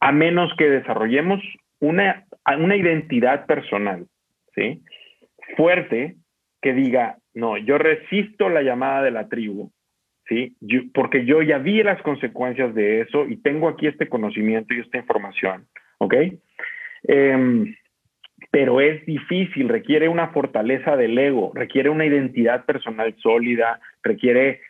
a 0.00 0.12
menos 0.12 0.52
que 0.56 0.68
desarrollemos 0.68 1.40
una, 1.80 2.24
una 2.58 2.76
identidad 2.76 3.46
personal, 3.46 4.06
¿sí? 4.54 4.82
Fuerte 5.56 6.16
que 6.62 6.74
diga, 6.74 7.16
no, 7.34 7.56
yo 7.56 7.78
resisto 7.78 8.48
la 8.48 8.62
llamada 8.62 9.02
de 9.02 9.10
la 9.10 9.28
tribu, 9.28 9.72
¿sí? 10.28 10.56
porque 10.94 11.24
yo 11.24 11.42
ya 11.42 11.58
vi 11.58 11.82
las 11.82 12.00
consecuencias 12.02 12.74
de 12.74 13.00
eso 13.00 13.26
y 13.26 13.36
tengo 13.36 13.68
aquí 13.68 13.86
este 13.86 14.08
conocimiento 14.08 14.74
y 14.74 14.80
esta 14.80 14.98
información, 14.98 15.66
¿ok? 15.98 16.14
Em, 17.04 17.74
pero 18.50 18.80
es 18.80 19.04
difícil, 19.06 19.68
requiere 19.68 20.08
una 20.08 20.28
fortaleza 20.28 20.96
del 20.96 21.16
ego, 21.16 21.52
requiere 21.54 21.88
una 21.88 22.04
identidad 22.04 22.64
personal 22.64 23.14
sólida, 23.18 23.80
requiere 24.02 24.60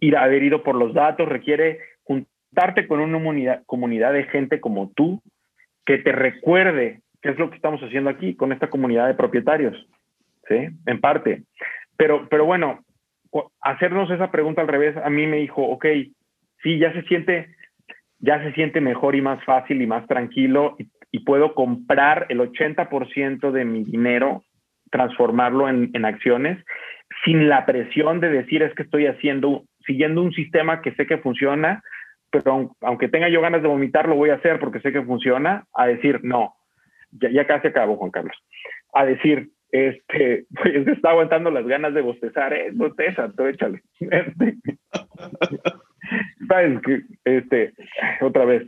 ir, 0.00 0.16
haber 0.16 0.42
ido 0.42 0.62
por 0.62 0.74
los 0.74 0.92
datos, 0.92 1.28
requiere 1.28 1.78
juntarte 2.04 2.86
con 2.86 3.00
una 3.00 3.62
comunidad, 3.64 4.12
de 4.12 4.24
gente 4.24 4.60
como 4.60 4.90
tú 4.94 5.22
que 5.86 5.98
te 5.98 6.12
recuerde 6.12 7.00
qué 7.22 7.30
es 7.30 7.38
lo 7.38 7.48
que 7.48 7.56
estamos 7.56 7.80
haciendo 7.80 8.10
aquí 8.10 8.34
con 8.34 8.52
esta 8.52 8.68
comunidad 8.68 9.06
de 9.06 9.14
propietarios, 9.14 9.74
¿sí? 10.48 10.68
En 10.84 11.00
parte. 11.00 11.44
Pero, 11.96 12.28
pero 12.28 12.44
bueno, 12.44 12.84
hacernos 13.60 14.10
esa 14.10 14.30
pregunta 14.30 14.60
al 14.60 14.68
revés, 14.68 14.96
a 14.96 15.08
mí 15.08 15.26
me 15.26 15.38
dijo, 15.38 15.62
ok, 15.62 15.86
sí, 16.62 16.78
ya 16.78 16.92
se 16.92 17.02
siente, 17.02 17.48
ya 18.18 18.42
se 18.42 18.52
siente 18.52 18.80
mejor 18.82 19.14
y 19.14 19.22
más 19.22 19.42
fácil 19.44 19.80
y 19.80 19.86
más 19.86 20.06
tranquilo 20.06 20.76
puedo 21.24 21.54
comprar 21.54 22.26
el 22.28 22.40
80% 22.40 23.50
de 23.50 23.64
mi 23.64 23.84
dinero, 23.84 24.42
transformarlo 24.90 25.68
en, 25.68 25.90
en 25.94 26.04
acciones, 26.04 26.62
sin 27.24 27.48
la 27.48 27.64
presión 27.66 28.20
de 28.20 28.30
decir 28.30 28.62
es 28.62 28.74
que 28.74 28.82
estoy 28.82 29.06
haciendo 29.06 29.64
siguiendo 29.86 30.20
un 30.20 30.32
sistema 30.32 30.82
que 30.82 30.92
sé 30.94 31.06
que 31.06 31.18
funciona, 31.18 31.82
pero 32.30 32.74
aunque 32.80 33.08
tenga 33.08 33.28
yo 33.28 33.40
ganas 33.40 33.62
de 33.62 33.68
vomitar, 33.68 34.08
lo 34.08 34.16
voy 34.16 34.30
a 34.30 34.34
hacer 34.34 34.58
porque 34.58 34.80
sé 34.80 34.92
que 34.92 35.02
funciona, 35.02 35.64
a 35.72 35.86
decir, 35.86 36.20
no, 36.24 36.54
ya, 37.12 37.46
casi 37.46 37.68
acabo, 37.68 37.96
Juan 37.96 38.10
Carlos, 38.10 38.36
a 38.92 39.06
decir, 39.06 39.48
este, 39.70 40.44
pues 40.62 40.86
está 40.88 41.10
aguantando 41.10 41.50
las 41.50 41.66
ganas 41.66 41.94
de 41.94 42.02
bostezar, 42.02 42.52
eh, 42.52 42.70
bosteza, 42.72 43.32
tú 43.34 43.46
échale. 43.46 43.80
Sabes 46.48 46.80
que, 46.82 47.00
este, 47.24 47.72
otra 48.20 48.44
vez, 48.44 48.62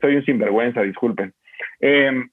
soy 0.00 0.16
un 0.16 0.24
sinvergüenza, 0.24 0.82
disculpen. 0.82 1.32
Em, 1.80 2.30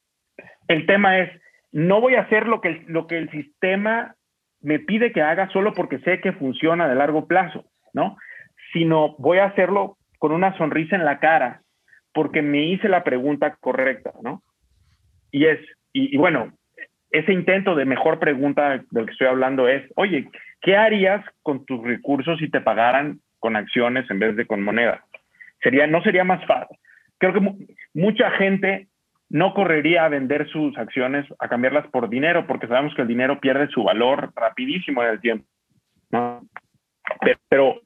el 0.67 0.85
tema 0.85 1.19
es, 1.19 1.31
no 1.71 2.01
voy 2.01 2.15
a 2.15 2.21
hacer 2.21 2.47
lo 2.47 2.61
que, 2.61 2.83
lo 2.87 3.07
que 3.07 3.17
el 3.17 3.29
sistema 3.31 4.15
me 4.61 4.79
pide 4.79 5.11
que 5.11 5.21
haga 5.21 5.49
solo 5.49 5.73
porque 5.73 5.99
sé 5.99 6.19
que 6.19 6.33
funciona 6.33 6.87
de 6.87 6.95
largo 6.95 7.27
plazo. 7.27 7.65
¿no? 7.93 8.17
Sino 8.73 9.15
voy 9.17 9.39
a 9.39 9.45
hacerlo 9.45 9.97
con 10.17 10.31
una 10.31 10.57
sonrisa 10.57 10.95
en 10.95 11.05
la 11.05 11.19
cara 11.19 11.61
porque 12.13 12.41
me 12.41 12.63
hice 12.63 12.89
la 12.89 13.03
pregunta 13.03 13.55
correcta, 13.59 14.11
¿no? 14.21 14.41
Y 15.31 15.45
es, 15.45 15.59
y, 15.93 16.17
bueno, 16.17 16.51
ese 17.11 17.31
intento 17.31 17.75
de 17.75 17.85
mejor 17.85 18.19
pregunta 18.19 18.83
del 18.89 19.05
que 19.05 19.11
estoy 19.11 19.27
hablando 19.27 19.67
es, 19.67 19.83
oye, 19.95 20.29
¿qué 20.61 20.75
harías 20.75 21.23
con 21.43 21.65
tus 21.65 21.83
recursos 21.83 22.39
si 22.39 22.49
te 22.49 22.61
pagaran 22.61 23.19
con 23.39 23.55
acciones 23.55 24.09
en 24.09 24.19
vez 24.19 24.35
de 24.35 24.47
con 24.47 24.63
moneda? 24.63 25.05
Sería, 25.61 25.87
no 25.87 26.01
sería 26.01 26.23
más 26.23 26.43
fácil. 26.45 26.77
Creo 27.19 27.33
que 27.33 27.67
mucha 27.93 28.31
gente 28.31 28.87
no 29.29 29.53
correría 29.53 30.05
a 30.05 30.09
vender 30.09 30.49
sus 30.49 30.77
acciones, 30.77 31.25
a 31.39 31.47
cambiarlas 31.47 31.87
por 31.87 32.09
dinero, 32.09 32.47
porque 32.47 32.67
sabemos 32.67 32.93
que 32.95 33.03
el 33.03 33.07
dinero 33.07 33.39
pierde 33.39 33.67
su 33.69 33.83
valor 33.83 34.31
rapidísimo 34.35 35.03
en 35.03 35.09
el 35.09 35.21
tiempo. 35.21 35.45
Pero 37.49 37.81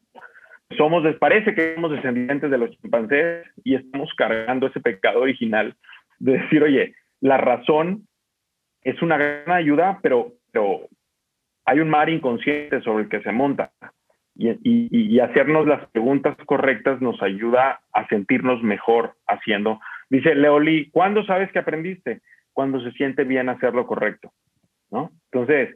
somos, 0.78 1.04
parece 1.18 1.54
que 1.54 1.76
somos 1.76 1.92
descendientes 1.92 2.50
de 2.50 2.58
los 2.58 2.72
chimpancés 2.72 3.46
y 3.64 3.76
estamos 3.76 4.10
cargando 4.16 4.68
ese 4.68 4.80
pecado 4.80 5.22
original 5.22 5.76
de 6.20 6.40
decir, 6.40 6.64
oye, 6.64 6.96
la 7.20 7.38
razón 7.38 8.08
es 8.82 9.02
una 9.02 9.18
gran 9.18 9.52
ayuda, 9.52 10.00
pero, 10.02 10.34
pero 10.52 10.88
hay 11.66 11.80
un 11.80 11.90
mar 11.90 12.10
inconsciente 12.10 12.82
sobre 12.82 13.04
el 13.04 13.10
que 13.10 13.22
se 13.22 13.32
monta. 13.32 13.72
Y, 14.36 14.58
y, 14.64 15.20
hacernos 15.20 15.68
las 15.68 15.88
preguntas 15.92 16.36
correctas 16.48 17.00
nos 17.02 17.22
ayuda 17.22 17.82
a 17.94 18.08
sentirnos 18.08 18.64
mejor 18.64 19.14
haciendo. 19.28 19.80
Dice 20.14 20.36
Leoli, 20.36 20.92
¿cuándo 20.92 21.26
sabes 21.26 21.52
que 21.52 21.58
aprendiste? 21.58 22.22
Cuando 22.52 22.80
se 22.82 22.92
siente 22.92 23.24
bien 23.24 23.50
hacer 23.50 23.74
lo 23.74 23.88
correcto. 23.88 24.32
¿no? 24.92 25.10
Entonces, 25.32 25.76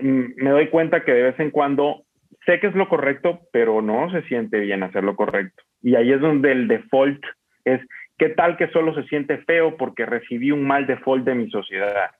mm, 0.00 0.42
me 0.42 0.48
doy 0.48 0.68
cuenta 0.68 1.04
que 1.04 1.12
de 1.12 1.24
vez 1.24 1.38
en 1.38 1.50
cuando 1.50 2.04
sé 2.46 2.58
que 2.58 2.68
es 2.68 2.74
lo 2.74 2.88
correcto, 2.88 3.40
pero 3.52 3.82
no 3.82 4.10
se 4.10 4.22
siente 4.22 4.60
bien 4.60 4.82
hacer 4.82 5.04
lo 5.04 5.14
correcto. 5.14 5.62
Y 5.82 5.94
ahí 5.94 6.10
es 6.10 6.22
donde 6.22 6.52
el 6.52 6.68
default 6.68 7.22
es, 7.66 7.82
¿qué 8.16 8.30
tal 8.30 8.56
que 8.56 8.68
solo 8.68 8.94
se 8.94 9.06
siente 9.08 9.36
feo 9.44 9.76
porque 9.76 10.06
recibí 10.06 10.50
un 10.50 10.66
mal 10.66 10.86
default 10.86 11.26
de 11.26 11.34
mi 11.34 11.50
sociedad? 11.50 12.12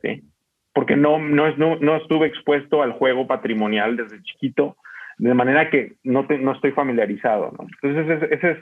¿Sí? 0.00 0.22
Porque 0.72 0.94
no, 0.94 1.18
no, 1.18 1.56
no, 1.56 1.96
estuve 1.96 2.28
expuesto 2.28 2.84
al 2.84 2.92
juego 2.92 3.26
patrimonial 3.26 3.96
desde 3.96 4.22
chiquito, 4.22 4.76
de 5.18 5.34
manera 5.34 5.70
que 5.70 5.94
no, 6.04 6.22
no 6.22 6.52
estoy 6.52 6.70
familiarizado. 6.70 7.50
¿no? 7.58 7.66
Entonces, 7.82 8.30
esa 8.30 8.50
es, 8.50 8.58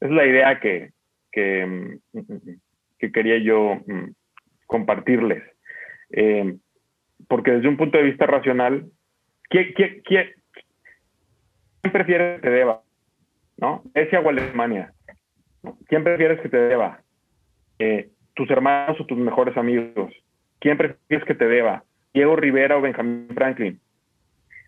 es, 0.00 0.10
la 0.10 0.26
idea 0.26 0.58
que, 0.58 0.97
que, 1.32 1.66
mm, 1.66 2.20
que 2.98 3.12
quería 3.12 3.38
yo 3.38 3.76
mm, 3.86 4.10
compartirles. 4.66 5.42
Eh, 6.10 6.56
porque 7.28 7.52
desde 7.52 7.68
un 7.68 7.76
punto 7.76 7.98
de 7.98 8.04
vista 8.04 8.26
racional, 8.26 8.90
¿Quién, 9.50 9.72
quién, 9.74 10.02
quién, 10.04 10.28
prefieres 11.90 12.36
que 12.36 12.48
te 12.48 12.50
deba? 12.50 12.82
¿No? 13.56 13.82
Grecia 13.94 14.20
o 14.20 14.28
Alemania. 14.28 14.92
¿Quién 15.86 16.04
prefieres 16.04 16.40
que 16.40 16.50
te 16.50 16.58
deba? 16.58 17.00
Eh, 17.78 18.10
¿Tus 18.34 18.50
hermanos 18.50 19.00
o 19.00 19.06
tus 19.06 19.18
mejores 19.18 19.56
amigos? 19.56 20.12
¿quién 20.60 20.76
prefieres 20.76 21.26
que 21.26 21.34
te 21.34 21.46
deba? 21.46 21.84
¿Diego 22.12 22.36
Rivera 22.36 22.76
o 22.76 22.80
Benjamín 22.80 23.28
Franklin? 23.34 23.80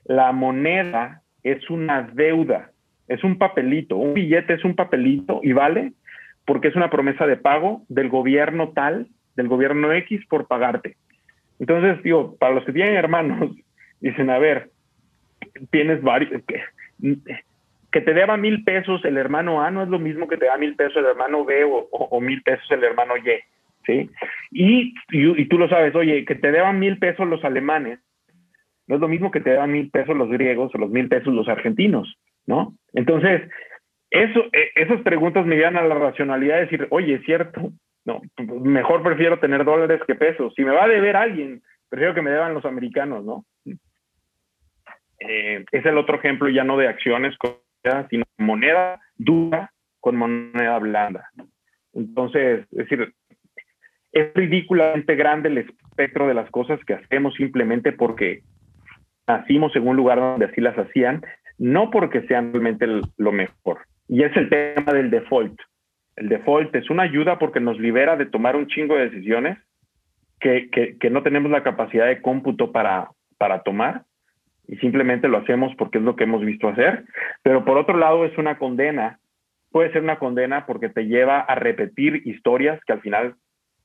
La 0.05 0.33
moneda 0.33 1.23
es 1.43 1.69
una 1.71 2.03
deuda, 2.03 2.71
es 3.09 3.23
un 3.25 3.39
papelito, 3.39 3.97
un 3.97 4.15
billete 4.15 4.55
es 4.55 4.65
un 4.65 4.75
papelito 4.75 5.41
y 5.43 5.53
vale 5.53 5.93
porque 6.51 6.67
es 6.67 6.75
una 6.75 6.91
promesa 6.91 7.29
de 7.29 7.37
pago 7.37 7.85
del 7.89 8.09
gobierno 8.09 8.73
tal, 8.75 9.07
del 9.37 9.47
gobierno 9.47 9.93
X 9.93 10.27
por 10.29 10.49
pagarte. 10.49 10.97
Entonces, 11.61 12.03
digo, 12.03 12.37
para 12.39 12.57
los 12.57 12.65
que 12.65 12.73
tienen 12.73 12.97
hermanos, 12.97 13.55
dicen, 14.01 14.31
a 14.31 14.39
ver, 14.41 14.69
tienes 15.71 16.03
varios, 16.03 16.43
que, 16.43 18.01
te 18.01 18.15
deba 18.15 18.37
mil 18.37 18.65
pesos 18.65 19.05
el 19.05 19.17
hermano 19.17 19.63
A 19.63 19.71
no 19.71 19.85
es 19.85 19.89
lo 19.91 20.01
mismo 20.01 20.27
que 20.27 20.39
te 20.39 20.47
da 20.47 20.59
mil 20.59 20.75
pesos 20.75 20.97
el 20.97 21.05
hermano 21.05 21.45
B 21.45 21.63
o, 21.65 22.21
mil 22.21 22.43
pesos 22.43 22.69
el 22.73 22.83
hermano 22.83 23.17
Y, 23.17 23.23
¿sí? 23.87 24.11
Y, 24.51 24.95
y, 25.13 25.45
tú 25.45 25.57
lo 25.57 25.69
sabes, 25.69 25.95
oye, 25.95 26.25
que 26.25 26.35
te 26.35 26.51
deban 26.51 26.81
mil 26.81 26.99
pesos 26.99 27.29
los 27.29 27.45
alemanes, 27.45 28.01
no 28.89 28.97
es 28.97 29.01
lo 29.01 29.07
mismo 29.07 29.31
que 29.31 29.39
te 29.39 29.51
deban 29.51 29.71
mil 29.71 29.89
pesos 29.89 30.17
los 30.17 30.29
griegos 30.29 30.75
o 30.75 30.79
los 30.79 30.91
mil 30.91 31.09
pesos 31.09 31.33
los 31.33 31.47
argentinos, 31.47 32.19
¿no? 32.45 32.75
Entonces, 32.93 33.43
eso, 34.11 34.45
e, 34.53 34.71
esas 34.75 35.01
preguntas 35.03 35.47
me 35.47 35.57
llevan 35.57 35.77
a 35.77 35.83
la 35.83 35.95
racionalidad 35.95 36.57
de 36.57 36.63
decir, 36.63 36.87
oye, 36.91 37.15
es 37.15 37.25
cierto, 37.25 37.73
no, 38.05 38.21
mejor 38.63 39.03
prefiero 39.03 39.39
tener 39.39 39.65
dólares 39.65 40.01
que 40.07 40.15
pesos. 40.15 40.53
Si 40.57 40.65
me 40.65 40.73
va 40.73 40.85
a 40.85 40.89
deber 40.89 41.17
alguien, 41.17 41.63
prefiero 41.89 42.15
que 42.15 42.23
me 42.23 42.31
deban 42.31 42.55
los 42.55 42.65
americanos, 42.65 43.25
¿no? 43.25 43.45
Eh, 45.21 45.65
es 45.71 45.85
el 45.85 45.99
otro 45.99 46.17
ejemplo 46.17 46.49
ya 46.49 46.65
no 46.65 46.77
de 46.77 46.89
acciones, 46.89 47.37
sino 48.09 48.25
moneda 48.39 49.01
dura 49.17 49.71
con 50.01 50.17
moneda 50.17 50.79
blanda. 50.79 51.29
Entonces, 51.93 52.67
es 52.71 52.79
decir, 52.79 53.13
es 54.13 54.35
ridículamente 54.35 55.15
grande 55.15 55.51
el 55.51 55.59
espectro 55.59 56.27
de 56.27 56.35
las 56.35 56.51
cosas 56.51 56.81
que 56.85 56.95
hacemos 56.95 57.35
simplemente 57.35 57.93
porque 57.93 58.43
nacimos 59.27 59.75
en 59.77 59.87
un 59.87 59.97
lugar 59.97 60.19
donde 60.19 60.47
así 60.47 60.61
las 60.61 60.77
hacían, 60.79 61.23
no 61.59 61.91
porque 61.91 62.27
sean 62.27 62.53
realmente 62.53 62.87
lo 63.17 63.33
mejor. 63.33 63.81
Y 64.11 64.25
es 64.25 64.37
el 64.37 64.49
tema 64.49 64.93
del 64.93 65.09
default. 65.09 65.57
El 66.17 66.29
default 66.29 66.75
es 66.75 66.91
una 66.91 67.05
ayuda 67.05 67.39
porque 67.39 67.61
nos 67.61 67.79
libera 67.79 68.17
de 68.17 68.27
tomar 68.27 68.57
un 68.57 68.67
chingo 68.67 68.97
de 68.97 69.09
decisiones 69.09 69.57
que, 70.41 70.69
que, 70.99 71.11
no 71.11 71.23
tenemos 71.23 71.49
la 71.53 71.63
capacidad 71.63 72.07
de 72.09 72.21
cómputo 72.21 72.73
para, 72.73 73.11
para 73.39 73.63
tomar 73.63 74.03
y 74.67 74.77
simplemente 74.79 75.29
lo 75.29 75.39
hacemos 75.39 75.73
porque 75.79 75.99
es 75.99 76.05
lo 76.05 76.17
que 76.17 76.25
hemos 76.25 76.45
visto 76.45 76.69
hacer. 76.69 77.05
Pero 77.45 77.65
por 77.65 77.79
otro 77.79 77.97
lado 77.97 78.25
es 78.25 78.37
una 78.37 78.59
condena. 78.59 79.21
Puede 79.71 79.93
ser 79.93 80.03
una 80.03 80.19
condena 80.19 80.67
porque 80.67 80.89
te 80.89 81.07
lleva 81.07 81.39
a 81.39 81.55
repetir 81.55 82.27
historias 82.27 82.81
que 82.85 82.95
al 82.95 83.03
final 83.03 83.37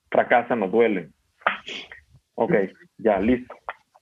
fracasan 0.10 0.64
o 0.64 0.70
duelen. 0.70 1.14
Ok, 2.34 2.52
ya, 2.98 3.20
listo. 3.20 3.56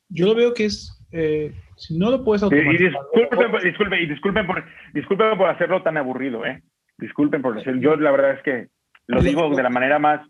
Yo 0.07 0.27
lo 0.27 0.35
veo 0.35 0.53
que 0.53 0.65
es 0.65 1.02
eh, 1.13 1.53
si 1.75 1.97
no 1.97 2.09
lo 2.09 2.23
puedes 2.23 2.41
automatizar. 2.41 2.91
Y 3.13 3.65
disculpen, 3.65 4.01
y 4.01 4.05
disculpen, 4.07 4.47
por, 4.47 4.63
disculpen 4.93 5.37
por 5.37 5.49
hacerlo 5.49 5.83
tan 5.83 5.95
aburrido, 5.97 6.43
¿eh? 6.45 6.61
Disculpen 6.97 7.41
por 7.41 7.55
decir, 7.55 7.79
yo 7.79 7.95
la 7.95 8.11
verdad 8.11 8.31
es 8.31 8.41
que 8.41 8.67
lo 9.07 9.21
digo 9.21 9.49
de 9.55 9.61
la 9.63 9.69
manera 9.69 9.99
más, 9.99 10.21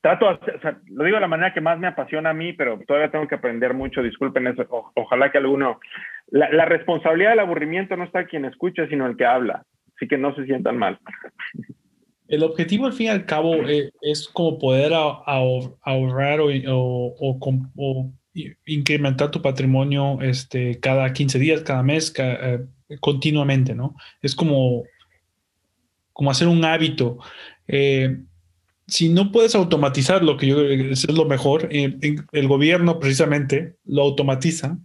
trato, 0.00 0.28
o 0.28 0.60
sea, 0.60 0.78
lo 0.86 1.04
digo 1.04 1.16
de 1.16 1.22
la 1.22 1.28
manera 1.28 1.52
que 1.52 1.60
más 1.60 1.78
me 1.78 1.88
apasiona 1.88 2.30
a 2.30 2.34
mí, 2.34 2.52
pero 2.52 2.78
todavía 2.86 3.10
tengo 3.10 3.26
que 3.26 3.34
aprender 3.34 3.74
mucho, 3.74 4.02
disculpen 4.02 4.46
eso, 4.46 4.64
ojalá 4.94 5.32
que 5.32 5.38
alguno, 5.38 5.80
la, 6.28 6.50
la, 6.52 6.66
responsabilidad 6.66 7.30
del 7.30 7.40
aburrimiento 7.40 7.96
no 7.96 8.04
está 8.04 8.26
quien 8.26 8.44
escucha, 8.44 8.86
sino 8.88 9.06
el 9.06 9.16
que 9.16 9.26
habla, 9.26 9.64
así 9.96 10.06
que 10.06 10.18
no 10.18 10.34
se 10.34 10.44
sientan 10.44 10.78
mal. 10.78 10.98
El 12.28 12.42
objetivo 12.42 12.86
al 12.86 12.92
fin 12.92 13.06
y 13.06 13.10
al 13.10 13.24
cabo 13.24 13.54
eh, 13.54 13.90
es 14.02 14.28
como 14.28 14.58
poder 14.58 14.92
ahorrar 14.92 16.40
o, 16.40 16.46
o, 16.46 17.38
o 17.76 18.12
incrementar 18.66 19.30
tu 19.30 19.42
patrimonio 19.42 20.20
este, 20.20 20.78
cada 20.80 21.12
15 21.12 21.38
días, 21.38 21.60
cada 21.62 21.82
mes, 21.82 22.12
eh, 22.18 22.60
continuamente, 23.00 23.74
¿no? 23.74 23.94
Es 24.22 24.34
como, 24.34 24.84
como 26.12 26.30
hacer 26.30 26.48
un 26.48 26.64
hábito. 26.64 27.18
Eh, 27.66 28.18
si 28.86 29.10
no 29.10 29.30
puedes 29.30 29.54
automatizar 29.54 30.24
lo 30.24 30.36
que 30.36 30.46
yo 30.46 30.62
es 30.62 31.10
lo 31.12 31.26
mejor, 31.26 31.68
eh, 31.70 31.98
el 32.32 32.48
gobierno 32.48 32.98
precisamente 32.98 33.76
lo 33.84 34.02
automatiza. 34.02 34.78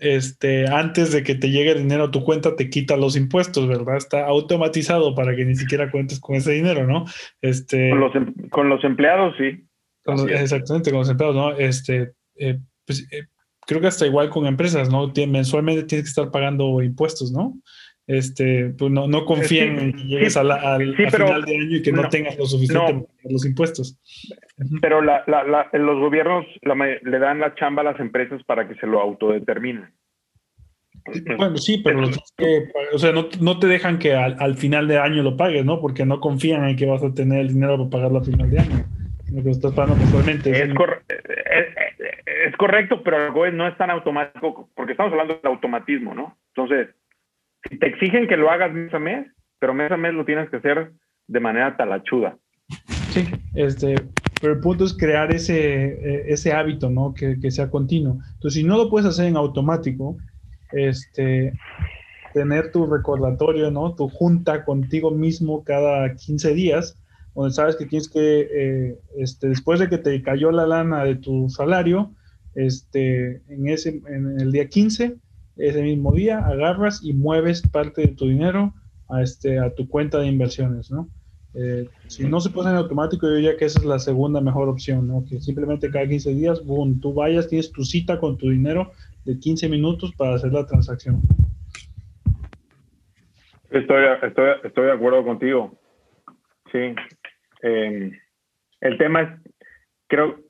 Este, 0.00 0.68
antes 0.68 1.12
de 1.12 1.22
que 1.22 1.34
te 1.34 1.50
llegue 1.50 1.70
el 1.72 1.78
dinero 1.78 2.04
a 2.04 2.10
tu 2.10 2.22
cuenta, 2.22 2.56
te 2.56 2.68
quita 2.68 2.96
los 2.96 3.16
impuestos, 3.16 3.66
¿verdad? 3.66 3.96
Está 3.96 4.26
automatizado 4.26 5.14
para 5.14 5.34
que 5.34 5.46
ni 5.46 5.56
siquiera 5.56 5.90
cuentes 5.90 6.20
con 6.20 6.36
ese 6.36 6.52
dinero, 6.52 6.86
¿no? 6.86 7.06
Este, 7.40 7.90
con, 7.90 8.00
los, 8.00 8.14
em, 8.14 8.34
con 8.50 8.68
los 8.68 8.84
empleados, 8.84 9.34
sí. 9.38 9.64
exactamente, 10.28 10.90
con 10.90 11.00
los 11.00 11.08
empleados, 11.08 11.36
¿no? 11.36 11.52
Este, 11.52 12.12
pues 12.88 13.06
eh, 13.12 13.26
creo 13.66 13.82
que 13.82 13.86
hasta 13.86 14.06
igual 14.06 14.30
con 14.30 14.46
empresas, 14.46 14.90
¿no? 14.90 15.12
mensualmente 15.28 15.84
tienes 15.84 16.06
que 16.06 16.08
estar 16.08 16.30
pagando 16.30 16.82
impuestos, 16.82 17.30
¿no? 17.30 17.54
Este, 18.06 18.70
pues 18.78 18.90
no, 18.90 19.06
no 19.06 19.26
confían 19.26 19.78
en 19.78 19.92
que 19.92 20.04
llegues 20.04 20.38
al, 20.38 20.48
final 20.96 21.44
de 21.44 21.56
año 21.56 21.76
y 21.76 21.82
que 21.82 21.92
no, 21.92 22.08
tengas 22.08 22.38
lo 22.38 22.46
suficiente 22.46 23.06
para 23.22 23.32
los 23.32 23.44
impuestos. 23.44 24.00
Pero 24.80 25.02
la, 25.02 25.22
la, 25.26 25.68
los 25.74 26.00
gobiernos 26.00 26.46
le 26.62 27.18
dan 27.18 27.40
la 27.40 27.54
chamba 27.54 27.82
a 27.82 27.84
las 27.84 28.00
empresas 28.00 28.42
para 28.44 28.66
que 28.66 28.76
se 28.76 28.86
lo 28.86 29.02
autodeterminen. 29.02 29.92
Bueno, 31.36 31.58
sí, 31.58 31.82
pero 31.84 32.08
o 32.92 32.98
sea, 32.98 33.12
no, 33.12 33.28
no, 33.40 33.58
te 33.58 33.66
dejan 33.66 33.98
que 33.98 34.14
al, 34.14 34.36
al, 34.38 34.56
final 34.56 34.88
de 34.88 34.98
año 34.98 35.22
lo 35.22 35.36
pagues, 35.36 35.66
¿no? 35.66 35.80
Porque 35.80 36.06
no 36.06 36.20
confían 36.20 36.66
en 36.66 36.76
que 36.76 36.86
vas 36.86 37.02
a 37.02 37.12
tener 37.12 37.40
el 37.40 37.48
dinero 37.48 37.76
para 37.76 37.90
pagarlo 37.90 38.18
al 38.20 38.24
final 38.24 38.50
de 38.50 38.58
año. 38.58 38.84
Lo 39.32 39.42
que 39.42 39.50
estás 39.50 39.72
pagando 39.74 39.96
mensualmente. 39.96 40.50
Es, 40.50 40.70
es, 40.70 41.87
correcto, 42.58 43.02
pero 43.02 43.32
no 43.52 43.66
es 43.66 43.76
tan 43.78 43.90
automático, 43.90 44.68
porque 44.74 44.92
estamos 44.92 45.12
hablando 45.12 45.34
del 45.34 45.52
automatismo, 45.52 46.14
¿no? 46.14 46.36
Entonces, 46.54 46.88
si 47.68 47.78
te 47.78 47.86
exigen 47.86 48.28
que 48.28 48.36
lo 48.36 48.50
hagas 48.50 48.72
mes 48.72 48.92
a 48.92 48.98
mes, 48.98 49.26
pero 49.58 49.72
mes 49.72 49.90
a 49.90 49.96
mes 49.96 50.12
lo 50.12 50.26
tienes 50.26 50.50
que 50.50 50.56
hacer 50.58 50.92
de 51.26 51.40
manera 51.40 51.76
talachuda. 51.76 52.36
Sí, 53.10 53.24
este, 53.54 53.94
pero 54.40 54.54
el 54.54 54.60
punto 54.60 54.84
es 54.84 54.96
crear 54.96 55.32
ese, 55.32 55.86
eh, 55.86 56.24
ese 56.28 56.52
hábito, 56.52 56.90
¿no? 56.90 57.14
Que, 57.14 57.40
que, 57.40 57.50
sea 57.50 57.70
continuo. 57.70 58.18
Entonces, 58.34 58.60
si 58.60 58.64
no 58.64 58.76
lo 58.76 58.90
puedes 58.90 59.08
hacer 59.08 59.26
en 59.26 59.36
automático, 59.36 60.18
este, 60.72 61.52
tener 62.34 62.70
tu 62.72 62.86
recordatorio, 62.86 63.70
¿no? 63.70 63.94
Tu 63.94 64.08
junta 64.08 64.64
contigo 64.64 65.10
mismo 65.10 65.64
cada 65.64 66.14
15 66.14 66.54
días, 66.54 67.02
donde 67.34 67.52
sabes 67.52 67.76
que 67.76 67.86
tienes 67.86 68.08
que, 68.08 68.48
eh, 68.52 68.98
este, 69.16 69.48
después 69.48 69.80
de 69.80 69.88
que 69.88 69.98
te 69.98 70.20
cayó 70.22 70.50
la 70.50 70.66
lana 70.66 71.04
de 71.04 71.16
tu 71.16 71.48
salario, 71.48 72.12
este, 72.58 73.40
en, 73.48 73.68
ese, 73.68 74.02
en 74.08 74.40
el 74.40 74.50
día 74.50 74.68
15, 74.68 75.16
ese 75.56 75.82
mismo 75.82 76.12
día, 76.12 76.38
agarras 76.38 77.04
y 77.04 77.12
mueves 77.12 77.62
parte 77.62 78.02
de 78.02 78.08
tu 78.08 78.26
dinero 78.26 78.74
a, 79.08 79.22
este, 79.22 79.58
a 79.60 79.72
tu 79.74 79.88
cuenta 79.88 80.18
de 80.18 80.26
inversiones, 80.26 80.90
¿no? 80.90 81.08
Eh, 81.54 81.88
si 82.08 82.28
no 82.28 82.40
se 82.40 82.50
pone 82.50 82.70
en 82.70 82.76
automático, 82.76 83.26
yo 83.26 83.34
diría 83.34 83.56
que 83.56 83.64
esa 83.64 83.78
es 83.78 83.84
la 83.84 83.98
segunda 83.98 84.40
mejor 84.40 84.68
opción, 84.68 85.06
¿no? 85.06 85.24
Que 85.28 85.40
simplemente 85.40 85.90
cada 85.90 86.06
15 86.06 86.34
días, 86.34 86.64
boom, 86.64 87.00
tú 87.00 87.14
vayas, 87.14 87.48
tienes 87.48 87.70
tu 87.72 87.84
cita 87.84 88.18
con 88.18 88.36
tu 88.36 88.50
dinero 88.50 88.92
de 89.24 89.38
15 89.38 89.68
minutos 89.68 90.12
para 90.16 90.34
hacer 90.34 90.52
la 90.52 90.66
transacción. 90.66 91.22
Estoy, 93.70 94.04
estoy, 94.22 94.50
estoy 94.64 94.86
de 94.86 94.92
acuerdo 94.92 95.24
contigo. 95.24 95.78
Sí. 96.72 96.94
Eh, 97.62 98.12
el 98.80 98.98
tema 98.98 99.22
es, 99.22 99.52
creo, 100.08 100.47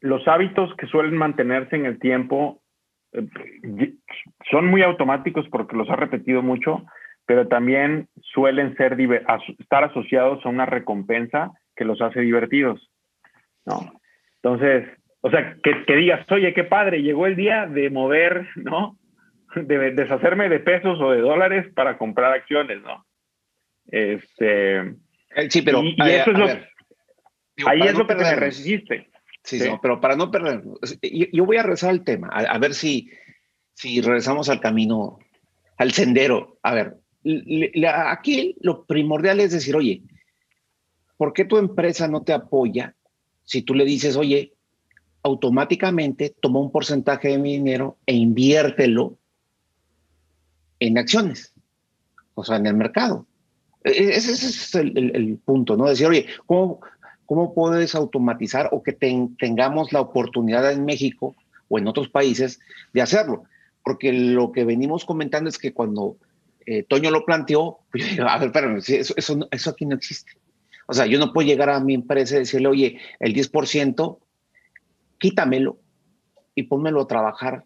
los 0.00 0.26
hábitos 0.28 0.74
que 0.76 0.86
suelen 0.86 1.16
mantenerse 1.16 1.76
en 1.76 1.86
el 1.86 1.98
tiempo 1.98 2.62
eh, 3.12 3.26
son 4.50 4.66
muy 4.66 4.82
automáticos 4.82 5.46
porque 5.50 5.76
los 5.76 5.88
ha 5.90 5.96
repetido 5.96 6.42
mucho, 6.42 6.84
pero 7.26 7.48
también 7.48 8.08
suelen 8.22 8.76
ser 8.76 8.96
estar 9.58 9.84
asociados 9.84 10.44
a 10.44 10.48
una 10.48 10.66
recompensa 10.66 11.52
que 11.74 11.84
los 11.84 12.00
hace 12.00 12.20
divertidos. 12.20 12.90
¿no? 13.64 14.00
Entonces, 14.42 14.88
o 15.20 15.30
sea, 15.30 15.56
que, 15.62 15.84
que, 15.84 15.96
digas, 15.96 16.30
oye, 16.30 16.54
qué 16.54 16.64
padre, 16.64 17.02
llegó 17.02 17.26
el 17.26 17.36
día 17.36 17.66
de 17.66 17.90
mover, 17.90 18.48
¿no? 18.54 18.96
De 19.54 19.92
deshacerme 19.92 20.48
de 20.48 20.60
pesos 20.60 21.00
o 21.00 21.10
de 21.10 21.20
dólares 21.20 21.66
para 21.74 21.98
comprar 21.98 22.32
acciones, 22.32 22.82
¿no? 22.82 23.04
Este. 23.86 24.78
Eh, 24.80 25.50
sí, 25.50 25.62
pero. 25.62 25.82
Y, 25.82 25.96
eso 25.98 26.30
es 26.30 26.38
lo, 26.38 27.68
ahí 27.68 27.80
es 27.80 27.94
lo 27.98 28.06
que 28.06 28.14
me 28.14 28.36
resiste. 28.36 29.08
Sí, 29.46 29.60
pero 29.80 30.00
para 30.00 30.16
no 30.16 30.28
perder, 30.28 30.64
yo, 31.32 31.44
voy 31.44 31.56
a 31.56 31.62
rezar 31.62 31.92
el 31.92 32.02
tema, 32.02 32.28
a, 32.30 32.58
ver 32.58 32.74
si, 32.74 33.08
si 33.74 34.00
regresamos 34.00 34.48
al 34.48 34.58
camino, 34.58 35.20
al 35.76 35.92
sendero. 35.92 36.58
A 36.64 36.74
ver, 36.74 36.96
aquí 37.94 38.56
lo 38.60 38.84
primordial 38.84 39.38
es 39.38 39.52
decir, 39.52 39.76
oye, 39.76 40.02
¿por 41.16 41.32
qué 41.32 41.44
tu 41.44 41.58
empresa 41.58 42.08
no 42.08 42.24
te 42.24 42.32
apoya 42.32 42.96
si 43.44 43.62
tú 43.62 43.74
le 43.74 43.84
dices, 43.84 44.16
oye, 44.16 44.52
automáticamente 45.22 46.34
toma 46.40 46.58
un 46.58 46.72
porcentaje 46.72 47.28
de 47.28 47.38
mi 47.38 47.52
dinero 47.52 47.98
e 48.04 48.14
inviértelo 48.14 49.16
en 50.80 50.98
acciones, 50.98 51.54
o 52.34 52.42
sea, 52.42 52.56
en 52.56 52.66
el 52.66 52.74
mercado? 52.74 53.28
E, 53.84 53.90
e, 53.90 54.16
ese, 54.16 54.32
es 54.32 54.74
el, 54.74 55.14
el, 55.14 55.38
punto, 55.38 55.76
¿no? 55.76 55.86
Decir, 55.86 56.08
oye, 56.08 56.26
¿cómo, 56.46 56.80
¿cómo 57.26 57.54
puedes 57.54 57.94
automatizar 57.94 58.70
o 58.72 58.82
que 58.82 58.92
tengamos 58.92 59.92
la 59.92 60.00
oportunidad 60.00 60.72
en 60.72 60.84
México 60.84 61.36
o 61.68 61.78
en 61.78 61.88
otros 61.88 62.08
países 62.08 62.60
de 62.92 63.02
hacerlo? 63.02 63.44
Porque 63.84 64.12
lo 64.12 64.52
que 64.52 64.64
venimos 64.64 65.04
comentando 65.04 65.50
es 65.50 65.58
que 65.58 65.72
cuando 65.72 66.16
eh, 66.64 66.82
Toño 66.82 67.10
lo 67.10 67.24
planteó, 67.24 67.80
pues 67.92 68.18
a 68.18 68.38
ver, 68.38 68.48
espérame, 68.48 68.78
eso, 68.78 69.14
eso, 69.16 69.48
eso 69.50 69.70
aquí 69.70 69.86
no 69.86 69.96
existe. 69.96 70.32
O 70.88 70.94
sea, 70.94 71.06
yo 71.06 71.18
no 71.18 71.32
puedo 71.32 71.46
llegar 71.46 71.68
a 71.70 71.80
mi 71.80 71.94
empresa 71.94 72.36
y 72.36 72.40
decirle, 72.40 72.68
oye, 72.68 73.00
el 73.18 73.34
10%, 73.34 74.18
quítamelo 75.18 75.80
y 76.54 76.64
pónmelo 76.64 77.02
a 77.02 77.08
trabajar, 77.08 77.64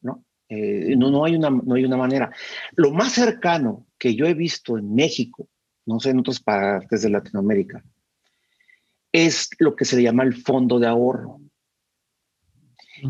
¿no? 0.00 0.24
Eh, 0.48 0.94
no, 0.96 1.10
no, 1.10 1.24
hay 1.24 1.36
una, 1.36 1.50
no 1.50 1.74
hay 1.74 1.84
una 1.84 1.96
manera. 1.96 2.32
Lo 2.76 2.92
más 2.92 3.12
cercano 3.12 3.86
que 3.98 4.14
yo 4.14 4.26
he 4.26 4.34
visto 4.34 4.78
en 4.78 4.94
México, 4.94 5.48
no 5.86 6.00
sé 6.00 6.10
en 6.10 6.20
otras 6.20 6.40
partes 6.40 7.02
de 7.02 7.10
Latinoamérica, 7.10 7.84
es 9.12 9.50
lo 9.58 9.76
que 9.76 9.84
se 9.84 10.02
llama 10.02 10.22
el 10.22 10.34
fondo 10.34 10.78
de 10.78 10.86
ahorro, 10.86 11.40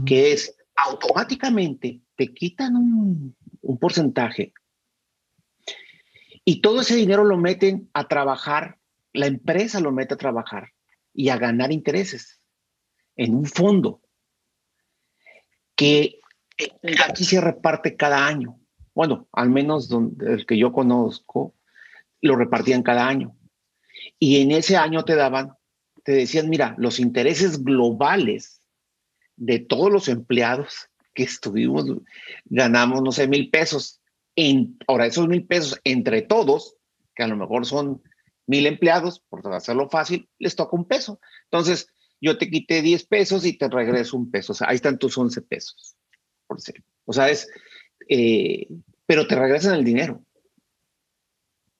que 0.06 0.32
es 0.32 0.56
automáticamente 0.76 2.00
te 2.16 2.32
quitan 2.32 2.76
un, 2.76 3.36
un 3.60 3.78
porcentaje 3.78 4.52
y 6.44 6.60
todo 6.60 6.80
ese 6.80 6.96
dinero 6.96 7.24
lo 7.24 7.36
meten 7.36 7.90
a 7.92 8.08
trabajar 8.08 8.80
la 9.12 9.26
empresa 9.26 9.80
lo 9.80 9.92
mete 9.92 10.14
a 10.14 10.18
trabajar 10.18 10.72
y 11.12 11.28
a 11.28 11.36
ganar 11.36 11.72
intereses 11.72 12.40
en 13.16 13.34
un 13.34 13.46
fondo 13.46 14.00
que 15.74 16.20
eh, 16.58 16.96
aquí 17.06 17.24
se 17.24 17.40
reparte 17.40 17.96
cada 17.96 18.26
año. 18.26 18.60
Bueno, 18.94 19.28
al 19.32 19.50
menos 19.50 19.88
donde, 19.88 20.34
el 20.34 20.46
que 20.46 20.58
yo 20.58 20.72
conozco, 20.72 21.54
lo 22.20 22.36
repartían 22.36 22.82
cada 22.82 23.08
año. 23.08 23.36
Y 24.18 24.42
en 24.42 24.50
ese 24.50 24.76
año 24.76 25.04
te 25.04 25.16
daban, 25.16 25.54
te 26.10 26.16
decían, 26.16 26.50
mira, 26.50 26.74
los 26.76 26.98
intereses 26.98 27.62
globales 27.62 28.60
de 29.36 29.60
todos 29.60 29.92
los 29.92 30.08
empleados 30.08 30.88
que 31.14 31.22
estuvimos, 31.22 31.86
ganamos, 32.46 33.00
no 33.00 33.12
sé, 33.12 33.28
mil 33.28 33.48
pesos. 33.48 34.00
Ahora, 34.88 35.06
esos 35.06 35.28
mil 35.28 35.46
pesos 35.46 35.80
entre 35.84 36.22
todos, 36.22 36.74
que 37.14 37.22
a 37.22 37.28
lo 37.28 37.36
mejor 37.36 37.64
son 37.64 38.02
mil 38.48 38.66
empleados, 38.66 39.20
por 39.20 39.46
hacerlo 39.54 39.88
fácil, 39.88 40.28
les 40.40 40.56
toca 40.56 40.74
un 40.74 40.84
peso. 40.84 41.20
Entonces, 41.44 41.86
yo 42.20 42.36
te 42.38 42.50
quité 42.50 42.82
10 42.82 43.06
pesos 43.06 43.46
y 43.46 43.56
te 43.56 43.68
regreso 43.68 44.16
un 44.16 44.32
peso. 44.32 44.50
O 44.50 44.56
sea, 44.56 44.68
ahí 44.68 44.74
están 44.74 44.98
tus 44.98 45.16
11 45.16 45.42
pesos. 45.42 45.96
Por 46.48 46.58
O 47.04 47.12
sea, 47.12 47.30
es, 47.30 47.48
eh, 48.08 48.66
pero 49.06 49.28
te 49.28 49.36
regresan 49.36 49.76
el 49.76 49.84
dinero. 49.84 50.24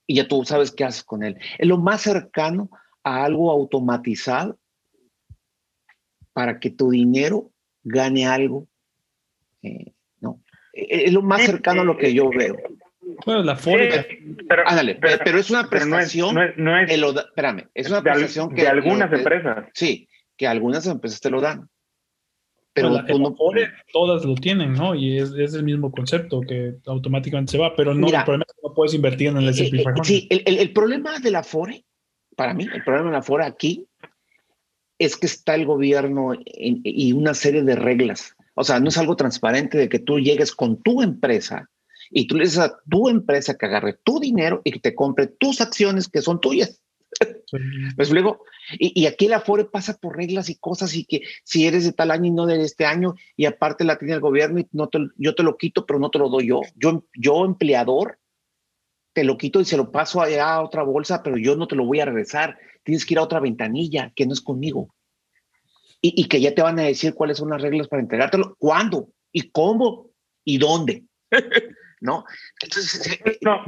Y 0.06 0.14
ya 0.14 0.28
tú 0.28 0.44
sabes 0.44 0.70
qué 0.70 0.84
haces 0.84 1.02
con 1.02 1.24
él. 1.24 1.36
Es 1.58 1.66
lo 1.66 1.78
más 1.78 2.02
cercano 2.02 2.70
a 3.02 3.24
algo 3.24 3.50
automatizado 3.50 4.58
para 6.32 6.58
que 6.60 6.70
tu 6.70 6.90
dinero 6.90 7.50
gane 7.82 8.26
algo. 8.26 8.66
Eh, 9.62 9.92
no. 10.20 10.40
Es 10.72 11.12
lo 11.12 11.22
más 11.22 11.42
cercano 11.42 11.82
a 11.82 11.84
lo 11.84 11.96
que 11.96 12.14
yo 12.14 12.30
veo. 12.30 12.56
Bueno, 13.26 13.42
la 13.42 13.56
Forex. 13.56 14.06
pero, 14.48 14.62
pero, 15.24 15.38
es 15.38 15.50
una 15.50 15.68
prestación. 15.68 16.34
No 16.34 16.42
es, 16.42 16.56
no 16.56 16.78
es, 16.78 16.90
espérame, 16.90 17.68
es 17.74 17.90
una 17.90 18.02
prestación 18.02 18.54
que. 18.54 18.62
De 18.62 18.68
algunas 18.68 19.12
empresas. 19.12 19.66
Sí, 19.74 20.08
que 20.36 20.46
algunas 20.46 20.86
empresas 20.86 21.20
te 21.20 21.30
lo 21.30 21.40
dan. 21.40 21.68
Pero 22.72 22.90
la, 22.90 23.04
todas 23.92 24.24
lo 24.24 24.34
tienen, 24.36 24.74
¿no? 24.74 24.94
Y 24.94 25.18
es, 25.18 25.32
es, 25.32 25.54
el 25.54 25.64
mismo 25.64 25.90
concepto 25.90 26.40
que 26.40 26.76
automáticamente 26.86 27.52
se 27.52 27.58
va, 27.58 27.74
pero 27.74 27.94
no, 27.94 28.06
el 28.06 28.24
problema 28.24 28.44
es 28.46 28.54
que 28.54 28.60
no 28.62 28.74
puedes 28.74 28.94
invertir 28.94 29.28
en 29.28 29.38
el 29.38 29.48
eh, 29.48 29.52
500. 29.52 29.84
Eh, 29.84 30.04
sí, 30.04 30.28
el, 30.30 30.58
el, 30.58 30.72
problema 30.72 31.18
de 31.18 31.32
la 31.32 31.42
FORE, 31.42 31.84
para 32.40 32.54
mí, 32.54 32.66
el 32.72 32.82
problema 32.82 33.10
de 33.10 33.16
la 33.16 33.22
FORE 33.22 33.44
aquí 33.44 33.86
es 34.98 35.18
que 35.18 35.26
está 35.26 35.56
el 35.56 35.66
gobierno 35.66 36.32
y 36.46 37.12
una 37.12 37.34
serie 37.34 37.62
de 37.64 37.76
reglas. 37.76 38.34
O 38.54 38.64
sea, 38.64 38.80
no 38.80 38.88
es 38.88 38.96
algo 38.96 39.14
transparente 39.14 39.76
de 39.76 39.90
que 39.90 39.98
tú 39.98 40.18
llegues 40.18 40.52
con 40.54 40.82
tu 40.82 41.02
empresa 41.02 41.68
y 42.08 42.26
tú 42.26 42.36
le 42.36 42.44
dices 42.44 42.60
a 42.60 42.78
tu 42.88 43.10
empresa 43.10 43.58
que 43.58 43.66
agarre 43.66 43.98
tu 44.02 44.20
dinero 44.20 44.62
y 44.64 44.70
que 44.70 44.80
te 44.80 44.94
compre 44.94 45.26
tus 45.26 45.60
acciones 45.60 46.08
que 46.08 46.22
son 46.22 46.40
tuyas. 46.40 46.80
Pues 47.94 48.10
luego, 48.10 48.42
y, 48.78 49.04
aquí 49.04 49.28
la 49.28 49.40
FORE 49.40 49.66
pasa 49.66 49.98
por 49.98 50.16
reglas 50.16 50.48
y 50.48 50.54
cosas 50.56 50.94
y 50.94 51.04
que 51.04 51.20
si 51.44 51.66
eres 51.66 51.84
de 51.84 51.92
tal 51.92 52.10
año 52.10 52.24
y 52.24 52.30
no 52.30 52.46
de 52.46 52.62
este 52.62 52.86
año 52.86 53.16
y 53.36 53.44
aparte 53.44 53.84
la 53.84 53.98
tiene 53.98 54.14
el 54.14 54.20
gobierno 54.20 54.60
y 54.60 54.66
no 54.72 54.88
te, 54.88 54.98
yo 55.18 55.34
te 55.34 55.42
lo 55.42 55.58
quito 55.58 55.84
pero 55.84 55.98
no 55.98 56.08
te 56.08 56.18
lo 56.18 56.30
doy 56.30 56.46
yo. 56.46 56.62
Yo, 56.74 57.04
yo 57.14 57.44
empleador 57.44 58.18
te 59.12 59.24
lo 59.24 59.36
quito 59.36 59.60
y 59.60 59.64
se 59.64 59.76
lo 59.76 59.90
paso 59.90 60.20
allá 60.20 60.54
a 60.54 60.62
otra 60.62 60.82
bolsa 60.82 61.22
pero 61.22 61.36
yo 61.36 61.56
no 61.56 61.66
te 61.66 61.76
lo 61.76 61.84
voy 61.84 62.00
a 62.00 62.06
regresar. 62.06 62.58
Tienes 62.82 63.04
que 63.04 63.14
ir 63.14 63.18
a 63.18 63.24
otra 63.24 63.40
ventanilla 63.40 64.12
que 64.14 64.26
no 64.26 64.32
es 64.32 64.40
conmigo. 64.40 64.94
Y, 66.00 66.14
y 66.16 66.28
que 66.28 66.40
ya 66.40 66.54
te 66.54 66.62
van 66.62 66.78
a 66.78 66.84
decir 66.84 67.14
cuáles 67.14 67.38
son 67.38 67.50
las 67.50 67.60
reglas 67.60 67.88
para 67.88 68.02
entregártelo, 68.02 68.56
cuándo 68.58 69.08
y 69.32 69.50
cómo 69.50 70.10
y 70.44 70.58
dónde. 70.58 71.04
¿no? 72.00 72.24
Entonces, 72.62 73.38
no. 73.42 73.64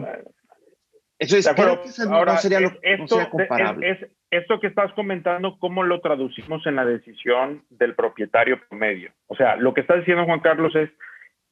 Eso 1.19 1.37
es, 1.37 1.49
creo 1.49 1.83
que 1.83 1.91
Ahora, 2.11 2.33
no 2.33 2.39
sería, 2.39 2.61
lo, 2.61 2.73
esto, 2.83 3.31
comparable. 3.31 3.91
Es, 3.91 3.99
esto 4.31 4.59
que 4.59 4.67
estás 4.67 4.93
comentando, 4.95 5.57
¿cómo 5.59 5.85
lo 5.85 6.01
traducimos 6.01 6.67
en 6.67 6.77
la 6.77 6.85
decisión 6.85 7.65
del 7.71 7.95
propietario 7.95 8.61
promedio? 8.69 9.13
O 9.29 9.37
sea, 9.37 9.57
lo 9.57 9.73
que 9.73 9.83
está 9.83 9.97
diciendo 9.97 10.25
Juan 10.25 10.41
Carlos 10.41 10.75
es, 10.75 10.91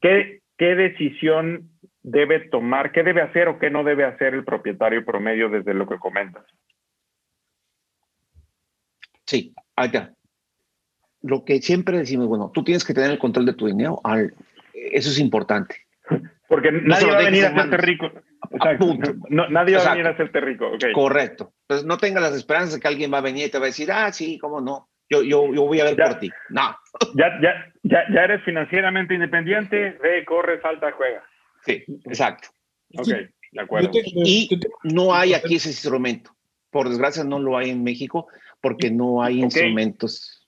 ¿qué, 0.01 0.41
qué 0.59 0.75
decisión 0.75 1.71
debe 2.03 2.41
tomar, 2.49 2.93
qué 2.93 3.03
debe 3.03 3.23
hacer 3.23 3.49
o 3.49 3.59
qué 3.59 3.71
no 3.71 3.85
debe 3.85 4.05
hacer 4.05 4.35
el 4.35 4.45
propietario 4.45 5.05
promedio 5.05 5.49
desde 5.49 5.75
lo 5.75 5.87
que 5.87 5.99
comentas? 5.99 6.45
Sí, 9.27 9.55
allá. 9.77 10.13
Lo 11.23 11.45
que 11.45 11.61
siempre 11.61 11.99
decimos, 11.99 12.27
bueno, 12.27 12.51
tú 12.53 12.65
tienes 12.65 12.85
que 12.85 12.95
tener 12.95 13.11
el 13.11 13.19
control 13.19 13.47
de 13.47 13.55
tu 13.55 13.67
dinero, 13.67 14.01
eso 14.75 15.11
es 15.11 15.19
importante. 15.19 15.77
Porque 16.49 16.73
nadie 16.73 17.07
va 17.07 17.19
a 17.19 17.23
venir 17.23 17.45
a 17.45 17.49
hacerte 17.51 17.77
rico. 17.77 18.11
nadie 19.29 19.77
va 19.77 19.83
a 19.83 19.91
venir 19.91 20.07
a 20.07 20.11
hacerte 20.11 20.41
rico. 20.41 20.73
Correcto. 20.93 21.53
Entonces 21.63 21.87
no 21.87 21.99
tengas 21.99 22.23
las 22.23 22.35
esperanzas 22.35 22.75
de 22.75 22.81
que 22.81 22.89
alguien 22.89 23.13
va 23.13 23.19
a 23.19 23.23
venir 23.23 23.47
y 23.47 23.51
te 23.51 23.59
va 23.59 23.67
a 23.67 23.69
decir, 23.69 23.93
ah, 23.93 24.11
sí, 24.13 24.39
cómo 24.39 24.61
no. 24.61 24.89
Yo, 25.09 25.23
yo, 25.23 25.53
yo 25.53 25.63
voy 25.63 25.81
a 25.81 25.85
ver 25.85 25.97
por 25.97 26.19
ti. 26.19 26.31
No. 26.49 26.77
Ya, 27.15 27.39
ya, 27.43 27.73
ya, 27.83 28.05
ya 28.13 28.25
eres 28.25 28.43
financieramente 28.45 29.15
independiente, 29.15 29.99
ve, 30.03 30.25
corre, 30.25 30.61
salta, 30.61 30.93
juega. 30.93 31.23
Sí, 31.65 31.85
exacto. 32.05 32.49
Ok, 32.97 33.09
de 33.53 33.61
acuerdo. 33.61 33.91
Y 33.95 34.49
no 34.85 35.15
hay 35.15 35.35
aquí 35.35 35.57
ese 35.57 35.71
instrumento. 35.71 36.35
Por 36.71 36.89
desgracia 36.89 37.25
no 37.25 37.39
lo 37.39 37.57
hay 37.57 37.71
en 37.71 37.83
México 37.83 38.29
porque 38.61 38.91
no 38.91 39.23
hay 39.23 39.41
instrumentos 39.41 40.41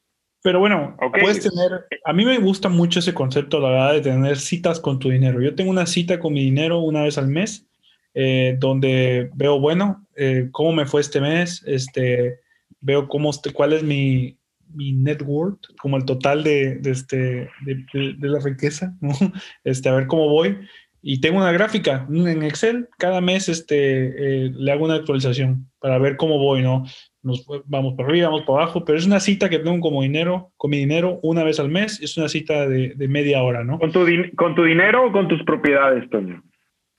pero 0.42 0.58
bueno, 0.58 0.96
puedes 1.12 1.40
tener, 1.40 1.86
a 2.04 2.12
mí 2.12 2.24
me 2.24 2.38
gusta 2.38 2.68
mucho 2.68 2.98
ese 2.98 3.14
concepto, 3.14 3.60
la 3.60 3.70
verdad, 3.70 3.92
de 3.92 4.00
tener 4.00 4.36
citas 4.38 4.80
con 4.80 4.98
tu 4.98 5.08
dinero. 5.08 5.40
Yo 5.40 5.54
tengo 5.54 5.70
una 5.70 5.86
cita 5.86 6.18
con 6.18 6.32
mi 6.32 6.42
dinero 6.42 6.80
una 6.80 7.04
vez 7.04 7.16
al 7.16 7.28
mes, 7.28 7.64
eh, 8.12 8.56
donde 8.58 9.30
veo, 9.34 9.60
bueno, 9.60 10.04
eh, 10.16 10.48
cómo 10.50 10.72
me 10.72 10.84
fue 10.84 11.00
este 11.00 11.20
mes, 11.20 11.62
este, 11.64 12.40
veo 12.80 13.06
cómo, 13.06 13.30
cuál 13.54 13.72
es 13.72 13.84
mi, 13.84 14.36
mi 14.74 14.92
net 14.92 15.22
worth, 15.24 15.60
como 15.80 15.96
el 15.96 16.04
total 16.04 16.42
de, 16.42 16.74
de 16.74 16.90
este, 16.90 17.48
de, 17.64 18.16
la 18.18 18.40
riqueza, 18.40 18.96
este, 19.64 19.88
a 19.88 19.94
ver 19.94 20.08
cómo 20.08 20.28
voy. 20.28 20.58
Y 21.02 21.20
tengo 21.20 21.38
una 21.38 21.52
gráfica 21.52 22.06
en 22.08 22.42
Excel, 22.44 22.88
cada 22.96 23.20
mes 23.20 23.48
este, 23.48 24.46
eh, 24.46 24.52
le 24.54 24.72
hago 24.72 24.84
una 24.84 24.94
actualización 24.94 25.68
para 25.80 25.98
ver 25.98 26.16
cómo 26.16 26.38
voy, 26.38 26.62
¿no? 26.62 26.84
nos 27.22 27.46
vamos 27.66 27.94
por 27.94 28.06
arriba, 28.06 28.28
vamos 28.28 28.42
por 28.44 28.60
abajo, 28.60 28.84
pero 28.84 28.98
es 28.98 29.06
una 29.06 29.20
cita 29.20 29.48
que 29.48 29.58
tengo 29.58 29.80
como 29.80 30.02
dinero, 30.02 30.52
con 30.56 30.70
mi 30.70 30.78
dinero 30.78 31.20
una 31.22 31.44
vez 31.44 31.60
al 31.60 31.68
mes, 31.68 32.00
es 32.00 32.16
una 32.16 32.28
cita 32.28 32.68
de, 32.68 32.94
de 32.96 33.08
media 33.08 33.42
hora, 33.42 33.64
¿no? 33.64 33.78
¿Con 33.78 33.92
tu, 33.92 34.04
¿Con 34.36 34.54
tu 34.54 34.64
dinero 34.64 35.06
o 35.06 35.12
con 35.12 35.28
tus 35.28 35.42
propiedades, 35.44 36.08
Toño? 36.10 36.42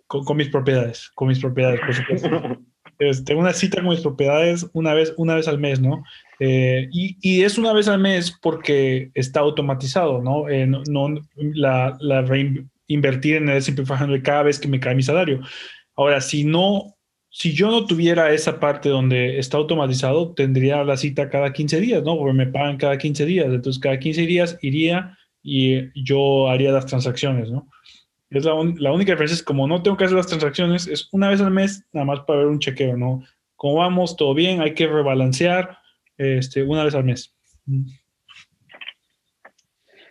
Con, 0.08 0.24
con 0.24 0.38
mis 0.38 0.50
propiedades, 0.50 1.12
con 1.14 1.28
mis 1.28 1.40
propiedades, 1.40 1.82
por 1.82 1.94
supuesto. 1.94 2.60
tengo 3.26 3.42
una 3.42 3.52
cita 3.52 3.82
con 3.82 3.90
mis 3.90 4.02
propiedades 4.02 4.70
una 4.74 4.94
vez, 4.94 5.14
una 5.18 5.36
vez 5.36 5.48
al 5.50 5.60
mes, 5.60 5.82
¿no? 5.82 6.04
Eh, 6.40 6.88
y, 6.92 7.18
y, 7.22 7.44
es 7.44 7.58
una 7.58 7.74
vez 7.74 7.90
al 7.90 8.00
mes 8.00 8.38
porque 8.42 9.12
está 9.14 9.42
automatizado, 9.42 10.22
¿no? 10.22 10.48
Eh, 10.48 10.66
no, 10.66 11.08
la, 11.36 11.98
la 12.00 12.22
reinvertir 12.88 13.38
en 13.38 13.50
el 13.50 13.58
S&P 13.58 13.84
cada 14.22 14.44
vez 14.44 14.60
que 14.60 14.68
me 14.68 14.80
cae 14.80 14.96
mi 14.96 15.04
salario. 15.04 15.42
Ahora, 15.96 16.22
si 16.22 16.44
no 16.44 16.96
si 17.36 17.52
yo 17.52 17.72
no 17.72 17.88
tuviera 17.88 18.32
esa 18.32 18.60
parte 18.60 18.90
donde 18.90 19.40
está 19.40 19.58
automatizado, 19.58 20.36
tendría 20.36 20.84
la 20.84 20.98
cita 20.98 21.32
cada 21.32 21.52
15 21.52 21.80
días, 21.80 22.04
¿no? 22.04 22.16
Porque 22.16 22.34
me 22.34 22.46
pagan 22.46 22.78
cada 22.78 22.96
15 23.00 23.26
días. 23.26 23.48
Entonces, 23.48 23.82
cada 23.82 23.98
15 23.98 24.28
días 24.28 24.60
iría 24.62 25.18
y 25.42 25.90
yo 26.04 26.48
haría 26.48 26.72
las 26.72 26.86
transacciones, 26.86 27.50
¿no? 27.50 27.68
Es 28.30 28.46
la, 28.46 28.54
única 28.54 29.14
diferencia 29.14 29.34
es 29.34 29.44
como 29.44 29.68
no 29.68 29.82
tengo 29.82 29.98
que 29.98 30.06
hacer 30.06 30.16
las 30.16 30.28
transacciones, 30.28 30.88
es 30.88 31.10
una 31.12 31.30
vez 31.30 31.42
al 31.42 31.52
mes, 31.52 31.86
nada 31.92 32.06
más 32.06 32.20
para 32.22 32.40
ver 32.40 32.48
un 32.48 32.60
chequeo, 32.60 32.98
¿no? 32.98 33.24
¿Cómo 33.56 33.76
vamos? 33.76 34.16
¿Todo 34.16 34.36
bien? 34.36 34.62
Hay 34.62 34.76
que 34.76 34.88
rebalancear 34.88 35.80
este, 36.18 36.62
una 36.62 36.84
vez 36.84 36.94
al 36.94 37.04
mes. 37.04 37.36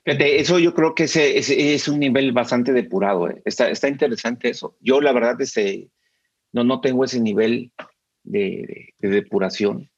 Eso 0.04 0.58
yo 0.58 0.74
creo 0.74 0.94
que 0.94 1.04
ese, 1.04 1.38
es 1.38 1.88
un 1.88 2.00
nivel 2.00 2.32
bastante 2.32 2.72
depurado. 2.72 3.28
¿eh? 3.28 3.40
Está, 3.44 3.70
está 3.70 3.88
interesante 3.88 4.50
eso. 4.50 4.76
Yo, 4.80 5.00
la 5.00 5.12
verdad, 5.12 5.40
este, 5.40 5.88
no, 6.52 6.64
no 6.64 6.80
tengo 6.80 7.04
ese 7.04 7.20
nivel 7.20 7.72
de, 8.24 8.94
depuración. 8.98 9.90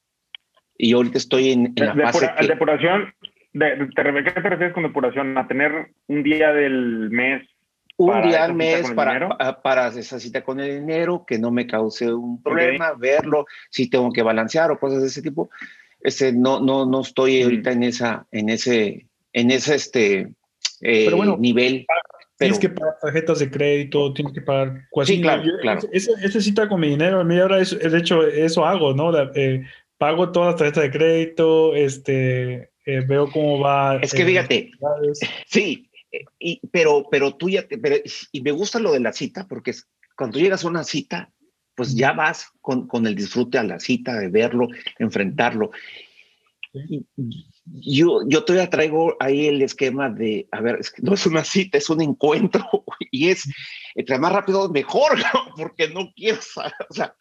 Y 0.77 0.93
ahorita 0.93 1.17
estoy 1.17 1.51
en, 1.51 1.73
la 1.75 1.95
fase 2.11 2.29
que... 2.37 2.47
Depuración, 2.47 3.13
de, 3.53 3.89
¿qué 3.95 4.31
te 4.31 4.49
refieres 4.49 4.73
con 4.73 4.83
depuración? 4.83 5.37
¿A 5.37 5.47
tener 5.47 5.93
un 6.07 6.23
día 6.23 6.51
del 6.51 7.09
mes 7.09 7.47
un 7.97 8.21
día 8.23 8.43
al 8.43 8.53
mes 8.53 8.91
para, 8.91 9.61
para, 9.61 9.87
esa 9.87 10.19
cita 10.19 10.43
con 10.43 10.59
el 10.59 10.81
dinero, 10.81 11.23
que 11.25 11.39
no 11.39 11.49
me 11.51 11.65
cause 11.65 12.13
un 12.13 12.43
problema, 12.43 12.93
verlo, 12.93 13.45
si 13.69 13.89
tengo 13.89 14.11
que 14.11 14.21
balancear 14.21 14.69
o 14.71 14.79
cosas 14.79 15.01
de 15.01 15.07
ese 15.07 15.21
tipo. 15.21 15.49
Este, 16.01 16.33
no, 16.33 16.59
no, 16.59 16.85
no 16.85 17.01
estoy 17.01 17.39
mm. 17.39 17.43
ahorita 17.43 17.71
en 17.71 17.83
esa, 17.83 18.27
en 18.31 18.49
ese, 18.49 19.07
en 19.35 19.51
ese 19.51 19.75
este, 19.75 20.33
eh, 20.81 21.11
nivel. 21.37 21.85
Tienes 22.37 22.59
que 22.59 22.69
pagar 22.69 22.97
tarjetas 23.01 23.39
de 23.39 23.51
crédito, 23.51 24.13
tienes 24.13 24.33
que 24.33 24.41
pagar. 24.41 24.87
Sí, 25.03 25.21
claro, 25.21 25.43
claro. 25.61 25.81
Esa, 25.91 26.41
cita 26.41 26.67
con 26.67 26.79
mi 26.81 26.89
dinero, 26.89 27.19
a 27.19 27.23
mí 27.23 27.37
ahora 27.37 27.61
es, 27.61 27.77
de 27.77 27.97
hecho 27.97 28.25
eso 28.25 28.65
hago, 28.65 28.93
¿no? 28.93 29.13
Eh, 29.35 29.65
pago 29.97 30.31
todas 30.31 30.53
las 30.53 30.55
tarjetas 30.57 30.83
de 30.83 30.91
crédito, 30.91 31.75
este, 31.75 32.71
eh, 32.85 33.05
veo 33.07 33.29
cómo 33.29 33.59
va. 33.59 33.97
Es 33.97 34.13
que 34.13 34.25
fíjate, 34.25 34.71
sí, 35.47 35.89
y, 36.39 36.61
pero, 36.71 37.07
pero 37.09 37.35
tú 37.35 37.49
ya, 37.49 37.65
pero, 37.81 37.97
y 38.31 38.41
me 38.41 38.51
gusta 38.51 38.79
lo 38.79 38.93
de 38.93 39.01
la 39.01 39.13
cita, 39.13 39.47
porque 39.47 39.73
cuando 40.17 40.39
llegas 40.39 40.63
a 40.63 40.69
una 40.69 40.83
cita, 40.85 41.31
pues 41.75 41.93
ya 41.93 42.13
vas 42.13 42.49
con, 42.61 42.87
con 42.87 43.05
el 43.05 43.15
disfrute 43.15 43.57
a 43.57 43.63
la 43.63 43.79
cita, 43.79 44.17
de 44.17 44.29
verlo, 44.29 44.67
enfrentarlo. 44.97 45.71
Yo, 47.65 48.21
yo 48.27 48.43
todavía 48.43 48.69
traigo 48.69 49.15
ahí 49.19 49.47
el 49.47 49.61
esquema 49.61 50.09
de, 50.09 50.47
a 50.51 50.61
ver, 50.61 50.77
es 50.79 50.91
que 50.91 51.01
no 51.01 51.13
es 51.13 51.25
una 51.25 51.43
cita, 51.43 51.77
es 51.77 51.89
un 51.89 52.01
encuentro 52.01 52.63
y 53.11 53.29
es, 53.29 53.49
entre 53.95 54.19
más 54.19 54.33
rápido, 54.33 54.69
mejor, 54.69 55.11
porque 55.57 55.89
no 55.89 56.11
quiero, 56.15 56.39
o 56.89 56.93
sea, 56.93 57.15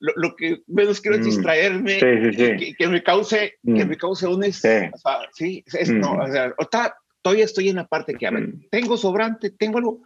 lo, 0.00 0.34
que 0.36 0.62
menos 0.66 1.00
quiero 1.00 1.16
es 1.16 1.22
mm. 1.22 1.24
distraerme, 1.24 1.98
Que, 1.98 2.88
me 2.88 3.02
cause, 3.02 3.54
que 3.62 3.84
mm. 3.84 3.88
me 3.88 3.96
cause 3.96 4.26
un, 4.26 4.42
sí, 4.44 4.68
o 4.92 4.98
sea, 4.98 5.18
sí 5.32 5.64
es, 5.66 5.90
no, 5.90 6.14
mm. 6.14 6.20
o 6.20 6.68
sea, 6.70 6.94
todavía 7.22 7.44
estoy 7.44 7.68
en 7.68 7.76
la 7.76 7.86
parte 7.86 8.14
que, 8.14 8.26
a 8.26 8.30
ver, 8.30 8.54
tengo 8.70 8.96
sobrante, 8.96 9.50
tengo 9.50 9.78
algo, 9.78 10.02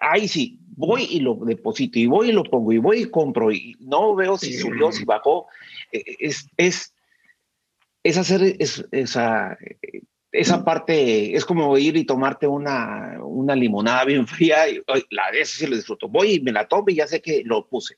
ahí 0.00 0.28
sí, 0.28 0.58
voy 0.76 1.06
y 1.10 1.20
lo 1.20 1.34
deposito, 1.34 1.98
y 1.98 2.06
voy 2.06 2.30
y 2.30 2.32
lo 2.32 2.44
pongo, 2.44 2.72
y 2.72 2.78
voy 2.78 3.02
y 3.02 3.10
compro, 3.10 3.50
y 3.50 3.76
no 3.80 4.14
veo 4.14 4.38
si 4.38 4.54
subió, 4.54 4.92
si 4.92 5.04
bajó, 5.04 5.46
e, 5.92 5.98
e, 5.98 6.16
es, 6.20 6.46
es, 6.56 6.94
es 8.02 8.16
hacer 8.16 8.56
esa, 8.58 9.58
esa 10.32 10.64
parte, 10.64 11.34
es 11.34 11.44
como 11.44 11.76
ir 11.76 11.96
y 11.96 12.04
tomarte 12.04 12.46
una, 12.46 13.18
una 13.22 13.54
limonada 13.54 14.04
bien 14.04 14.26
fría, 14.26 14.68
y 14.68 14.82
la 15.10 15.30
de 15.32 15.40
eso 15.40 15.58
sí 15.58 15.66
lo 15.66 15.76
disfruto, 15.76 16.08
voy 16.08 16.34
y 16.34 16.40
me 16.40 16.52
la 16.52 16.66
tomo 16.66 16.84
y 16.88 16.96
ya 16.96 17.06
sé 17.06 17.20
que 17.20 17.42
lo 17.44 17.68
puse. 17.68 17.96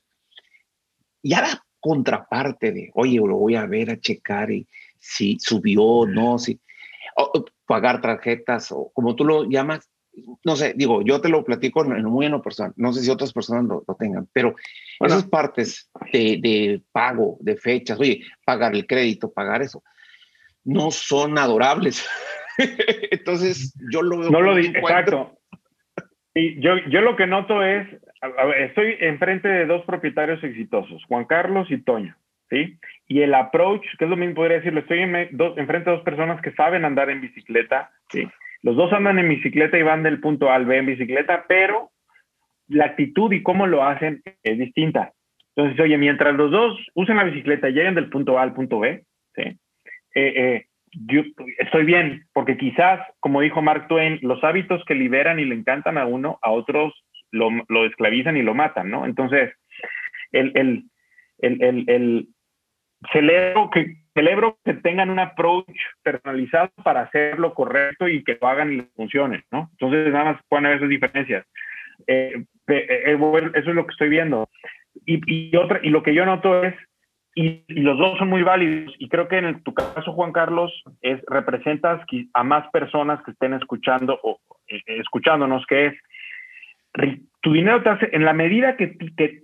Y 1.21 1.33
ahora 1.33 1.63
contraparte 1.79 2.71
de, 2.71 2.91
oye, 2.93 3.17
lo 3.17 3.37
voy 3.37 3.55
a 3.55 3.65
ver, 3.65 3.91
a 3.91 3.99
checar 3.99 4.51
y 4.51 4.67
si 4.99 5.37
subió 5.39 5.83
o 5.83 6.07
no, 6.07 6.39
si 6.39 6.59
pagar 7.65 8.01
tarjetas 8.01 8.71
o 8.71 8.91
como 8.93 9.15
tú 9.15 9.25
lo 9.25 9.43
llamas, 9.43 9.89
no 10.43 10.55
sé, 10.55 10.73
digo, 10.75 11.01
yo 11.01 11.19
te 11.21 11.29
lo 11.29 11.43
platico 11.43 11.83
en, 11.83 12.05
muy 12.05 12.25
en 12.25 12.33
lo 12.33 12.41
personal, 12.41 12.73
no 12.75 12.93
sé 12.93 13.01
si 13.01 13.09
otras 13.09 13.33
personas 13.33 13.65
lo, 13.65 13.83
tengan, 13.97 14.27
pero 14.31 14.55
esas 14.99 15.25
partes 15.25 15.89
de, 16.11 16.81
pago, 16.91 17.37
de 17.41 17.57
fechas, 17.57 17.99
oye, 17.99 18.21
pagar 18.45 18.75
el 18.75 18.85
crédito, 18.85 19.31
pagar 19.31 19.61
eso, 19.61 19.83
no 20.65 20.91
son 20.91 21.37
adorables. 21.37 22.07
Entonces, 23.11 23.73
yo 23.91 24.01
lo 24.01 24.19
veo. 24.19 24.29
No 24.29 24.41
lo 24.41 24.55
digo, 24.55 24.77
exacto. 24.77 25.37
Y 26.35 26.59
yo, 26.59 26.77
yo 26.89 27.01
lo 27.01 27.15
que 27.15 27.27
noto 27.27 27.63
es, 27.63 27.87
estoy 28.57 28.97
enfrente 28.99 29.47
de 29.47 29.65
dos 29.65 29.85
propietarios 29.85 30.43
exitosos, 30.43 31.03
Juan 31.05 31.25
Carlos 31.25 31.69
y 31.69 31.77
Toño, 31.77 32.15
¿sí? 32.49 32.79
Y 33.07 33.21
el 33.21 33.35
approach, 33.35 33.85
que 33.99 34.05
es 34.05 34.09
lo 34.09 34.17
mismo, 34.17 34.35
podría 34.35 34.57
decirlo, 34.57 34.79
estoy 34.79 34.99
en, 34.99 35.15
enfrente 35.15 35.89
de 35.89 35.95
dos 35.95 36.03
personas 36.03 36.41
que 36.41 36.51
saben 36.53 36.85
andar 36.85 37.11
en 37.11 37.21
bicicleta, 37.21 37.91
¿sí? 38.09 38.27
Los 38.63 38.75
dos 38.75 38.91
andan 38.93 39.19
en 39.19 39.29
bicicleta 39.29 39.77
y 39.77 39.83
van 39.83 40.01
del 40.01 40.21
punto 40.21 40.49
A 40.49 40.55
al 40.55 40.65
B 40.65 40.77
en 40.77 40.87
bicicleta, 40.87 41.45
pero 41.47 41.91
la 42.67 42.85
actitud 42.85 43.31
y 43.31 43.43
cómo 43.43 43.67
lo 43.67 43.83
hacen 43.83 44.23
es 44.41 44.57
distinta. 44.57 45.11
Entonces, 45.55 45.79
oye, 45.79 45.97
mientras 45.97 46.33
los 46.33 46.49
dos 46.49 46.79
usen 46.95 47.17
la 47.17 47.25
bicicleta 47.25 47.69
y 47.69 47.73
lleguen 47.73 47.93
del 47.93 48.09
punto 48.09 48.39
A 48.39 48.41
al 48.41 48.53
punto 48.53 48.79
B, 48.79 49.03
¿sí? 49.35 49.59
Eh, 50.15 50.33
eh, 50.35 50.65
estoy 51.59 51.85
bien, 51.85 52.25
porque 52.33 52.57
quizás, 52.57 52.99
como 53.19 53.41
dijo 53.41 53.61
Mark 53.61 53.87
Twain, 53.87 54.19
los 54.21 54.43
hábitos 54.43 54.83
que 54.85 54.95
liberan 54.95 55.39
y 55.39 55.45
le 55.45 55.55
encantan 55.55 55.97
a 55.97 56.05
uno, 56.05 56.39
a 56.41 56.51
otros 56.51 56.93
lo, 57.31 57.49
lo 57.67 57.85
esclavizan 57.85 58.37
y 58.37 58.43
lo 58.43 58.53
matan, 58.53 58.89
¿no? 58.91 59.05
Entonces, 59.05 59.53
el, 60.31 60.51
el, 60.55 60.83
el, 61.39 61.85
el 61.87 62.27
celebro 63.11 63.69
que 63.69 64.03
celebro 64.13 64.59
que 64.63 64.73
tengan 64.75 65.09
un 65.09 65.19
approach 65.19 65.67
personalizado 66.03 66.69
para 66.83 67.01
hacer 67.01 67.39
lo 67.39 67.53
correcto 67.53 68.07
y 68.07 68.23
que 68.23 68.37
lo 68.39 68.47
hagan 68.47 68.73
y 68.73 68.81
funcione, 68.95 69.43
¿no? 69.51 69.69
Entonces, 69.71 70.11
nada 70.11 70.33
más 70.33 70.41
pueden 70.47 70.65
haber 70.65 70.77
esas 70.77 70.89
diferencias. 70.89 71.45
Eh, 72.07 72.43
eso 72.67 73.53
es 73.53 73.75
lo 73.75 73.85
que 73.85 73.91
estoy 73.91 74.09
viendo. 74.09 74.49
Y, 75.05 75.55
otra, 75.55 75.79
y 75.81 75.89
lo 75.89 76.03
que 76.03 76.13
yo 76.13 76.25
noto 76.25 76.63
es, 76.63 76.75
y, 77.35 77.63
los 77.67 77.97
dos 77.97 78.17
son 78.19 78.29
muy 78.29 78.43
válidos, 78.43 78.93
y 78.99 79.09
creo 79.09 79.27
que 79.27 79.37
en 79.37 79.63
tu 79.63 79.73
caso, 79.73 80.13
Juan 80.13 80.31
Carlos, 80.31 80.71
es, 81.01 81.21
representas 81.27 82.05
a 82.33 82.43
más 82.43 82.69
personas 82.71 83.23
que 83.23 83.31
estén 83.31 83.53
escuchando 83.53 84.19
o 84.23 84.39
escuchándonos, 84.67 85.65
que 85.65 85.87
es, 85.87 85.93
tu 87.41 87.53
dinero 87.53 87.81
te 87.81 87.89
hace, 87.89 88.09
en 88.11 88.23
la 88.25 88.33
medida 88.33 88.77
que, 88.77 88.97
que, 89.17 89.41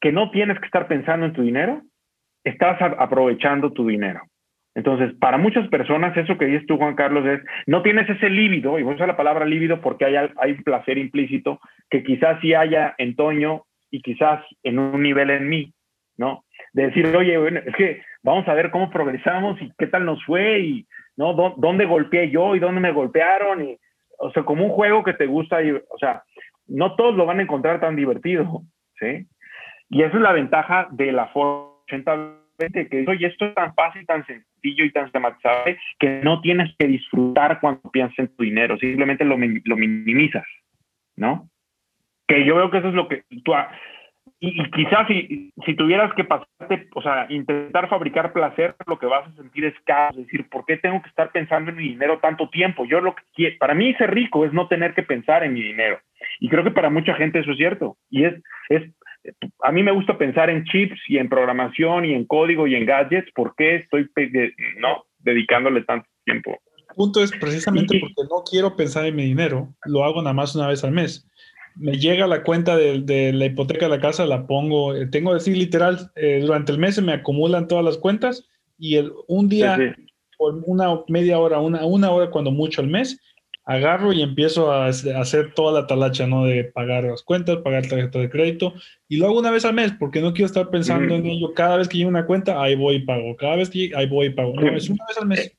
que 0.00 0.12
no 0.12 0.30
tienes 0.30 0.58
que 0.58 0.66
estar 0.66 0.88
pensando 0.88 1.26
en 1.26 1.32
tu 1.32 1.42
dinero, 1.42 1.82
estás 2.44 2.80
aprovechando 2.80 3.72
tu 3.72 3.86
dinero. 3.86 4.22
Entonces, 4.74 5.14
para 5.18 5.38
muchas 5.38 5.66
personas, 5.68 6.14
eso 6.16 6.36
que 6.36 6.44
dices 6.44 6.66
tú, 6.66 6.76
Juan 6.76 6.96
Carlos, 6.96 7.24
es, 7.24 7.40
no 7.66 7.82
tienes 7.82 8.10
ese 8.10 8.28
líbido, 8.28 8.78
y 8.78 8.82
voy 8.82 8.92
a 8.92 8.96
usar 8.96 9.08
la 9.08 9.16
palabra 9.16 9.46
líbido 9.46 9.80
porque 9.80 10.04
hay, 10.04 10.28
hay 10.38 10.54
placer 10.62 10.98
implícito 10.98 11.60
que 11.88 12.04
quizás 12.04 12.38
sí 12.42 12.52
haya 12.52 12.94
en 12.98 13.16
Toño 13.16 13.62
y 13.90 14.02
quizás 14.02 14.44
en 14.62 14.78
un 14.78 15.02
nivel 15.02 15.30
en 15.30 15.48
mí, 15.48 15.72
¿no? 16.18 16.44
De 16.72 16.86
decir, 16.86 17.06
oye, 17.16 17.38
bueno, 17.38 17.60
es 17.64 17.74
que 17.74 18.02
vamos 18.22 18.46
a 18.48 18.54
ver 18.54 18.70
cómo 18.70 18.90
progresamos 18.90 19.60
y 19.62 19.72
qué 19.78 19.86
tal 19.86 20.04
nos 20.04 20.22
fue 20.24 20.60
y, 20.60 20.86
¿no? 21.16 21.32
¿Dónde 21.56 21.86
golpeé 21.86 22.30
yo 22.30 22.54
y 22.54 22.58
dónde 22.58 22.80
me 22.80 22.92
golpearon? 22.92 23.64
Y, 23.64 23.78
o 24.18 24.30
sea, 24.32 24.42
como 24.44 24.64
un 24.64 24.70
juego 24.70 25.02
que 25.02 25.14
te 25.14 25.26
gusta, 25.26 25.62
y, 25.62 25.70
o 25.70 25.98
sea, 25.98 26.22
no 26.66 26.96
todos 26.96 27.14
lo 27.14 27.26
van 27.26 27.40
a 27.40 27.42
encontrar 27.42 27.80
tan 27.80 27.96
divertido, 27.96 28.62
¿sí? 28.98 29.26
Y 29.88 30.02
esa 30.02 30.16
es 30.16 30.22
la 30.22 30.32
ventaja 30.32 30.88
de 30.90 31.12
la 31.12 31.28
forma 31.28 31.76
80-20, 31.88 32.88
que 32.88 33.04
oye, 33.08 33.26
esto 33.26 33.46
es 33.46 33.54
tan 33.54 33.74
fácil, 33.74 34.04
tan 34.06 34.26
sencillo 34.26 34.84
y 34.84 34.92
tan 34.92 35.04
sistematizable 35.04 35.78
que 35.98 36.20
no 36.22 36.40
tienes 36.40 36.74
que 36.78 36.88
disfrutar 36.88 37.60
cuando 37.60 37.90
piensas 37.90 38.18
en 38.18 38.36
tu 38.36 38.42
dinero, 38.42 38.76
simplemente 38.78 39.24
lo, 39.24 39.36
lo 39.36 39.76
minimizas, 39.76 40.44
¿no? 41.16 41.48
Que 42.26 42.44
yo 42.44 42.56
veo 42.56 42.70
que 42.70 42.78
eso 42.78 42.88
es 42.88 42.94
lo 42.94 43.08
que 43.08 43.22
tú... 43.44 43.52
y, 44.38 44.70
quizás 44.70 45.06
si, 45.08 45.52
si, 45.64 45.74
tuvieras 45.76 46.12
que 46.14 46.24
pasarte, 46.24 46.88
o 46.94 47.00
sea, 47.00 47.26
intentar 47.30 47.88
fabricar 47.88 48.32
placer, 48.34 48.74
lo 48.86 48.98
que 48.98 49.06
vas 49.06 49.26
a 49.26 49.34
sentir 49.34 49.64
es 49.64 49.74
caos, 49.84 50.16
es 50.16 50.26
decir, 50.26 50.46
¿por 50.50 50.66
qué 50.66 50.76
tengo 50.76 51.00
que 51.00 51.08
estar 51.08 51.32
pensando 51.32 51.70
en 51.70 51.76
mi 51.76 51.88
dinero 51.88 52.18
tanto 52.18 52.50
tiempo? 52.50 52.84
Yo 52.84 53.00
lo 53.00 53.14
que 53.14 53.22
quiero, 53.34 53.56
para 53.58 53.74
mí 53.74 53.94
ser 53.94 54.12
rico 54.12 54.44
es 54.44 54.52
no 54.52 54.68
tener 54.68 54.94
que 54.94 55.02
pensar 55.02 55.42
en 55.42 55.54
mi 55.54 55.62
dinero. 55.62 55.98
Y 56.38 56.50
creo 56.50 56.64
que 56.64 56.70
para 56.70 56.90
mucha 56.90 57.14
gente 57.14 57.38
eso 57.38 57.52
es 57.52 57.56
cierto. 57.56 57.96
Y 58.10 58.24
es, 58.24 58.34
es 58.68 58.82
a 59.62 59.72
mí 59.72 59.82
me 59.82 59.92
gusta 59.92 60.18
pensar 60.18 60.50
en 60.50 60.64
chips 60.64 61.00
y 61.08 61.18
en 61.18 61.28
programación 61.28 62.04
y 62.04 62.12
en 62.12 62.26
código 62.26 62.66
y 62.66 62.74
en 62.74 62.86
gadgets. 62.86 63.30
¿Por 63.32 63.54
qué 63.56 63.76
estoy 63.76 64.08
no, 64.78 65.04
dedicándole 65.18 65.82
tanto 65.82 66.08
tiempo? 66.24 66.58
El 66.76 66.94
punto 66.94 67.22
es 67.22 67.32
precisamente 67.32 67.98
porque 68.00 68.28
no 68.30 68.42
quiero 68.48 68.76
pensar 68.76 69.06
en 69.06 69.16
mi 69.16 69.24
dinero, 69.24 69.74
lo 69.84 70.04
hago 70.04 70.22
nada 70.22 70.34
más 70.34 70.54
una 70.54 70.68
vez 70.68 70.84
al 70.84 70.92
mes. 70.92 71.28
Me 71.76 71.98
llega 71.98 72.26
la 72.26 72.42
cuenta 72.42 72.76
de, 72.76 73.32
la 73.32 73.46
hipoteca 73.46 73.86
de 73.86 73.96
la 73.96 74.00
casa, 74.00 74.26
la 74.26 74.46
pongo, 74.46 74.94
eh, 74.94 75.06
tengo 75.06 75.30
que 75.30 75.34
decir 75.34 75.56
literal, 75.56 76.10
eh, 76.16 76.40
durante 76.40 76.72
el 76.72 76.78
mes 76.78 76.94
se 76.94 77.02
me 77.02 77.12
acumulan 77.12 77.68
todas 77.68 77.84
las 77.84 77.98
cuentas 77.98 78.48
y 78.78 78.96
el, 78.96 79.12
un 79.28 79.48
día, 79.48 79.94
por 80.38 80.62
una 80.66 81.00
media 81.08 81.38
hora, 81.38 81.60
una, 81.60 81.84
una 81.84 82.10
hora 82.10 82.30
cuando 82.30 82.50
mucho 82.50 82.80
al 82.80 82.88
mes, 82.88 83.20
agarro 83.66 84.12
y 84.12 84.22
empiezo 84.22 84.70
a 84.70 84.86
hacer 84.86 85.52
toda 85.54 85.80
la 85.80 85.86
talacha, 85.86 86.26
¿no? 86.26 86.44
De 86.44 86.64
pagar 86.64 87.04
las 87.04 87.22
cuentas, 87.22 87.58
pagar 87.58 87.86
tarjeta 87.86 88.20
de 88.20 88.30
crédito, 88.30 88.72
y 89.08 89.16
lo 89.16 89.26
hago 89.26 89.40
una 89.40 89.50
vez 89.50 89.64
al 89.64 89.74
mes, 89.74 89.92
porque 89.98 90.20
no 90.20 90.32
quiero 90.32 90.46
estar 90.46 90.70
pensando 90.70 91.14
en 91.14 91.26
ello. 91.26 91.52
Cada 91.52 91.76
vez 91.76 91.88
que 91.88 91.98
llegue 91.98 92.08
una 92.08 92.26
cuenta, 92.26 92.62
ahí 92.62 92.76
voy 92.76 92.96
y 92.96 93.04
pago. 93.04 93.36
Cada 93.36 93.56
vez 93.56 93.68
que 93.68 93.90
ahí 93.94 94.06
voy 94.06 94.26
y 94.26 94.30
pago. 94.30 94.54
No, 94.54 94.74
es 94.74 94.88
una 94.88 95.04
vez 95.06 95.18
al 95.18 95.26
mes. 95.26 95.52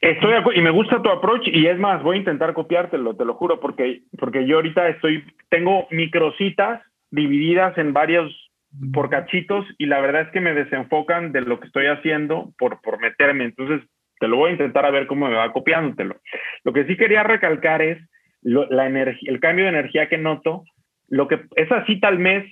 Estoy 0.00 0.34
y 0.54 0.60
me 0.62 0.70
gusta 0.70 1.02
tu 1.02 1.10
approach 1.10 1.46
y 1.46 1.66
es 1.66 1.78
más, 1.78 2.02
voy 2.02 2.16
a 2.16 2.20
intentar 2.20 2.54
copiártelo, 2.54 3.16
te 3.16 3.24
lo 3.24 3.34
juro, 3.34 3.60
porque, 3.60 4.02
porque 4.18 4.46
yo 4.46 4.56
ahorita 4.56 4.88
estoy, 4.88 5.24
tengo 5.50 5.86
microcitas 5.90 6.80
divididas 7.10 7.76
en 7.76 7.92
varios 7.92 8.50
por 8.92 9.10
cachitos 9.10 9.66
y 9.78 9.86
la 9.86 10.00
verdad 10.00 10.22
es 10.22 10.28
que 10.28 10.40
me 10.40 10.54
desenfocan 10.54 11.32
de 11.32 11.42
lo 11.42 11.60
que 11.60 11.66
estoy 11.66 11.86
haciendo 11.86 12.52
por, 12.58 12.80
por 12.80 13.00
meterme. 13.00 13.44
Entonces, 13.44 13.82
te 14.20 14.28
lo 14.28 14.36
voy 14.36 14.50
a 14.50 14.52
intentar 14.52 14.86
a 14.86 14.90
ver 14.90 15.06
cómo 15.06 15.28
me 15.28 15.34
va 15.34 15.52
copiándotelo. 15.52 16.16
Lo 16.64 16.72
que 16.72 16.84
sí 16.84 16.96
quería 16.96 17.22
recalcar 17.22 17.82
es 17.82 17.98
la 18.42 18.86
el 18.86 19.40
cambio 19.40 19.64
de 19.64 19.70
energía 19.70 20.08
que 20.08 20.18
noto. 20.18 20.64
Lo 21.08 21.26
que 21.26 21.40
esa 21.56 21.84
cita 21.86 22.08
al 22.08 22.18
mes 22.18 22.44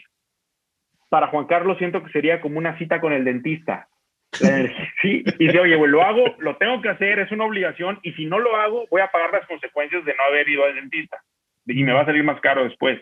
para 1.09 1.29
Juan 1.29 1.47
Carlos 1.47 1.79
siento 1.79 2.03
que 2.03 2.11
sería 2.11 2.41
como 2.41 2.59
una 2.59 2.77
cita 2.79 3.01
con 3.01 3.13
el 3.13 3.25
dentista. 3.25 3.89
Sí, 4.33 5.25
y 5.39 5.47
dice, 5.47 5.59
oye, 5.59 5.77
lo 5.87 6.03
hago, 6.03 6.37
lo 6.39 6.57
tengo 6.57 6.81
que 6.83 6.91
hacer, 6.91 7.19
es 7.19 7.31
una 7.33 7.45
obligación, 7.45 7.99
y 8.03 8.13
si 8.13 8.27
no 8.27 8.39
lo 8.39 8.57
hago, 8.57 8.87
voy 8.91 9.01
a 9.01 9.11
pagar 9.11 9.33
las 9.33 9.47
consecuencias 9.47 10.05
de 10.05 10.15
no 10.15 10.25
haber 10.25 10.49
ido 10.49 10.65
al 10.65 10.75
dentista. 10.75 11.23
Y 11.67 11.85
me 11.85 11.93
va 11.93 12.01
a 12.01 12.07
salir 12.07 12.25
más 12.25 12.41
caro 12.41 12.65
después. 12.65 12.99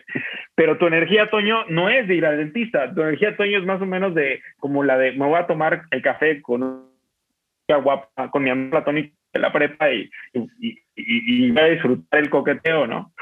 Pero 0.55 0.77
tu 0.77 0.87
energía, 0.87 1.29
Toño, 1.29 1.63
no 1.69 1.89
es 1.89 2.05
de 2.07 2.15
ir 2.15 2.25
al 2.25 2.37
dentista. 2.37 2.93
Tu 2.93 3.01
energía, 3.01 3.37
Toño, 3.37 3.59
es 3.59 3.65
más 3.65 3.81
o 3.81 3.85
menos 3.85 4.13
de 4.13 4.41
como 4.59 4.83
la 4.83 4.97
de 4.97 5.13
me 5.13 5.25
voy 5.25 5.39
a 5.39 5.47
tomar 5.47 5.83
el 5.89 6.01
café 6.01 6.41
con 6.41 6.85
agua, 7.69 8.09
con 8.31 8.43
mi 8.43 8.49
amigo 8.49 8.71
platónico 8.71 9.15
de 9.33 9.39
la 9.39 9.53
prepa 9.53 9.91
y, 9.91 10.09
y, 10.33 10.79
y, 10.95 11.51
voy 11.51 11.61
a 11.61 11.67
disfrutar 11.67 12.19
el 12.19 12.29
coqueteo, 12.29 12.87
¿no? 12.87 13.13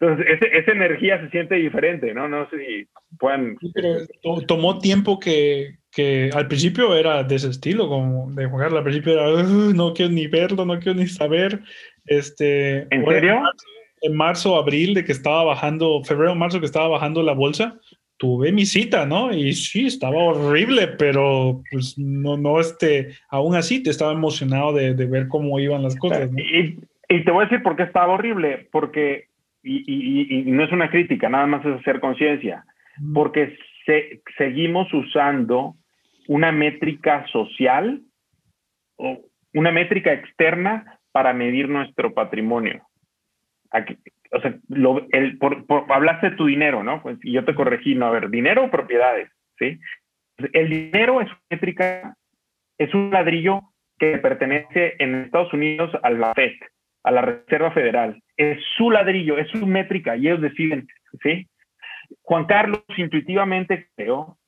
Entonces, 0.00 0.38
esa 0.52 0.72
energía 0.72 1.20
se 1.20 1.30
siente 1.30 1.54
diferente, 1.56 2.12
¿no? 2.12 2.28
No 2.28 2.48
sé 2.50 2.58
si 2.58 2.88
puedan... 3.18 3.56
pero 3.74 4.40
tomó 4.46 4.78
tiempo 4.78 5.18
que, 5.18 5.76
que 5.96 6.28
al 6.34 6.46
principio 6.46 6.94
era 6.94 7.24
de 7.24 7.36
ese 7.36 7.48
estilo, 7.48 7.88
como 7.88 8.30
de 8.32 8.44
jugar, 8.44 8.70
al 8.70 8.82
principio 8.82 9.14
era, 9.14 9.42
no 9.42 9.94
quiero 9.94 10.12
ni 10.12 10.26
verlo, 10.26 10.66
no 10.66 10.78
quiero 10.78 10.98
ni 10.98 11.06
saber. 11.06 11.60
Este, 12.04 12.86
¿En 12.94 13.02
serio? 13.06 13.40
En 14.02 14.14
marzo, 14.14 14.56
abril, 14.56 14.92
de 14.92 15.06
que 15.06 15.12
estaba 15.12 15.42
bajando, 15.44 16.04
febrero, 16.04 16.34
marzo, 16.34 16.60
que 16.60 16.66
estaba 16.66 16.88
bajando 16.88 17.22
la 17.22 17.32
bolsa, 17.32 17.80
tuve 18.18 18.52
mi 18.52 18.66
cita, 18.66 19.06
¿no? 19.06 19.32
Y 19.32 19.54
sí, 19.54 19.86
estaba 19.86 20.18
horrible, 20.18 20.86
pero 20.98 21.62
pues 21.70 21.96
no, 21.96 22.36
no, 22.36 22.60
este, 22.60 23.14
aún 23.30 23.56
así 23.56 23.82
te 23.82 23.88
estaba 23.88 24.12
emocionado 24.12 24.74
de, 24.74 24.92
de 24.92 25.06
ver 25.06 25.28
cómo 25.28 25.58
iban 25.58 25.82
las 25.82 25.96
cosas. 25.96 26.30
¿no? 26.30 26.38
Y, 26.38 26.78
y, 27.08 27.24
te 27.24 27.30
voy 27.30 27.40
a 27.40 27.48
decir 27.48 27.62
por 27.62 27.74
qué 27.74 27.84
estaba 27.84 28.12
horrible, 28.12 28.68
porque, 28.70 29.28
y, 29.62 29.82
y, 29.86 30.40
y 30.40 30.50
no 30.50 30.62
es 30.62 30.72
una 30.72 30.90
crítica, 30.90 31.30
nada 31.30 31.46
más 31.46 31.64
es 31.64 31.80
hacer 31.80 32.00
conciencia, 32.00 32.66
porque 33.14 33.56
se, 33.86 34.20
seguimos 34.36 34.92
usando 34.92 35.74
una 36.28 36.52
métrica 36.52 37.26
social 37.28 38.02
o 38.96 39.20
una 39.54 39.72
métrica 39.72 40.12
externa 40.12 40.98
para 41.12 41.32
medir 41.32 41.68
nuestro 41.68 42.12
patrimonio. 42.12 42.86
O 44.32 44.40
sea, 44.40 44.54
el, 45.12 45.38
hablaste 45.88 46.30
de 46.30 46.36
tu 46.36 46.46
dinero, 46.46 46.82
¿no? 46.82 47.02
Pues, 47.02 47.18
y 47.22 47.32
yo 47.32 47.44
te 47.44 47.54
corregí, 47.54 47.94
no, 47.94 48.06
a 48.06 48.10
ver, 48.10 48.28
dinero 48.28 48.64
o 48.64 48.70
propiedades, 48.70 49.30
¿sí? 49.58 49.78
El 50.52 50.68
dinero 50.68 51.20
es 51.20 51.28
una 51.28 51.40
métrica, 51.50 52.16
es 52.78 52.92
un 52.94 53.10
ladrillo 53.10 53.62
que 53.98 54.18
pertenece 54.18 54.96
en 54.98 55.14
Estados 55.14 55.52
Unidos 55.52 55.90
a 56.02 56.10
la 56.10 56.34
FED, 56.34 56.52
a 57.04 57.10
la 57.10 57.22
Reserva 57.22 57.70
Federal. 57.70 58.22
Es 58.36 58.62
su 58.76 58.90
ladrillo, 58.90 59.38
es 59.38 59.48
su 59.50 59.66
métrica 59.66 60.16
y 60.16 60.26
ellos 60.26 60.42
deciden, 60.42 60.86
¿sí? 61.22 61.48
Juan 62.22 62.44
Carlos 62.44 62.84
intuitivamente 62.96 63.88
creo 63.96 64.36
eh, 64.36 64.45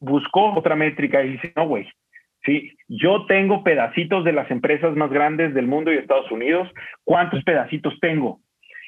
buscó 0.00 0.54
otra 0.54 0.76
métrica 0.76 1.22
y 1.22 1.32
dice, 1.32 1.52
no, 1.56 1.66
güey, 1.66 1.88
sí, 2.44 2.76
yo 2.88 3.26
tengo 3.26 3.62
pedacitos 3.62 4.24
de 4.24 4.32
las 4.32 4.50
empresas 4.50 4.94
más 4.96 5.10
grandes 5.10 5.54
del 5.54 5.66
mundo 5.66 5.92
y 5.92 5.96
Estados 5.96 6.30
Unidos, 6.30 6.68
¿cuántos 7.04 7.42
pedacitos 7.44 7.98
tengo? 8.00 8.40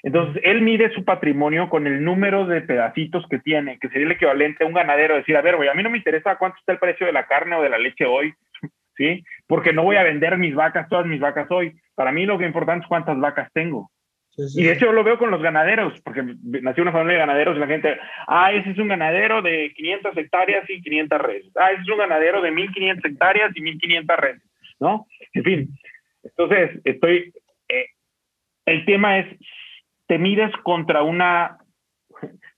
Entonces, 0.02 0.42
él 0.44 0.62
mide 0.62 0.90
su 0.94 1.04
patrimonio 1.04 1.68
con 1.68 1.86
el 1.86 2.02
número 2.02 2.46
de 2.46 2.62
pedacitos 2.62 3.26
que 3.28 3.38
tiene, 3.38 3.78
que 3.78 3.88
sería 3.88 4.06
el 4.06 4.12
equivalente 4.12 4.64
a 4.64 4.66
un 4.66 4.72
ganadero, 4.72 5.16
decir, 5.16 5.36
a 5.36 5.42
ver, 5.42 5.56
güey, 5.56 5.68
a 5.68 5.74
mí 5.74 5.82
no 5.82 5.90
me 5.90 5.98
interesa 5.98 6.36
cuánto 6.36 6.58
está 6.58 6.72
el 6.72 6.78
precio 6.78 7.06
de 7.06 7.12
la 7.12 7.26
carne 7.26 7.56
o 7.56 7.62
de 7.62 7.68
la 7.68 7.78
leche 7.78 8.06
hoy, 8.06 8.32
¿sí? 8.96 9.22
Porque 9.46 9.72
no 9.72 9.82
voy 9.82 9.96
a 9.96 10.02
vender 10.02 10.38
mis 10.38 10.54
vacas, 10.54 10.88
todas 10.88 11.06
mis 11.06 11.20
vacas 11.20 11.50
hoy. 11.50 11.74
Para 11.94 12.12
mí 12.12 12.24
lo 12.24 12.38
que 12.38 12.44
es 12.44 12.48
importante 12.48 12.84
es 12.84 12.88
cuántas 12.88 13.18
vacas 13.18 13.52
tengo. 13.52 13.90
Y 14.36 14.64
de 14.64 14.72
hecho 14.72 14.92
lo 14.92 15.04
veo 15.04 15.18
con 15.18 15.30
los 15.30 15.42
ganaderos, 15.42 16.00
porque 16.02 16.22
nació 16.42 16.82
una 16.82 16.92
familia 16.92 17.14
de 17.14 17.26
ganaderos 17.26 17.56
y 17.56 17.60
la 17.60 17.66
gente, 17.66 17.98
ah, 18.26 18.52
ese 18.52 18.70
es 18.70 18.78
un 18.78 18.88
ganadero 18.88 19.42
de 19.42 19.72
500 19.74 20.16
hectáreas 20.16 20.70
y 20.70 20.80
500 20.80 21.20
reses. 21.20 21.52
Ah, 21.56 21.72
ese 21.72 21.82
es 21.82 21.88
un 21.88 21.98
ganadero 21.98 22.40
de 22.40 22.50
1500 22.50 23.04
hectáreas 23.04 23.52
y 23.54 23.60
1500 23.60 24.16
reses, 24.16 24.50
¿no? 24.78 25.06
En 25.34 25.44
fin, 25.44 25.68
entonces 26.22 26.80
estoy, 26.84 27.32
eh, 27.68 27.86
el 28.66 28.84
tema 28.84 29.18
es, 29.18 29.26
te 30.06 30.18
mides 30.18 30.52
contra 30.62 31.02
una, 31.02 31.58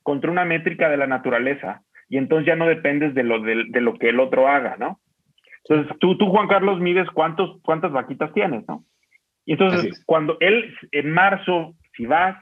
contra 0.02 0.30
una 0.30 0.44
métrica 0.44 0.88
de 0.88 0.98
la 0.98 1.06
naturaleza 1.06 1.82
y 2.08 2.18
entonces 2.18 2.46
ya 2.46 2.56
no 2.56 2.66
dependes 2.66 3.14
de 3.14 3.24
lo, 3.24 3.40
de, 3.40 3.64
de 3.68 3.80
lo 3.80 3.94
que 3.94 4.10
el 4.10 4.20
otro 4.20 4.46
haga, 4.46 4.76
¿no? 4.78 5.00
Entonces 5.64 5.96
tú, 6.00 6.16
tú, 6.18 6.26
Juan 6.28 6.48
Carlos, 6.48 6.80
mides 6.80 7.08
cuántos, 7.10 7.60
cuántas 7.62 7.92
vaquitas 7.92 8.32
tienes, 8.34 8.66
¿no? 8.68 8.84
Y 9.44 9.52
entonces, 9.52 10.02
cuando 10.06 10.36
él, 10.40 10.74
en 10.92 11.10
marzo, 11.10 11.74
si 11.96 12.06
vas 12.06 12.36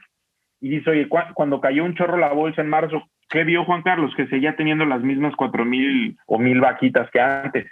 y 0.59 0.69
dice, 0.69 0.89
oye, 0.91 1.09
cuando 1.33 1.59
cayó 1.59 1.83
un 1.83 1.95
chorro 1.95 2.17
la 2.17 2.31
bolsa 2.31 2.61
en 2.61 2.69
marzo, 2.69 3.03
¿qué 3.29 3.43
vio 3.43 3.65
Juan 3.65 3.81
Carlos? 3.81 4.13
Que 4.15 4.27
seguía 4.27 4.55
teniendo 4.55 4.85
las 4.85 5.01
mismas 5.01 5.35
cuatro 5.35 5.65
mil 5.65 6.17
o 6.27 6.37
mil 6.37 6.61
vaquitas 6.61 7.09
que 7.11 7.19
antes. 7.19 7.67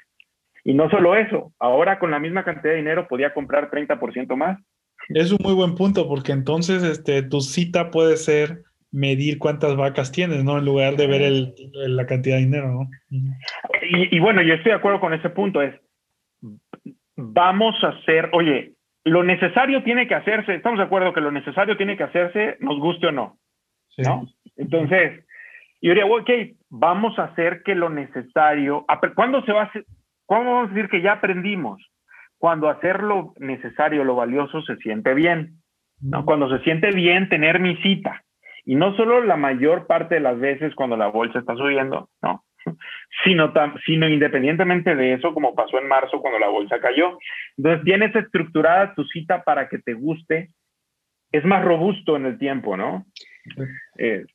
Y 0.64 0.74
no 0.74 0.90
solo 0.90 1.16
eso, 1.16 1.54
ahora 1.60 2.00
con 2.00 2.12
la 2.12 2.20
misma 2.20 2.44
cantidad 2.44 2.74
de 2.74 2.78
dinero 2.78 3.08
podía 3.08 3.34
comprar 3.34 3.70
30% 3.70 4.36
más. 4.36 4.60
Es 5.10 5.32
un 5.32 5.40
muy 5.42 5.54
buen 5.54 5.76
punto, 5.76 6.08
porque 6.08 6.32
entonces 6.32 6.84
este, 6.84 7.24
tu 7.24 7.42
cita 7.42 7.92
puede 7.92 8.18
ser 8.18 8.64
medir 8.92 9.38
cuántas 9.38 9.76
vacas 9.76 10.12
tienes, 10.12 10.44
¿no? 10.44 10.58
En 10.58 10.66
lugar 10.66 10.96
de 10.96 11.08
ver 11.08 11.22
el, 11.22 11.54
la 11.74 12.06
cantidad 12.06 12.36
de 12.36 12.44
dinero, 12.44 12.70
¿no? 12.70 12.90
Y, 13.10 14.16
y, 14.16 14.20
bueno, 14.20 14.42
yo 14.42 14.56
estoy 14.56 14.72
de 14.72 14.78
acuerdo 14.78 15.00
con 15.00 15.14
ese 15.14 15.30
punto, 15.30 15.62
es, 15.62 15.76
vamos 17.16 17.76
a 17.84 17.90
hacer, 17.90 18.30
oye, 18.34 18.74
lo 19.04 19.24
necesario 19.24 19.84
tiene 19.84 20.08
que 20.08 20.16
hacerse, 20.16 20.56
estamos 20.56 20.80
de 20.80 20.86
acuerdo 20.86 21.14
que 21.14 21.22
lo 21.22 21.32
necesario 21.32 21.78
tiene 21.78 21.98
que 21.98 22.04
hacerse, 22.04 22.58
nos 22.60 22.80
guste 22.80 23.08
o 23.08 23.12
no. 23.12 23.38
¿no? 23.98 24.28
Entonces, 24.56 25.26
yo 25.82 25.92
diría, 25.92 26.06
ok, 26.06 26.30
vamos 26.70 27.18
a 27.20 27.26
hacer 27.26 27.64
que 27.64 27.76
lo 27.76 27.90
necesario, 27.90 28.86
¿cuándo 29.16 29.44
se 29.46 29.54
va 29.54 29.62
a 29.62 29.66
hacer, 29.66 29.86
¿cuándo 30.26 30.52
vamos 30.52 30.72
a 30.72 30.74
decir 30.74 30.90
que 30.90 31.02
ya 31.02 31.14
aprendimos? 31.14 31.82
Cuando 32.38 32.70
hacer 32.70 33.04
lo 33.04 33.34
necesario, 33.38 34.04
lo 34.04 34.16
valioso 34.16 34.62
se 34.62 34.78
siente 34.78 35.14
bien, 35.14 35.62
¿no? 36.02 36.26
Cuando 36.26 36.50
se 36.50 36.64
siente 36.64 36.92
bien 36.92 37.28
tener 37.30 37.60
mi 37.60 37.76
cita. 37.78 38.24
Y 38.64 38.76
no 38.76 38.96
solo 38.96 39.24
la 39.24 39.36
mayor 39.36 39.88
parte 39.88 40.16
de 40.16 40.22
las 40.22 40.40
veces 40.40 40.76
cuando 40.76 40.96
la 40.96 41.08
bolsa 41.08 41.40
está 41.40 41.56
subiendo, 41.56 42.10
¿no? 42.22 42.44
Sino, 43.24 43.54
sino 43.86 44.10
independientemente 44.10 44.96
de 44.96 45.14
eso, 45.14 45.34
como 45.34 45.56
pasó 45.56 45.80
en 45.80 45.88
marzo 45.88 46.22
cuando 46.22 46.40
la 46.40 46.50
bolsa 46.50 46.80
cayó. 46.80 47.18
Entonces, 47.58 47.84
tienes 47.84 48.16
estructurada 48.16 48.94
tu 48.96 49.04
cita 49.06 49.44
para 49.44 49.70
que 49.70 49.80
te 49.80 49.94
guste, 49.94 50.52
es 51.32 51.46
más 51.46 51.64
robusto 51.64 52.16
en 52.16 52.26
el 52.26 52.38
tiempo, 52.38 52.76
¿no? 52.76 53.06
Eh, 53.98 54.26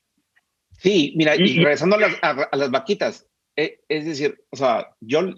sí, 0.72 1.14
mira, 1.16 1.34
y, 1.36 1.56
regresando 1.56 1.96
a 1.96 2.00
las, 2.00 2.18
a, 2.22 2.56
las 2.56 2.70
vaquitas, 2.70 3.28
eh, 3.56 3.80
es 3.88 4.06
decir, 4.06 4.38
o 4.50 4.56
sea, 4.56 4.88
yo, 5.00 5.34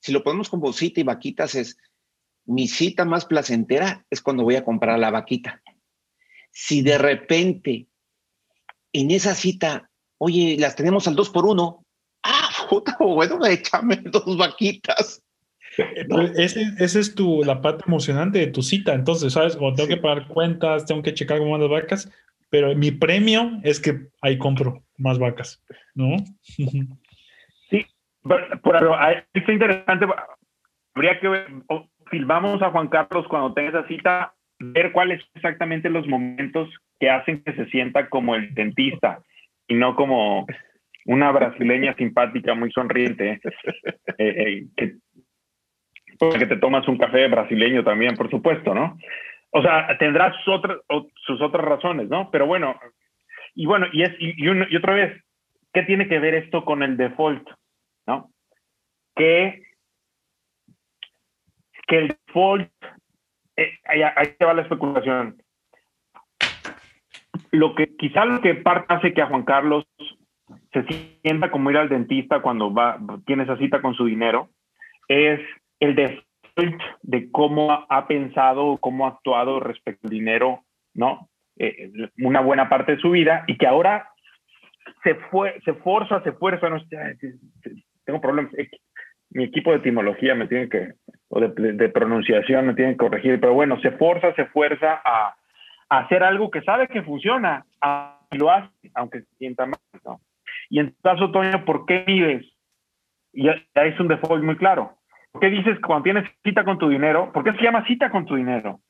si 0.00 0.12
lo 0.12 0.22
ponemos 0.22 0.48
como 0.48 0.72
cita 0.72 1.00
y 1.00 1.04
vaquitas, 1.04 1.54
es 1.54 1.78
mi 2.46 2.66
cita 2.66 3.04
más 3.04 3.26
placentera 3.26 4.06
es 4.08 4.22
cuando 4.22 4.42
voy 4.42 4.56
a 4.56 4.64
comprar 4.64 4.98
la 4.98 5.10
vaquita. 5.10 5.62
Si 6.50 6.80
de 6.82 6.96
repente 6.96 7.88
en 8.92 9.10
esa 9.10 9.34
cita, 9.34 9.90
oye, 10.18 10.56
las 10.58 10.74
tenemos 10.74 11.06
al 11.06 11.14
2 11.14 11.30
por 11.30 11.44
1 11.46 11.78
ah, 11.78 11.87
puta, 12.68 12.96
bueno, 13.00 13.44
échame 13.46 13.96
dos 13.96 14.36
vaquitas. 14.36 15.22
Ese, 16.36 16.62
ese, 16.78 16.98
es 17.00 17.14
tu, 17.14 17.44
la 17.44 17.60
parte 17.60 17.84
emocionante 17.86 18.40
de 18.40 18.48
tu 18.48 18.62
cita. 18.62 18.94
Entonces, 18.94 19.32
¿sabes? 19.32 19.56
O 19.60 19.72
tengo 19.72 19.88
que 19.88 19.96
pagar 19.96 20.26
cuentas, 20.26 20.86
tengo 20.86 21.02
que 21.02 21.14
checar 21.14 21.38
cómo 21.38 21.52
van 21.52 21.60
las 21.60 21.70
vacas, 21.70 22.10
pero 22.50 22.74
mi 22.74 22.90
premio 22.90 23.60
es 23.62 23.78
que 23.78 24.08
ahí 24.20 24.38
compro 24.38 24.82
más 24.96 25.18
vacas, 25.18 25.62
¿no? 25.94 26.16
sí, 26.42 26.66
pero, 28.62 28.96
es 29.32 29.48
interesante. 29.48 30.06
Habría 30.94 31.20
que 31.20 31.28
ver, 31.28 31.46
filmamos 32.10 32.60
a 32.62 32.70
Juan 32.70 32.88
Carlos 32.88 33.26
cuando 33.28 33.54
tenga 33.54 33.70
esa 33.70 33.86
cita, 33.86 34.34
ver 34.58 34.92
cuáles 34.92 35.20
son 35.20 35.30
exactamente 35.36 35.88
los 35.88 36.06
momentos 36.08 36.68
que 36.98 37.08
hacen 37.10 37.42
que 37.44 37.52
se 37.52 37.66
sienta 37.66 38.08
como 38.08 38.34
el 38.34 38.52
dentista 38.54 39.22
y 39.68 39.74
no 39.74 39.94
como 39.94 40.46
una 41.06 41.30
brasileña 41.32 41.94
simpática, 41.94 42.54
muy 42.54 42.70
sonriente, 42.72 43.40
eh, 44.18 44.18
eh, 44.18 44.66
que, 44.76 44.96
que 46.38 46.46
te 46.46 46.56
tomas 46.56 46.86
un 46.88 46.98
café 46.98 47.28
brasileño 47.28 47.84
también, 47.84 48.16
por 48.16 48.30
supuesto, 48.30 48.74
¿no? 48.74 48.98
O 49.50 49.62
sea, 49.62 49.96
tendrás 49.98 50.36
otras, 50.46 50.78
sus 51.26 51.40
otras 51.40 51.64
razones, 51.64 52.08
¿no? 52.08 52.30
Pero 52.30 52.46
bueno, 52.46 52.78
y 53.54 53.66
bueno, 53.66 53.86
y, 53.92 54.02
es, 54.02 54.10
y, 54.18 54.76
otra 54.76 54.94
vez, 54.94 55.24
¿qué 55.72 55.82
tiene 55.82 56.08
que 56.08 56.18
ver 56.18 56.34
esto 56.34 56.64
con 56.64 56.82
el 56.82 56.96
default? 56.96 57.48
¿No? 58.06 58.30
Que, 59.16 59.62
que 61.86 61.98
el 61.98 62.08
default, 62.08 62.70
eh, 63.56 63.78
ahí, 63.84 64.02
ahí 64.02 64.36
va 64.44 64.54
la 64.54 64.62
especulación. 64.62 65.42
Lo 67.50 67.74
que 67.74 67.96
quizá 67.96 68.26
lo 68.26 68.42
que 68.42 68.54
parte 68.54 68.94
hace 68.94 69.14
que 69.14 69.22
a 69.22 69.26
Juan 69.26 69.44
Carlos 69.44 69.86
se 70.72 70.84
sienta 71.22 71.50
como 71.50 71.70
ir 71.70 71.76
al 71.78 71.88
dentista 71.88 72.40
cuando 72.40 72.72
va, 72.72 72.98
tiene 73.26 73.44
esa 73.44 73.56
cita 73.56 73.80
con 73.80 73.94
su 73.94 74.04
dinero, 74.04 74.48
es 75.08 75.40
el 75.80 75.94
default 75.94 76.82
de 77.02 77.30
cómo 77.30 77.86
ha 77.88 78.06
pensado, 78.06 78.78
cómo 78.78 79.06
ha 79.06 79.10
actuado 79.10 79.60
respecto 79.60 80.06
al 80.06 80.10
dinero, 80.10 80.64
¿no? 80.94 81.28
Eh, 81.56 81.90
una 82.18 82.40
buena 82.40 82.68
parte 82.68 82.92
de 82.96 83.00
su 83.00 83.10
vida 83.10 83.44
y 83.46 83.56
que 83.56 83.66
ahora 83.66 84.10
se, 85.02 85.14
fue, 85.14 85.60
se 85.64 85.74
forza, 85.74 86.22
se 86.22 86.32
fuerza, 86.32 86.68
no 86.68 86.78
tengo 88.04 88.20
problemas, 88.20 88.52
mi 89.30 89.44
equipo 89.44 89.70
de 89.70 89.78
etimología 89.78 90.34
me 90.34 90.46
tiene 90.46 90.68
que, 90.68 90.92
o 91.28 91.40
de, 91.40 91.88
pronunciación 91.88 92.66
me 92.66 92.74
tiene 92.74 92.92
que 92.92 92.98
corregir, 92.98 93.40
pero 93.40 93.54
bueno, 93.54 93.80
se 93.80 93.90
forza, 93.92 94.34
se 94.34 94.46
fuerza 94.46 95.00
a, 95.04 95.34
hacer 95.90 96.22
algo 96.22 96.50
que 96.50 96.62
sabe 96.62 96.86
que 96.88 97.02
funciona, 97.02 97.64
y 98.30 98.36
lo 98.36 98.50
hace, 98.50 98.70
aunque 98.94 99.22
sienta 99.38 99.64
mal, 99.64 99.80
¿no? 100.04 100.20
Y 100.68 100.80
en 100.80 100.92
tu 100.92 101.00
caso, 101.02 101.32
¿por 101.64 101.86
qué 101.86 102.04
mides? 102.06 102.46
Y 103.32 103.44
ya, 103.44 103.60
es 103.74 103.98
un 104.00 104.08
default 104.08 104.42
muy 104.44 104.56
claro. 104.56 104.96
¿Por 105.32 105.40
qué 105.40 105.50
dices 105.50 105.78
cuando 105.80 106.04
tienes 106.04 106.30
cita 106.42 106.64
con 106.64 106.78
tu 106.78 106.88
dinero? 106.88 107.32
¿Por 107.32 107.44
qué 107.44 107.52
se 107.52 107.62
llama 107.62 107.86
cita 107.86 108.10
con 108.10 108.26
tu 108.26 108.36
dinero? 108.36 108.80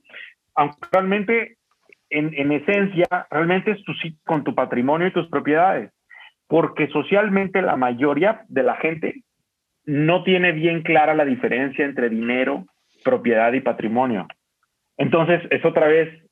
Aunque 0.54 0.76
realmente, 0.92 1.58
en, 2.10 2.32
en 2.34 2.52
esencia, 2.52 3.06
realmente 3.30 3.72
es 3.72 3.84
tu 3.84 3.94
cita 3.94 4.18
con 4.26 4.44
tu 4.44 4.54
patrimonio 4.54 5.08
y 5.08 5.12
tus 5.12 5.28
propiedades. 5.28 5.92
Porque 6.46 6.88
socialmente 6.88 7.60
la 7.60 7.76
mayoría 7.76 8.44
de 8.48 8.62
la 8.62 8.76
gente 8.76 9.22
no 9.84 10.22
tiene 10.22 10.52
bien 10.52 10.82
clara 10.82 11.14
la 11.14 11.24
diferencia 11.24 11.84
entre 11.84 12.08
dinero, 12.08 12.66
propiedad 13.04 13.52
y 13.52 13.60
patrimonio. 13.60 14.26
Entonces, 14.96 15.40
es 15.50 15.64
otra 15.64 15.86
vez, 15.86 16.22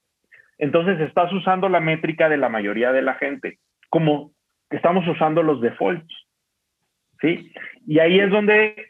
entonces 0.59 1.01
estás 1.01 1.32
usando 1.32 1.68
la 1.68 1.81
métrica 1.81 2.28
de 2.28 2.36
la 2.36 2.48
mayoría 2.48 2.93
de 2.93 3.02
la 3.02 3.14
gente, 3.14 3.59
como 3.89 4.32
estamos 4.70 5.06
usando 5.06 5.43
los 5.43 5.60
defaults. 5.60 6.14
¿Sí? 7.20 7.52
Y 7.86 7.98
ahí 7.98 8.20
es 8.20 8.30
donde, 8.30 8.88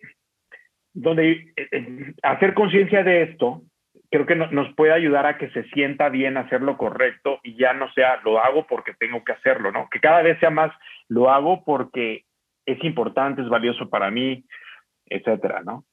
donde 0.93 1.31
eh, 1.57 1.69
eh, 1.71 2.15
hacer 2.23 2.55
conciencia 2.55 3.05
de 3.05 3.23
esto, 3.23 3.63
creo 4.11 4.27
que 4.27 4.35
nos 4.35 4.75
puede 4.75 4.93
ayudar 4.93 5.27
a 5.27 5.39
que 5.39 5.51
se 5.51 5.65
sienta 5.71 6.09
bien 6.09 6.37
hacer 6.37 6.61
lo 6.61 6.77
correcto 6.77 7.41
y 7.43 7.57
ya 7.57 7.73
no 7.73 7.91
sea 7.93 8.21
lo 8.25 8.41
hago 8.41 8.67
porque 8.67 8.95
tengo 8.95 9.25
que 9.25 9.33
hacerlo, 9.33 9.71
¿no? 9.71 9.89
Que 9.91 10.01
cada 10.01 10.23
vez 10.23 10.39
sea 10.41 10.51
más 10.51 10.73
lo 11.09 11.31
hago 11.31 11.65
porque 11.65 12.25
es 12.67 12.83
importante, 12.83 13.43
es 13.43 13.49
valioso 13.49 13.89
para 13.89 14.11
mí, 14.11 14.45
etcétera, 15.07 15.63
¿no? 15.65 15.85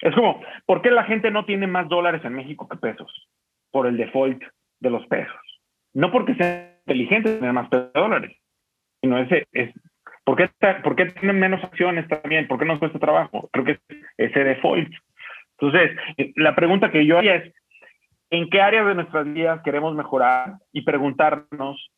Es 0.00 0.14
como, 0.14 0.40
¿por 0.66 0.82
qué 0.82 0.90
la 0.90 1.04
gente 1.04 1.30
no 1.30 1.44
tiene 1.44 1.66
más 1.66 1.88
dólares 1.88 2.24
en 2.24 2.34
México 2.34 2.68
que 2.68 2.76
pesos? 2.76 3.28
Por 3.70 3.86
el 3.86 3.96
default 3.96 4.42
de 4.80 4.90
los 4.90 5.06
pesos. 5.06 5.40
No 5.94 6.12
porque 6.12 6.34
sean 6.34 6.75
inteligentes 6.86 7.38
tener 7.38 7.52
más 7.52 7.68
dólares, 7.94 8.36
sino 9.00 9.18
ese 9.18 9.46
es, 9.52 9.74
¿por 10.24 10.36
qué, 10.36 10.50
¿por 10.82 10.96
qué 10.96 11.06
tienen 11.06 11.38
menos 11.38 11.62
acciones 11.64 12.06
también? 12.08 12.46
¿Por 12.46 12.58
qué 12.58 12.64
no 12.64 12.78
cuesta 12.78 12.98
trabajo? 12.98 13.48
Creo 13.52 13.64
que 13.64 13.72
es 13.72 13.80
ese 14.18 14.44
default. 14.44 14.92
Entonces, 15.58 15.96
la 16.36 16.54
pregunta 16.54 16.90
que 16.90 17.06
yo 17.06 17.18
haría 17.18 17.36
es, 17.36 17.54
¿en 18.30 18.50
qué 18.50 18.60
áreas 18.60 18.86
de 18.86 18.94
nuestras 18.94 19.32
vidas 19.32 19.62
queremos 19.64 19.94
mejorar? 19.94 20.58
Y 20.72 20.82
preguntarnos 20.82 21.90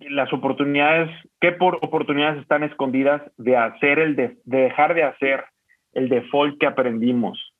las 0.00 0.32
oportunidades, 0.32 1.10
qué 1.40 1.52
por 1.52 1.76
oportunidades 1.76 2.40
están 2.40 2.62
escondidas 2.62 3.22
de 3.36 3.56
hacer 3.56 3.98
el 3.98 4.16
de, 4.16 4.36
dejar 4.44 4.94
de 4.94 5.02
hacer 5.02 5.44
el 5.92 6.08
default 6.08 6.58
que 6.58 6.66
aprendimos 6.66 7.54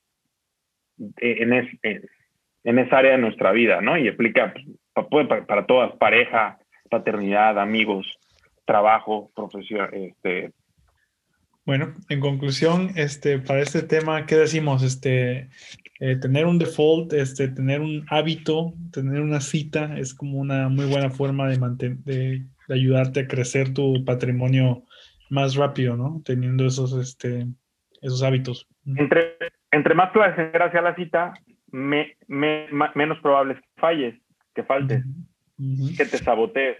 en, 1.17 1.53
en, 2.63 2.79
esa 2.79 2.97
área 2.97 3.11
de 3.11 3.17
nuestra 3.17 3.51
vida, 3.51 3.81
¿no? 3.81 3.97
Y 3.97 4.07
explica 4.07 4.53
pues, 4.53 4.65
para, 4.93 5.45
para, 5.45 5.65
todas, 5.65 5.91
pareja, 5.97 6.59
paternidad, 6.89 7.59
amigos, 7.59 8.07
trabajo, 8.65 9.31
profesión, 9.35 9.89
este. 9.93 10.51
Bueno, 11.65 11.95
en 12.09 12.19
conclusión, 12.19 12.91
este, 12.95 13.39
para 13.39 13.61
este 13.61 13.83
tema, 13.83 14.25
¿qué 14.25 14.35
decimos? 14.35 14.83
Este, 14.83 15.49
eh, 15.99 16.17
tener 16.17 16.45
un 16.45 16.59
default, 16.59 17.13
este, 17.13 17.47
tener 17.47 17.79
un 17.79 18.05
hábito, 18.09 18.73
tener 18.91 19.21
una 19.21 19.39
cita 19.39 19.97
es 19.97 20.13
como 20.13 20.39
una 20.39 20.67
muy 20.67 20.85
buena 20.85 21.09
forma 21.09 21.47
de, 21.47 21.57
de, 22.03 22.45
ayudarte 22.67 23.21
a 23.21 23.27
crecer 23.27 23.73
tu 23.73 24.03
patrimonio 24.03 24.83
más 25.29 25.55
rápido, 25.55 25.95
¿no? 25.95 26.21
Teniendo 26.25 26.65
esos, 26.65 26.93
este, 26.93 27.47
esos 28.01 28.21
hábitos. 28.23 28.67
Entre, 28.85 29.37
entre 29.71 29.95
más 29.95 30.11
placentera 30.11 30.69
sea 30.71 30.81
la 30.81 30.95
cita, 30.95 31.33
me, 31.71 32.15
menos 32.27 33.19
probable 33.21 33.53
es 33.53 33.61
que 33.61 33.81
falles, 33.81 34.15
que 34.53 34.63
faltes, 34.63 35.03
que 35.97 36.05
te 36.05 36.17
sabotees. 36.17 36.77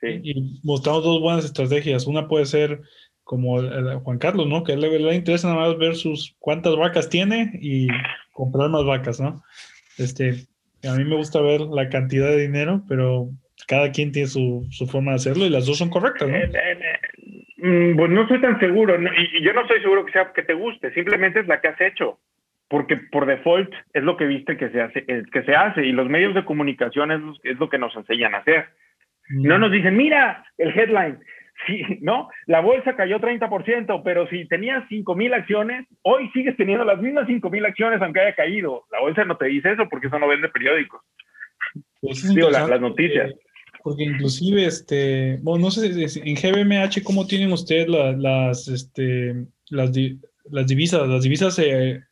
Sí. 0.00 0.20
Y 0.22 0.60
mostramos 0.62 1.04
dos 1.04 1.20
buenas 1.20 1.44
estrategias. 1.44 2.06
Una 2.06 2.26
puede 2.26 2.46
ser 2.46 2.80
como 3.24 3.60
Juan 4.02 4.18
Carlos, 4.18 4.46
¿no? 4.48 4.64
Que 4.64 4.76
le, 4.76 4.98
le 4.98 5.14
interesa 5.14 5.48
nada 5.48 5.68
más 5.68 5.78
ver 5.78 5.94
sus 5.94 6.34
cuántas 6.38 6.74
vacas 6.76 7.08
tiene 7.08 7.52
y 7.60 7.88
comprar 8.32 8.70
más 8.70 8.84
vacas, 8.84 9.20
¿no? 9.20 9.42
Este, 9.98 10.46
a 10.88 10.94
mí 10.94 11.04
me 11.04 11.16
gusta 11.16 11.40
ver 11.40 11.60
la 11.60 11.88
cantidad 11.88 12.28
de 12.28 12.40
dinero, 12.40 12.82
pero 12.88 13.28
cada 13.66 13.92
quien 13.92 14.12
tiene 14.12 14.28
su, 14.28 14.66
su 14.70 14.86
forma 14.86 15.12
de 15.12 15.16
hacerlo 15.16 15.44
y 15.44 15.50
las 15.50 15.66
dos 15.66 15.78
son 15.78 15.90
correctas, 15.90 16.28
¿no? 16.28 16.34
Eh, 16.34 16.50
eh, 16.52 16.78
eh, 16.80 17.92
mm, 17.92 17.96
pues 17.96 18.10
no 18.10 18.22
estoy 18.22 18.40
tan 18.40 18.58
seguro, 18.58 18.96
y 18.96 19.44
yo 19.44 19.52
no 19.52 19.62
estoy 19.62 19.80
seguro 19.80 20.04
que 20.04 20.12
sea 20.12 20.32
que 20.32 20.42
te 20.42 20.54
guste, 20.54 20.92
simplemente 20.94 21.40
es 21.40 21.46
la 21.46 21.60
que 21.60 21.68
has 21.68 21.80
hecho, 21.80 22.18
porque 22.70 22.96
por 22.96 23.26
default 23.26 23.70
es 23.92 24.02
lo 24.04 24.16
que 24.16 24.26
viste 24.26 24.56
que 24.56 24.70
se 24.70 24.80
hace, 24.80 25.04
que 25.04 25.42
se 25.42 25.54
hace 25.54 25.84
y 25.84 25.92
los 25.92 26.08
medios 26.08 26.34
de 26.34 26.44
comunicación 26.44 27.10
es, 27.10 27.20
es 27.42 27.58
lo 27.58 27.68
que 27.68 27.78
nos 27.78 27.94
enseñan 27.96 28.34
a 28.34 28.38
hacer. 28.38 28.66
No 29.28 29.58
mm. 29.58 29.60
nos 29.60 29.72
dicen, 29.72 29.96
mira 29.96 30.44
el 30.56 30.70
headline, 30.78 31.18
Sí, 31.66 31.82
¿no? 32.00 32.30
La 32.46 32.60
bolsa 32.60 32.96
cayó 32.96 33.20
30%, 33.20 34.02
pero 34.02 34.26
si 34.28 34.46
tenías 34.48 34.84
5 34.88 35.14
mil 35.14 35.34
acciones, 35.34 35.86
hoy 36.02 36.30
sigues 36.32 36.56
teniendo 36.56 36.84
las 36.84 37.00
mismas 37.00 37.26
5 37.26 37.50
mil 37.50 37.66
acciones 37.66 38.00
aunque 38.00 38.20
haya 38.20 38.34
caído. 38.34 38.84
La 38.90 39.00
bolsa 39.00 39.24
no 39.24 39.36
te 39.36 39.46
dice 39.46 39.72
eso 39.72 39.86
porque 39.90 40.06
eso 40.06 40.18
no 40.18 40.28
vende 40.28 40.48
periódicos. 40.48 41.02
Pues 42.00 42.22
Digo, 42.34 42.50
las, 42.50 42.80
noticias. 42.80 43.34
Porque 43.82 44.04
inclusive, 44.04 44.64
este, 44.64 45.38
bueno, 45.42 45.66
no 45.66 45.70
sé, 45.70 45.86
en 45.86 46.34
GBMH, 46.34 47.02
¿cómo 47.04 47.26
tienen 47.26 47.52
ustedes 47.52 47.88
las, 47.88 48.68
este, 48.68 49.34
las, 49.68 49.90
las 50.50 50.66
divisas? 50.66 51.06
¿Las 51.08 51.22
divisas 51.22 51.54
se 51.54 52.02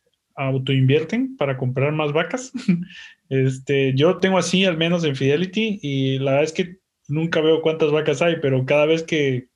autoinvierten 0.47 1.37
para 1.37 1.57
comprar 1.57 1.91
más 1.91 2.13
vacas? 2.13 2.51
este, 3.29 3.93
yo 3.95 4.17
tengo 4.17 4.37
así, 4.37 4.65
al 4.65 4.77
menos 4.77 5.03
en 5.03 5.15
Fidelity, 5.15 5.79
y 5.81 6.19
la 6.19 6.31
verdad 6.31 6.45
es 6.45 6.53
que 6.53 6.77
nunca 7.07 7.41
veo 7.41 7.61
cuántas 7.61 7.91
vacas 7.91 8.21
hay, 8.21 8.37
pero 8.41 8.65
cada 8.65 8.85
vez 8.85 9.03
que, 9.03 9.49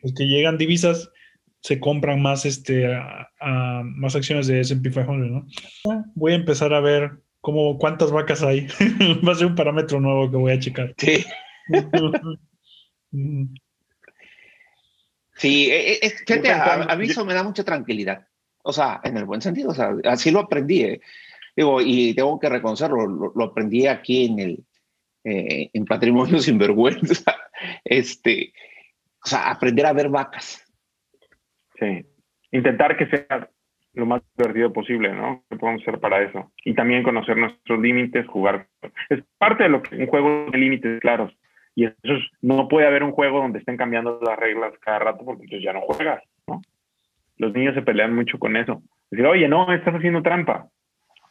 pues, 0.00 0.14
que 0.14 0.24
llegan 0.24 0.58
divisas, 0.58 1.10
se 1.62 1.78
compran 1.78 2.22
más, 2.22 2.46
este, 2.46 2.86
a, 2.94 3.82
más 3.84 4.16
acciones 4.16 4.46
de 4.46 4.60
S&P 4.60 4.90
500, 4.90 5.30
¿no? 5.30 5.46
Voy 6.14 6.32
a 6.32 6.36
empezar 6.36 6.72
a 6.72 6.80
ver 6.80 7.10
cómo, 7.40 7.78
cuántas 7.78 8.10
vacas 8.10 8.42
hay. 8.42 8.66
Va 9.26 9.32
a 9.32 9.34
ser 9.34 9.46
un 9.46 9.54
parámetro 9.54 10.00
nuevo 10.00 10.30
que 10.30 10.36
voy 10.36 10.52
a 10.52 10.58
checar. 10.58 10.94
Sí. 10.96 11.24
sí, 15.36 15.70
e, 15.70 15.98
e, 16.02 16.10
fíjate, 16.10 16.50
a, 16.50 16.96
mí 16.96 17.06
eso 17.06 17.24
me 17.24 17.34
da 17.34 17.42
mucha 17.42 17.64
tranquilidad. 17.64 18.26
O 18.62 18.72
sea, 18.72 19.00
en 19.04 19.16
el 19.16 19.24
buen 19.24 19.40
sentido, 19.40 19.70
o 19.70 19.74
sea, 19.74 19.94
así 20.04 20.30
lo 20.30 20.40
aprendí. 20.40 20.82
¿eh? 20.82 21.00
Digo, 21.56 21.80
y 21.80 22.14
tengo 22.14 22.38
que 22.38 22.48
reconocerlo, 22.48 23.32
lo 23.34 23.44
aprendí 23.44 23.86
aquí 23.86 24.26
en 24.26 24.38
el, 24.38 24.64
eh, 25.24 25.70
en 25.72 25.84
patrimonio 25.84 26.38
sinvergüenza, 26.40 27.36
este, 27.84 28.52
o 29.22 29.28
sea, 29.28 29.50
aprender 29.50 29.86
a 29.86 29.92
ver 29.92 30.08
vacas. 30.08 30.64
Sí, 31.78 32.04
intentar 32.52 32.96
que 32.96 33.06
sea 33.06 33.50
lo 33.94 34.06
más 34.06 34.22
divertido 34.36 34.72
posible, 34.72 35.12
¿no? 35.12 35.44
Que 35.50 35.56
podemos 35.56 35.82
hacer 35.82 35.98
para 35.98 36.22
eso. 36.22 36.52
Y 36.64 36.74
también 36.74 37.02
conocer 37.02 37.36
nuestros 37.36 37.80
límites, 37.80 38.26
jugar. 38.28 38.68
Es 39.08 39.22
parte 39.38 39.64
de 39.64 39.68
lo 39.68 39.82
que 39.82 39.96
un 39.96 40.06
juego 40.06 40.46
de 40.50 40.58
límites 40.58 41.00
claros. 41.00 41.32
Y 41.74 41.84
eso 41.84 42.14
no 42.40 42.68
puede 42.68 42.86
haber 42.86 43.02
un 43.02 43.12
juego 43.12 43.38
donde 43.38 43.58
estén 43.58 43.76
cambiando 43.76 44.20
las 44.22 44.38
reglas 44.38 44.72
cada 44.80 45.00
rato 45.00 45.24
porque 45.24 45.44
entonces 45.44 45.64
ya 45.64 45.72
no 45.72 45.80
juegas. 45.82 46.22
Los 47.40 47.54
niños 47.54 47.74
se 47.74 47.80
pelean 47.80 48.14
mucho 48.14 48.38
con 48.38 48.54
eso. 48.54 48.82
Decir, 49.10 49.26
oye, 49.26 49.48
no, 49.48 49.72
estás 49.72 49.94
haciendo 49.94 50.22
trampa. 50.22 50.68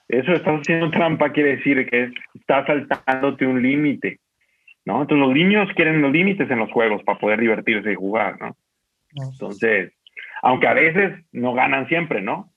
Eso 0.07 0.33
estás 0.33 0.61
haciendo 0.61 0.89
trampa 0.89 1.31
quiere 1.31 1.57
decir 1.57 1.87
que 1.87 2.11
estás 2.33 2.65
saltándote 2.65 3.45
un 3.45 3.61
límite, 3.61 4.19
¿no? 4.85 5.03
Entonces 5.03 5.23
los 5.27 5.35
niños 5.35 5.69
quieren 5.75 6.01
los 6.01 6.11
límites 6.11 6.49
en 6.49 6.57
los 6.57 6.71
juegos 6.71 7.03
para 7.03 7.19
poder 7.19 7.39
divertirse 7.39 7.91
y 7.91 7.95
jugar, 7.95 8.41
¿no? 8.41 8.57
Entonces, 9.31 9.93
aunque 10.41 10.67
a 10.67 10.73
veces 10.73 11.23
no 11.31 11.53
ganan 11.53 11.87
siempre, 11.87 12.23
¿no? 12.23 12.51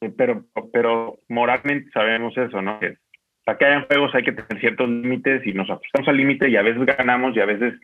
Eh, 0.00 0.12
pero, 0.16 0.44
pero 0.72 1.18
moralmente 1.28 1.90
sabemos 1.90 2.36
eso, 2.38 2.62
¿no? 2.62 2.78
Que 2.78 2.96
para 3.44 3.58
que 3.58 3.64
hayan 3.64 3.86
juegos 3.86 4.14
hay 4.14 4.22
que 4.22 4.32
tener 4.32 4.60
ciertos 4.60 4.88
límites 4.88 5.44
y 5.44 5.52
nos 5.52 5.68
ajustamos 5.68 6.06
al 6.06 6.16
límite 6.16 6.48
y 6.48 6.56
a 6.56 6.62
veces 6.62 6.86
ganamos 6.86 7.36
y 7.36 7.40
a 7.40 7.46
veces 7.46 7.74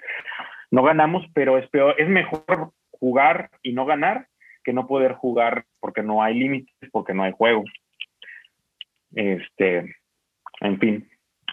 no 0.71 0.85
ganamos, 0.85 1.27
pero 1.35 1.59
es 1.59 1.69
peor, 1.71 1.97
es 1.99 2.09
mejor 2.09 2.71
jugar 2.93 3.51
y 3.65 3.73
no 3.73 3.87
ganar 3.87 4.30
que 4.65 4.73
no 4.73 4.87
poder 4.87 5.15
jugar 5.15 5.65
porque 5.81 6.03
no 6.03 6.23
hay 6.23 6.39
límites, 6.39 6.75
porque 6.91 7.15
no 7.15 7.23
hay 7.23 7.33
juego. 7.33 7.65
Este, 9.15 9.97
en 10.61 10.79
fin. 10.79 11.09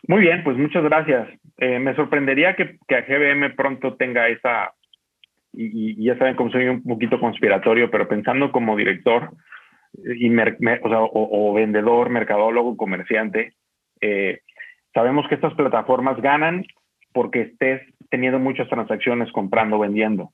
Muy 0.07 0.21
bien, 0.21 0.43
pues 0.43 0.57
muchas 0.57 0.83
gracias. 0.83 1.27
Eh, 1.57 1.79
me 1.79 1.95
sorprendería 1.95 2.55
que, 2.55 2.77
que, 2.87 2.95
a 2.95 3.01
GBM 3.01 3.55
pronto 3.55 3.95
tenga 3.95 4.27
esa, 4.29 4.73
y, 5.53 6.03
ya 6.03 6.17
saben 6.17 6.35
como 6.35 6.51
soy 6.51 6.67
un 6.67 6.83
poquito 6.83 7.19
conspiratorio, 7.19 7.89
pero 7.89 8.07
pensando 8.07 8.51
como 8.51 8.75
director 8.75 9.31
y 10.03 10.29
o, 10.29 11.53
vendedor, 11.53 12.09
mercadólogo, 12.09 12.77
comerciante, 12.77 13.53
eh, 14.01 14.41
sabemos 14.93 15.27
que 15.27 15.35
estas 15.35 15.53
plataformas 15.55 16.21
ganan 16.21 16.65
porque 17.13 17.41
estés 17.41 17.81
teniendo 18.09 18.37
muchas 18.37 18.69
transacciones 18.69 19.31
comprando, 19.31 19.79
vendiendo. 19.79 20.31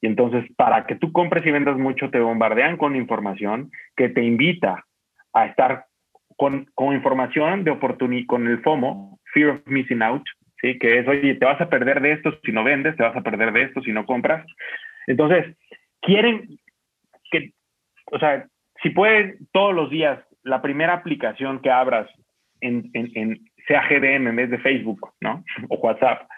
Y 0.00 0.06
entonces, 0.06 0.44
para 0.56 0.86
que 0.86 0.94
tú 0.94 1.12
compres 1.12 1.44
y 1.46 1.50
vendas 1.50 1.76
mucho, 1.76 2.10
te 2.10 2.20
bombardean 2.20 2.76
con 2.76 2.96
información 2.96 3.70
que 3.96 4.08
te 4.08 4.22
invita 4.22 4.84
a 5.32 5.46
estar 5.46 5.86
con, 6.36 6.66
con 6.74 6.94
información 6.94 7.64
de 7.64 7.72
oportunidad, 7.72 8.26
con 8.26 8.46
el 8.46 8.62
FOMO, 8.62 9.18
Fear 9.32 9.50
of 9.50 9.66
Missing 9.66 10.02
Out, 10.02 10.22
¿sí? 10.60 10.78
que 10.78 11.00
es, 11.00 11.08
oye, 11.08 11.34
te 11.34 11.44
vas 11.44 11.60
a 11.60 11.68
perder 11.68 12.00
de 12.00 12.12
esto 12.12 12.32
si 12.44 12.52
no 12.52 12.62
vendes, 12.62 12.96
te 12.96 13.02
vas 13.02 13.16
a 13.16 13.22
perder 13.22 13.52
de 13.52 13.62
esto 13.62 13.82
si 13.82 13.92
no 13.92 14.06
compras. 14.06 14.46
Entonces, 15.08 15.56
quieren 16.00 16.58
que, 17.30 17.52
o 18.12 18.18
sea, 18.18 18.46
si 18.82 18.90
pueden 18.90 19.36
todos 19.52 19.74
los 19.74 19.90
días, 19.90 20.20
la 20.44 20.62
primera 20.62 20.94
aplicación 20.94 21.60
que 21.60 21.70
abras 21.70 22.08
en, 22.60 22.88
en, 22.94 23.10
en 23.14 23.40
sea 23.66 23.86
GDM 23.88 24.28
en 24.28 24.36
vez 24.36 24.50
de 24.50 24.58
Facebook, 24.58 25.12
¿no? 25.20 25.44
O 25.68 25.76
WhatsApp, 25.76 26.28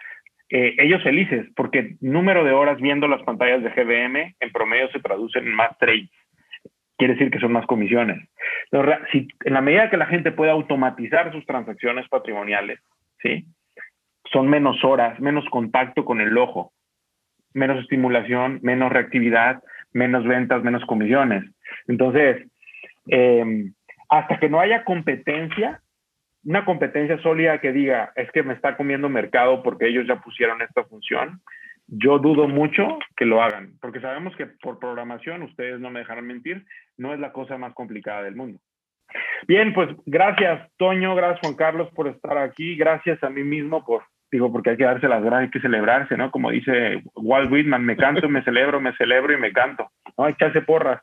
eh, 0.51 0.75
ellos 0.79 1.01
felices, 1.01 1.47
porque 1.55 1.95
número 2.01 2.43
de 2.43 2.51
horas 2.51 2.79
viendo 2.81 3.07
las 3.07 3.23
pantallas 3.23 3.63
de 3.63 3.69
GDM 3.69 4.35
en 4.37 4.51
promedio 4.51 4.89
se 4.91 4.99
traducen 4.99 5.45
en 5.45 5.53
más 5.53 5.77
trades. 5.77 6.09
Quiere 6.97 7.13
decir 7.13 7.31
que 7.31 7.39
son 7.39 7.53
más 7.53 7.65
comisiones. 7.65 8.27
si, 9.11 9.27
en 9.45 9.53
la 9.53 9.61
medida 9.61 9.89
que 9.89 9.97
la 9.97 10.05
gente 10.07 10.31
pueda 10.31 10.51
automatizar 10.51 11.31
sus 11.31 11.45
transacciones 11.45 12.07
patrimoniales, 12.09 12.79
¿sí? 13.21 13.45
son 14.31 14.49
menos 14.49 14.83
horas, 14.83 15.19
menos 15.19 15.45
contacto 15.49 16.05
con 16.05 16.19
el 16.21 16.37
ojo, 16.37 16.73
menos 17.53 17.81
estimulación, 17.81 18.59
menos 18.61 18.91
reactividad, 18.91 19.63
menos 19.93 20.25
ventas, 20.25 20.63
menos 20.63 20.83
comisiones. 20.85 21.43
Entonces, 21.87 22.45
eh, 23.07 23.71
hasta 24.09 24.37
que 24.37 24.49
no 24.49 24.59
haya 24.59 24.83
competencia, 24.83 25.81
una 26.43 26.65
competencia 26.65 27.21
sólida 27.21 27.59
que 27.59 27.71
diga, 27.71 28.11
es 28.15 28.31
que 28.31 28.43
me 28.43 28.53
está 28.53 28.75
comiendo 28.75 29.09
mercado 29.09 29.61
porque 29.63 29.87
ellos 29.87 30.07
ya 30.07 30.19
pusieron 30.21 30.61
esta 30.61 30.83
función, 30.85 31.41
yo 31.87 32.19
dudo 32.19 32.47
mucho 32.47 32.99
que 33.15 33.25
lo 33.25 33.43
hagan, 33.43 33.73
porque 33.81 33.99
sabemos 33.99 34.35
que 34.35 34.45
por 34.45 34.79
programación, 34.79 35.43
ustedes 35.43 35.79
no 35.79 35.89
me 35.89 35.99
dejarán 35.99 36.25
mentir, 36.25 36.65
no 36.97 37.13
es 37.13 37.19
la 37.19 37.31
cosa 37.31 37.57
más 37.57 37.73
complicada 37.73 38.23
del 38.23 38.35
mundo. 38.35 38.59
Bien, 39.45 39.73
pues 39.73 39.89
gracias 40.05 40.71
Toño, 40.77 41.15
gracias 41.15 41.41
Juan 41.41 41.55
Carlos 41.55 41.89
por 41.93 42.07
estar 42.07 42.37
aquí, 42.37 42.75
gracias 42.75 43.21
a 43.23 43.29
mí 43.29 43.43
mismo 43.43 43.83
por, 43.83 44.03
digo, 44.31 44.51
porque 44.51 44.71
hay 44.71 44.77
que 44.77 44.85
darse 44.85 45.09
las 45.09 45.21
gracias, 45.21 45.41
hay 45.43 45.51
que 45.51 45.59
celebrarse, 45.59 46.15
¿no? 46.15 46.31
Como 46.31 46.49
dice 46.49 47.03
Walt 47.15 47.51
Whitman, 47.51 47.85
me 47.85 47.97
canto, 47.97 48.29
me 48.29 48.43
celebro, 48.43 48.79
me 48.79 48.95
celebro 48.95 49.33
y 49.33 49.37
me 49.37 49.51
canto, 49.51 49.91
¿no? 50.17 50.23
Hay 50.25 50.35
que 50.35 50.45
hacer 50.45 50.65
porras. 50.65 51.01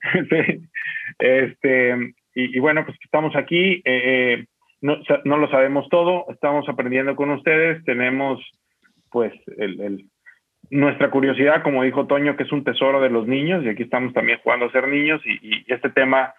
este, 1.18 2.14
y, 2.34 2.58
bueno, 2.58 2.84
pues 2.84 2.96
estamos 3.02 3.34
aquí. 3.36 3.82
Eh, 3.84 3.84
eh 3.84 4.46
no, 4.86 4.98
no, 5.24 5.36
lo 5.36 5.50
sabemos 5.50 5.88
todo, 5.88 6.26
estamos 6.28 6.68
aprendiendo 6.68 7.16
con 7.16 7.30
ustedes, 7.30 7.84
tenemos 7.84 8.40
pues 9.10 9.32
el, 9.58 10.06
nuestra 10.70 11.10
curiosidad, 11.10 11.62
como 11.64 11.82
dijo 11.82 12.06
Toño, 12.06 12.36
que 12.36 12.44
es 12.44 12.52
un 12.52 12.62
tesoro 12.62 13.00
de 13.00 13.10
los 13.10 13.26
niños, 13.26 13.64
y 13.64 13.68
aquí 13.68 13.82
estamos 13.82 14.12
también 14.12 14.38
jugando 14.44 14.66
a 14.66 14.70
ser 14.70 14.86
niños, 14.86 15.20
y, 15.24 15.64
este 15.72 15.90
tema, 15.90 16.32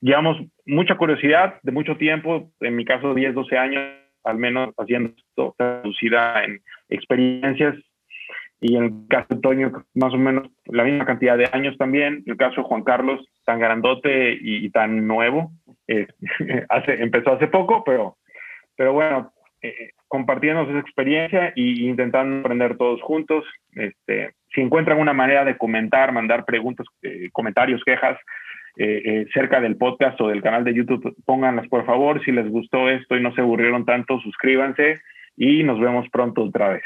llevamos 0.00 0.36
mucha 0.64 0.96
curiosidad 0.96 1.60
de 1.62 1.70
mucho 1.70 1.96
tiempo, 1.96 2.50
en 2.60 2.74
mi 2.74 2.84
caso 2.84 3.14
10, 3.14 3.34
12 3.34 3.56
años, 3.56 3.84
al 4.24 4.36
menos 4.36 4.74
haciendo 4.78 5.10
esto, 5.16 5.54
traducida 5.56 6.42
en 6.42 6.60
experiencias, 6.88 7.76
y 8.60 8.74
en 8.74 8.84
el 8.84 8.92
caso 9.08 9.26
de 9.30 9.40
Toño, 9.40 9.84
más 9.94 10.12
o 10.12 10.18
menos 10.18 10.48
la 10.64 10.82
misma 10.82 11.04
cantidad 11.04 11.38
de 11.38 11.48
años 11.52 11.76
también, 11.78 12.24
el 12.26 12.36
caso 12.36 12.62
de 12.62 12.66
Juan 12.66 12.82
Carlos, 12.82 13.24
tan 13.44 13.60
grandote 13.60 14.36
y 14.40 14.68
tan 14.70 15.06
nuevo, 15.06 15.52
eh, 15.88 16.06
hace, 16.68 17.02
empezó 17.02 17.32
hace 17.32 17.48
poco, 17.48 17.84
pero, 17.84 18.16
pero 18.76 18.92
bueno, 18.92 19.32
eh, 19.62 19.90
compartiendo 20.08 20.66
su 20.66 20.76
experiencia 20.78 21.48
e 21.56 21.62
intentando 21.80 22.40
aprender 22.40 22.76
todos 22.76 23.00
juntos. 23.02 23.44
Este, 23.74 24.34
si 24.54 24.60
encuentran 24.60 25.00
una 25.00 25.12
manera 25.12 25.44
de 25.44 25.56
comentar, 25.56 26.12
mandar 26.12 26.44
preguntas, 26.44 26.86
eh, 27.02 27.28
comentarios, 27.32 27.82
quejas 27.84 28.18
cerca 29.32 29.58
del 29.58 29.78
podcast 29.78 30.20
o 30.20 30.28
del 30.28 30.42
canal 30.42 30.62
de 30.62 30.74
YouTube, 30.74 31.16
pónganlas 31.24 31.66
por 31.68 31.86
favor. 31.86 32.22
Si 32.22 32.30
les 32.30 32.46
gustó 32.46 32.90
esto 32.90 33.16
y 33.16 33.22
no 33.22 33.34
se 33.34 33.40
aburrieron 33.40 33.86
tanto, 33.86 34.20
suscríbanse 34.20 35.00
y 35.34 35.62
nos 35.62 35.80
vemos 35.80 36.06
pronto 36.10 36.42
otra 36.42 36.68
vez. 36.68 36.82